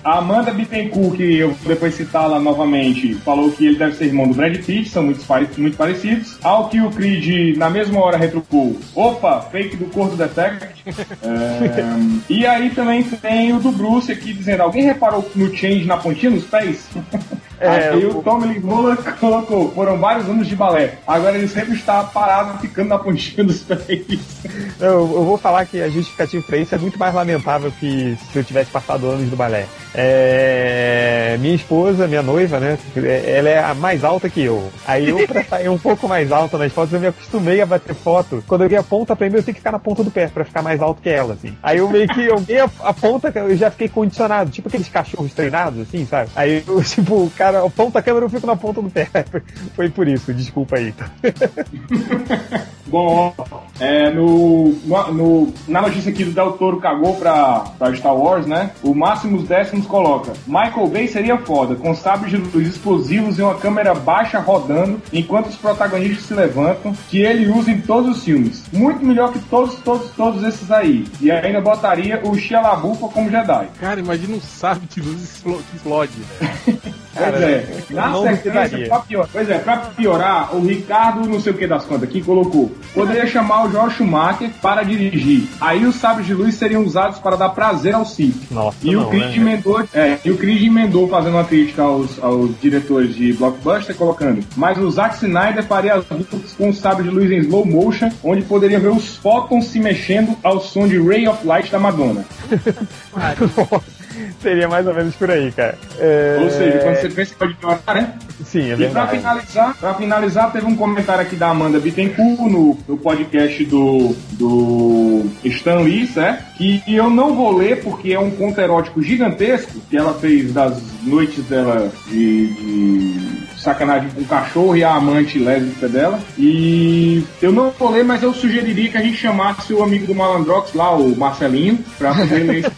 A 0.04 0.18
Amanda 0.18 0.52
Bittencourt, 0.52 1.16
que 1.18 1.38
eu 1.38 1.50
vou 1.52 1.68
depois 1.68 1.94
citá-la 1.96 2.40
novamente, 2.40 3.14
falou 3.16 3.52
que 3.52 3.66
ele 3.66 3.76
deve 3.78 3.96
ser 3.96 4.06
irmão 4.06 4.28
do 4.28 4.34
Brad 4.34 4.56
Pitt, 4.58 4.90
são 4.90 5.04
muito, 5.04 5.24
pare- 5.26 5.48
muito 5.58 5.78
parecidos. 5.78 6.38
Ao 6.44 6.70
que 6.70 6.80
o 6.82 6.90
Creed, 6.90 7.58
na 7.58 7.70
mesma 7.70 8.00
hora, 8.00 8.18
retrucou: 8.18 8.78
opa, 8.96 9.42
fake 9.52 9.78
do 9.78 9.86
Corto 9.86 10.16
Detect. 10.16 10.72
É, 11.24 11.94
e 12.30 12.46
aí 12.46 12.70
também 12.72 13.04
tem 13.04 13.54
o 13.54 13.60
do 13.60 13.72
Bruce 13.72 14.12
aqui 14.12 14.34
dizendo: 14.34 14.62
alguém 14.64 14.84
reparou 14.84 15.30
no 15.36 15.56
change 15.56 15.86
na 15.86 15.98
pontinha 15.98 16.32
dos 16.32 16.44
pés? 16.46 16.88
É, 17.62 17.90
aí 17.90 18.06
o- 18.06 18.18
o 18.20 18.24
Tommy 18.24 18.60
colocou: 19.20 19.72
foram 19.72 19.98
vários 19.98 20.28
anos 20.28 20.48
de 20.48 20.56
balé. 20.56 20.96
Agora 21.08 21.38
ele 21.38 21.48
sempre 21.48 21.76
está 21.76 22.04
parado, 22.04 22.58
ficando 22.60 22.90
na 22.90 22.98
pontinha 22.98 23.44
dos 23.44 23.60
pés. 23.62 23.82
Eu, 24.80 24.88
eu 25.14 25.24
vou 25.24 25.38
falar 25.38 25.66
que 25.66 25.80
a 25.80 25.88
justificativa 25.90 26.44
pra 26.44 26.58
isso 26.58 26.74
é 26.74 26.78
muito 26.78 26.98
mais 26.98 27.14
lamentável 27.14 27.72
que 27.80 28.18
se 28.32 28.40
eu 28.40 28.44
tivesse 28.44 28.72
passado 28.72 29.08
anos 29.08 29.30
do 29.30 29.36
balé. 29.36 29.68
É, 29.94 31.38
minha 31.40 31.54
esposa, 31.54 32.08
minha 32.08 32.24
noiva, 32.24 32.60
né? 32.60 32.80
Ela 32.96 33.50
é 33.50 33.64
a 33.64 33.74
mais 33.76 34.04
alta 34.04 34.28
que 34.30 34.42
eu. 34.42 34.72
Aí 34.88 35.08
eu, 35.10 35.28
pra 35.28 35.44
sair 35.44 35.70
um 35.70 35.78
pouco 35.78 36.08
mais 36.08 36.32
alta 36.32 36.58
nas 36.58 36.72
fotos, 36.74 36.94
eu 36.94 37.00
me 37.00 37.08
acostumei 37.08 37.62
a 37.62 37.66
bater 37.66 37.94
foto. 37.94 38.44
Quando 38.48 38.64
eu 38.64 38.70
vi 38.70 38.76
a 38.76 38.82
ponta 38.84 39.16
pra 39.16 39.30
mim, 39.30 39.36
eu 39.36 39.44
tenho 39.44 39.54
que 39.54 39.60
ficar 39.62 39.72
na 39.72 39.78
ponta 39.80 40.04
do 40.04 40.10
pé 40.10 40.28
pra 40.28 40.44
ficar 40.44 40.64
mais 40.64 40.82
alto 40.82 41.02
que 41.02 41.10
ela, 41.10 41.34
assim. 41.36 41.56
Aí 41.62 41.78
eu 41.78 41.88
meio 41.90 42.08
que 42.08 42.28
a, 42.58 42.70
a 42.84 42.94
ponta, 42.94 43.32
eu 43.36 43.56
já 43.56 43.70
fiquei 43.70 43.88
condicionado, 43.88 44.50
tipo 44.50 44.68
aqueles 44.68 44.90
cachorros 44.90 45.32
treinados, 45.34 45.82
assim, 45.82 46.06
sabe? 46.08 46.32
Aí 46.36 46.64
eu, 46.68 46.82
tipo, 46.84 47.16
o 47.26 47.32
cara, 47.38 47.51
aponta 47.60 48.00
a 48.00 48.02
câmera, 48.02 48.26
eu 48.26 48.30
fico 48.30 48.48
na 48.48 48.56
ponta 48.56 48.82
do 48.82 48.90
pé. 48.90 49.08
Foi, 49.76 49.90
por 49.90 50.08
isso, 50.08 50.34
desculpa 50.34 50.78
aí. 50.78 50.94
Bom, 52.88 53.34
ó, 53.38 53.60
é, 53.80 54.10
no, 54.12 54.74
no- 54.86 55.14
no- 55.14 55.54
na 55.68 55.82
notícia 55.82 56.12
aqui 56.12 56.26
do 56.26 56.32
Del 56.32 56.54
Toro 56.54 56.78
cagou 56.82 57.16
pra, 57.16 57.60
pra 57.80 57.96
Star 57.96 58.14
Wars, 58.16 58.46
né? 58.46 58.72
O 58.84 58.94
Máximos 58.94 59.48
Décimos 59.48 59.88
coloca: 59.88 60.34
Michael 60.46 60.88
Bay 60.88 61.08
seria 61.08 61.38
foda, 61.38 61.76
com 61.76 61.96
sabres 61.96 62.32
de 62.32 62.38
luz 62.38 62.68
explosivos 62.68 63.40
e 63.40 63.42
uma 63.42 63.56
câmera 63.56 63.94
baixa 63.94 64.40
rodando 64.40 65.02
enquanto 65.14 65.48
os 65.48 65.56
protagonistas 65.56 66.26
se 66.26 66.34
levantam, 66.34 66.94
que 67.10 67.22
ele 67.22 67.48
usa 67.50 67.72
em 67.72 67.80
todos 67.80 68.18
os 68.18 68.24
filmes. 68.26 68.64
Muito 68.74 69.06
melhor 69.06 69.32
que 69.32 69.40
todos, 69.40 69.76
todos, 69.76 70.12
todos 70.12 70.44
esses 70.44 70.70
aí. 70.70 71.06
E 71.22 71.32
ainda 71.32 71.62
botaria 71.62 72.20
o 72.24 72.36
Shia 72.38 72.60
LaBeouf 72.60 73.00
como 73.14 73.30
Jedi. 73.30 73.68
Cara, 73.80 74.00
imagina 74.02 74.36
um 74.36 74.42
sábio 74.42 74.84
de 74.94 75.00
luz 75.02 75.22
explo- 75.24 75.62
que 75.72 76.92
Pois 77.14 77.42
é, 77.42 77.66
eu 77.90 77.96
na 77.96 78.08
não 78.10 78.24
sequência, 78.24 78.88
pra 78.88 79.00
piorar, 79.00 79.30
pois 79.32 79.50
é, 79.50 79.58
pra 79.58 79.78
piorar, 79.78 80.56
o 80.56 80.66
Ricardo, 80.66 81.28
não 81.28 81.40
sei 81.42 81.52
o 81.52 81.56
que 81.58 81.68
das 81.68 81.84
contas 81.84 82.04
aqui, 82.04 82.22
colocou: 82.22 82.72
poderia 82.94 83.28
chamar 83.28 83.66
o 83.66 83.72
George 83.72 83.98
Schumacher 83.98 84.50
para 84.62 84.84
dirigir. 84.84 85.48
Aí 85.60 85.86
os 85.86 85.96
sabres 85.96 86.26
de 86.26 86.34
luz 86.34 86.56
seriam 86.56 86.84
usados 86.84 87.20
para 87.20 87.36
dar 87.36 87.50
prazer 87.50 87.94
ao 87.94 88.06
Sith. 88.06 88.50
Nossa, 88.50 88.78
E 88.82 88.94
não, 88.94 89.04
o 89.04 89.10
Creed 89.10 89.36
né? 89.36 89.38
emendou, 89.38 89.84
é, 89.94 90.18
e 90.24 90.32
o 90.32 90.38
Creed 90.38 90.64
emendou 90.64 91.08
fazendo 91.08 91.34
uma 91.36 91.44
crítica 91.44 91.82
aos, 91.82 92.22
aos 92.24 92.52
diretores 92.62 93.14
de 93.14 93.34
Blockbuster, 93.34 93.96
colocando: 93.96 94.44
mas 94.56 94.78
o 94.78 94.90
Zack 94.90 95.16
Snyder 95.16 95.64
faria 95.64 95.96
as 95.96 96.06
lutas 96.10 96.54
com 96.58 96.70
o 96.70 96.74
sabre 96.74 97.04
de 97.04 97.10
luz 97.10 97.30
em 97.30 97.40
slow 97.40 97.66
motion, 97.66 98.10
onde 98.24 98.44
poderia 98.44 98.80
ver 98.80 98.92
os 98.92 99.18
fótons 99.18 99.66
se 99.66 99.80
mexendo 99.80 100.36
ao 100.44 100.62
som 100.62 100.88
de 100.88 100.98
Ray 101.02 101.28
of 101.28 101.46
Light 101.46 101.70
da 101.72 101.80
Madonna. 101.80 102.26
Seria 104.42 104.68
mais 104.68 104.86
ou 104.88 104.94
menos 104.94 105.16
por 105.16 105.30
aí, 105.32 105.52
cara. 105.52 105.78
É, 106.00 106.40
Ou 106.42 106.50
seja, 106.50 106.80
quando 106.80 106.96
você 106.98 107.10
pensa 107.10 107.36
pode 107.38 107.54
piorar, 107.56 107.82
né? 107.94 108.14
Sim, 108.46 108.72
é 108.72 108.74
E 108.74 108.76
pra 108.90 109.06
verdade. 109.06 109.18
finalizar, 109.18 109.76
pra 109.78 109.94
finalizar, 109.94 110.52
teve 110.52 110.66
um 110.66 110.76
comentário 110.76 111.22
aqui 111.22 111.36
da 111.36 111.50
Amanda 111.50 111.80
Bittencourt 111.80 112.40
no, 112.52 112.78
no 112.88 112.98
podcast 112.98 113.64
do, 113.66 114.16
do 114.34 115.26
Stan 115.46 115.80
Lee, 115.82 116.08
certo? 116.08 116.44
Que 116.58 116.82
eu 116.88 117.10
não 117.10 117.36
vou 117.36 117.56
ler 117.56 117.82
porque 117.84 118.14
é 118.14 118.20
um 118.20 118.32
conto 118.32 118.60
erótico 118.60 119.02
gigantesco 119.02 119.80
que 119.90 119.98
ela 119.98 120.14
fez 120.14 120.54
das 120.54 120.82
noites 121.04 121.44
dela 121.46 121.92
de, 122.08 122.48
de 122.48 123.60
sacanagem 123.60 124.10
com 124.10 124.22
o 124.22 124.26
cachorro 124.26 124.76
e 124.76 124.84
a 124.84 124.94
amante 124.96 125.38
lésbica 125.40 125.88
dela. 125.88 126.20
E 126.38 127.24
eu 127.42 127.52
não 127.52 127.70
vou 127.72 127.92
ler, 127.92 128.04
mas 128.04 128.22
eu 128.24 128.34
sugeriria 128.34 128.90
que 128.90 128.98
a 128.98 129.02
gente 129.02 129.18
chamasse 129.18 129.74
o 129.74 129.84
amigo 129.84 130.06
do 130.08 130.16
Malandrox 130.16 130.74
lá, 130.74 130.96
o 130.96 131.16
Marcelinho, 131.16 131.80
pra 131.98 132.14
poder 132.14 132.44
ler 132.44 132.66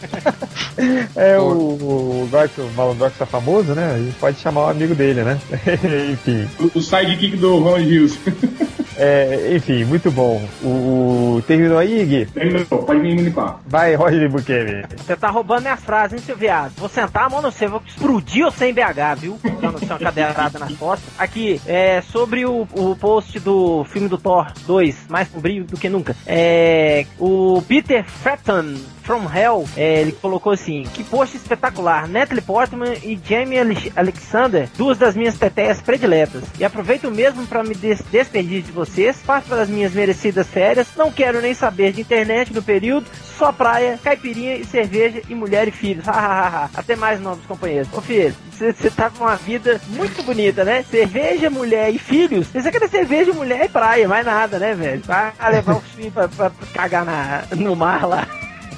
esse 0.78 1.23
É 1.24 1.38
o, 1.38 1.44
o, 1.44 2.28
que 2.54 2.60
o 2.60 2.70
Malandrox 2.76 3.16
tá 3.16 3.24
famoso, 3.24 3.74
né? 3.74 3.94
A 3.94 3.98
gente 3.98 4.16
pode 4.16 4.38
chamar 4.38 4.66
o 4.66 4.70
amigo 4.70 4.94
dele, 4.94 5.22
né? 5.22 5.38
enfim, 6.12 6.46
o 6.74 6.80
sidekick 6.80 7.36
do 7.36 7.58
Ronald 7.58 7.84
Hughes. 7.86 8.18
é, 8.96 9.52
enfim, 9.56 9.84
muito 9.84 10.10
bom. 10.10 10.42
O, 10.62 11.36
o- 11.38 11.42
terminou 11.46 11.78
aí, 11.78 12.04
Gui? 12.04 12.26
Terminou, 12.26 12.64
pode 12.64 13.00
vir 13.00 13.14
me 13.16 13.22
limpar. 13.22 13.60
Vai, 13.66 13.94
Roger 13.94 14.30
Bukemi. 14.30 14.84
Você 14.96 15.16
tá 15.16 15.30
roubando 15.30 15.62
minhas 15.62 15.80
frases, 15.80 16.18
hein, 16.18 16.24
seu 16.26 16.36
viado? 16.36 16.72
Vou 16.76 16.88
sentar 16.88 17.24
a 17.24 17.28
mão 17.30 17.40
no 17.40 17.50
seu, 17.50 17.70
vou 17.70 17.82
explodir 17.86 18.44
você 18.44 18.66
em 18.66 18.74
BH, 18.74 19.18
viu? 19.18 19.38
Dando 19.60 19.78
uma 19.78 19.98
cadeirada 19.98 20.58
nas 20.58 20.72
costas. 20.76 21.08
Aqui, 21.18 21.60
é 21.66 22.02
sobre 22.02 22.44
o, 22.44 22.66
o 22.72 22.96
post 22.96 23.40
do 23.40 23.84
filme 23.84 24.08
do 24.08 24.18
Thor 24.18 24.52
2, 24.66 25.06
mais 25.08 25.28
com 25.28 25.40
brilho 25.40 25.64
do 25.64 25.76
que 25.76 25.88
nunca. 25.88 26.14
É. 26.26 27.06
O 27.18 27.62
Peter 27.66 28.04
Fratton. 28.04 28.74
From 29.04 29.28
Hell, 29.30 29.68
é, 29.76 30.00
ele 30.00 30.12
colocou 30.12 30.52
assim: 30.52 30.84
Que 30.94 31.04
post 31.04 31.36
espetacular! 31.36 32.08
Natalie 32.08 32.40
Portman 32.42 32.94
e 33.02 33.20
Jamie 33.22 33.58
Ale- 33.58 33.92
Alexander, 33.94 34.66
duas 34.78 34.96
das 34.96 35.14
minhas 35.14 35.36
teteias 35.36 35.80
prediletas. 35.82 36.42
E 36.58 36.64
aproveito 36.64 37.10
mesmo 37.10 37.46
para 37.46 37.62
me 37.62 37.74
des 37.74 38.00
despedir 38.10 38.62
de 38.62 38.72
vocês, 38.72 39.18
passo 39.24 39.46
para 39.48 39.60
as 39.62 39.68
minhas 39.68 39.92
merecidas 39.92 40.46
férias. 40.46 40.88
Não 40.96 41.12
quero 41.12 41.42
nem 41.42 41.52
saber 41.52 41.92
de 41.92 42.00
internet 42.00 42.52
no 42.54 42.62
período, 42.62 43.06
só 43.38 43.52
praia, 43.52 43.98
caipirinha 44.02 44.56
e 44.56 44.64
cerveja 44.64 45.20
e 45.28 45.34
mulher 45.34 45.68
e 45.68 45.70
filhos. 45.70 46.06
Até 46.08 46.96
mais, 46.96 47.20
novos 47.20 47.44
companheiros. 47.44 47.88
Ô 47.92 48.00
filho, 48.00 48.34
você 48.50 48.90
tá 48.90 49.10
com 49.10 49.24
uma 49.24 49.36
vida 49.36 49.80
muito 49.88 50.22
bonita, 50.22 50.64
né? 50.64 50.82
Cerveja, 50.90 51.50
mulher 51.50 51.90
e 51.94 51.98
filhos. 51.98 52.46
Você 52.48 52.70
quer 52.72 52.88
cerveja, 52.88 53.32
mulher 53.34 53.66
e 53.66 53.68
praia, 53.68 54.08
mais 54.08 54.24
nada, 54.24 54.58
né, 54.58 54.74
velho? 54.74 55.02
Vai 55.04 55.32
levar 55.50 55.76
os 55.76 55.84
filhos 55.92 56.12
pra, 56.14 56.28
pra 56.28 56.50
cagar 56.72 57.04
na, 57.04 57.42
no 57.54 57.76
mar 57.76 58.06
lá. 58.06 58.26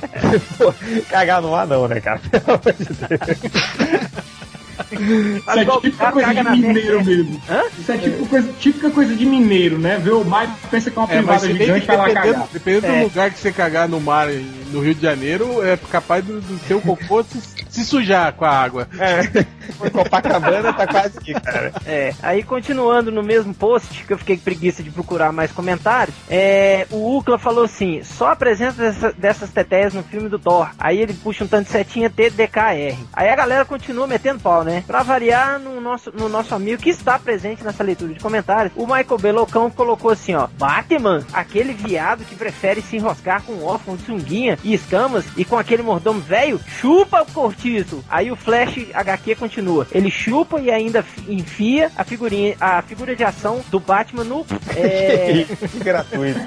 Cagar 1.08 1.42
no 1.42 1.54
ar 1.54 1.66
não, 1.66 1.88
né, 1.88 2.00
cara? 2.00 2.20
Pelo 2.30 2.44
amor 2.46 2.72
de 2.72 2.84
Deus. 2.84 4.40
Isso 4.92 5.50
é 5.50 5.80
típica 5.80 6.12
coisa 6.12 6.34
de 6.34 6.42
mineiro 6.50 6.98
terra. 6.98 7.04
mesmo. 7.04 7.42
Hã? 7.48 7.62
Isso 7.78 7.92
é 7.92 7.98
típica 7.98 8.26
coisa, 8.26 8.52
típica 8.58 8.90
coisa 8.90 9.14
de 9.14 9.26
mineiro, 9.26 9.78
né? 9.78 9.98
Vê 10.02 10.10
o 10.10 10.24
mar 10.24 10.48
pensa 10.70 10.90
que 10.90 10.98
é 10.98 11.00
uma 11.02 11.12
É, 11.12 11.16
privada 11.16 11.46
gigante 11.46 11.86
vai 11.86 11.96
lá 11.96 12.04
cagar. 12.12 12.48
dependendo 12.52 12.86
É. 12.86 12.98
do 12.98 13.04
lugar 13.04 13.30
que 13.30 13.38
você 13.38 13.52
cagar 13.52 13.88
no 13.88 14.00
mar, 14.00 14.28
no 14.72 14.80
Rio 14.80 14.94
de 14.94 15.02
Janeiro 15.02 15.64
é 15.66 15.76
capaz 15.76 16.24
do, 16.24 16.40
do 16.40 16.58
seu 16.66 16.80
cocô 16.80 17.22
se, 17.22 17.40
se 17.68 17.84
sujar 17.84 18.32
com 18.32 18.44
a 18.44 18.50
água. 18.50 18.88
É. 18.98 19.44
Copacabana 19.90 20.72
tá 20.72 20.86
quase 20.86 21.18
aqui, 21.18 21.34
cara. 21.34 21.72
É, 21.84 22.14
aí 22.22 22.42
continuando 22.42 23.10
no 23.10 23.22
mesmo 23.22 23.52
post, 23.54 24.04
que 24.04 24.12
eu 24.12 24.18
fiquei 24.18 24.36
com 24.36 24.42
preguiça 24.44 24.82
de 24.82 24.90
procurar 24.90 25.32
mais 25.32 25.50
comentários, 25.52 26.14
é, 26.28 26.86
o 26.90 27.16
Ucla 27.16 27.38
falou 27.38 27.64
assim: 27.64 28.02
só 28.04 28.30
a 28.32 28.36
presença 28.36 28.80
dessa, 28.80 29.12
dessas 29.12 29.50
teteias 29.50 29.92
no 29.94 30.02
filme 30.02 30.28
do 30.28 30.38
Thor. 30.38 30.68
Aí 30.78 30.98
ele 31.00 31.14
puxa 31.14 31.44
um 31.44 31.48
tanto 31.48 31.66
de 31.66 31.72
setinha 31.72 32.08
TDKR. 32.10 32.96
Aí 33.12 33.28
a 33.28 33.36
galera 33.36 33.64
continua 33.64 34.06
metendo 34.06 34.40
pau, 34.40 34.64
né? 34.66 34.84
Pra 34.86 35.02
variar 35.02 35.58
no 35.58 35.80
nosso, 35.80 36.12
no 36.12 36.28
nosso 36.28 36.54
amigo 36.54 36.82
que 36.82 36.90
está 36.90 37.18
presente 37.18 37.62
nessa 37.64 37.82
leitura 37.84 38.12
de 38.12 38.20
comentários, 38.20 38.72
o 38.76 38.82
Michael 38.86 39.18
Belocão 39.18 39.70
colocou 39.70 40.10
assim: 40.10 40.34
ó, 40.34 40.48
Batman, 40.58 41.24
aquele 41.32 41.72
viado 41.72 42.24
que 42.24 42.34
prefere 42.34 42.82
se 42.82 42.96
enroscar 42.96 43.42
com 43.42 43.52
um 43.52 43.64
órfão 43.64 43.96
de 43.96 44.04
sunguinha 44.04 44.58
e 44.64 44.74
escamas 44.74 45.24
e 45.36 45.44
com 45.44 45.56
aquele 45.56 45.82
mordomo 45.82 46.20
velho, 46.20 46.60
chupa 46.80 47.22
o 47.22 47.32
cortiço. 47.32 48.04
Aí 48.10 48.30
o 48.30 48.36
Flash 48.36 48.86
HQ 48.92 49.36
continua. 49.36 49.86
Ele 49.92 50.10
chupa 50.10 50.60
e 50.60 50.70
ainda 50.70 51.02
fi- 51.02 51.32
enfia 51.32 51.90
a 51.96 52.02
figurinha, 52.04 52.56
a 52.60 52.82
figura 52.82 53.14
de 53.14 53.22
ação 53.24 53.60
do 53.70 53.78
Batman 53.80 54.24
no. 54.24 54.44
É, 54.76 55.46
gratuito. 55.82 56.40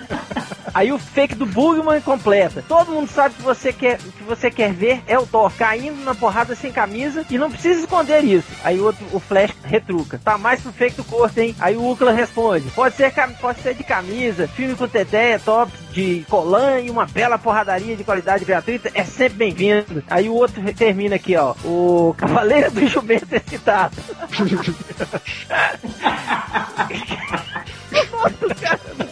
Aí 0.74 0.92
o 0.92 1.00
fake 1.00 1.34
do 1.36 1.46
Bugman 1.48 2.00
completa. 2.02 2.64
Todo 2.68 2.92
mundo 2.92 3.10
sabe 3.10 3.34
que 3.36 3.42
você 3.42 3.74
quer 3.74 3.98
que 3.98 4.24
você 4.24 4.52
quer 4.52 4.72
ver 4.72 5.02
é 5.08 5.18
o 5.18 5.26
Thor 5.26 5.52
caindo 5.58 6.04
na 6.04 6.14
porrada 6.14 6.56
sem 6.56 6.72
camisa 6.72 7.26
e 7.30 7.38
não 7.38 7.50
precisa 7.50 7.80
esconder 7.82 8.09
isso. 8.18 8.48
Aí 8.64 8.80
o 8.80 8.86
outro, 8.86 9.06
o 9.14 9.20
Flash 9.20 9.54
retruca. 9.64 10.20
Tá 10.24 10.38
mais 10.38 10.62
pro 10.62 10.72
fake 10.72 10.96
do 10.98 11.04
corpo, 11.04 11.40
hein? 11.40 11.56
Aí 11.60 11.78
o 11.78 11.92
Ucla 11.92 12.12
responde. 12.12 12.70
Pode 12.72 12.96
ser, 12.96 13.14
pode 13.40 13.62
ser 13.62 13.76
de 13.76 13.84
camisa, 13.84 14.48
filme 14.48 14.76
com 14.76 14.88
teté, 14.88 15.38
top 15.38 15.72
de 15.92 16.26
colã 16.30 16.80
e 16.80 16.90
uma 16.90 17.06
bela 17.06 17.38
porradaria 17.38 17.96
de 17.96 18.04
qualidade 18.04 18.46
gratuita 18.46 18.90
é 18.94 19.04
sempre 19.04 19.38
bem-vindo. 19.38 20.04
Aí 20.10 20.28
o 20.30 20.34
outro 20.34 20.62
termina 20.74 21.16
aqui, 21.16 21.36
ó. 21.36 21.54
O 21.64 22.16
Cavaleiro 22.18 22.72
do 22.72 22.88
Jumento 22.88 23.36
excitado. 23.36 23.96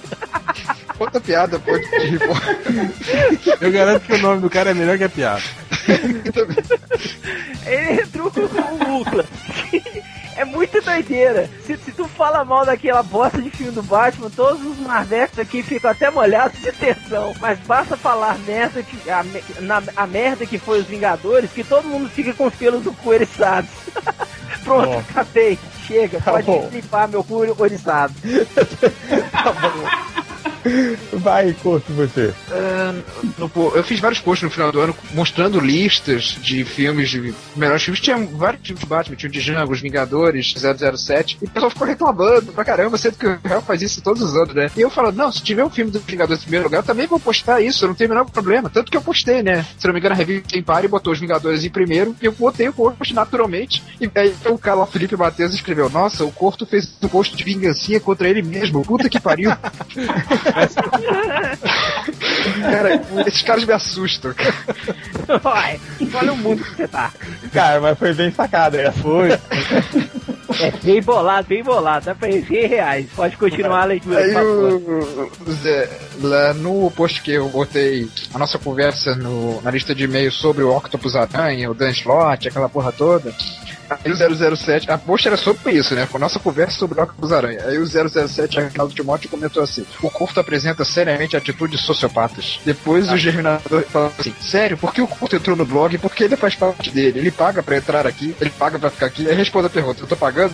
Outra 1.00 1.20
piada, 1.22 1.60
pô, 1.60 1.78
de 1.78 2.20
Eu 3.62 3.72
garanto 3.72 4.06
que 4.06 4.14
o 4.14 4.18
nome 4.18 4.42
do 4.42 4.50
cara 4.50 4.72
é 4.72 4.74
melhor 4.74 4.98
que 4.98 5.04
a 5.04 5.10
piada. 5.10 5.44
Ele 7.66 7.92
retruca 7.94 8.42
com 8.48 8.62
o 8.92 9.02
Ucla. 9.02 9.26
É 10.38 10.46
muito 10.46 10.80
doideira. 10.84 11.50
Se, 11.66 11.76
se 11.78 11.92
tu 11.92 12.08
fala 12.08 12.46
mal 12.46 12.64
daquela 12.64 13.02
bosta 13.02 13.42
de 13.42 13.50
filme 13.50 13.72
do 13.72 13.82
Batman, 13.82 14.30
todos 14.30 14.64
os 14.64 14.78
Marvetes 14.78 15.40
aqui 15.40 15.64
ficam 15.64 15.90
até 15.90 16.12
molhados 16.12 16.62
de 16.62 16.72
tensão. 16.74 17.34
Mas 17.40 17.58
basta 17.62 17.98
falar 17.98 18.38
merda 18.46 18.84
que, 18.84 19.10
a, 19.10 19.26
na, 19.62 19.82
a 19.96 20.06
merda 20.06 20.46
que 20.46 20.60
foi 20.60 20.80
os 20.80 20.86
Vingadores, 20.86 21.50
que 21.52 21.64
todo 21.64 21.88
mundo 21.88 22.08
fica 22.08 22.36
com 22.36 22.46
os 22.46 22.54
pelos 22.54 22.84
do 22.84 22.94
cu 22.94 23.16
eriçados. 23.16 23.72
Pronto, 24.64 24.90
Bom. 24.90 25.00
acabei. 25.10 25.58
Chega, 25.88 26.22
Tá 26.22 26.30
pode 26.34 26.46
bom. 26.46 26.70
limpar 26.72 27.08
meu 27.08 27.24
cu 27.24 27.56
oriçado. 27.58 28.14
Vai, 31.14 31.54
curto 31.62 31.92
você. 31.94 32.34
Pô, 33.54 33.72
eu 33.76 33.84
fiz 33.84 34.00
vários 34.00 34.20
posts 34.20 34.44
no 34.44 34.50
final 34.50 34.72
do 34.72 34.80
ano 34.80 34.96
mostrando 35.14 35.60
listas 35.60 36.38
de 36.42 36.64
filmes, 36.64 37.10
de 37.10 37.34
melhores 37.56 37.84
filmes. 37.84 38.00
Tinha 38.00 38.18
vários 38.18 38.66
filmes 38.66 38.82
de 38.82 38.90
Batman, 38.90 39.16
tinha 39.16 39.30
o 39.30 39.32
de 39.32 39.42
Django, 39.42 39.74
Os 39.74 39.82
Vingadores, 39.82 40.54
007. 40.56 41.38
E 41.42 41.46
o 41.46 41.50
pessoal 41.50 41.72
ficou 41.72 41.88
reclamando 41.88 42.52
pra 42.54 42.66
caramba, 42.66 42.98
sendo 42.98 43.18
que 43.18 43.28
o 43.28 43.40
Real 43.44 43.62
faz 43.62 43.82
isso 43.82 44.02
todos 44.02 44.22
os 44.22 44.36
anos, 44.36 44.54
né? 44.54 44.70
E 44.76 44.82
eu 44.82 44.90
falo, 44.90 45.12
não, 45.12 45.32
se 45.32 45.42
tiver 45.42 45.64
um 45.64 45.70
filme 45.70 45.92
dos 45.92 46.04
Vingadores 46.04 46.42
em 46.42 46.46
primeiro 46.46 46.66
lugar, 46.66 46.80
eu 46.80 46.84
também 46.84 47.08
vou 47.08 47.20
postar 47.20 47.62
isso, 47.62 47.84
eu 47.84 47.90
não 47.90 47.96
tenho 47.96 48.10
o 48.10 48.14
menor 48.14 48.26
problema. 48.30 48.70
Tanto 48.70 48.92
que 48.92 48.98
eu 48.98 49.02
postei, 49.02 49.42
né? 49.42 49.66
Se 49.78 49.86
não 49.86 49.94
me 49.94 50.00
engano, 50.00 50.14
a 50.14 50.18
revista 50.18 50.58
Empire 50.58 50.88
botou 50.88 51.14
Os 51.14 51.20
Vingadores 51.20 51.64
em 51.64 51.70
primeiro 51.70 52.16
e 52.22 52.26
eu 52.26 52.32
botei 52.32 52.70
o 52.70 52.74
post 52.74 53.14
naturalmente. 53.14 53.84
E 54.00 54.10
aí 54.16 54.34
o 54.46 54.58
cara 54.58 54.78
lá, 54.78 54.86
Felipe 54.86 55.16
Matheus, 55.16 55.54
escreveu: 55.54 55.90
Nossa, 55.90 56.24
o 56.24 56.32
Corto 56.32 56.66
fez 56.66 56.98
um 57.02 57.08
post 57.08 57.36
de 57.36 57.44
vingancinha 57.44 58.00
contra 58.00 58.28
ele 58.28 58.42
mesmo. 58.42 58.84
Puta 58.84 59.10
que 59.10 59.20
pariu. 59.20 59.52
cara, 62.62 63.02
esses 63.28 63.42
caras 63.44 63.66
me 63.66 63.74
assustam. 63.74 64.34
cara. 64.34 65.40
Vai, 65.40 65.80
olha 66.14 66.34
o 66.34 66.38
mundo 66.38 66.64
que 66.64 66.76
você 66.76 66.88
tá. 66.88 67.12
Cara, 67.54 67.80
mas 67.82 67.98
foi 67.98 68.14
bem 68.14 68.32
sacada 68.32 68.80
essa. 68.82 69.00
Foi. 69.00 69.30
É 70.60 70.72
bem 70.84 71.02
bolado, 71.02 71.48
bem 71.48 71.64
bolado. 71.64 72.06
Dá 72.06 72.16
pra 72.16 72.30
ir 72.30 72.46
100 72.48 72.68
reais. 72.68 73.08
Pode 73.16 73.38
continuar 73.38 73.82
a 73.82 73.86
leitura, 73.86 74.20
Aí 74.20 74.36
o, 74.36 75.30
o 75.46 75.52
Zé, 75.54 75.90
lá 76.22 76.54
no 76.54 76.90
post 76.92 77.22
que 77.22 77.32
eu 77.34 77.48
botei 77.50 78.10
a 78.34 78.40
nossa 78.40 78.58
conversa 78.58 79.16
no- 79.16 79.62
na 79.62 79.72
lista 79.72 79.94
de 79.94 80.06
e-mails 80.06 80.36
sobre 80.36 80.64
o 80.64 80.76
Octopus 80.76 81.16
Aranha, 81.16 81.70
o 81.70 81.74
Dan 81.74 81.90
Slott, 81.92 82.48
aquela 82.48 82.70
porra 82.70 82.92
toda. 82.92 83.34
Aí 83.90 84.12
o 84.12 84.56
007, 84.58 84.92
a 84.92 84.98
post 84.98 85.28
era 85.28 85.38
sobre 85.38 85.74
isso, 85.74 85.94
né? 85.96 86.08
A 86.14 86.20
nossa 86.20 86.40
conversa 86.40 86.78
sobre 86.78 87.00
o 87.00 87.04
Octopus 87.04 87.32
Aranha. 87.32 87.62
Aí 87.66 87.78
o 87.78 87.86
007, 87.86 88.60
Arnaldo 88.60 88.94
Timóteo, 88.94 89.30
comentou 89.30 89.64
assim: 89.64 89.86
O 90.02 90.10
curto 90.10 90.40
apresenta 90.40 90.84
seriamente 90.84 91.36
atitudes 91.38 91.82
sociopatas. 91.82 92.60
Depois 92.66 93.12
o 93.12 93.18
Germinador 93.18 93.84
falou 93.84 94.12
assim: 94.18 94.34
Sério, 94.40 94.78
por 94.78 94.94
que 94.94 95.02
o 95.02 95.08
curto 95.08 95.36
entrou 95.36 95.56
no 95.56 95.66
blog? 95.66 95.98
Porque 95.98 96.24
ele 96.24 96.36
faz 96.36 96.56
parte 96.56 96.90
dele. 96.92 97.20
Ele 97.20 97.32
paga 97.32 97.62
pra 97.64 97.78
entrar 97.78 98.06
aqui, 98.08 98.36
ele 98.42 98.50
paga 98.50 98.78
pra 98.80 98.90
ficar 98.90 99.06
aqui. 99.08 99.28
Aí 99.30 99.36
responde 99.36 99.68
a 99.68 99.70
pergunta: 99.70 100.02
Eu 100.02 100.08
tô 100.08 100.16
pagando? 100.16 100.54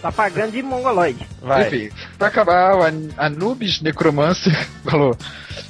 Tá 0.00 0.10
pagando 0.12 0.52
de 0.52 0.62
mongoloide. 0.62 1.26
Vai. 1.40 1.66
Enfim, 1.68 1.90
pra 2.18 2.28
acabar, 2.28 2.76
o 2.76 2.82
An- 2.82 3.08
Anubis 3.16 3.80
Necromancer 3.80 4.66
falou 4.84 5.16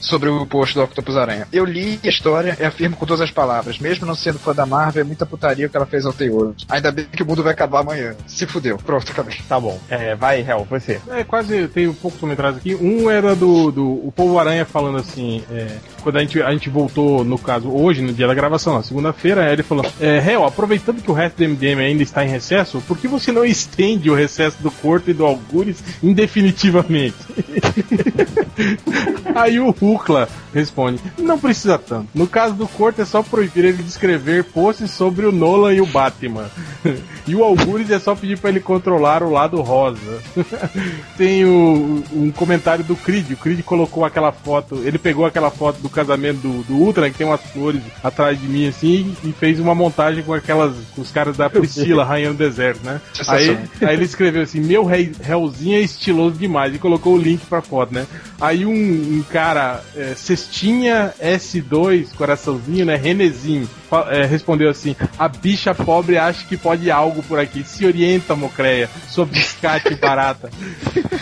sobre 0.00 0.28
o 0.28 0.46
post 0.46 0.74
do 0.74 0.82
Octopus 0.82 1.16
Aranha. 1.16 1.46
Eu 1.52 1.64
li 1.64 2.00
a 2.04 2.08
história 2.08 2.56
e 2.58 2.64
afirmo 2.64 2.96
com 2.96 3.04
todas 3.06 3.20
as 3.20 3.30
palavras, 3.30 3.78
mesmo 3.78 4.06
não 4.06 4.14
sendo 4.14 4.38
fã 4.38 4.54
da 4.54 4.64
Marvel, 4.66 5.02
é 5.02 5.04
muita 5.04 5.26
putaria 5.26 5.66
o 5.66 5.70
que 5.70 5.76
ela 5.76 5.86
fez 5.86 6.06
ao 6.06 6.12
Taylor. 6.12 6.54
Ainda 6.80 6.90
bem 6.90 7.04
que 7.04 7.22
o 7.22 7.26
mundo 7.26 7.42
vai 7.42 7.52
acabar 7.52 7.80
amanhã. 7.80 8.16
Se 8.26 8.46
fudeu. 8.46 8.78
Pronto, 8.78 9.12
acabei. 9.12 9.36
Tá 9.46 9.60
bom. 9.60 9.78
É, 9.90 10.14
vai, 10.14 10.40
Hel, 10.40 10.66
você. 10.68 10.98
É, 11.10 11.22
quase 11.22 11.68
tem 11.68 11.92
poucos 11.92 12.18
comentários 12.18 12.56
aqui. 12.56 12.74
Um 12.74 13.10
era 13.10 13.36
do, 13.36 13.70
do 13.70 13.86
o 13.86 14.10
Povo 14.10 14.38
Aranha 14.38 14.64
falando 14.64 14.96
assim, 14.96 15.44
é, 15.52 15.76
quando 16.02 16.16
a 16.16 16.20
gente, 16.20 16.42
a 16.42 16.50
gente 16.52 16.70
voltou, 16.70 17.22
no 17.22 17.38
caso, 17.38 17.70
hoje, 17.70 18.00
no 18.00 18.14
dia 18.14 18.26
da 18.26 18.32
gravação, 18.32 18.74
na 18.74 18.82
segunda-feira, 18.82 19.52
ele 19.52 19.62
falou: 19.62 19.84
é, 20.00 20.16
Hel, 20.18 20.44
aproveitando 20.44 21.02
que 21.02 21.10
o 21.10 21.14
resto 21.14 21.36
do 21.36 21.48
MDM 21.48 21.80
ainda 21.80 22.02
está 22.02 22.24
em 22.24 22.28
recesso, 22.28 22.80
por 22.88 22.96
que 22.96 23.06
você 23.06 23.30
não 23.30 23.44
estende 23.44 24.10
o 24.10 24.14
recesso 24.14 24.62
do 24.62 24.70
Corto 24.70 25.10
e 25.10 25.14
do 25.14 25.26
Algures 25.26 25.84
indefinitivamente? 26.02 27.16
Aí 29.34 29.58
o 29.60 29.70
Rucla 29.70 30.28
responde: 30.52 31.00
Não 31.18 31.38
precisa 31.38 31.78
tanto. 31.78 32.08
No 32.14 32.26
caso 32.26 32.54
do 32.54 32.66
Corto, 32.68 33.00
é 33.02 33.04
só 33.04 33.22
proibir 33.22 33.64
ele 33.64 33.82
de 33.82 33.88
escrever 33.88 34.44
posts 34.44 34.90
sobre 34.90 35.26
o 35.26 35.32
Nolan 35.32 35.74
e 35.74 35.80
o 35.80 35.86
Batman. 35.86 36.50
e 37.26 37.34
o 37.34 37.44
Algures 37.44 37.90
é 37.90 37.98
só 37.98 38.14
pedir 38.14 38.38
para 38.38 38.50
ele 38.50 38.60
controlar 38.60 39.22
o 39.22 39.30
lado 39.30 39.60
rosa. 39.60 40.20
Tem 41.16 41.44
o- 41.44 42.02
um 42.12 42.30
comentário 42.30 42.84
do 42.84 42.96
Creed. 42.96 43.30
O 43.32 43.36
Creed 43.36 43.62
colocou 43.62 44.04
aquela 44.04 44.32
foto, 44.32 44.80
ele 44.84 44.98
pegou 44.98 45.24
aquela 45.26 45.50
foto 45.50 45.80
do 45.80 45.88
casamento 45.88 46.38
do, 46.40 46.62
do 46.64 46.74
Ultra, 46.74 47.10
que 47.10 47.18
tem 47.18 47.26
umas 47.26 47.40
flores 47.52 47.80
atrás 48.02 48.40
de 48.40 48.46
mim 48.46 48.66
assim, 48.66 49.14
e 49.24 49.32
fez 49.32 49.60
uma 49.60 49.74
montagem 49.74 50.22
com 50.22 50.32
aquelas, 50.32 50.74
com 50.94 51.02
os 51.02 51.10
caras 51.10 51.36
da 51.36 51.48
Priscila, 51.50 52.04
Rainha 52.04 52.30
no 52.30 52.34
Deserto, 52.34 52.84
né? 52.84 53.00
Aí, 53.28 53.46
aí 53.82 53.94
ele 53.94 54.04
escreveu 54.04 54.42
assim: 54.42 54.60
Meu 54.60 54.84
réuzinho 54.84 55.76
é 55.76 55.80
estiloso 55.80 56.36
demais, 56.36 56.74
e 56.74 56.78
colocou 56.78 57.14
o 57.14 57.18
link 57.18 57.44
pra 57.46 57.60
foto, 57.60 57.92
né? 57.94 58.06
Aí 58.40 58.49
um, 58.58 58.72
um 58.72 59.24
cara, 59.30 59.82
é, 59.96 60.14
Cestinha 60.14 61.14
S2, 61.20 62.14
coraçãozinho, 62.14 62.84
né? 62.84 62.96
Renezinho, 62.96 63.68
é, 64.08 64.24
respondeu 64.24 64.70
assim: 64.70 64.94
A 65.18 65.28
bicha 65.28 65.74
pobre 65.74 66.18
acha 66.18 66.44
que 66.46 66.56
pode 66.56 66.90
algo 66.90 67.22
por 67.22 67.38
aqui. 67.38 67.64
Se 67.64 67.86
orienta, 67.86 68.36
Mocreia, 68.36 68.90
sua 69.08 69.24
biscate 69.24 69.94
barata. 69.96 70.50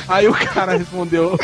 Aí 0.09 0.29
o 0.29 0.33
cara 0.33 0.77
respondeu: 0.77 1.39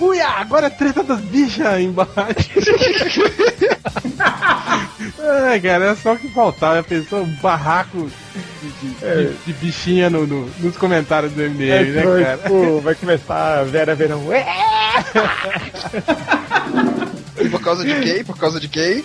Uia, 0.00 0.28
agora 0.28 0.66
é 0.66 0.70
treta 0.70 1.02
das 1.02 1.20
bichas 1.20 1.80
embaixo. 1.80 2.16
É, 5.18 5.60
cara, 5.60 5.84
é 5.90 5.94
só 5.94 6.14
o 6.14 6.18
que 6.18 6.28
faltava. 6.28 6.82
Pensou 6.82 7.22
um 7.22 7.34
barraco 7.42 8.10
de, 8.62 8.68
de- 8.70 8.94
de- 9.28 9.36
de 9.46 9.52
bichinha 9.54 10.08
no- 10.08 10.26
no- 10.26 10.50
nos 10.58 10.76
comentários 10.76 11.32
do 11.32 11.42
MDM, 11.42 11.70
É, 11.70 11.82
né, 11.92 12.02
foi, 12.02 12.24
cara? 12.24 12.38
tipo, 12.38 12.80
vai 12.80 12.94
começar 12.94 13.58
a 13.60 13.64
Vera 13.64 13.94
Verão. 13.94 14.26
Ué! 14.28 14.44
E 17.38 17.48
por 17.50 17.60
causa 17.60 17.84
de 17.84 17.94
quem? 18.00 18.24
Por 18.24 18.36
causa 18.38 18.58
de 18.58 18.66
quem? 18.68 19.04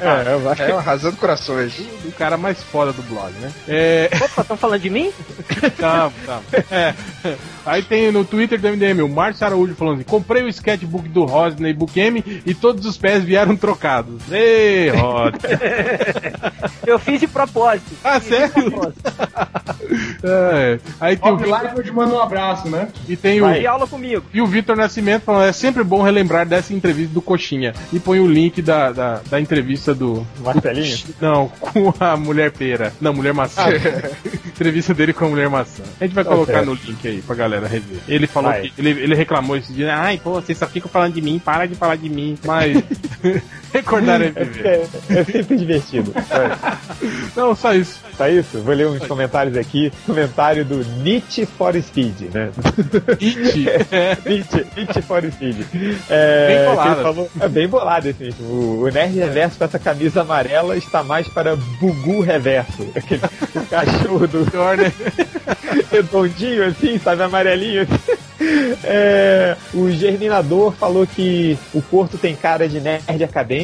É, 0.00 0.36
vai. 0.38 0.56
É, 0.58 0.72
arrasando 0.72 1.16
corações. 1.18 1.74
O 2.04 2.12
cara 2.12 2.36
mais 2.38 2.62
foda 2.62 2.92
do 2.92 3.02
blog, 3.02 3.32
né? 3.34 3.52
É. 3.68 4.08
Opa, 4.22 4.40
estão 4.42 4.56
falando 4.56 4.80
de 4.80 4.88
mim? 4.90 5.12
Calma, 5.78 6.12
calma. 6.26 6.42
É. 6.70 6.94
Aí 7.66 7.82
tem 7.82 8.10
no 8.10 8.24
Twitter 8.24 8.58
do 8.60 8.68
MDM 8.68 9.02
o 9.02 9.08
Márcio 9.08 9.46
Araújo 9.46 9.74
falando 9.74 9.94
assim: 9.96 10.04
comprei 10.04 10.42
o 10.42 10.48
sketchbook 10.48 11.08
do 11.08 11.24
Rodney 11.24 11.72
Bookemi 11.72 12.42
e 12.46 12.54
todos 12.54 12.84
os 12.86 12.96
pés 12.96 13.22
vieram 13.24 13.56
trocados. 13.56 14.22
Ei, 14.30 14.88
Rod. 14.90 15.34
Eu 16.86 16.98
fiz 16.98 17.20
de 17.20 17.26
propósito. 17.26 17.90
Ah, 18.02 18.20
sério? 18.20 18.50
propósito. 18.70 19.00
É. 20.22 20.78
Aí 21.00 21.16
tem 21.16 21.32
o 21.32 21.34
Ó, 21.34 21.46
lá 21.46 21.66
que 21.66 21.80
eu 21.80 21.82
te 21.82 21.90
mando 21.90 22.14
um 22.14 22.20
abraço, 22.20 22.68
né? 22.68 22.88
e 23.08 23.16
tem 23.16 23.40
o 23.40 23.44
Vai. 23.44 23.66
aula 23.66 23.86
comigo. 23.88 24.22
e 24.32 24.40
o 24.40 24.46
Vitor 24.46 24.76
Nascimento 24.76 25.22
falando: 25.22 25.48
é 25.48 25.52
sempre 25.52 25.82
bom 25.82 26.00
relembrar 26.02 26.46
dessa 26.46 26.72
entrevista 26.72 27.12
do 27.12 27.20
Coxinha. 27.20 27.72
e 27.92 27.98
põe 27.98 28.20
o 28.20 28.26
link 28.26 28.62
da, 28.62 28.92
da, 28.92 29.20
da 29.28 29.40
entrevista 29.40 29.92
do. 29.94 30.24
Marcelinho? 30.38 30.96
Não, 31.20 31.48
com 31.48 31.92
a 31.98 32.16
mulher 32.16 32.52
pera. 32.52 32.92
Não, 33.00 33.12
mulher 33.12 33.32
maçã. 33.34 33.64
entrevista 34.60 34.92
dele 34.92 35.12
com 35.12 35.24
a 35.24 35.28
mulher 35.28 35.48
maçã. 35.48 35.82
A 35.98 36.04
gente 36.04 36.14
vai 36.14 36.24
colocar 36.24 36.52
certo. 36.52 36.66
no 36.66 36.74
link 36.74 37.08
aí 37.08 37.22
pra 37.22 37.34
galera 37.34 37.66
rever. 37.66 37.98
Ele 38.06 38.26
falou 38.26 38.50
Vai. 38.50 38.62
que. 38.62 38.72
Ele, 38.78 38.90
ele 38.90 39.14
reclamou 39.14 39.56
esse 39.56 39.72
dia. 39.72 39.96
Ai, 39.96 40.20
pô, 40.22 40.34
vocês 40.34 40.58
só 40.58 40.66
ficam 40.66 40.90
falando 40.90 41.14
de 41.14 41.22
mim, 41.22 41.38
para 41.38 41.66
de 41.66 41.74
falar 41.74 41.96
de 41.96 42.08
mim. 42.08 42.38
Mas. 42.44 42.82
Recordar 43.80 44.20
é 44.20 44.30
viver. 44.30 44.66
É, 44.66 45.18
é 45.20 45.24
sempre 45.24 45.56
divertido. 45.56 46.12
É. 46.16 46.76
Não, 47.36 47.54
só 47.54 47.72
isso. 47.74 48.00
Tá 48.18 48.28
isso? 48.28 48.58
Vou 48.60 48.74
ler 48.74 48.86
uns 48.88 49.06
comentários 49.06 49.56
aqui. 49.56 49.92
Comentário 50.06 50.64
do 50.64 50.84
Nietzsche 51.02 51.46
for 51.46 51.74
Speed, 51.80 52.32
né? 52.34 52.50
It. 53.20 53.70
É. 53.92 54.16
Nietzsche, 54.28 54.66
Nietzsche 54.76 55.02
for 55.02 55.22
Speed. 55.32 55.56
É, 56.08 56.46
Bem 56.48 56.64
bolado. 56.66 57.02
falou- 57.02 57.30
é 57.40 57.48
bem 57.48 57.68
bolado 57.68 58.08
esse 58.08 58.22
mesmo. 58.24 58.44
O, 58.46 58.82
o 58.82 58.88
Nerd 58.88 59.16
Reverso 59.18 59.56
com 59.58 59.64
essa 59.64 59.78
camisa 59.78 60.22
amarela 60.22 60.76
está 60.76 61.02
mais 61.02 61.28
para 61.28 61.56
Bugu 61.56 62.20
Reverso. 62.20 62.88
Aquele, 62.94 63.22
o 63.54 63.66
cachorro 63.66 64.26
do 64.26 64.50
Pior, 64.50 64.76
né? 64.76 64.92
redondinho 65.90 66.66
assim, 66.66 66.98
sabe, 66.98 67.22
amarelinho. 67.22 67.86
É, 68.84 69.54
o 69.74 69.90
Germinador 69.90 70.72
falou 70.72 71.06
que 71.06 71.58
o 71.74 71.82
Corto 71.82 72.16
tem 72.16 72.34
cara 72.34 72.66
de 72.68 72.80
nerd 72.80 73.22
acadêmico 73.22 73.59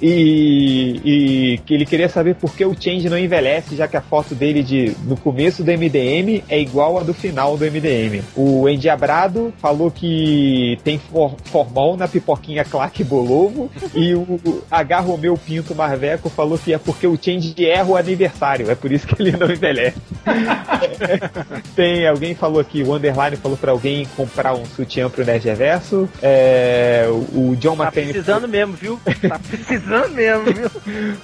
e, 0.00 1.00
e 1.04 1.58
que 1.58 1.74
ele 1.74 1.86
queria 1.86 2.08
saber 2.08 2.34
por 2.34 2.54
que 2.54 2.64
o 2.64 2.74
Change 2.78 3.08
não 3.08 3.18
envelhece, 3.18 3.76
já 3.76 3.86
que 3.88 3.96
a 3.96 4.00
foto 4.00 4.34
dele 4.34 4.62
de, 4.62 4.94
no 5.04 5.16
começo 5.16 5.62
do 5.62 5.70
MDM 5.70 6.42
é 6.48 6.60
igual 6.60 6.98
a 6.98 7.02
do 7.02 7.14
final 7.14 7.56
do 7.56 7.64
MDM. 7.64 8.22
O 8.36 8.68
Endiabrado 8.68 9.52
falou 9.58 9.90
que 9.90 10.78
tem 10.84 10.98
for, 10.98 11.34
formol 11.44 11.96
na 11.96 12.08
pipoquinha 12.08 12.64
Clark 12.64 13.02
Bolovo 13.04 13.70
e 13.94 14.14
o 14.14 14.62
H. 14.70 15.00
Romeu 15.00 15.36
Pinto 15.36 15.74
Marveco 15.74 16.28
falou 16.28 16.58
que 16.58 16.72
é 16.72 16.78
porque 16.78 17.06
o 17.06 17.18
Change 17.20 17.54
erra 17.64 17.88
o 17.88 17.96
aniversário, 17.96 18.70
é 18.70 18.74
por 18.74 18.90
isso 18.92 19.06
que 19.06 19.20
ele 19.22 19.32
não 19.36 19.50
envelhece. 19.50 19.98
Tem 21.74 22.06
alguém 22.06 22.34
falou 22.34 22.60
aqui, 22.60 22.82
o 22.82 22.94
Underline 22.94 23.36
falou 23.36 23.56
pra 23.56 23.72
alguém 23.72 24.06
comprar 24.16 24.54
um 24.54 24.64
sutiã 24.66 25.08
pro 25.08 25.24
Nerd 25.24 25.44
Reverso. 25.44 26.08
É, 26.22 27.06
o 27.32 27.54
John 27.56 27.76
Tá 27.76 27.84
McCain. 27.84 28.04
precisando 28.08 28.48
mesmo, 28.48 28.74
viu? 28.74 29.00
Tá 29.28 29.37
precisando 29.38 30.10
mesmo, 30.14 30.44
viu? 30.44 30.70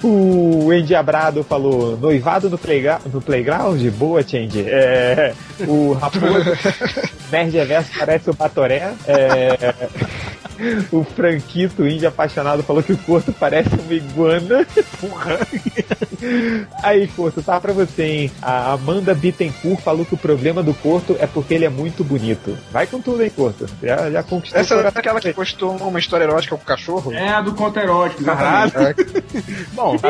O 0.03 0.73
Endiabrado 0.73 1.43
falou 1.43 1.97
noivado 1.97 2.49
no, 2.49 2.57
playgra 2.57 2.99
no 3.11 3.21
playground? 3.21 3.81
Boa, 3.91 4.21
Change. 4.23 4.65
É, 4.67 5.33
o 5.67 5.93
Raposo, 5.93 6.51
Nerd 7.31 7.51
Reverso 7.55 7.91
parece 7.97 8.29
o 8.29 8.33
Batoré. 8.33 8.93
É, 9.07 9.73
o 10.91 11.03
Franquito, 11.03 11.87
índio 11.87 12.07
apaixonado, 12.07 12.63
falou 12.63 12.81
que 12.83 12.93
o 12.93 12.97
corpo 12.97 13.31
parece 13.33 13.69
uma 13.75 13.93
iguana. 13.93 14.65
Porra. 14.99 15.39
Aí, 16.81 17.07
Corto, 17.07 17.41
tá 17.41 17.59
pra 17.59 17.73
você, 17.73 18.03
hein? 18.03 18.31
A 18.41 18.73
Amanda 18.73 19.13
Bittencourt 19.13 19.79
falou 19.81 20.05
que 20.05 20.13
o 20.13 20.17
problema 20.17 20.63
do 20.63 20.73
Corto 20.73 21.15
é 21.19 21.27
porque 21.27 21.53
ele 21.53 21.65
é 21.65 21.69
muito 21.69 22.03
bonito. 22.03 22.57
Vai 22.71 22.87
com 22.87 22.99
tudo, 23.01 23.21
hein, 23.23 23.31
Corto? 23.35 23.65
Já, 23.81 24.09
já 24.09 24.23
conquistou 24.23 24.59
Essa 24.61 24.75
o 24.77 24.81
é 24.81 24.87
aquela 24.87 25.19
que 25.19 25.33
postou 25.33 25.75
uma 25.77 25.99
história 25.99 26.23
erótica 26.23 26.55
com 26.55 26.61
o 26.63 26.65
cachorro? 26.65 27.13
É 27.13 27.29
a 27.29 27.41
do 27.41 27.53
conto 27.53 27.79
erótico, 27.79 28.21
exatamente. 28.21 28.95
Bom, 29.73 29.95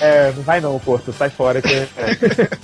É, 0.00 0.32
não 0.34 0.42
vai 0.42 0.60
não, 0.60 0.78
Corto, 0.78 1.12
sai 1.12 1.28
fora 1.30 1.60
que 1.60 1.68
é, 1.74 1.86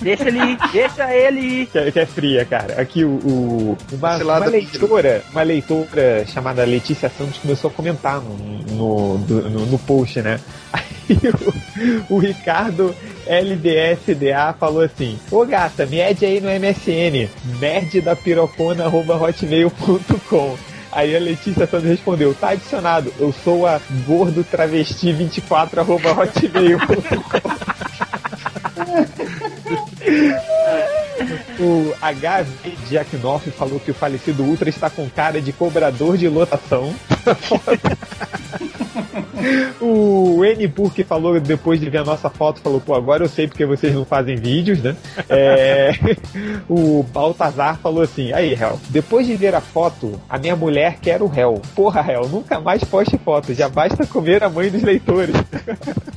Deixa 0.01 0.27
ele 0.27 0.39
ir, 0.39 0.57
deixa 0.71 1.13
ele 1.15 1.39
ir. 1.39 1.65
que 1.67 1.77
é, 1.77 1.91
que 1.91 1.99
é 1.99 2.05
fria, 2.05 2.45
cara. 2.45 2.81
Aqui 2.81 3.03
o, 3.05 3.09
o- 3.09 3.77
uma, 3.91 4.17
uma 4.17 4.45
leitora, 4.45 5.21
uma 5.31 5.43
leitora 5.43 6.25
chamada 6.25 6.56
Letícia 6.65 7.09
Santos 7.09 7.37
começou 7.37 7.69
a 7.69 7.73
comentar 7.73 8.21
no, 8.21 8.37
no, 8.37 9.17
no, 9.17 9.65
no 9.65 9.79
post, 9.79 10.21
né? 10.21 10.39
Aí 10.73 11.19
o, 12.09 12.15
o 12.15 12.19
Ricardo 12.19 12.95
LDSDA 13.25 14.53
falou 14.59 14.81
assim: 14.81 15.17
Ô 15.31 15.45
gata, 15.45 15.85
me 15.85 15.99
ede 15.99 16.25
aí 16.25 16.41
no 16.41 16.49
MSN, 16.49 17.29
nerd 17.59 18.01
da 18.01 18.15
pirocona 18.15 18.85
arroba 18.85 19.15
hotmail.com. 19.15 20.57
Aí 20.91 21.15
a 21.15 21.19
Letícia 21.19 21.67
Santos 21.67 21.87
respondeu, 21.87 22.33
tá 22.33 22.49
adicionado, 22.49 23.13
eu 23.19 23.31
sou 23.31 23.67
a 23.67 23.79
gordo 24.05 24.43
travesti 24.43 25.11
24 25.11 25.79
arroba 25.81 26.11
hotmail.com. 26.11 27.07
O 31.59 31.93
HV 31.99 32.77
Jacknoff 32.89 33.51
falou 33.51 33.79
que 33.79 33.91
o 33.91 33.93
falecido 33.93 34.43
Ultra 34.43 34.69
está 34.69 34.89
com 34.89 35.09
cara 35.09 35.41
de 35.41 35.51
cobrador 35.51 36.17
de 36.17 36.29
lotação. 36.29 36.95
o 39.81 40.43
N 40.43 40.67
Burke 40.67 41.03
falou, 41.03 41.39
depois 41.39 41.79
de 41.79 41.89
ver 41.89 41.99
a 41.99 42.03
nossa 42.03 42.29
foto, 42.29 42.61
falou, 42.61 42.79
pô, 42.79 42.93
agora 42.93 43.23
eu 43.23 43.29
sei 43.29 43.47
porque 43.47 43.65
vocês 43.65 43.93
não 43.93 44.05
fazem 44.05 44.35
vídeos, 44.35 44.81
né? 44.81 44.95
É, 45.29 45.91
o 46.69 47.03
Baltazar 47.03 47.79
falou 47.79 48.03
assim, 48.03 48.31
aí, 48.33 48.53
Hel, 48.53 48.79
depois 48.89 49.25
de 49.25 49.35
ver 49.35 49.55
a 49.55 49.61
foto, 49.61 50.19
a 50.29 50.37
minha 50.37 50.55
mulher 50.55 50.97
quer 51.01 51.21
o 51.21 51.31
Hel. 51.33 51.61
Porra, 51.75 52.05
Hel, 52.09 52.27
nunca 52.27 52.59
mais 52.59 52.83
poste 52.83 53.17
foto, 53.17 53.53
já 53.53 53.69
basta 53.69 54.05
comer 54.05 54.43
a 54.43 54.49
mãe 54.49 54.69
dos 54.69 54.83
leitores. 54.83 55.35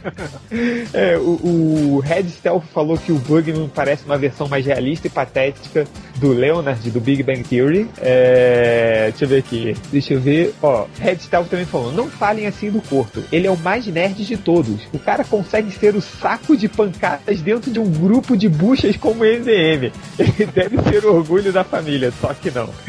É, 0.92 1.16
o, 1.18 1.96
o 1.96 2.00
Red 2.00 2.24
Stealth 2.28 2.64
falou 2.72 2.96
que 2.98 3.12
o 3.12 3.16
Bugman 3.16 3.68
parece 3.74 4.04
uma 4.04 4.18
versão 4.18 4.48
mais 4.48 4.64
realista 4.66 5.06
e 5.06 5.10
patética 5.10 5.86
do 6.16 6.32
Leonard, 6.32 6.90
do 6.90 7.00
Big 7.00 7.22
Bang 7.22 7.42
Theory. 7.44 7.88
É, 7.98 9.08
deixa 9.10 9.24
eu 9.24 9.28
ver 9.28 9.38
aqui. 9.38 9.76
Deixa 9.90 10.14
eu 10.14 10.20
ver. 10.20 10.54
Ó, 10.62 10.86
Red 10.98 11.18
Stealth 11.18 11.48
também 11.48 11.64
falou: 11.66 11.92
não 11.92 12.08
falem 12.08 12.46
assim 12.46 12.70
do 12.70 12.80
Corto. 12.82 13.22
Ele 13.30 13.46
é 13.46 13.50
o 13.50 13.56
mais 13.56 13.86
nerd 13.86 14.24
de 14.24 14.36
todos. 14.36 14.80
O 14.92 14.98
cara 14.98 15.24
consegue 15.24 15.70
ser 15.70 15.94
o 15.94 16.00
saco 16.00 16.56
de 16.56 16.68
pancadas 16.68 17.40
dentro 17.40 17.70
de 17.70 17.78
um 17.78 17.90
grupo 17.90 18.36
de 18.36 18.48
buchas 18.48 18.96
como 18.96 19.22
o 19.22 19.26
MDM. 19.26 19.92
Ele 20.18 20.46
deve 20.52 20.82
ser 20.90 21.04
o 21.04 21.14
orgulho 21.14 21.52
da 21.52 21.64
família, 21.64 22.12
só 22.20 22.32
que 22.34 22.50
não. 22.50 22.68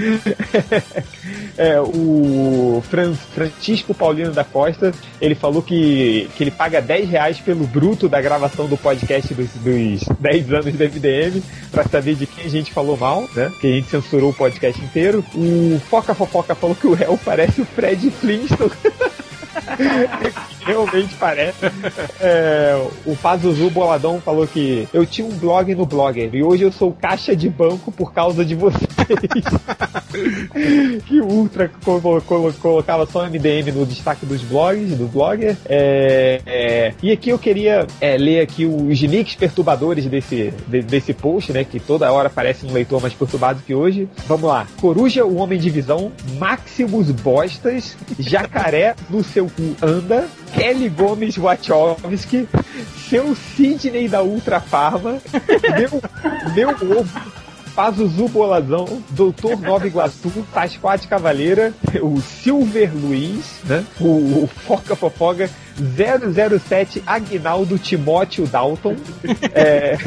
É, 1.58 1.80
o 1.80 2.82
Fran- 2.90 3.14
Francisco 3.14 3.94
Paulino 3.94 4.32
da 4.32 4.44
Costa, 4.44 4.92
ele 5.20 5.36
falou 5.36 5.62
que, 5.62 6.30
que 6.36 6.44
ele 6.44 6.52
paga 6.52 6.82
10 6.82 7.01
reais 7.06 7.40
pelo 7.40 7.66
bruto 7.66 8.08
da 8.08 8.22
gravação 8.22 8.68
do 8.68 8.78
podcast 8.78 9.34
dos, 9.34 9.50
dos 9.52 10.04
10 10.20 10.54
anos 10.54 10.74
do 10.74 10.84
MDM, 10.84 11.42
pra 11.72 11.84
saber 11.84 12.16
de 12.16 12.26
quem 12.26 12.46
a 12.46 12.50
gente 12.50 12.72
falou 12.72 12.98
mal, 12.98 13.28
né? 13.36 13.52
Que 13.60 13.68
a 13.68 13.76
gente 13.76 13.90
censurou 13.90 14.32
o 14.32 14.34
podcast 14.34 14.82
inteiro. 14.82 15.24
O 15.34 15.80
Foca 15.90 16.14
Fofoca 16.14 16.56
falou 16.56 16.76
que 16.76 16.88
o 16.88 16.94
réu 16.94 17.20
parece 17.24 17.62
o 17.62 17.66
Fred 17.66 18.10
Flintstone. 18.12 18.72
Realmente 20.66 21.16
parece. 21.20 21.66
É, 22.20 22.80
o 23.06 23.16
Pazuzu 23.16 23.70
Boladão 23.70 24.22
falou 24.22 24.46
que 24.48 24.88
eu 24.94 25.06
tinha 25.06 25.26
um 25.28 25.32
blog 25.32 25.74
no 25.76 25.86
Blogger 25.86 26.30
e 26.34 26.44
hoje 26.44 26.64
eu 26.64 26.72
sou 26.72 26.92
caixa 26.92 27.36
de 27.36 27.50
banco 27.50 27.92
por 27.92 28.14
causa 28.14 28.46
de 28.46 28.54
vocês. 28.56 28.86
que 31.08 31.20
Ultra 31.22 31.70
colo- 31.84 32.22
colo- 32.22 32.54
colocava 32.54 33.06
só 33.06 33.26
MDM 33.28 33.72
no 33.74 33.86
destaque 33.86 34.26
dos 34.26 34.42
blogs, 34.42 34.96
do 34.96 35.08
Blogger. 35.08 35.58
É, 35.66 36.42
é, 36.46 36.94
e 37.02 37.12
aqui 37.12 37.30
eu 37.30 37.40
queria 37.40 37.88
é, 38.00 38.18
ler 38.18 38.42
aqui 38.42 38.66
os 38.66 39.02
nicks 39.02 39.36
perturbadores 39.36 40.06
desse, 40.06 40.54
de- 40.68 40.82
desse 40.82 41.14
post, 41.14 41.52
né? 41.52 41.64
Que 41.64 41.80
toda 41.80 42.12
hora 42.12 42.30
parece 42.30 42.66
um 42.66 42.72
leitor 42.72 43.02
mais 43.02 43.14
perturbado 43.14 43.62
que 43.66 43.74
hoje. 43.74 44.08
Vamos 44.28 44.48
lá. 44.48 44.68
Coruja, 44.80 45.26
o 45.26 45.38
Homem 45.38 45.60
de 45.60 45.70
Visão, 45.70 46.12
Maximus 46.38 47.10
Bostas, 47.12 47.98
Jacaré 48.20 48.96
no 49.10 49.24
seu 49.24 49.41
cu 49.50 49.76
anda, 49.82 50.28
Kelly 50.54 50.90
Gomes 50.90 51.38
Wachowski, 51.38 52.48
seu 53.10 53.36
Sidney 53.36 54.08
da 54.08 54.22
Ultra 54.22 54.60
Farma, 54.60 55.18
meu, 55.76 56.02
meu 56.56 57.00
ovo, 57.00 57.22
Pazuzu 57.76 58.28
Bolazão, 58.28 59.02
Doutor 59.12 59.60
Nova 59.60 59.88
Iguaçu, 59.88 60.32
Tasquate 60.54 61.08
Cavaleira, 61.08 61.74
o 62.02 62.20
Silver 62.22 62.92
Luiz, 62.94 63.60
né? 63.64 63.86
o, 64.00 64.44
o 64.44 64.48
Foca 64.48 64.96
Fofoga, 64.96 65.50
007 65.78 67.02
Agnaldo 67.06 67.78
Timóteo 67.78 68.46
Dalton, 68.46 68.96
é, 69.56 69.98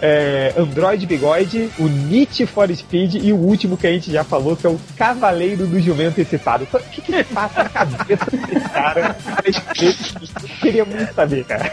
é, 0.00 0.52
Android 0.56 1.06
Bigode, 1.06 1.70
o 1.78 1.88
Nietzsche 1.88 2.46
for 2.46 2.74
Speed 2.74 3.14
e 3.16 3.32
o 3.32 3.36
último 3.36 3.76
que 3.76 3.86
a 3.86 3.92
gente 3.92 4.10
já 4.10 4.24
falou, 4.24 4.56
que 4.56 4.66
é 4.66 4.70
o 4.70 4.78
Cavaleiro 4.96 5.66
do 5.66 5.80
Jumento 5.80 6.20
Excitado. 6.20 6.64
Então, 6.64 6.80
O 6.80 6.84
que, 6.90 7.00
que 7.00 7.24
passa 7.24 7.64
na 7.64 7.68
cabeça 7.68 8.24
desse 8.30 8.68
cara? 8.70 9.16
Eu 9.80 10.48
queria 10.60 10.84
muito 10.84 11.14
saber, 11.14 11.44
cara. 11.44 11.72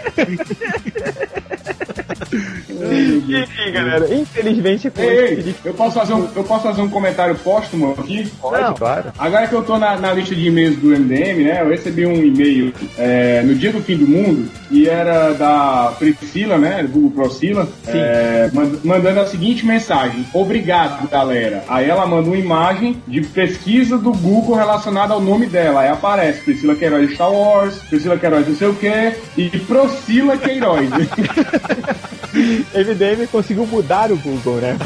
Enfim, 2.34 3.72
galera, 3.72 4.14
infelizmente 4.14 4.92
Ei, 4.98 5.08
ei, 5.08 5.56
eu 5.66 5.74
posso 5.74 5.96
fazer 6.00 6.14
um, 6.14 6.28
eu 6.36 6.44
posso 6.44 6.64
fazer 6.64 6.82
um 6.82 6.90
comentário 6.90 7.36
póstumo 7.36 7.96
aqui? 7.98 8.32
Pode, 8.42 8.76
claro. 8.78 9.12
Agora 9.18 9.48
que 9.48 9.54
eu 9.54 9.64
tô 9.64 9.78
na, 9.78 9.98
na 9.98 10.14
lista 10.14 10.34
de 10.36 10.48
e-mails 10.48 10.78
do 10.78 10.88
MDM, 10.90 11.44
né? 11.44 11.62
Eu 11.62 11.70
recebi 11.70 12.06
um 12.06 12.16
e-mail 12.16 12.74
é, 12.98 13.42
no 13.44 13.56
dia 13.56 13.72
do 13.72 13.82
fim 13.82 13.98
do 13.98 14.08
mundo 14.08 14.50
e 14.72 14.88
era 14.88 15.34
da 15.34 15.94
Priscila, 15.98 16.58
né? 16.58 16.84
Google 16.92 17.12
Procila, 17.12 17.68
é, 17.88 18.50
mand- 18.54 18.80
mandando 18.84 19.20
a 19.22 19.26
seguinte 19.28 19.66
mensagem: 19.66 20.26
Obrigado, 20.34 21.08
galera. 21.10 21.64
Aí 21.68 21.90
ela 21.90 22.06
manda 22.06 22.28
uma 22.28 22.38
imagem 22.38 23.02
de 23.08 23.22
pesquisa 23.22 23.98
do 23.98 24.12
Google 24.12 24.56
relacionada 24.56 25.14
ao 25.14 25.22
nome 25.22 25.46
dela. 25.46 25.82
Aí 25.82 25.90
aparece 25.90 26.42
Priscila 26.42 26.76
Queiroz 26.76 27.08
de 27.10 27.16
Star 27.16 27.32
Wars, 27.32 27.76
Priscila 27.90 28.18
Queiroz 28.18 28.48
não 28.48 28.56
sei 28.56 28.68
o 28.68 28.74
que 28.76 29.14
e 29.38 29.50
Procila 29.60 30.38
Queiroz. 30.38 30.90
MDM 32.74 33.28
conseguiu 33.32 33.66
mudar 33.66 34.12
o 34.12 34.18
Google, 34.18 34.56
né? 34.56 34.78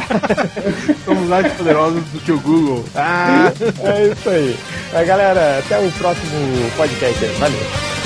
Somos 1.05 1.27
mais 1.27 1.51
poderosos 1.53 2.03
do 2.05 2.19
que 2.19 2.31
o 2.31 2.39
Google. 2.39 2.85
Ah! 2.95 3.51
É 3.84 4.07
isso 4.07 4.30
aí. 4.30 4.57
Mas, 4.93 5.07
galera, 5.07 5.59
até 5.59 5.80
o 5.80 5.91
próximo 5.91 6.72
podcast 6.76 7.26
aí. 7.26 7.31
Valeu. 7.39 7.96